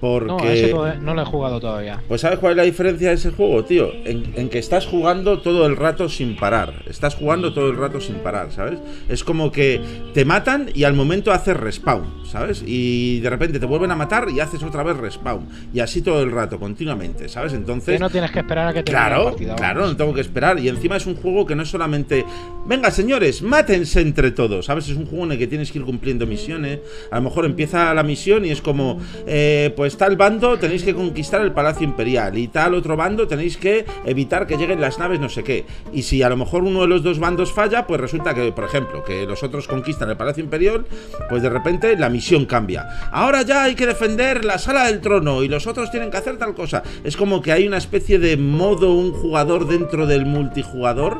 Porque... 0.00 0.72
No, 0.72 0.94
no 0.94 1.14
lo 1.14 1.22
he 1.22 1.24
jugado 1.24 1.60
todavía. 1.60 2.00
Pues 2.06 2.20
¿sabes 2.20 2.38
cuál 2.38 2.52
es 2.52 2.56
la 2.56 2.62
diferencia 2.62 3.08
de 3.08 3.14
ese 3.14 3.30
juego, 3.30 3.64
tío? 3.64 3.90
En, 4.04 4.48
que 4.48 4.58
estás 4.58 4.86
jugando 4.86 5.40
todo 5.40 5.66
el 5.66 5.76
rato 5.76 6.08
sin 6.08 6.36
parar. 6.36 6.84
Estás 6.86 7.16
jugando 7.16 7.52
todo 7.52 7.68
el 7.70 7.76
rato 7.76 8.00
sin 8.00 8.16
parar, 8.16 8.52
¿sabes? 8.52 8.78
Es 9.08 9.24
como 9.24 9.50
que 9.50 9.80
te 10.14 10.24
matan 10.24 10.70
y 10.74 10.84
al 10.84 10.94
momento 10.94 11.32
haces 11.32 11.56
respawn, 11.56 12.06
¿sabes? 12.24 12.62
Y 12.66 13.20
de 13.20 13.30
repente 13.30 13.58
te 13.58 13.66
vuelven 13.66 13.90
a 13.90 13.96
matar 13.96 14.28
y 14.30 14.40
haces 14.40 14.62
otra 14.62 14.82
vez 14.82 14.96
respawn. 14.96 15.48
Y 15.74 15.80
así 15.80 16.02
todo 16.02 16.22
el 16.22 16.30
rato, 16.30 16.58
continuamente, 16.58 17.28
¿sabes? 17.28 17.52
Entonces... 17.52 17.94
Que 17.94 18.00
no 18.00 18.10
tienes 18.10 18.30
que 18.30 18.40
esperar 18.40 18.68
a 18.68 18.72
que 18.72 18.82
te 18.82 18.92
Claro, 18.92 19.36
claro, 19.56 19.86
no 19.86 19.96
tengo 19.96 20.14
que 20.14 20.20
esperar. 20.20 20.58
Y 20.60 20.68
encima 20.68 20.96
es 20.96 21.06
un 21.06 21.16
juego 21.16 21.44
que 21.46 21.56
no 21.56 21.62
es 21.62 21.68
solamente... 21.68 22.24
Venga, 22.66 22.90
señores, 22.90 23.42
mátense 23.42 24.00
entre 24.00 24.30
todos, 24.30 24.66
¿sabes? 24.66 24.88
Es 24.88 24.96
un 24.96 25.06
juego 25.06 25.24
en 25.24 25.32
el 25.32 25.38
que 25.38 25.46
tienes 25.46 25.72
que 25.72 25.78
ir 25.78 25.84
cumpliendo 25.84 26.26
misiones. 26.26 26.80
A 27.10 27.16
lo 27.16 27.22
mejor 27.22 27.44
empieza 27.44 27.92
la 27.94 28.02
misión 28.02 28.44
y 28.44 28.50
es 28.50 28.62
como... 28.62 29.00
Eh, 29.26 29.72
pues 29.76 29.87
tal 29.96 30.16
bando 30.16 30.58
tenéis 30.58 30.82
que 30.82 30.94
conquistar 30.94 31.40
el 31.40 31.52
Palacio 31.52 31.84
Imperial 31.84 32.36
y 32.36 32.48
tal 32.48 32.74
otro 32.74 32.96
bando 32.96 33.26
tenéis 33.26 33.56
que 33.56 33.86
evitar 34.04 34.46
que 34.46 34.56
lleguen 34.56 34.80
las 34.80 34.98
naves 34.98 35.20
no 35.20 35.28
sé 35.28 35.44
qué. 35.44 35.64
Y 35.92 36.02
si 36.02 36.22
a 36.22 36.28
lo 36.28 36.36
mejor 36.36 36.64
uno 36.64 36.82
de 36.82 36.88
los 36.88 37.02
dos 37.02 37.18
bandos 37.18 37.52
falla, 37.52 37.86
pues 37.86 38.00
resulta 38.00 38.34
que, 38.34 38.52
por 38.52 38.64
ejemplo, 38.64 39.04
que 39.04 39.26
los 39.26 39.42
otros 39.42 39.68
conquistan 39.68 40.10
el 40.10 40.16
Palacio 40.16 40.42
Imperial, 40.42 40.84
pues 41.28 41.42
de 41.42 41.50
repente 41.50 41.96
la 41.96 42.08
misión 42.08 42.46
cambia. 42.46 42.88
Ahora 43.12 43.42
ya 43.42 43.64
hay 43.64 43.74
que 43.74 43.86
defender 43.86 44.44
la 44.44 44.58
sala 44.58 44.86
del 44.86 45.00
trono 45.00 45.42
y 45.42 45.48
los 45.48 45.66
otros 45.66 45.90
tienen 45.90 46.10
que 46.10 46.16
hacer 46.16 46.38
tal 46.38 46.54
cosa. 46.54 46.82
Es 47.04 47.16
como 47.16 47.40
que 47.42 47.52
hay 47.52 47.66
una 47.66 47.78
especie 47.78 48.18
de 48.18 48.36
modo 48.36 48.92
un 48.94 49.12
jugador 49.12 49.68
dentro 49.68 50.06
del 50.06 50.26
multijugador 50.26 51.18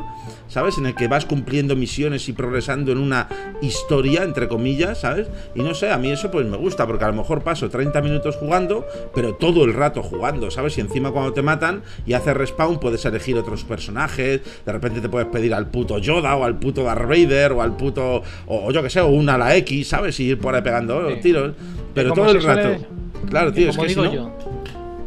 ¿sabes? 0.49 0.77
En 0.77 0.87
el 0.87 0.95
que 0.95 1.07
vas 1.07 1.25
cumpliendo 1.25 1.75
misiones 1.75 2.27
y 2.27 2.33
progresando 2.33 2.91
en 2.91 2.97
una 2.97 3.29
historia, 3.61 4.23
entre 4.23 4.47
comillas, 4.47 4.99
¿sabes? 4.99 5.27
Y 5.55 5.61
no 5.61 5.73
sé, 5.73 5.91
a 5.91 5.97
mí 5.97 6.11
eso 6.11 6.29
pues 6.29 6.45
me 6.45 6.57
gusta, 6.57 6.85
porque 6.85 7.05
a 7.05 7.07
lo 7.07 7.13
mejor 7.13 7.41
paso 7.41 7.69
30 7.69 8.01
minutos 8.01 8.35
jugando, 8.35 8.85
pero 9.13 9.35
todo 9.35 9.63
el 9.63 9.73
rato 9.73 10.03
jugando, 10.03 10.51
¿sabes? 10.51 10.77
Y 10.77 10.81
encima 10.81 11.11
cuando 11.11 11.31
te 11.33 11.41
matan 11.41 11.83
y 12.05 12.13
haces 12.13 12.35
respawn 12.35 12.79
puedes 12.79 13.05
elegir 13.05 13.37
otros 13.37 13.63
personajes, 13.63 14.41
de 14.65 14.71
repente 14.71 14.99
te 14.99 15.09
puedes 15.09 15.27
pedir 15.29 15.53
al 15.53 15.67
puto 15.67 15.99
Yoda 15.99 16.35
o 16.35 16.43
al 16.43 16.57
puto 16.57 16.83
Darth 16.83 17.07
Vader 17.07 17.53
o 17.53 17.61
al 17.61 17.77
puto, 17.77 18.23
o, 18.47 18.71
yo 18.71 18.83
que 18.83 18.89
sé, 18.89 18.99
o 18.99 19.07
una 19.07 19.35
a 19.35 19.37
la 19.37 19.55
X, 19.57 19.87
¿sabes? 19.87 20.19
Y 20.19 20.29
ir 20.29 20.39
por 20.39 20.55
ahí 20.55 20.61
pegando 20.61 21.07
tiros, 21.21 21.53
pero 21.93 22.13
todo 22.13 22.31
el 22.31 22.43
rato. 22.43 22.85
Claro, 23.29 23.53
tío, 23.53 23.69
es 23.69 23.77
que 23.77 23.87
digo 23.87 24.05
yo, 24.05 24.31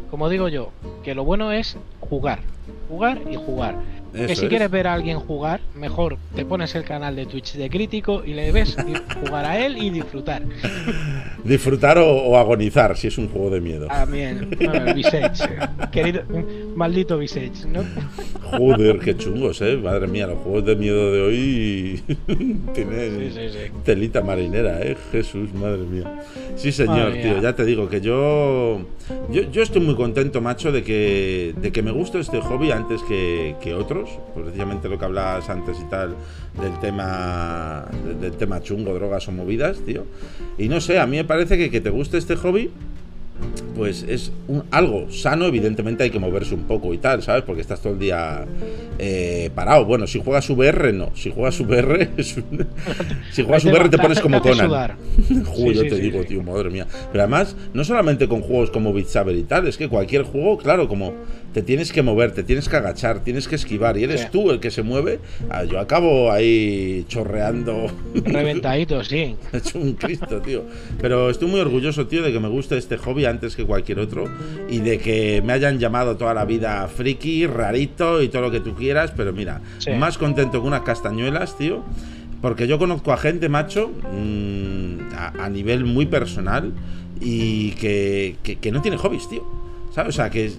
como 0.09 0.29
digo 0.29 0.47
yo, 0.47 0.71
que 1.03 1.15
lo 1.15 1.25
bueno 1.25 1.51
es 1.51 1.77
jugar, 1.99 2.39
jugar 2.87 3.19
y 3.29 3.35
jugar 3.35 3.75
que 4.13 4.35
si 4.35 4.47
quieres 4.47 4.69
ver 4.69 4.87
a 4.87 4.93
alguien 4.93 5.19
jugar, 5.19 5.61
mejor 5.75 6.17
te 6.35 6.45
pones 6.45 6.75
el 6.75 6.83
canal 6.83 7.15
de 7.15 7.25
Twitch 7.25 7.53
de 7.55 7.69
Crítico 7.69 8.23
y 8.25 8.33
le 8.33 8.51
ves 8.51 8.75
jugar 9.21 9.45
a 9.45 9.65
él 9.65 9.77
y 9.77 9.89
disfrutar. 9.89 10.43
disfrutar 11.43 11.97
o, 11.97 12.37
agonizar, 12.37 12.95
si 12.95 13.07
es 13.07 13.17
un 13.17 13.29
juego 13.29 13.49
de 13.49 13.61
miedo. 13.61 13.87
También, 13.87 14.49
bueno, 14.57 14.93
Visage, 14.93 15.43
querido, 15.91 16.23
maldito 16.75 17.17
Visage, 17.17 17.67
¿no? 17.67 17.83
Joder, 18.43 18.99
qué 18.99 19.17
chungos, 19.17 19.61
¿eh? 19.61 19.77
Madre 19.77 20.07
mía, 20.07 20.27
los 20.27 20.39
juegos 20.39 20.65
de 20.65 20.75
miedo 20.75 21.11
de 21.11 21.21
hoy 21.21 22.03
tienen 22.73 23.31
telita 23.83 24.21
marinera, 24.21 24.79
¿eh? 24.81 24.95
Jesús, 25.11 25.53
madre 25.53 25.83
mía. 25.83 26.21
Sí, 26.55 26.71
señor, 26.71 27.13
tío, 27.13 27.41
ya 27.41 27.55
te 27.55 27.65
digo 27.65 27.89
que 27.89 28.01
yo, 28.01 28.81
yo, 29.29 29.61
estoy 29.61 29.81
muy 29.81 29.95
contento, 29.95 30.41
macho, 30.41 30.71
de 30.71 30.83
que, 30.83 31.53
de 31.57 31.71
que 31.71 31.81
me 31.81 31.91
guste 31.91 32.19
este 32.19 32.41
hobby 32.41 32.71
antes 32.71 33.01
que, 33.03 33.55
que 33.61 33.73
otros 33.73 34.09
pues 34.33 34.45
precisamente 34.45 34.89
lo 34.89 34.99
que 34.99 35.05
hablabas 35.05 35.49
antes 35.49 35.77
y 35.79 35.89
tal 35.89 36.15
del 36.61 36.79
tema 36.79 37.85
del 38.19 38.33
tema 38.33 38.61
chungo, 38.61 38.93
drogas 38.93 39.27
o 39.27 39.31
movidas, 39.31 39.79
tío. 39.85 40.05
Y 40.57 40.69
no 40.69 40.79
sé, 40.81 40.99
a 40.99 41.07
mí 41.07 41.17
me 41.17 41.25
parece 41.25 41.57
que 41.57 41.71
que 41.71 41.81
te 41.81 41.89
guste 41.89 42.17
este 42.17 42.35
hobby 42.35 42.69
pues 43.75 44.03
es 44.07 44.31
algo 44.71 45.11
sano, 45.11 45.45
evidentemente 45.45 46.03
hay 46.03 46.09
que 46.09 46.19
moverse 46.19 46.53
un 46.53 46.63
poco 46.63 46.93
y 46.93 46.97
tal, 46.97 47.23
¿sabes? 47.23 47.43
Porque 47.43 47.61
estás 47.61 47.81
todo 47.81 47.93
el 47.93 47.99
día 47.99 48.45
eh, 48.99 49.49
parado. 49.55 49.85
Bueno, 49.85 50.07
si 50.07 50.21
juegas 50.21 50.49
VR, 50.49 50.93
no. 50.93 51.15
Si 51.15 51.31
juegas 51.31 51.59
VR, 51.59 52.09
si 53.31 53.43
juegas 53.43 53.65
VR 53.65 53.89
te 53.89 53.97
pones 53.97 54.19
como 54.19 54.41
Conan. 54.41 54.69
yo 55.73 55.81
te 55.81 55.95
digo, 55.95 56.23
tío, 56.23 56.43
madre 56.43 56.69
mía. 56.69 56.87
Pero 57.11 57.23
además, 57.23 57.55
no 57.73 57.83
solamente 57.83 58.27
con 58.27 58.41
juegos 58.41 58.69
como 58.69 58.93
Beat 58.93 59.07
Saber 59.07 59.35
y 59.35 59.43
tal, 59.43 59.67
es 59.67 59.77
que 59.77 59.89
cualquier 59.89 60.23
juego, 60.23 60.57
claro, 60.57 60.87
como 60.87 61.13
te 61.53 61.61
tienes 61.61 61.91
que 61.93 62.01
mover, 62.01 62.31
te 62.31 62.43
tienes 62.43 62.67
que 62.67 62.75
agachar, 62.75 63.19
tienes 63.23 63.47
que 63.47 63.55
esquivar 63.55 63.97
y 63.97 64.03
eres 64.03 64.31
tú 64.31 64.49
el 64.49 64.59
que 64.59 64.71
se 64.71 64.81
mueve, 64.81 65.19
ah, 65.49 65.63
yo 65.63 65.79
acabo 65.79 66.31
ahí 66.31 67.05
chorreando. 67.07 67.87
Reventadito, 68.15 69.03
sí. 69.03 69.35
He 69.53 69.57
hecho 69.57 69.77
un 69.77 69.93
Cristo, 69.93 70.41
tío. 70.41 70.63
Pero 70.99 71.29
estoy 71.29 71.47
muy 71.47 71.59
orgulloso, 71.59 72.07
tío, 72.07 72.23
de 72.23 72.31
que 72.31 72.39
me 72.39 72.47
guste 72.47 72.77
este 72.77 72.97
hobby 72.97 73.25
antes 73.25 73.55
que 73.55 73.65
cualquier 73.65 73.99
otro 73.99 74.25
y 74.67 74.79
de 74.79 74.97
que 74.97 75.43
me 75.45 75.53
hayan 75.53 75.77
llamado 75.77 76.17
toda 76.17 76.33
la 76.33 76.43
vida 76.43 76.87
friki, 76.87 77.45
rarito 77.45 78.23
y 78.23 78.29
todo 78.29 78.41
lo 78.41 78.51
que 78.51 78.59
tú 78.59 78.73
quieras, 78.73 79.13
pero 79.15 79.31
mira, 79.31 79.61
más 79.97 80.17
contento 80.17 80.59
que 80.59 80.67
unas 80.67 80.81
castañuelas, 80.81 81.57
tío. 81.57 81.83
Porque 82.41 82.67
yo 82.67 82.77
conozco 82.77 83.13
a 83.13 83.17
gente, 83.17 83.47
macho, 83.47 83.89
mm, 83.89 85.13
a, 85.39 85.49
nivel 85.49 85.85
muy 85.85 86.07
personal 86.07 86.73
y 87.21 87.71
que, 87.71 88.35
que, 88.43 88.57
que 88.57 88.71
no 88.71 88.81
tiene 88.81 88.97
hobbies, 88.97 89.29
tío. 89.29 89.45
¿Sabes? 89.93 90.09
O 90.09 90.11
sea, 90.17 90.29
que 90.29 90.51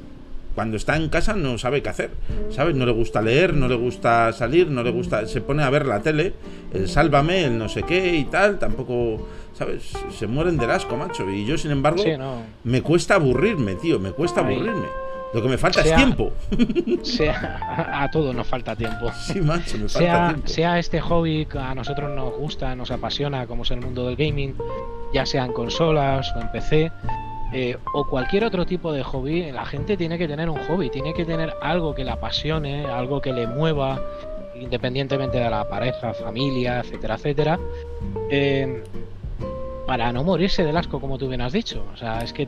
cuando 0.54 0.76
está 0.76 0.96
en 0.96 1.08
casa 1.08 1.34
no 1.34 1.58
sabe 1.58 1.82
qué 1.82 1.88
hacer, 1.88 2.10
¿sabes? 2.50 2.76
No 2.76 2.86
le 2.86 2.92
gusta 2.92 3.20
leer, 3.20 3.54
no 3.54 3.68
le 3.68 3.74
gusta 3.74 4.32
salir, 4.32 4.70
no 4.70 4.82
le 4.82 4.90
gusta, 4.90 5.26
se 5.26 5.40
pone 5.40 5.62
a 5.62 5.70
ver 5.70 5.86
la 5.86 6.00
tele, 6.00 6.34
el 6.72 6.88
sálvame, 6.88 7.44
el 7.44 7.58
no 7.58 7.68
sé 7.68 7.82
qué 7.82 8.14
y 8.14 8.24
tal, 8.24 8.58
tampoco, 8.58 9.26
¿sabes? 9.52 9.92
Se 10.16 10.26
mueren 10.26 10.56
del 10.56 10.70
asco, 10.70 10.96
macho. 10.96 11.28
Y 11.30 11.44
yo, 11.44 11.58
sin 11.58 11.72
embargo, 11.72 12.04
me 12.62 12.82
cuesta 12.82 13.16
aburrirme, 13.16 13.74
tío, 13.74 13.98
me 13.98 14.12
cuesta 14.12 14.40
aburrirme. 14.40 15.04
Lo 15.34 15.42
que 15.42 15.48
me 15.48 15.58
falta 15.58 15.80
es 15.80 15.96
tiempo. 15.96 16.32
Sea, 17.02 17.58
a 18.04 18.08
todos 18.08 18.32
nos 18.32 18.46
falta 18.46 18.76
tiempo. 18.76 19.10
Sí, 19.20 19.40
macho, 19.40 19.76
me 19.78 19.88
falta 19.88 19.98
sea, 19.98 20.28
tiempo. 20.28 20.48
Sea 20.48 20.78
este 20.78 21.00
hobby 21.00 21.46
que 21.46 21.58
a 21.58 21.74
nosotros 21.74 22.14
nos 22.14 22.32
gusta, 22.34 22.76
nos 22.76 22.92
apasiona, 22.92 23.44
como 23.48 23.64
es 23.64 23.72
el 23.72 23.80
mundo 23.80 24.06
del 24.06 24.14
gaming, 24.14 24.54
ya 25.12 25.26
sea 25.26 25.44
en 25.44 25.52
consolas 25.52 26.32
o 26.36 26.40
en 26.40 26.52
PC, 26.52 26.92
eh, 27.56 27.76
o 27.92 28.04
cualquier 28.04 28.44
otro 28.44 28.66
tipo 28.66 28.92
de 28.92 29.04
hobby, 29.04 29.52
la 29.52 29.64
gente 29.64 29.96
tiene 29.96 30.18
que 30.18 30.26
tener 30.26 30.50
un 30.50 30.58
hobby, 30.66 30.90
tiene 30.90 31.14
que 31.14 31.24
tener 31.24 31.54
algo 31.62 31.94
que 31.94 32.04
le 32.04 32.10
apasione, 32.10 32.84
algo 32.84 33.20
que 33.20 33.32
le 33.32 33.46
mueva, 33.46 34.02
independientemente 34.56 35.38
de 35.38 35.48
la 35.48 35.68
pareja, 35.68 36.12
familia, 36.14 36.80
etcétera, 36.80 37.14
etcétera. 37.14 37.60
Eh, 38.28 38.82
para 39.86 40.12
no 40.12 40.24
morirse 40.24 40.64
del 40.64 40.76
asco, 40.76 41.00
como 41.00 41.18
tú 41.18 41.28
bien 41.28 41.40
has 41.40 41.52
dicho. 41.52 41.84
O 41.92 41.96
sea, 41.96 42.20
es 42.20 42.32
que 42.32 42.46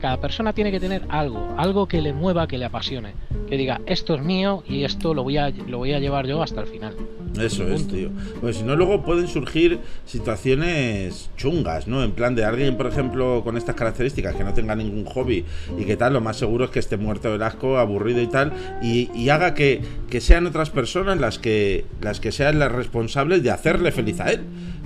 cada 0.00 0.20
persona 0.20 0.52
tiene 0.52 0.70
que 0.70 0.80
tener 0.80 1.02
algo, 1.08 1.54
algo 1.56 1.86
que 1.86 2.00
le 2.00 2.12
mueva, 2.12 2.46
que 2.46 2.58
le 2.58 2.64
apasione, 2.64 3.14
que 3.48 3.56
diga, 3.56 3.80
esto 3.86 4.14
es 4.14 4.22
mío 4.22 4.62
y 4.66 4.84
esto 4.84 5.14
lo 5.14 5.22
voy 5.22 5.36
a, 5.36 5.50
lo 5.50 5.78
voy 5.78 5.92
a 5.92 5.98
llevar 5.98 6.26
yo 6.26 6.42
hasta 6.42 6.60
el 6.60 6.66
final. 6.66 6.94
Eso 7.38 7.68
es, 7.68 7.86
tío. 7.86 8.10
Pues 8.40 8.56
si 8.56 8.62
no, 8.64 8.74
luego 8.74 9.04
pueden 9.04 9.28
surgir 9.28 9.78
situaciones 10.06 11.30
chungas, 11.36 11.86
¿no? 11.86 12.02
En 12.02 12.12
plan 12.12 12.34
de 12.34 12.44
alguien, 12.44 12.76
por 12.76 12.86
ejemplo, 12.86 13.42
con 13.44 13.56
estas 13.56 13.74
características, 13.74 14.34
que 14.34 14.44
no 14.44 14.54
tenga 14.54 14.74
ningún 14.74 15.04
hobby 15.04 15.44
y 15.78 15.84
que 15.84 15.96
tal, 15.96 16.14
lo 16.14 16.20
más 16.20 16.36
seguro 16.36 16.64
es 16.64 16.70
que 16.70 16.78
esté 16.78 16.96
muerto 16.96 17.30
del 17.30 17.42
asco, 17.42 17.78
aburrido 17.78 18.20
y 18.22 18.26
tal, 18.26 18.52
y, 18.82 19.28
haga 19.28 19.52
que, 19.52 19.82
que, 20.08 20.22
sean 20.22 20.46
otras 20.46 20.70
personas 20.70 21.18
las 21.18 21.38
que, 21.38 21.84
las 22.00 22.18
que 22.18 22.32
sean 22.32 22.58
las 22.58 22.72
responsables 22.72 23.42
de 23.42 23.50
hacerle 23.50 23.92
feliz 23.92 24.20
a 24.20 24.30
él. 24.30 24.40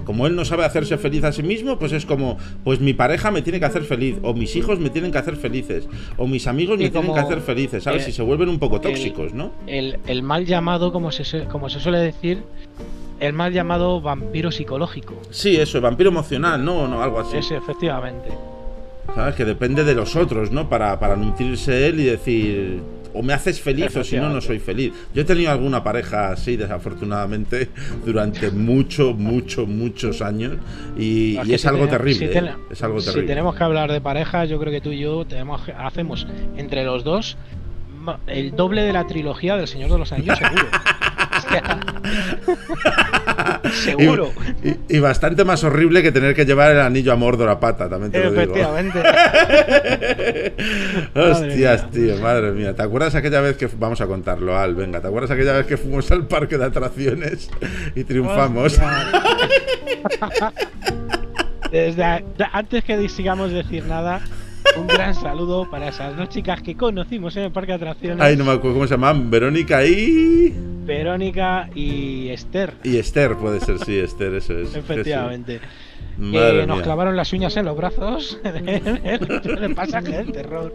Como 0.05 0.27
él 0.27 0.37
no 0.37 0.45
sabe 0.45 0.65
hacerse 0.65 0.99
feliz 0.99 1.25
a 1.25 1.33
sí 1.33 1.43
mismo, 1.43 1.79
pues 1.79 1.93
es 1.93 2.07
como, 2.07 2.39
pues 2.65 2.81
mi 2.81 2.95
pareja 2.95 3.31
me 3.31 3.43
tiene 3.43 3.59
que 3.59 3.67
hacer 3.67 3.85
feliz, 3.85 4.17
o 4.23 4.35
mis 4.35 4.57
hijos 4.57 4.79
me 4.79 4.91
tienen 4.91 5.13
que 5.13 5.19
hacer 5.19 5.37
felices, 5.37 5.89
o 6.17 6.27
mis 6.27 6.47
amigos 6.47 6.79
me 6.79 6.91
tienen 6.91 7.13
que 7.13 7.21
hacer 7.21 7.41
felices, 7.41 7.85
¿sabes? 7.85 8.07
y 8.09 8.13
se 8.13 8.23
vuelven 8.23 8.49
un 8.49 8.59
poco 8.59 8.81
tóxicos, 8.81 9.33
¿no? 9.33 9.53
El, 9.67 9.99
el, 10.07 10.23
mal 10.23 10.47
llamado, 10.47 10.93
como 10.93 11.13
se, 11.13 11.45
como 11.45 11.69
se 11.69 11.81
suele 11.81 11.99
decir, 11.99 12.43
el 13.21 13.33
mal 13.33 13.53
llamado 13.53 14.01
vampiro 14.01 14.51
psicológico. 14.51 15.15
Sí, 15.31 15.57
eso, 15.57 15.79
el 15.79 15.83
vampiro 15.83 16.11
emocional, 16.11 16.65
¿no? 16.65 16.89
no 16.89 17.03
algo 17.03 17.21
así. 17.21 17.41
Sí, 17.43 17.55
efectivamente. 17.55 18.31
¿Sabes? 19.15 19.35
Que 19.35 19.45
depende 19.45 19.85
de 19.85 19.95
los 19.95 20.17
otros, 20.17 20.51
¿no? 20.51 20.69
Para, 20.69 20.99
para 20.99 21.17
nutrirse 21.17 21.87
él 21.87 22.01
y 22.01 22.05
decir, 22.05 22.83
o 23.15 23.23
me 23.23 23.33
haces 23.33 23.61
feliz 23.61 23.95
o 23.97 24.05
si 24.05 24.17
no, 24.17 24.29
no 24.29 24.41
soy 24.41 24.59
feliz. 24.59 24.93
Yo 25.15 25.23
he 25.23 25.25
tenido 25.25 25.51
alguna 25.51 25.83
pareja 25.83 26.31
así, 26.31 26.57
desafortunadamente, 26.57 27.69
durante 28.05 28.51
mucho, 28.51 29.15
mucho, 29.15 29.67
muchos 29.67 30.23
años 30.23 30.57
y, 30.97 31.37
es, 31.53 31.67
algo 31.67 31.89
terrible, 31.89 32.27
¿eh? 32.27 32.55
es 32.71 32.83
algo 32.83 32.99
terrible. 32.99 33.23
Si 33.23 33.27
tenemos 33.27 33.55
que 33.55 33.65
hablar 33.65 33.93
de 33.93 34.01
pareja, 34.01 34.45
yo 34.45 34.59
creo 34.59 34.73
que 34.73 34.81
tú 34.81 34.91
y 34.91 35.01
yo 35.01 35.25
tenemos, 35.25 35.63
hacemos 35.77 36.27
entre 36.57 36.85
los 36.85 37.05
dos 37.05 37.37
el 38.27 38.57
doble 38.57 38.83
de 38.83 38.93
la 38.93 39.07
trilogía 39.07 39.57
del 39.57 39.69
Señor 39.69 39.91
de 39.91 39.99
los 39.99 40.13
Anillos, 40.13 40.39
seguro. 40.39 40.63
Seguro. 43.73 44.33
Y, 44.89 44.99
bastante 44.99 45.45
más 45.45 45.65
horrible 45.65 46.03
que 46.03 46.13
tener 46.13 46.35
que 46.35 46.45
llevar 46.45 46.73
el 46.73 46.81
anillo 46.81 47.13
a 47.13 47.17
Mordor 47.17 47.49
a 47.49 47.59
pata, 47.59 47.89
también 47.89 48.13
te 48.13 48.23
lo 48.23 48.33
Efectivamente. 48.33 49.03
Hostias, 51.15 51.91
tío, 51.91 52.19
madre 52.19 52.53
mía. 52.53 52.75
¿Te 52.75 52.83
acuerdas 52.83 53.15
aquella 53.15 53.41
vez 53.41 53.57
que 53.57 53.69
vamos 53.79 54.01
a 54.01 54.07
contarlo, 54.07 54.59
Al? 54.59 54.75
Venga, 54.75 55.01
¿te 55.01 55.09
acuerdas 55.09 55.31
aquella 55.31 55.55
vez 55.55 55.67
que 55.67 55.77
fuimos 55.77 56.11
al 56.11 56.27
parque 56.27 56.59
de 56.59 56.65
atracciones 56.65 57.51
y 57.95 58.05
triunfamos? 58.05 58.81
Desde 61.71 62.25
antes 62.53 62.85
que 62.85 63.09
sigamos 63.09 63.51
decir 63.51 63.87
nada, 63.87 64.21
Un 64.77 64.87
gran 64.87 65.15
saludo 65.15 65.69
para 65.71 65.89
esas 65.89 66.17
dos 66.17 66.29
chicas 66.29 66.63
que 66.63 66.77
conocimos 66.77 67.37
en 67.37 67.45
el 67.45 67.53
parque 67.53 67.73
de 67.73 67.77
atracciones. 67.77 68.21
Ay, 68.21 68.37
no 68.37 68.45
me 68.45 68.53
acuerdo 68.53 68.75
cómo 68.75 68.87
se 68.87 68.95
llaman. 68.95 69.31
Verónica 69.31 69.85
y. 69.85 70.55
Verónica 70.85 71.69
y 71.75 72.29
Esther. 72.29 72.75
Y 72.85 72.99
Esther, 72.99 73.37
puede 73.37 73.61
ser, 73.61 73.79
sí, 73.79 73.99
Esther, 73.99 74.35
eso 74.35 74.59
es. 74.59 74.75
Efectivamente. 74.77 75.61
Madre 76.19 76.67
nos 76.67 76.77
mía. 76.77 76.85
clavaron 76.85 77.17
las 77.17 77.33
uñas 77.33 77.57
en 77.57 77.65
los 77.65 77.77
brazos 77.77 78.39
en 78.45 78.69
el 78.69 79.75
pasaje 79.75 80.11
del 80.11 80.33
terror. 80.33 80.75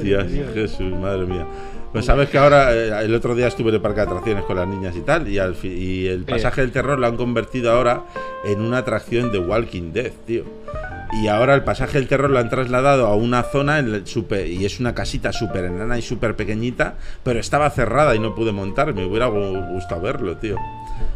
Dios. 0.00 0.26
Jesús, 0.54 0.92
madre 0.92 1.26
mía. 1.26 1.46
Pues 1.92 2.06
sabes 2.06 2.30
que 2.30 2.38
ahora, 2.38 2.74
eh, 2.74 3.04
el 3.04 3.14
otro 3.14 3.34
día 3.34 3.48
estuve 3.48 3.68
en 3.68 3.76
el 3.76 3.80
parque 3.82 4.00
de 4.00 4.06
atracciones 4.06 4.44
con 4.44 4.56
las 4.56 4.66
niñas 4.66 4.96
y 4.96 5.00
tal, 5.00 5.28
y, 5.28 5.38
al 5.38 5.56
y 5.62 6.06
el 6.06 6.24
pasaje 6.24 6.62
del 6.62 6.72
terror 6.72 6.98
lo 6.98 7.06
han 7.06 7.16
convertido 7.16 7.70
ahora 7.70 8.04
en 8.44 8.60
una 8.60 8.78
atracción 8.78 9.30
de 9.30 9.38
Walking 9.38 9.92
Dead, 9.92 10.12
tío. 10.26 10.44
Y 11.12 11.28
ahora 11.28 11.54
el 11.54 11.62
pasaje 11.62 11.98
del 11.98 12.08
terror 12.08 12.30
lo 12.30 12.38
han 12.38 12.48
trasladado 12.48 13.06
a 13.06 13.14
una 13.16 13.42
zona 13.42 13.78
en 13.78 14.06
super, 14.06 14.46
y 14.46 14.64
es 14.64 14.80
una 14.80 14.94
casita 14.94 15.32
súper 15.32 15.66
enana 15.66 15.98
y 15.98 16.02
súper 16.02 16.36
pequeñita, 16.36 16.94
pero 17.22 17.38
estaba 17.38 17.68
cerrada 17.70 18.14
y 18.16 18.18
no 18.18 18.34
pude 18.34 18.50
montar. 18.52 18.94
Me 18.94 19.04
hubiera 19.04 19.28
gu- 19.28 19.72
gustado 19.72 20.00
verlo, 20.00 20.36
tío. 20.38 20.56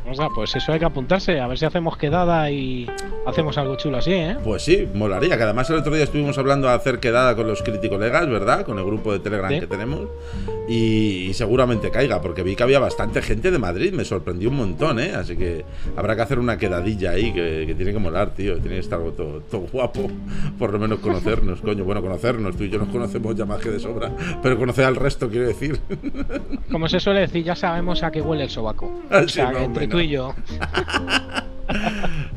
O 0.08 0.14
sea, 0.14 0.28
pues 0.34 0.54
eso 0.54 0.72
hay 0.72 0.78
que 0.78 0.84
apuntarse, 0.84 1.40
a 1.40 1.46
ver 1.48 1.58
si 1.58 1.64
hacemos 1.64 1.96
quedada 1.96 2.50
y 2.50 2.86
hacemos 3.26 3.58
algo 3.58 3.76
chulo 3.76 3.98
así, 3.98 4.12
¿eh? 4.12 4.36
Pues 4.44 4.62
sí, 4.62 4.88
molaría. 4.94 5.36
Que 5.36 5.42
además 5.42 5.68
el 5.70 5.76
otro 5.76 5.92
día 5.94 6.04
estuvimos 6.04 6.38
hablando 6.38 6.68
de 6.68 6.74
hacer 6.74 7.00
quedada 7.00 7.34
con 7.34 7.46
los 7.48 7.62
criticolegas, 7.62 8.28
¿verdad? 8.28 8.64
Con 8.64 8.78
el 8.78 8.84
grupo 8.84 9.12
de 9.12 9.18
Telegram 9.18 9.50
Sí. 9.50 9.60
que 9.60 9.66
tenemos. 9.66 10.08
Y, 10.68 11.26
y 11.28 11.34
seguramente 11.34 11.90
caiga, 11.90 12.20
porque 12.20 12.42
vi 12.42 12.56
que 12.56 12.62
había 12.62 12.78
bastante 12.78 13.20
gente 13.22 13.50
de 13.50 13.58
Madrid. 13.58 13.92
Me 13.92 14.04
sorprendió 14.04 14.48
un 14.50 14.56
montón, 14.56 14.98
¿eh? 15.00 15.12
Así 15.14 15.36
que 15.36 15.64
habrá 15.96 16.14
que 16.16 16.22
hacer 16.22 16.38
una 16.38 16.56
quedadilla 16.56 17.10
ahí 17.10 17.32
que, 17.32 17.64
que 17.66 17.74
tiene 17.74 17.92
que 17.92 17.98
molar, 17.98 18.30
tío. 18.30 18.54
Tiene 18.58 18.76
que 18.76 18.80
estar 18.80 19.00
todo, 19.16 19.40
todo 19.50 19.66
guapo. 19.72 20.08
Por 20.58 20.72
lo 20.72 20.78
menos 20.78 21.00
conocernos, 21.00 21.60
coño. 21.60 21.84
Bueno, 21.84 22.00
conocernos. 22.02 22.56
Tú 22.56 22.64
y 22.64 22.70
yo 22.70 22.78
nos 22.78 22.88
conocemos 22.88 23.34
ya 23.34 23.44
más 23.44 23.60
que 23.60 23.70
de 23.70 23.80
sobra. 23.80 24.10
Pero 24.42 24.56
conocer 24.58 24.84
al 24.84 24.96
resto, 24.96 25.28
quiero 25.28 25.46
decir. 25.48 25.80
Como 26.70 26.88
se 26.88 27.00
suele 27.00 27.20
decir, 27.20 27.44
ya 27.44 27.54
sabemos 27.56 28.02
a 28.02 28.10
qué 28.10 28.20
huele 28.20 28.44
el 28.44 28.50
sobaco. 28.50 29.02
Ah, 29.10 29.22
O 29.24 29.28
sea, 29.28 29.50
no, 29.52 29.58
que 29.58 29.64
hombre, 29.64 29.84
entre 29.84 29.95
no. 29.95 29.95
Tú 29.96 30.00
y 30.00 30.08
yo. 30.08 30.34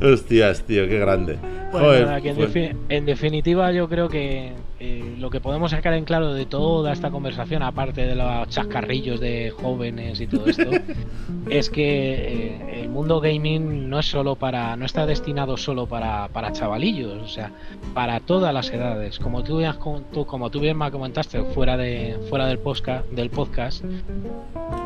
Hostias, 0.00 0.62
tío, 0.62 0.88
qué 0.88 0.98
grande. 0.98 1.36
Bueno, 1.72 1.86
Joder, 1.86 2.06
nada, 2.06 2.20
que 2.20 2.30
en, 2.30 2.36
pues- 2.36 2.54
defi- 2.54 2.76
en 2.88 3.04
definitiva 3.04 3.70
yo 3.72 3.88
creo 3.88 4.08
que 4.08 4.52
eh, 4.82 5.14
lo 5.18 5.28
que 5.28 5.40
podemos 5.40 5.72
sacar 5.72 5.92
en 5.92 6.04
claro 6.04 6.32
de 6.32 6.46
toda 6.46 6.92
esta 6.92 7.10
conversación, 7.10 7.62
aparte 7.62 8.06
de 8.06 8.14
los 8.14 8.48
chascarrillos 8.48 9.20
de 9.20 9.50
jóvenes 9.50 10.20
y 10.22 10.26
todo 10.26 10.46
esto, 10.46 10.70
es 11.50 11.68
que 11.68 12.14
eh, 12.14 12.80
el 12.82 12.88
mundo 12.88 13.20
gaming 13.20 13.90
no 13.90 13.98
es 13.98 14.06
solo 14.06 14.36
para, 14.36 14.76
no 14.76 14.86
está 14.86 15.04
destinado 15.04 15.58
solo 15.58 15.86
para, 15.86 16.28
para 16.28 16.50
chavalillos, 16.52 17.22
o 17.22 17.28
sea, 17.28 17.52
para 17.92 18.20
todas 18.20 18.54
las 18.54 18.70
edades. 18.70 19.18
Como 19.18 19.42
tú, 19.42 19.60
ya- 19.60 19.76
tú- 20.12 20.24
como 20.24 20.48
tú 20.50 20.60
bien 20.60 20.78
me 20.78 20.90
comentaste 20.90 21.42
fuera 21.54 21.76
de 21.76 22.18
fuera 22.30 22.46
del 22.46 22.58
podcast, 22.58 23.06
del 23.10 23.28
podcast, 23.28 23.84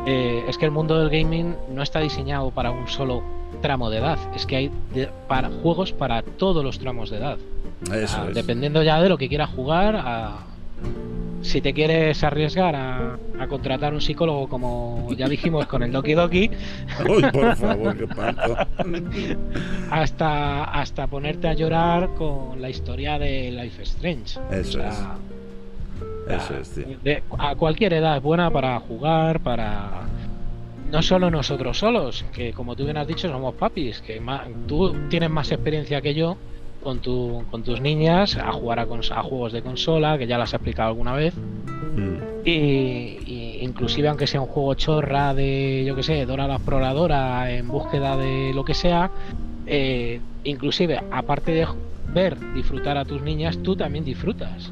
eh, 0.07 0.43
es 0.47 0.57
que 0.57 0.65
el 0.65 0.71
mundo 0.71 0.99
del 0.99 1.09
gaming 1.09 1.55
no 1.73 1.81
está 1.81 1.99
diseñado 2.01 2.51
para 2.51 2.71
un 2.71 2.87
solo 2.87 3.23
tramo 3.61 3.89
de 3.89 3.99
edad, 3.99 4.19
es 4.35 4.45
que 4.45 4.57
hay 4.57 4.71
de- 4.93 5.09
para 5.29 5.49
juegos 5.49 5.93
para 5.93 6.21
todos 6.21 6.63
los 6.65 6.79
tramos 6.79 7.09
de 7.09 7.17
edad. 7.17 7.37
Eso 7.93 8.17
Ah, 8.21 8.25
es. 8.29 8.35
Dependiendo 8.35 8.81
ya 8.83 9.01
de 9.01 9.09
lo 9.09 9.17
que 9.17 9.27
quieras 9.29 9.49
jugar, 9.49 9.95
a- 9.97 10.39
si 11.41 11.61
te 11.61 11.73
quieres 11.73 12.23
arriesgar 12.23 12.75
a, 12.75 13.17
a 13.39 13.47
contratar 13.47 13.93
un 13.93 14.01
psicólogo, 14.01 14.47
como 14.49 15.07
ya 15.15 15.27
dijimos 15.27 15.67
con 15.67 15.83
el 15.83 15.91
Doki 15.91 16.13
Doki, 16.15 16.49
Uy, 17.07 17.21
por 17.31 17.55
favor, 17.55 17.95
qué 17.95 18.07
panto. 18.07 18.57
hasta, 19.91 20.63
hasta 20.63 21.07
ponerte 21.07 21.47
a 21.47 21.53
llorar 21.53 22.09
con 22.15 22.61
la 22.61 22.69
historia 22.69 23.19
de 23.19 23.51
Life 23.51 23.83
Strange. 23.83 24.39
Eso 24.51 24.79
es. 24.81 24.95
Eso 26.27 26.57
es, 26.57 26.69
tío. 26.71 26.85
de- 27.03 27.21
a 27.37 27.55
cualquier 27.55 27.93
edad 27.93 28.17
es 28.17 28.23
buena 28.23 28.49
para 28.49 28.79
jugar, 28.79 29.39
para 29.41 30.01
no 30.91 31.01
solo 31.03 31.29
nosotros 31.29 31.77
solos, 31.77 32.25
que 32.33 32.53
como 32.53 32.75
tú 32.75 32.85
bien 32.85 32.97
has 32.97 33.07
dicho 33.07 33.29
somos 33.29 33.53
papis, 33.55 34.01
que 34.01 34.19
ma- 34.19 34.45
tú 34.67 34.95
tienes 35.09 35.29
más 35.29 35.51
experiencia 35.51 36.01
que 36.01 36.15
yo 36.15 36.37
con, 36.85 36.99
tu, 36.99 37.43
con 37.49 37.63
tus 37.63 37.81
niñas 37.81 38.37
a 38.37 38.51
jugar 38.51 38.77
a, 38.79 38.87
cons- 38.87 39.11
a 39.11 39.23
juegos 39.23 39.51
de 39.51 39.63
consola, 39.63 40.19
que 40.19 40.27
ya 40.27 40.37
las 40.37 40.53
he 40.53 40.57
explicado 40.57 40.89
alguna 40.89 41.13
vez, 41.13 41.33
Mm. 41.35 42.17
y, 42.45 42.51
y 42.51 43.57
inclusive 43.61 44.07
aunque 44.07 44.27
sea 44.27 44.39
un 44.41 44.47
juego 44.47 44.73
chorra 44.75 45.33
de, 45.33 45.83
yo 45.87 45.95
que 45.95 46.03
sé, 46.03 46.25
Dora 46.25 46.45
la 46.47 46.55
exploradora 46.55 47.51
en 47.51 47.67
búsqueda 47.67 48.15
de 48.17 48.51
lo 48.53 48.63
que 48.63 48.73
sea, 48.75 49.09
eh, 49.65 50.19
inclusive 50.43 51.01
aparte 51.11 51.53
de 51.53 51.65
ver, 52.13 52.37
disfrutar 52.53 52.97
a 52.97 53.05
tus 53.05 53.21
niñas, 53.21 53.57
tú 53.63 53.75
también 53.75 54.05
disfrutas. 54.05 54.71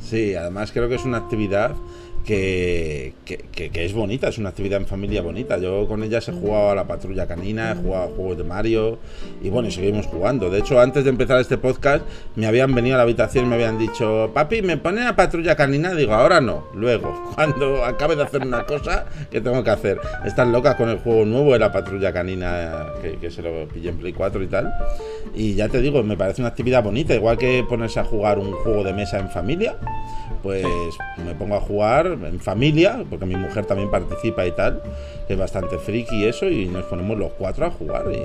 Sí, 0.00 0.34
además 0.34 0.72
creo 0.72 0.88
que 0.88 0.96
es 0.96 1.04
una 1.04 1.18
actividad 1.18 1.76
que, 2.24 3.14
es 3.56 3.92
bonita, 3.92 4.28
es 4.28 4.38
una 4.38 4.50
actividad 4.50 4.80
en 4.80 4.86
familia 4.86 5.22
bonita. 5.22 5.58
Yo 5.58 5.86
con 5.86 6.02
ellas 6.02 6.28
he 6.28 6.32
jugado 6.32 6.70
a 6.70 6.74
la 6.74 6.86
patrulla 6.86 7.26
canina, 7.26 7.72
he 7.72 7.74
jugado 7.74 8.04
a 8.04 8.08
juegos 8.08 8.38
de 8.38 8.44
Mario 8.44 8.98
y 9.42 9.50
bueno, 9.50 9.68
y 9.68 9.72
seguimos 9.72 10.06
jugando. 10.06 10.50
De 10.50 10.60
hecho, 10.60 10.80
antes 10.80 11.04
de 11.04 11.10
empezar 11.10 11.40
este 11.40 11.58
podcast, 11.58 12.04
me 12.36 12.46
habían 12.46 12.74
venido 12.74 12.94
a 12.94 12.98
la 12.98 13.02
habitación 13.04 13.46
y 13.46 13.48
me 13.48 13.54
habían 13.56 13.78
dicho, 13.78 14.30
papi, 14.32 14.62
¿me 14.62 14.76
pone 14.76 15.02
la 15.02 15.16
patrulla 15.16 15.56
canina? 15.56 15.94
Digo, 15.94 16.14
ahora 16.14 16.40
no, 16.40 16.68
luego, 16.74 17.32
cuando 17.34 17.84
acabe 17.84 18.16
de 18.16 18.22
hacer 18.22 18.42
una 18.42 18.64
cosa 18.64 19.06
que 19.30 19.40
tengo 19.40 19.62
que 19.64 19.70
hacer. 19.70 20.00
Están 20.24 20.52
locas 20.52 20.76
con 20.76 20.88
el 20.88 20.98
juego 20.98 21.24
nuevo 21.24 21.52
de 21.52 21.58
la 21.58 21.72
patrulla 21.72 22.12
canina, 22.12 22.86
que 23.20 23.30
se 23.30 23.42
lo 23.42 23.66
pillé 23.68 23.90
en 23.90 23.98
Play 23.98 24.12
4 24.12 24.42
y 24.42 24.46
tal. 24.46 24.72
Y 25.34 25.54
ya 25.54 25.68
te 25.68 25.80
digo, 25.80 26.02
me 26.02 26.16
parece 26.16 26.42
una 26.42 26.48
actividad 26.48 26.82
bonita, 26.82 27.14
igual 27.14 27.38
que 27.38 27.64
ponerse 27.68 28.00
a 28.00 28.04
jugar 28.04 28.38
un 28.38 28.52
juego 28.52 28.84
de 28.84 28.92
mesa 28.92 29.18
en 29.18 29.30
familia 29.30 29.76
pues 30.42 30.66
me 31.24 31.34
pongo 31.34 31.56
a 31.56 31.60
jugar 31.60 32.06
en 32.06 32.40
familia, 32.40 33.04
porque 33.08 33.26
mi 33.26 33.36
mujer 33.36 33.66
también 33.66 33.90
participa 33.90 34.46
y 34.46 34.52
tal, 34.52 34.82
que 35.32 35.34
es 35.34 35.38
bastante 35.38 35.78
friki 35.78 36.26
eso, 36.26 36.46
y 36.46 36.66
nos 36.66 36.84
ponemos 36.84 37.16
los 37.18 37.32
cuatro 37.32 37.64
a 37.64 37.70
jugar 37.70 38.04
y, 38.12 38.16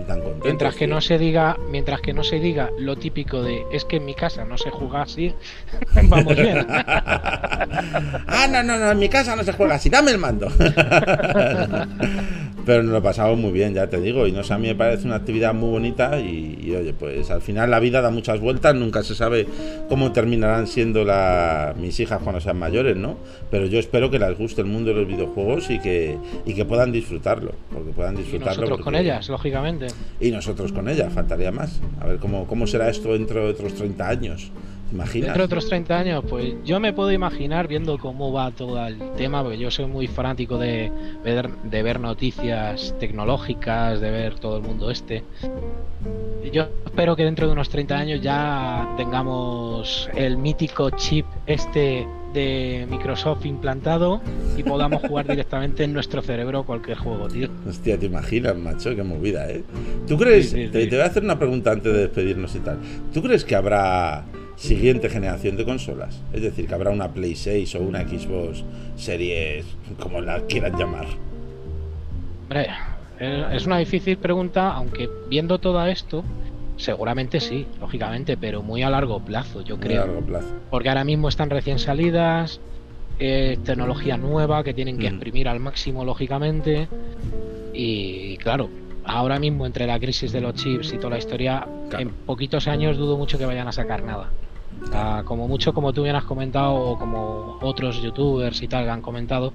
y 0.00 0.04
tan 0.06 0.20
contentos. 0.20 0.44
Mientras 0.44 0.74
que 0.74 0.86
no 0.86 1.02
se 1.02 1.18
diga, 1.18 1.58
mientras 1.70 2.00
que 2.00 2.14
no 2.14 2.24
se 2.24 2.38
diga 2.40 2.70
lo 2.78 2.96
típico 2.96 3.42
de 3.42 3.62
es 3.70 3.84
que 3.84 3.96
en 3.96 4.06
mi 4.06 4.14
casa 4.14 4.44
no 4.46 4.56
se 4.56 4.70
juega 4.70 5.02
así, 5.02 5.34
vamos 6.04 6.34
bien. 6.34 6.66
ah, 6.68 8.46
no, 8.50 8.62
no, 8.62 8.78
no, 8.78 8.92
en 8.92 8.98
mi 8.98 9.08
casa 9.10 9.36
no 9.36 9.44
se 9.44 9.52
juega 9.52 9.74
así, 9.74 9.90
dame 9.90 10.12
el 10.12 10.18
mando. 10.18 10.48
Pero 12.66 12.82
nos 12.82 12.92
lo 12.92 13.02
pasamos 13.02 13.38
muy 13.38 13.52
bien, 13.52 13.74
ya 13.74 13.88
te 13.88 14.00
digo, 14.00 14.26
y 14.26 14.32
no 14.32 14.42
sé, 14.42 14.52
a 14.52 14.58
mí 14.58 14.66
me 14.66 14.74
parece 14.74 15.06
una 15.06 15.14
actividad 15.16 15.54
muy 15.54 15.70
bonita 15.70 16.18
y, 16.18 16.58
y, 16.60 16.74
oye, 16.74 16.92
pues 16.92 17.30
al 17.30 17.40
final 17.40 17.70
la 17.70 17.78
vida 17.78 18.00
da 18.00 18.10
muchas 18.10 18.40
vueltas, 18.40 18.74
nunca 18.74 19.04
se 19.04 19.14
sabe 19.14 19.46
cómo 19.88 20.10
terminarán 20.10 20.66
siendo 20.66 21.04
la, 21.04 21.74
mis 21.78 22.00
hijas 22.00 22.20
cuando 22.24 22.40
sean 22.40 22.58
mayores, 22.58 22.96
¿no? 22.96 23.18
Pero 23.52 23.66
yo 23.66 23.78
espero 23.78 24.10
que 24.10 24.18
les 24.18 24.36
guste 24.36 24.62
el 24.62 24.66
mundo 24.66 24.90
de 24.90 24.96
los 24.96 25.06
videojuegos 25.06 25.70
y 25.70 25.78
que, 25.78 26.16
y 26.46 26.54
que 26.54 26.64
puedan 26.64 26.92
disfrutarlo, 26.92 27.52
porque 27.72 27.90
puedan 27.90 28.14
Y 28.14 28.18
disfrutarlo. 28.18 28.62
nosotros 28.62 28.80
con 28.84 28.94
ellas, 28.94 29.28
lógicamente. 29.28 29.88
Y 30.20 30.30
nosotros 30.30 30.72
con 30.72 30.88
ellas, 30.88 31.12
faltaría 31.12 31.50
más. 31.52 31.80
A 32.00 32.06
ver 32.06 32.18
cómo, 32.18 32.46
cómo 32.46 32.66
será 32.66 32.88
esto 32.88 33.12
dentro 33.12 33.44
de 33.44 33.50
otros 33.50 33.74
30 33.74 34.08
años. 34.08 34.52
¿Te 34.88 34.94
imaginas? 34.94 35.26
Dentro 35.26 35.42
de 35.42 35.46
otros 35.46 35.68
30 35.68 35.98
años, 35.98 36.24
pues 36.28 36.54
yo 36.64 36.78
me 36.78 36.92
puedo 36.92 37.10
imaginar 37.10 37.66
viendo 37.66 37.98
cómo 37.98 38.32
va 38.32 38.52
todo 38.52 38.86
el 38.86 38.96
tema, 39.16 39.42
porque 39.42 39.58
yo 39.58 39.68
soy 39.72 39.86
muy 39.86 40.06
fanático 40.06 40.56
de 40.58 40.92
ver, 41.24 41.50
de 41.64 41.82
ver 41.82 41.98
noticias 41.98 42.94
tecnológicas, 43.00 44.00
de 44.00 44.10
ver 44.12 44.38
todo 44.38 44.58
el 44.58 44.62
mundo 44.62 44.88
este. 44.92 45.24
Y 46.44 46.50
Yo 46.52 46.68
espero 46.84 47.16
que 47.16 47.24
dentro 47.24 47.48
de 47.48 47.52
unos 47.54 47.68
30 47.68 47.96
años 47.96 48.20
ya 48.22 48.94
tengamos 48.96 50.08
el 50.14 50.36
mítico 50.36 50.90
chip 50.90 51.26
este 51.48 52.06
de 52.36 52.86
Microsoft 52.88 53.46
implantado 53.46 54.20
y 54.56 54.62
podamos 54.62 55.02
jugar 55.02 55.26
directamente 55.28 55.84
en 55.84 55.92
nuestro 55.92 56.22
cerebro 56.22 56.64
cualquier 56.64 56.98
juego, 56.98 57.26
tío. 57.28 57.48
Hostia, 57.68 57.98
te 57.98 58.06
imaginas, 58.06 58.56
macho, 58.56 58.94
qué 58.94 59.02
movida, 59.02 59.50
¿eh? 59.50 59.64
¿Tú 60.06 60.16
crees? 60.18 60.50
Sí, 60.50 60.66
sí, 60.66 60.70
te, 60.70 60.84
sí. 60.84 60.90
te 60.90 60.96
voy 60.96 61.04
a 61.04 61.08
hacer 61.08 61.24
una 61.24 61.38
pregunta 61.38 61.72
antes 61.72 61.92
de 61.92 62.00
despedirnos 62.00 62.54
y 62.54 62.60
tal. 62.60 62.78
¿Tú 63.12 63.22
crees 63.22 63.44
que 63.44 63.56
habrá 63.56 64.24
siguiente 64.56 65.08
generación 65.08 65.56
de 65.56 65.64
consolas? 65.64 66.22
Es 66.32 66.42
decir, 66.42 66.66
que 66.68 66.74
habrá 66.74 66.90
una 66.90 67.12
Play 67.12 67.34
6 67.34 67.74
o 67.76 67.80
una 67.80 68.06
Xbox 68.06 68.64
Series, 68.96 69.64
como 69.98 70.20
la 70.20 70.40
quieran 70.42 70.78
llamar. 70.78 71.06
Hombre, 72.42 72.68
es 73.18 73.66
una 73.66 73.78
difícil 73.78 74.18
pregunta, 74.18 74.72
aunque 74.72 75.08
viendo 75.28 75.58
todo 75.58 75.84
esto, 75.86 76.22
seguramente 76.76 77.40
sí, 77.40 77.66
lógicamente, 77.80 78.36
pero 78.36 78.62
muy 78.62 78.82
a 78.82 78.90
largo 78.90 79.24
plazo, 79.24 79.62
yo 79.62 79.76
Muy 79.76 79.84
a 79.84 79.88
creo. 79.88 80.06
largo 80.06 80.20
plazo. 80.26 80.54
Porque 80.70 80.88
ahora 80.88 81.04
mismo 81.04 81.28
están 81.28 81.50
recién 81.50 81.78
salidas, 81.78 82.60
es 83.18 83.62
tecnología 83.64 84.16
nueva 84.16 84.62
que 84.62 84.74
tienen 84.74 84.98
que 84.98 85.10
Mm. 85.10 85.14
exprimir 85.14 85.48
al 85.48 85.60
máximo, 85.60 86.04
lógicamente. 86.04 86.88
Y 87.72 88.36
claro, 88.38 88.70
ahora 89.04 89.38
mismo 89.38 89.66
entre 89.66 89.86
la 89.86 89.98
crisis 89.98 90.32
de 90.32 90.40
los 90.40 90.54
chips 90.54 90.92
y 90.92 90.96
toda 90.98 91.10
la 91.10 91.18
historia, 91.18 91.66
Claro. 91.88 92.02
en 92.02 92.10
poquitos 92.26 92.66
años 92.68 92.96
dudo 92.96 93.16
mucho 93.16 93.38
que 93.38 93.46
vayan 93.46 93.68
a 93.68 93.72
sacar 93.72 94.02
nada. 94.02 94.32
Como 95.24 95.48
mucho, 95.48 95.72
como 95.72 95.92
tú 95.92 96.02
bien 96.02 96.16
has 96.16 96.24
comentado, 96.24 96.74
o 96.74 96.98
como 96.98 97.58
otros 97.60 98.02
youtubers 98.02 98.62
y 98.62 98.68
tal 98.68 98.84
que 98.84 98.90
han 98.90 99.02
comentado, 99.02 99.52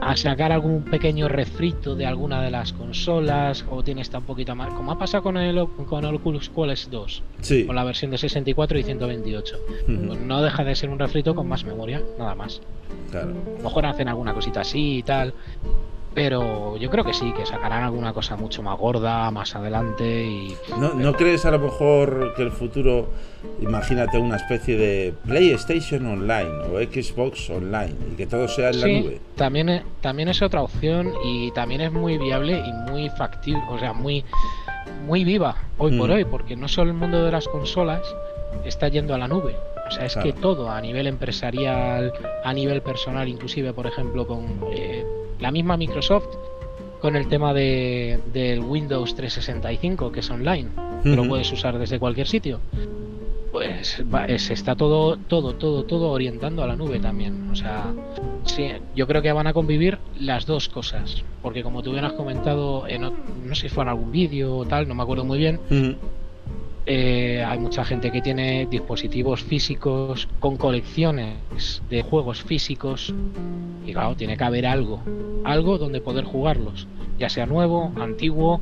a 0.00 0.16
sacar 0.16 0.52
algún 0.52 0.82
pequeño 0.84 1.28
refrito 1.28 1.94
de 1.94 2.06
alguna 2.06 2.42
de 2.42 2.50
las 2.50 2.72
consolas, 2.72 3.64
o 3.70 3.82
tiene 3.82 4.00
esta 4.00 4.18
un 4.18 4.24
poquito 4.24 4.54
más, 4.54 4.72
como 4.72 4.92
ha 4.92 4.98
pasado 4.98 5.22
con 5.22 5.36
el, 5.36 5.66
con 5.86 6.04
el 6.04 6.14
Oculus 6.14 6.48
Quest 6.48 6.90
2, 6.90 7.22
con 7.66 7.76
la 7.76 7.84
versión 7.84 8.10
de 8.10 8.18
64 8.18 8.78
y 8.78 8.82
128. 8.82 9.56
Pues 9.86 10.20
no 10.20 10.42
deja 10.42 10.64
de 10.64 10.74
ser 10.74 10.90
un 10.90 10.98
refrito 10.98 11.34
con 11.34 11.48
más 11.48 11.64
memoria, 11.64 12.02
nada 12.18 12.34
más. 12.34 12.60
A 13.12 13.24
lo 13.24 13.62
mejor 13.62 13.86
hacen 13.86 14.08
alguna 14.08 14.34
cosita 14.34 14.60
así 14.60 14.98
y 14.98 15.02
tal, 15.02 15.34
pero 16.14 16.76
yo 16.76 16.90
creo 16.90 17.04
que 17.04 17.14
sí, 17.14 17.32
que 17.32 17.46
sacarán 17.46 17.84
alguna 17.84 18.12
cosa 18.12 18.36
mucho 18.36 18.62
más 18.62 18.76
gorda 18.78 19.30
más 19.30 19.54
adelante 19.54 20.24
y... 20.24 20.56
¿No, 20.78 21.12
crees 21.12 21.44
a 21.44 21.50
lo 21.50 21.58
mejor 21.58 22.34
que 22.36 22.42
el 22.42 22.50
futuro, 22.50 23.10
imagínate 23.60 24.18
una 24.18 24.36
especie 24.36 24.76
de 24.76 25.14
PlayStation 25.24 26.06
Online 26.06 26.50
o 26.64 26.80
Xbox 26.80 27.48
Online 27.50 27.94
y 28.12 28.16
que 28.16 28.26
todo 28.26 28.48
sea 28.48 28.70
en 28.70 28.80
la 28.80 28.86
nube? 28.86 29.20
También 29.36 29.68
es, 29.68 29.82
también 30.00 30.28
es 30.28 30.42
otra 30.42 30.62
opción 30.62 31.12
y 31.24 31.52
también 31.52 31.80
es 31.80 31.92
muy 31.92 32.18
viable 32.18 32.58
y 32.58 32.90
muy 32.90 33.08
factible, 33.10 33.62
o 33.68 33.78
sea, 33.78 33.92
muy, 33.92 34.24
muy 35.06 35.24
viva 35.24 35.56
hoy 35.78 35.96
por 35.96 36.10
mm. 36.10 36.12
hoy, 36.12 36.24
porque 36.24 36.56
no 36.56 36.66
solo 36.66 36.90
el 36.90 36.96
mundo 36.96 37.24
de 37.24 37.30
las 37.30 37.46
consolas 37.46 38.02
está 38.64 38.88
yendo 38.88 39.14
a 39.14 39.18
la 39.18 39.28
nube. 39.28 39.54
O 39.90 39.92
sea, 39.92 40.06
es 40.06 40.16
que 40.16 40.32
todo 40.32 40.70
a 40.70 40.80
nivel 40.80 41.08
empresarial, 41.08 42.12
a 42.44 42.52
nivel 42.52 42.80
personal, 42.80 43.28
inclusive, 43.28 43.72
por 43.72 43.88
ejemplo, 43.88 44.24
con 44.24 44.46
eh, 44.72 45.04
la 45.40 45.50
misma 45.50 45.76
Microsoft 45.76 46.28
con 47.00 47.16
el 47.16 47.26
tema 47.26 47.52
de, 47.52 48.20
del 48.32 48.60
Windows 48.60 49.14
365, 49.16 50.12
que 50.12 50.20
es 50.20 50.30
online, 50.30 50.68
lo 51.02 51.26
puedes 51.26 51.50
usar 51.50 51.78
desde 51.78 51.98
cualquier 51.98 52.28
sitio. 52.28 52.60
Pues 53.50 54.00
se 54.36 54.52
está 54.52 54.76
todo, 54.76 55.16
todo, 55.16 55.54
todo, 55.54 55.82
todo 55.84 56.10
orientando 56.10 56.62
a 56.62 56.68
la 56.68 56.76
nube 56.76 57.00
también. 57.00 57.50
O 57.50 57.56
sea, 57.56 57.92
sí, 58.44 58.68
yo 58.94 59.08
creo 59.08 59.22
que 59.22 59.32
van 59.32 59.48
a 59.48 59.52
convivir 59.52 59.98
las 60.20 60.46
dos 60.46 60.68
cosas. 60.68 61.24
Porque 61.42 61.64
como 61.64 61.82
tú 61.82 61.92
bien 61.92 62.04
has 62.04 62.12
comentado, 62.12 62.86
en, 62.86 63.02
no 63.02 63.54
sé 63.54 63.62
si 63.62 63.68
fue 63.70 63.82
en 63.82 63.88
algún 63.88 64.12
vídeo 64.12 64.58
o 64.58 64.66
tal, 64.66 64.86
no 64.86 64.94
me 64.94 65.02
acuerdo 65.02 65.24
muy 65.24 65.38
bien, 65.38 65.58
eh, 66.86 67.44
hay 67.46 67.58
mucha 67.58 67.84
gente 67.84 68.10
que 68.10 68.22
tiene 68.22 68.66
dispositivos 68.70 69.42
físicos 69.42 70.28
con 70.40 70.56
colecciones 70.56 71.82
de 71.90 72.02
juegos 72.02 72.42
físicos 72.42 73.14
y 73.86 73.92
claro, 73.92 74.16
tiene 74.16 74.36
que 74.36 74.44
haber 74.44 74.66
algo, 74.66 75.00
algo 75.44 75.78
donde 75.78 76.00
poder 76.00 76.24
jugarlos, 76.24 76.86
ya 77.18 77.28
sea 77.28 77.46
nuevo, 77.46 77.92
antiguo 77.96 78.60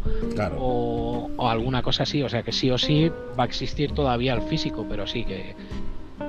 o, 0.58 1.30
alguna 1.38 1.82
cosa 1.82 2.02
así, 2.02 2.22
o 2.22 2.28
sea 2.28 2.42
que 2.42 2.52
sí 2.52 2.70
o 2.70 2.78
sí 2.78 3.10
va 3.38 3.44
a 3.44 3.46
existir 3.46 3.92
todavía 3.92 4.34
el 4.34 4.42
físico, 4.42 4.84
pero 4.88 5.06
sí 5.06 5.24
que, 5.24 5.54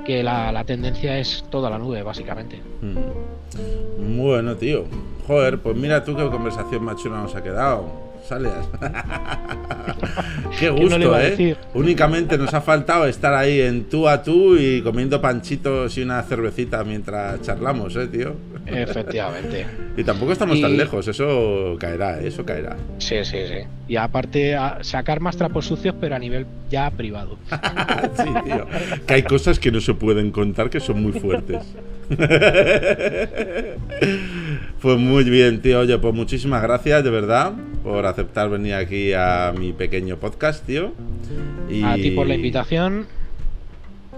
que 0.05 0.21
la, 0.21 0.63
tendencia 0.65 1.17
es 1.17 1.43
toda 1.49 1.69
la 1.69 1.79
nube, 1.79 2.03
básicamente. 2.03 2.61
Mm. 2.81 4.17
Bueno, 4.17 4.55
tío. 4.55 4.85
Joder, 5.27 5.59
pues 5.59 5.75
mira 5.75 6.03
tú 6.03 6.15
qué 6.15 6.27
conversación 6.29 6.83
más 6.83 6.97
chula 6.97 7.21
nos 7.21 7.35
ha 7.35 7.43
quedado 7.43 8.08
sales. 8.27 8.53
Qué 10.59 10.69
gusto, 10.69 11.19
¿eh? 11.19 11.55
Únicamente 11.73 12.37
nos 12.37 12.53
ha 12.53 12.61
faltado 12.61 13.05
estar 13.05 13.33
ahí 13.33 13.61
en 13.61 13.85
tú 13.85 14.07
a 14.07 14.21
tú 14.23 14.57
y 14.57 14.81
comiendo 14.81 15.21
panchitos 15.21 15.97
y 15.97 16.01
una 16.01 16.21
cervecita 16.23 16.83
mientras 16.83 17.41
charlamos, 17.41 17.95
¿eh, 17.95 18.07
tío? 18.07 18.35
Efectivamente. 18.65 19.65
y 19.97 20.03
tampoco 20.03 20.33
estamos 20.33 20.59
tan 20.61 20.75
lejos, 20.77 21.07
eso 21.07 21.75
caerá, 21.79 22.19
¿eh? 22.19 22.27
eso 22.27 22.45
caerá. 22.45 22.75
Sí, 22.97 23.23
sí, 23.23 23.37
sí. 23.47 23.63
Y 23.87 23.95
aparte, 23.95 24.55
sacar 24.81 25.19
más 25.19 25.37
trapos 25.37 25.65
sucios, 25.65 25.95
pero 25.99 26.15
a 26.15 26.19
nivel 26.19 26.45
ya 26.69 26.91
privado. 26.91 27.37
sí, 28.15 28.29
tío. 28.45 28.67
Que 29.07 29.13
hay 29.15 29.23
cosas 29.23 29.59
que 29.59 29.71
no 29.71 29.81
se 29.81 29.93
pueden 29.93 30.31
contar 30.31 30.69
que 30.69 30.79
son 30.79 31.01
muy 31.01 31.13
fuertes. 31.13 31.63
Pues 34.81 34.97
muy 34.97 35.23
bien, 35.23 35.61
tío. 35.61 35.79
Oye, 35.79 35.97
pues 35.97 36.13
muchísimas 36.13 36.61
gracias, 36.61 37.03
de 37.03 37.09
verdad, 37.09 37.53
por 37.83 38.05
aceptar 38.05 38.49
venir 38.49 38.73
aquí 38.73 39.13
a 39.13 39.53
mi 39.57 39.73
pequeño 39.73 40.17
podcast, 40.17 40.65
tío. 40.65 40.93
Y... 41.69 41.83
A 41.83 41.95
ti 41.95 42.11
por 42.11 42.27
la 42.27 42.35
invitación. 42.35 43.07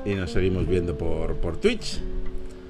Y 0.06 0.16
nos 0.16 0.32
seguimos 0.32 0.68
viendo 0.68 0.98
por, 0.98 1.36
por 1.36 1.58
Twitch. 1.58 2.00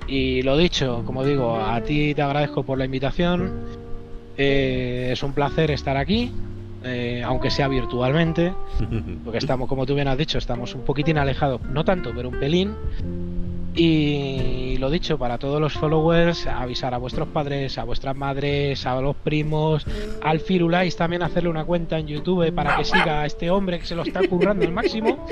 Y 0.07 0.41
lo 0.41 0.57
dicho, 0.57 1.03
como 1.05 1.23
digo, 1.23 1.55
a 1.55 1.81
ti 1.81 2.13
te 2.13 2.21
agradezco 2.21 2.63
por 2.63 2.77
la 2.77 2.85
invitación. 2.85 3.51
Eh, 4.37 5.09
es 5.11 5.23
un 5.23 5.33
placer 5.33 5.71
estar 5.71 5.97
aquí, 5.97 6.31
eh, 6.83 7.21
aunque 7.23 7.51
sea 7.51 7.67
virtualmente, 7.67 8.53
porque 9.23 9.37
estamos, 9.37 9.69
como 9.69 9.85
tú 9.85 9.95
bien 9.95 10.07
has 10.07 10.17
dicho, 10.17 10.37
estamos 10.37 10.73
un 10.75 10.81
poquitín 10.81 11.17
alejados, 11.17 11.61
no 11.61 11.85
tanto, 11.85 12.11
pero 12.15 12.29
un 12.29 12.39
pelín. 12.39 12.73
Y 13.73 14.75
lo 14.77 14.89
dicho, 14.89 15.17
para 15.17 15.37
todos 15.37 15.61
los 15.61 15.73
followers, 15.73 16.45
avisar 16.47 16.93
a 16.93 16.97
vuestros 16.97 17.27
padres, 17.29 17.77
a 17.77 17.85
vuestras 17.85 18.15
madres, 18.15 18.85
a 18.85 18.99
los 18.99 19.15
primos, 19.15 19.85
al 20.21 20.41
Firulais 20.41 20.95
también 20.95 21.23
hacerle 21.23 21.49
una 21.49 21.63
cuenta 21.63 21.97
en 21.97 22.07
YouTube 22.07 22.51
para 22.53 22.75
que 22.75 22.83
siga 22.83 23.21
a 23.21 23.25
este 23.25 23.49
hombre 23.49 23.79
que 23.79 23.85
se 23.85 23.95
lo 23.95 24.03
está 24.03 24.27
currando 24.27 24.65
al 24.65 24.73
máximo. 24.73 25.25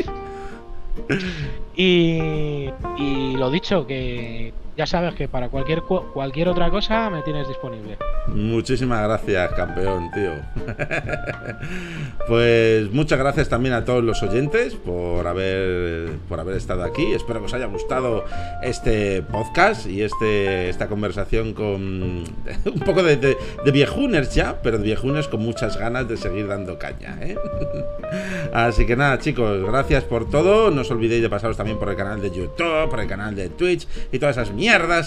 Y, 1.76 2.70
y 2.98 3.36
lo 3.38 3.50
dicho, 3.50 3.88
que 3.88 4.54
ya 4.78 4.86
sabes 4.86 5.16
que 5.16 5.28
para 5.28 5.50
cualquier, 5.50 5.82
cualquier 5.82 6.50
otra 6.50 6.70
cosa 6.70 7.10
me 7.10 7.22
tienes 7.22 7.48
disponible. 7.48 7.98
Muchísimas 8.28 9.04
gracias, 9.04 9.52
campeón, 9.54 10.12
tío. 10.12 10.32
pues 12.28 12.92
muchas 12.92 13.20
gracias 13.20 13.50
también 13.50 13.74
a 13.74 13.86
todos 13.86 14.04
los 14.04 14.22
oyentes 14.24 14.76
por 14.76 15.28
haber, 15.28 16.12
por 16.28 16.40
haber 16.40 16.56
estado 16.56 16.84
aquí. 16.84 17.14
Espero 17.14 17.40
que 17.40 17.48
os 17.48 17.54
haya 17.54 17.66
gustado 17.66 18.26
este 18.62 19.22
podcast 19.24 19.88
y 19.88 20.04
este, 20.04 20.70
esta 20.70 20.88
conversación 20.88 21.54
con 21.54 21.74
un 22.66 22.80
poco 22.86 23.04
de, 23.04 23.18
de, 23.18 23.72
viejuners 23.72 24.34
ya, 24.34 24.62
pero 24.62 24.78
de 24.78 24.84
viejuners 24.84 25.28
con 25.28 25.42
muchas 25.42 25.78
ganas 25.78 26.08
de 26.08 26.18
seguir 26.18 26.48
dando 26.48 26.78
caña. 26.78 27.18
¿eh? 27.22 27.36
Así 28.54 28.86
que 28.86 28.96
nada, 28.96 29.20
chicos, 29.20 29.64
gracias 29.66 30.04
por 30.04 30.30
todo. 30.30 30.72
No 30.72 30.82
os 30.82 30.92
olvidéis 30.92 31.22
de 31.22 31.30
pasaros 31.30 31.58
también 31.58 31.80
por 31.80 31.90
el 31.90 31.96
canal 31.96 32.22
de 32.22 32.32
YouTube, 32.32 32.90
por 32.90 33.00
el 33.00 33.08
canal 33.08 33.36
de 33.36 33.50
Twitch 33.50 33.88
y 34.12 34.20
todas 34.20 34.38
esas 34.38 34.52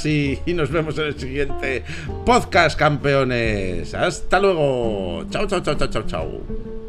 y, 0.04 0.38
y 0.44 0.54
nos 0.54 0.70
vemos 0.70 0.98
en 0.98 1.04
el 1.04 1.18
siguiente 1.18 1.84
podcast, 2.26 2.78
campeones. 2.78 3.94
Hasta 3.94 4.40
luego. 4.40 5.24
Chao, 5.30 5.46
chao, 5.46 5.60
chao, 5.60 5.74
chao, 5.76 5.88
chao, 5.88 6.02
chao. 6.02 6.81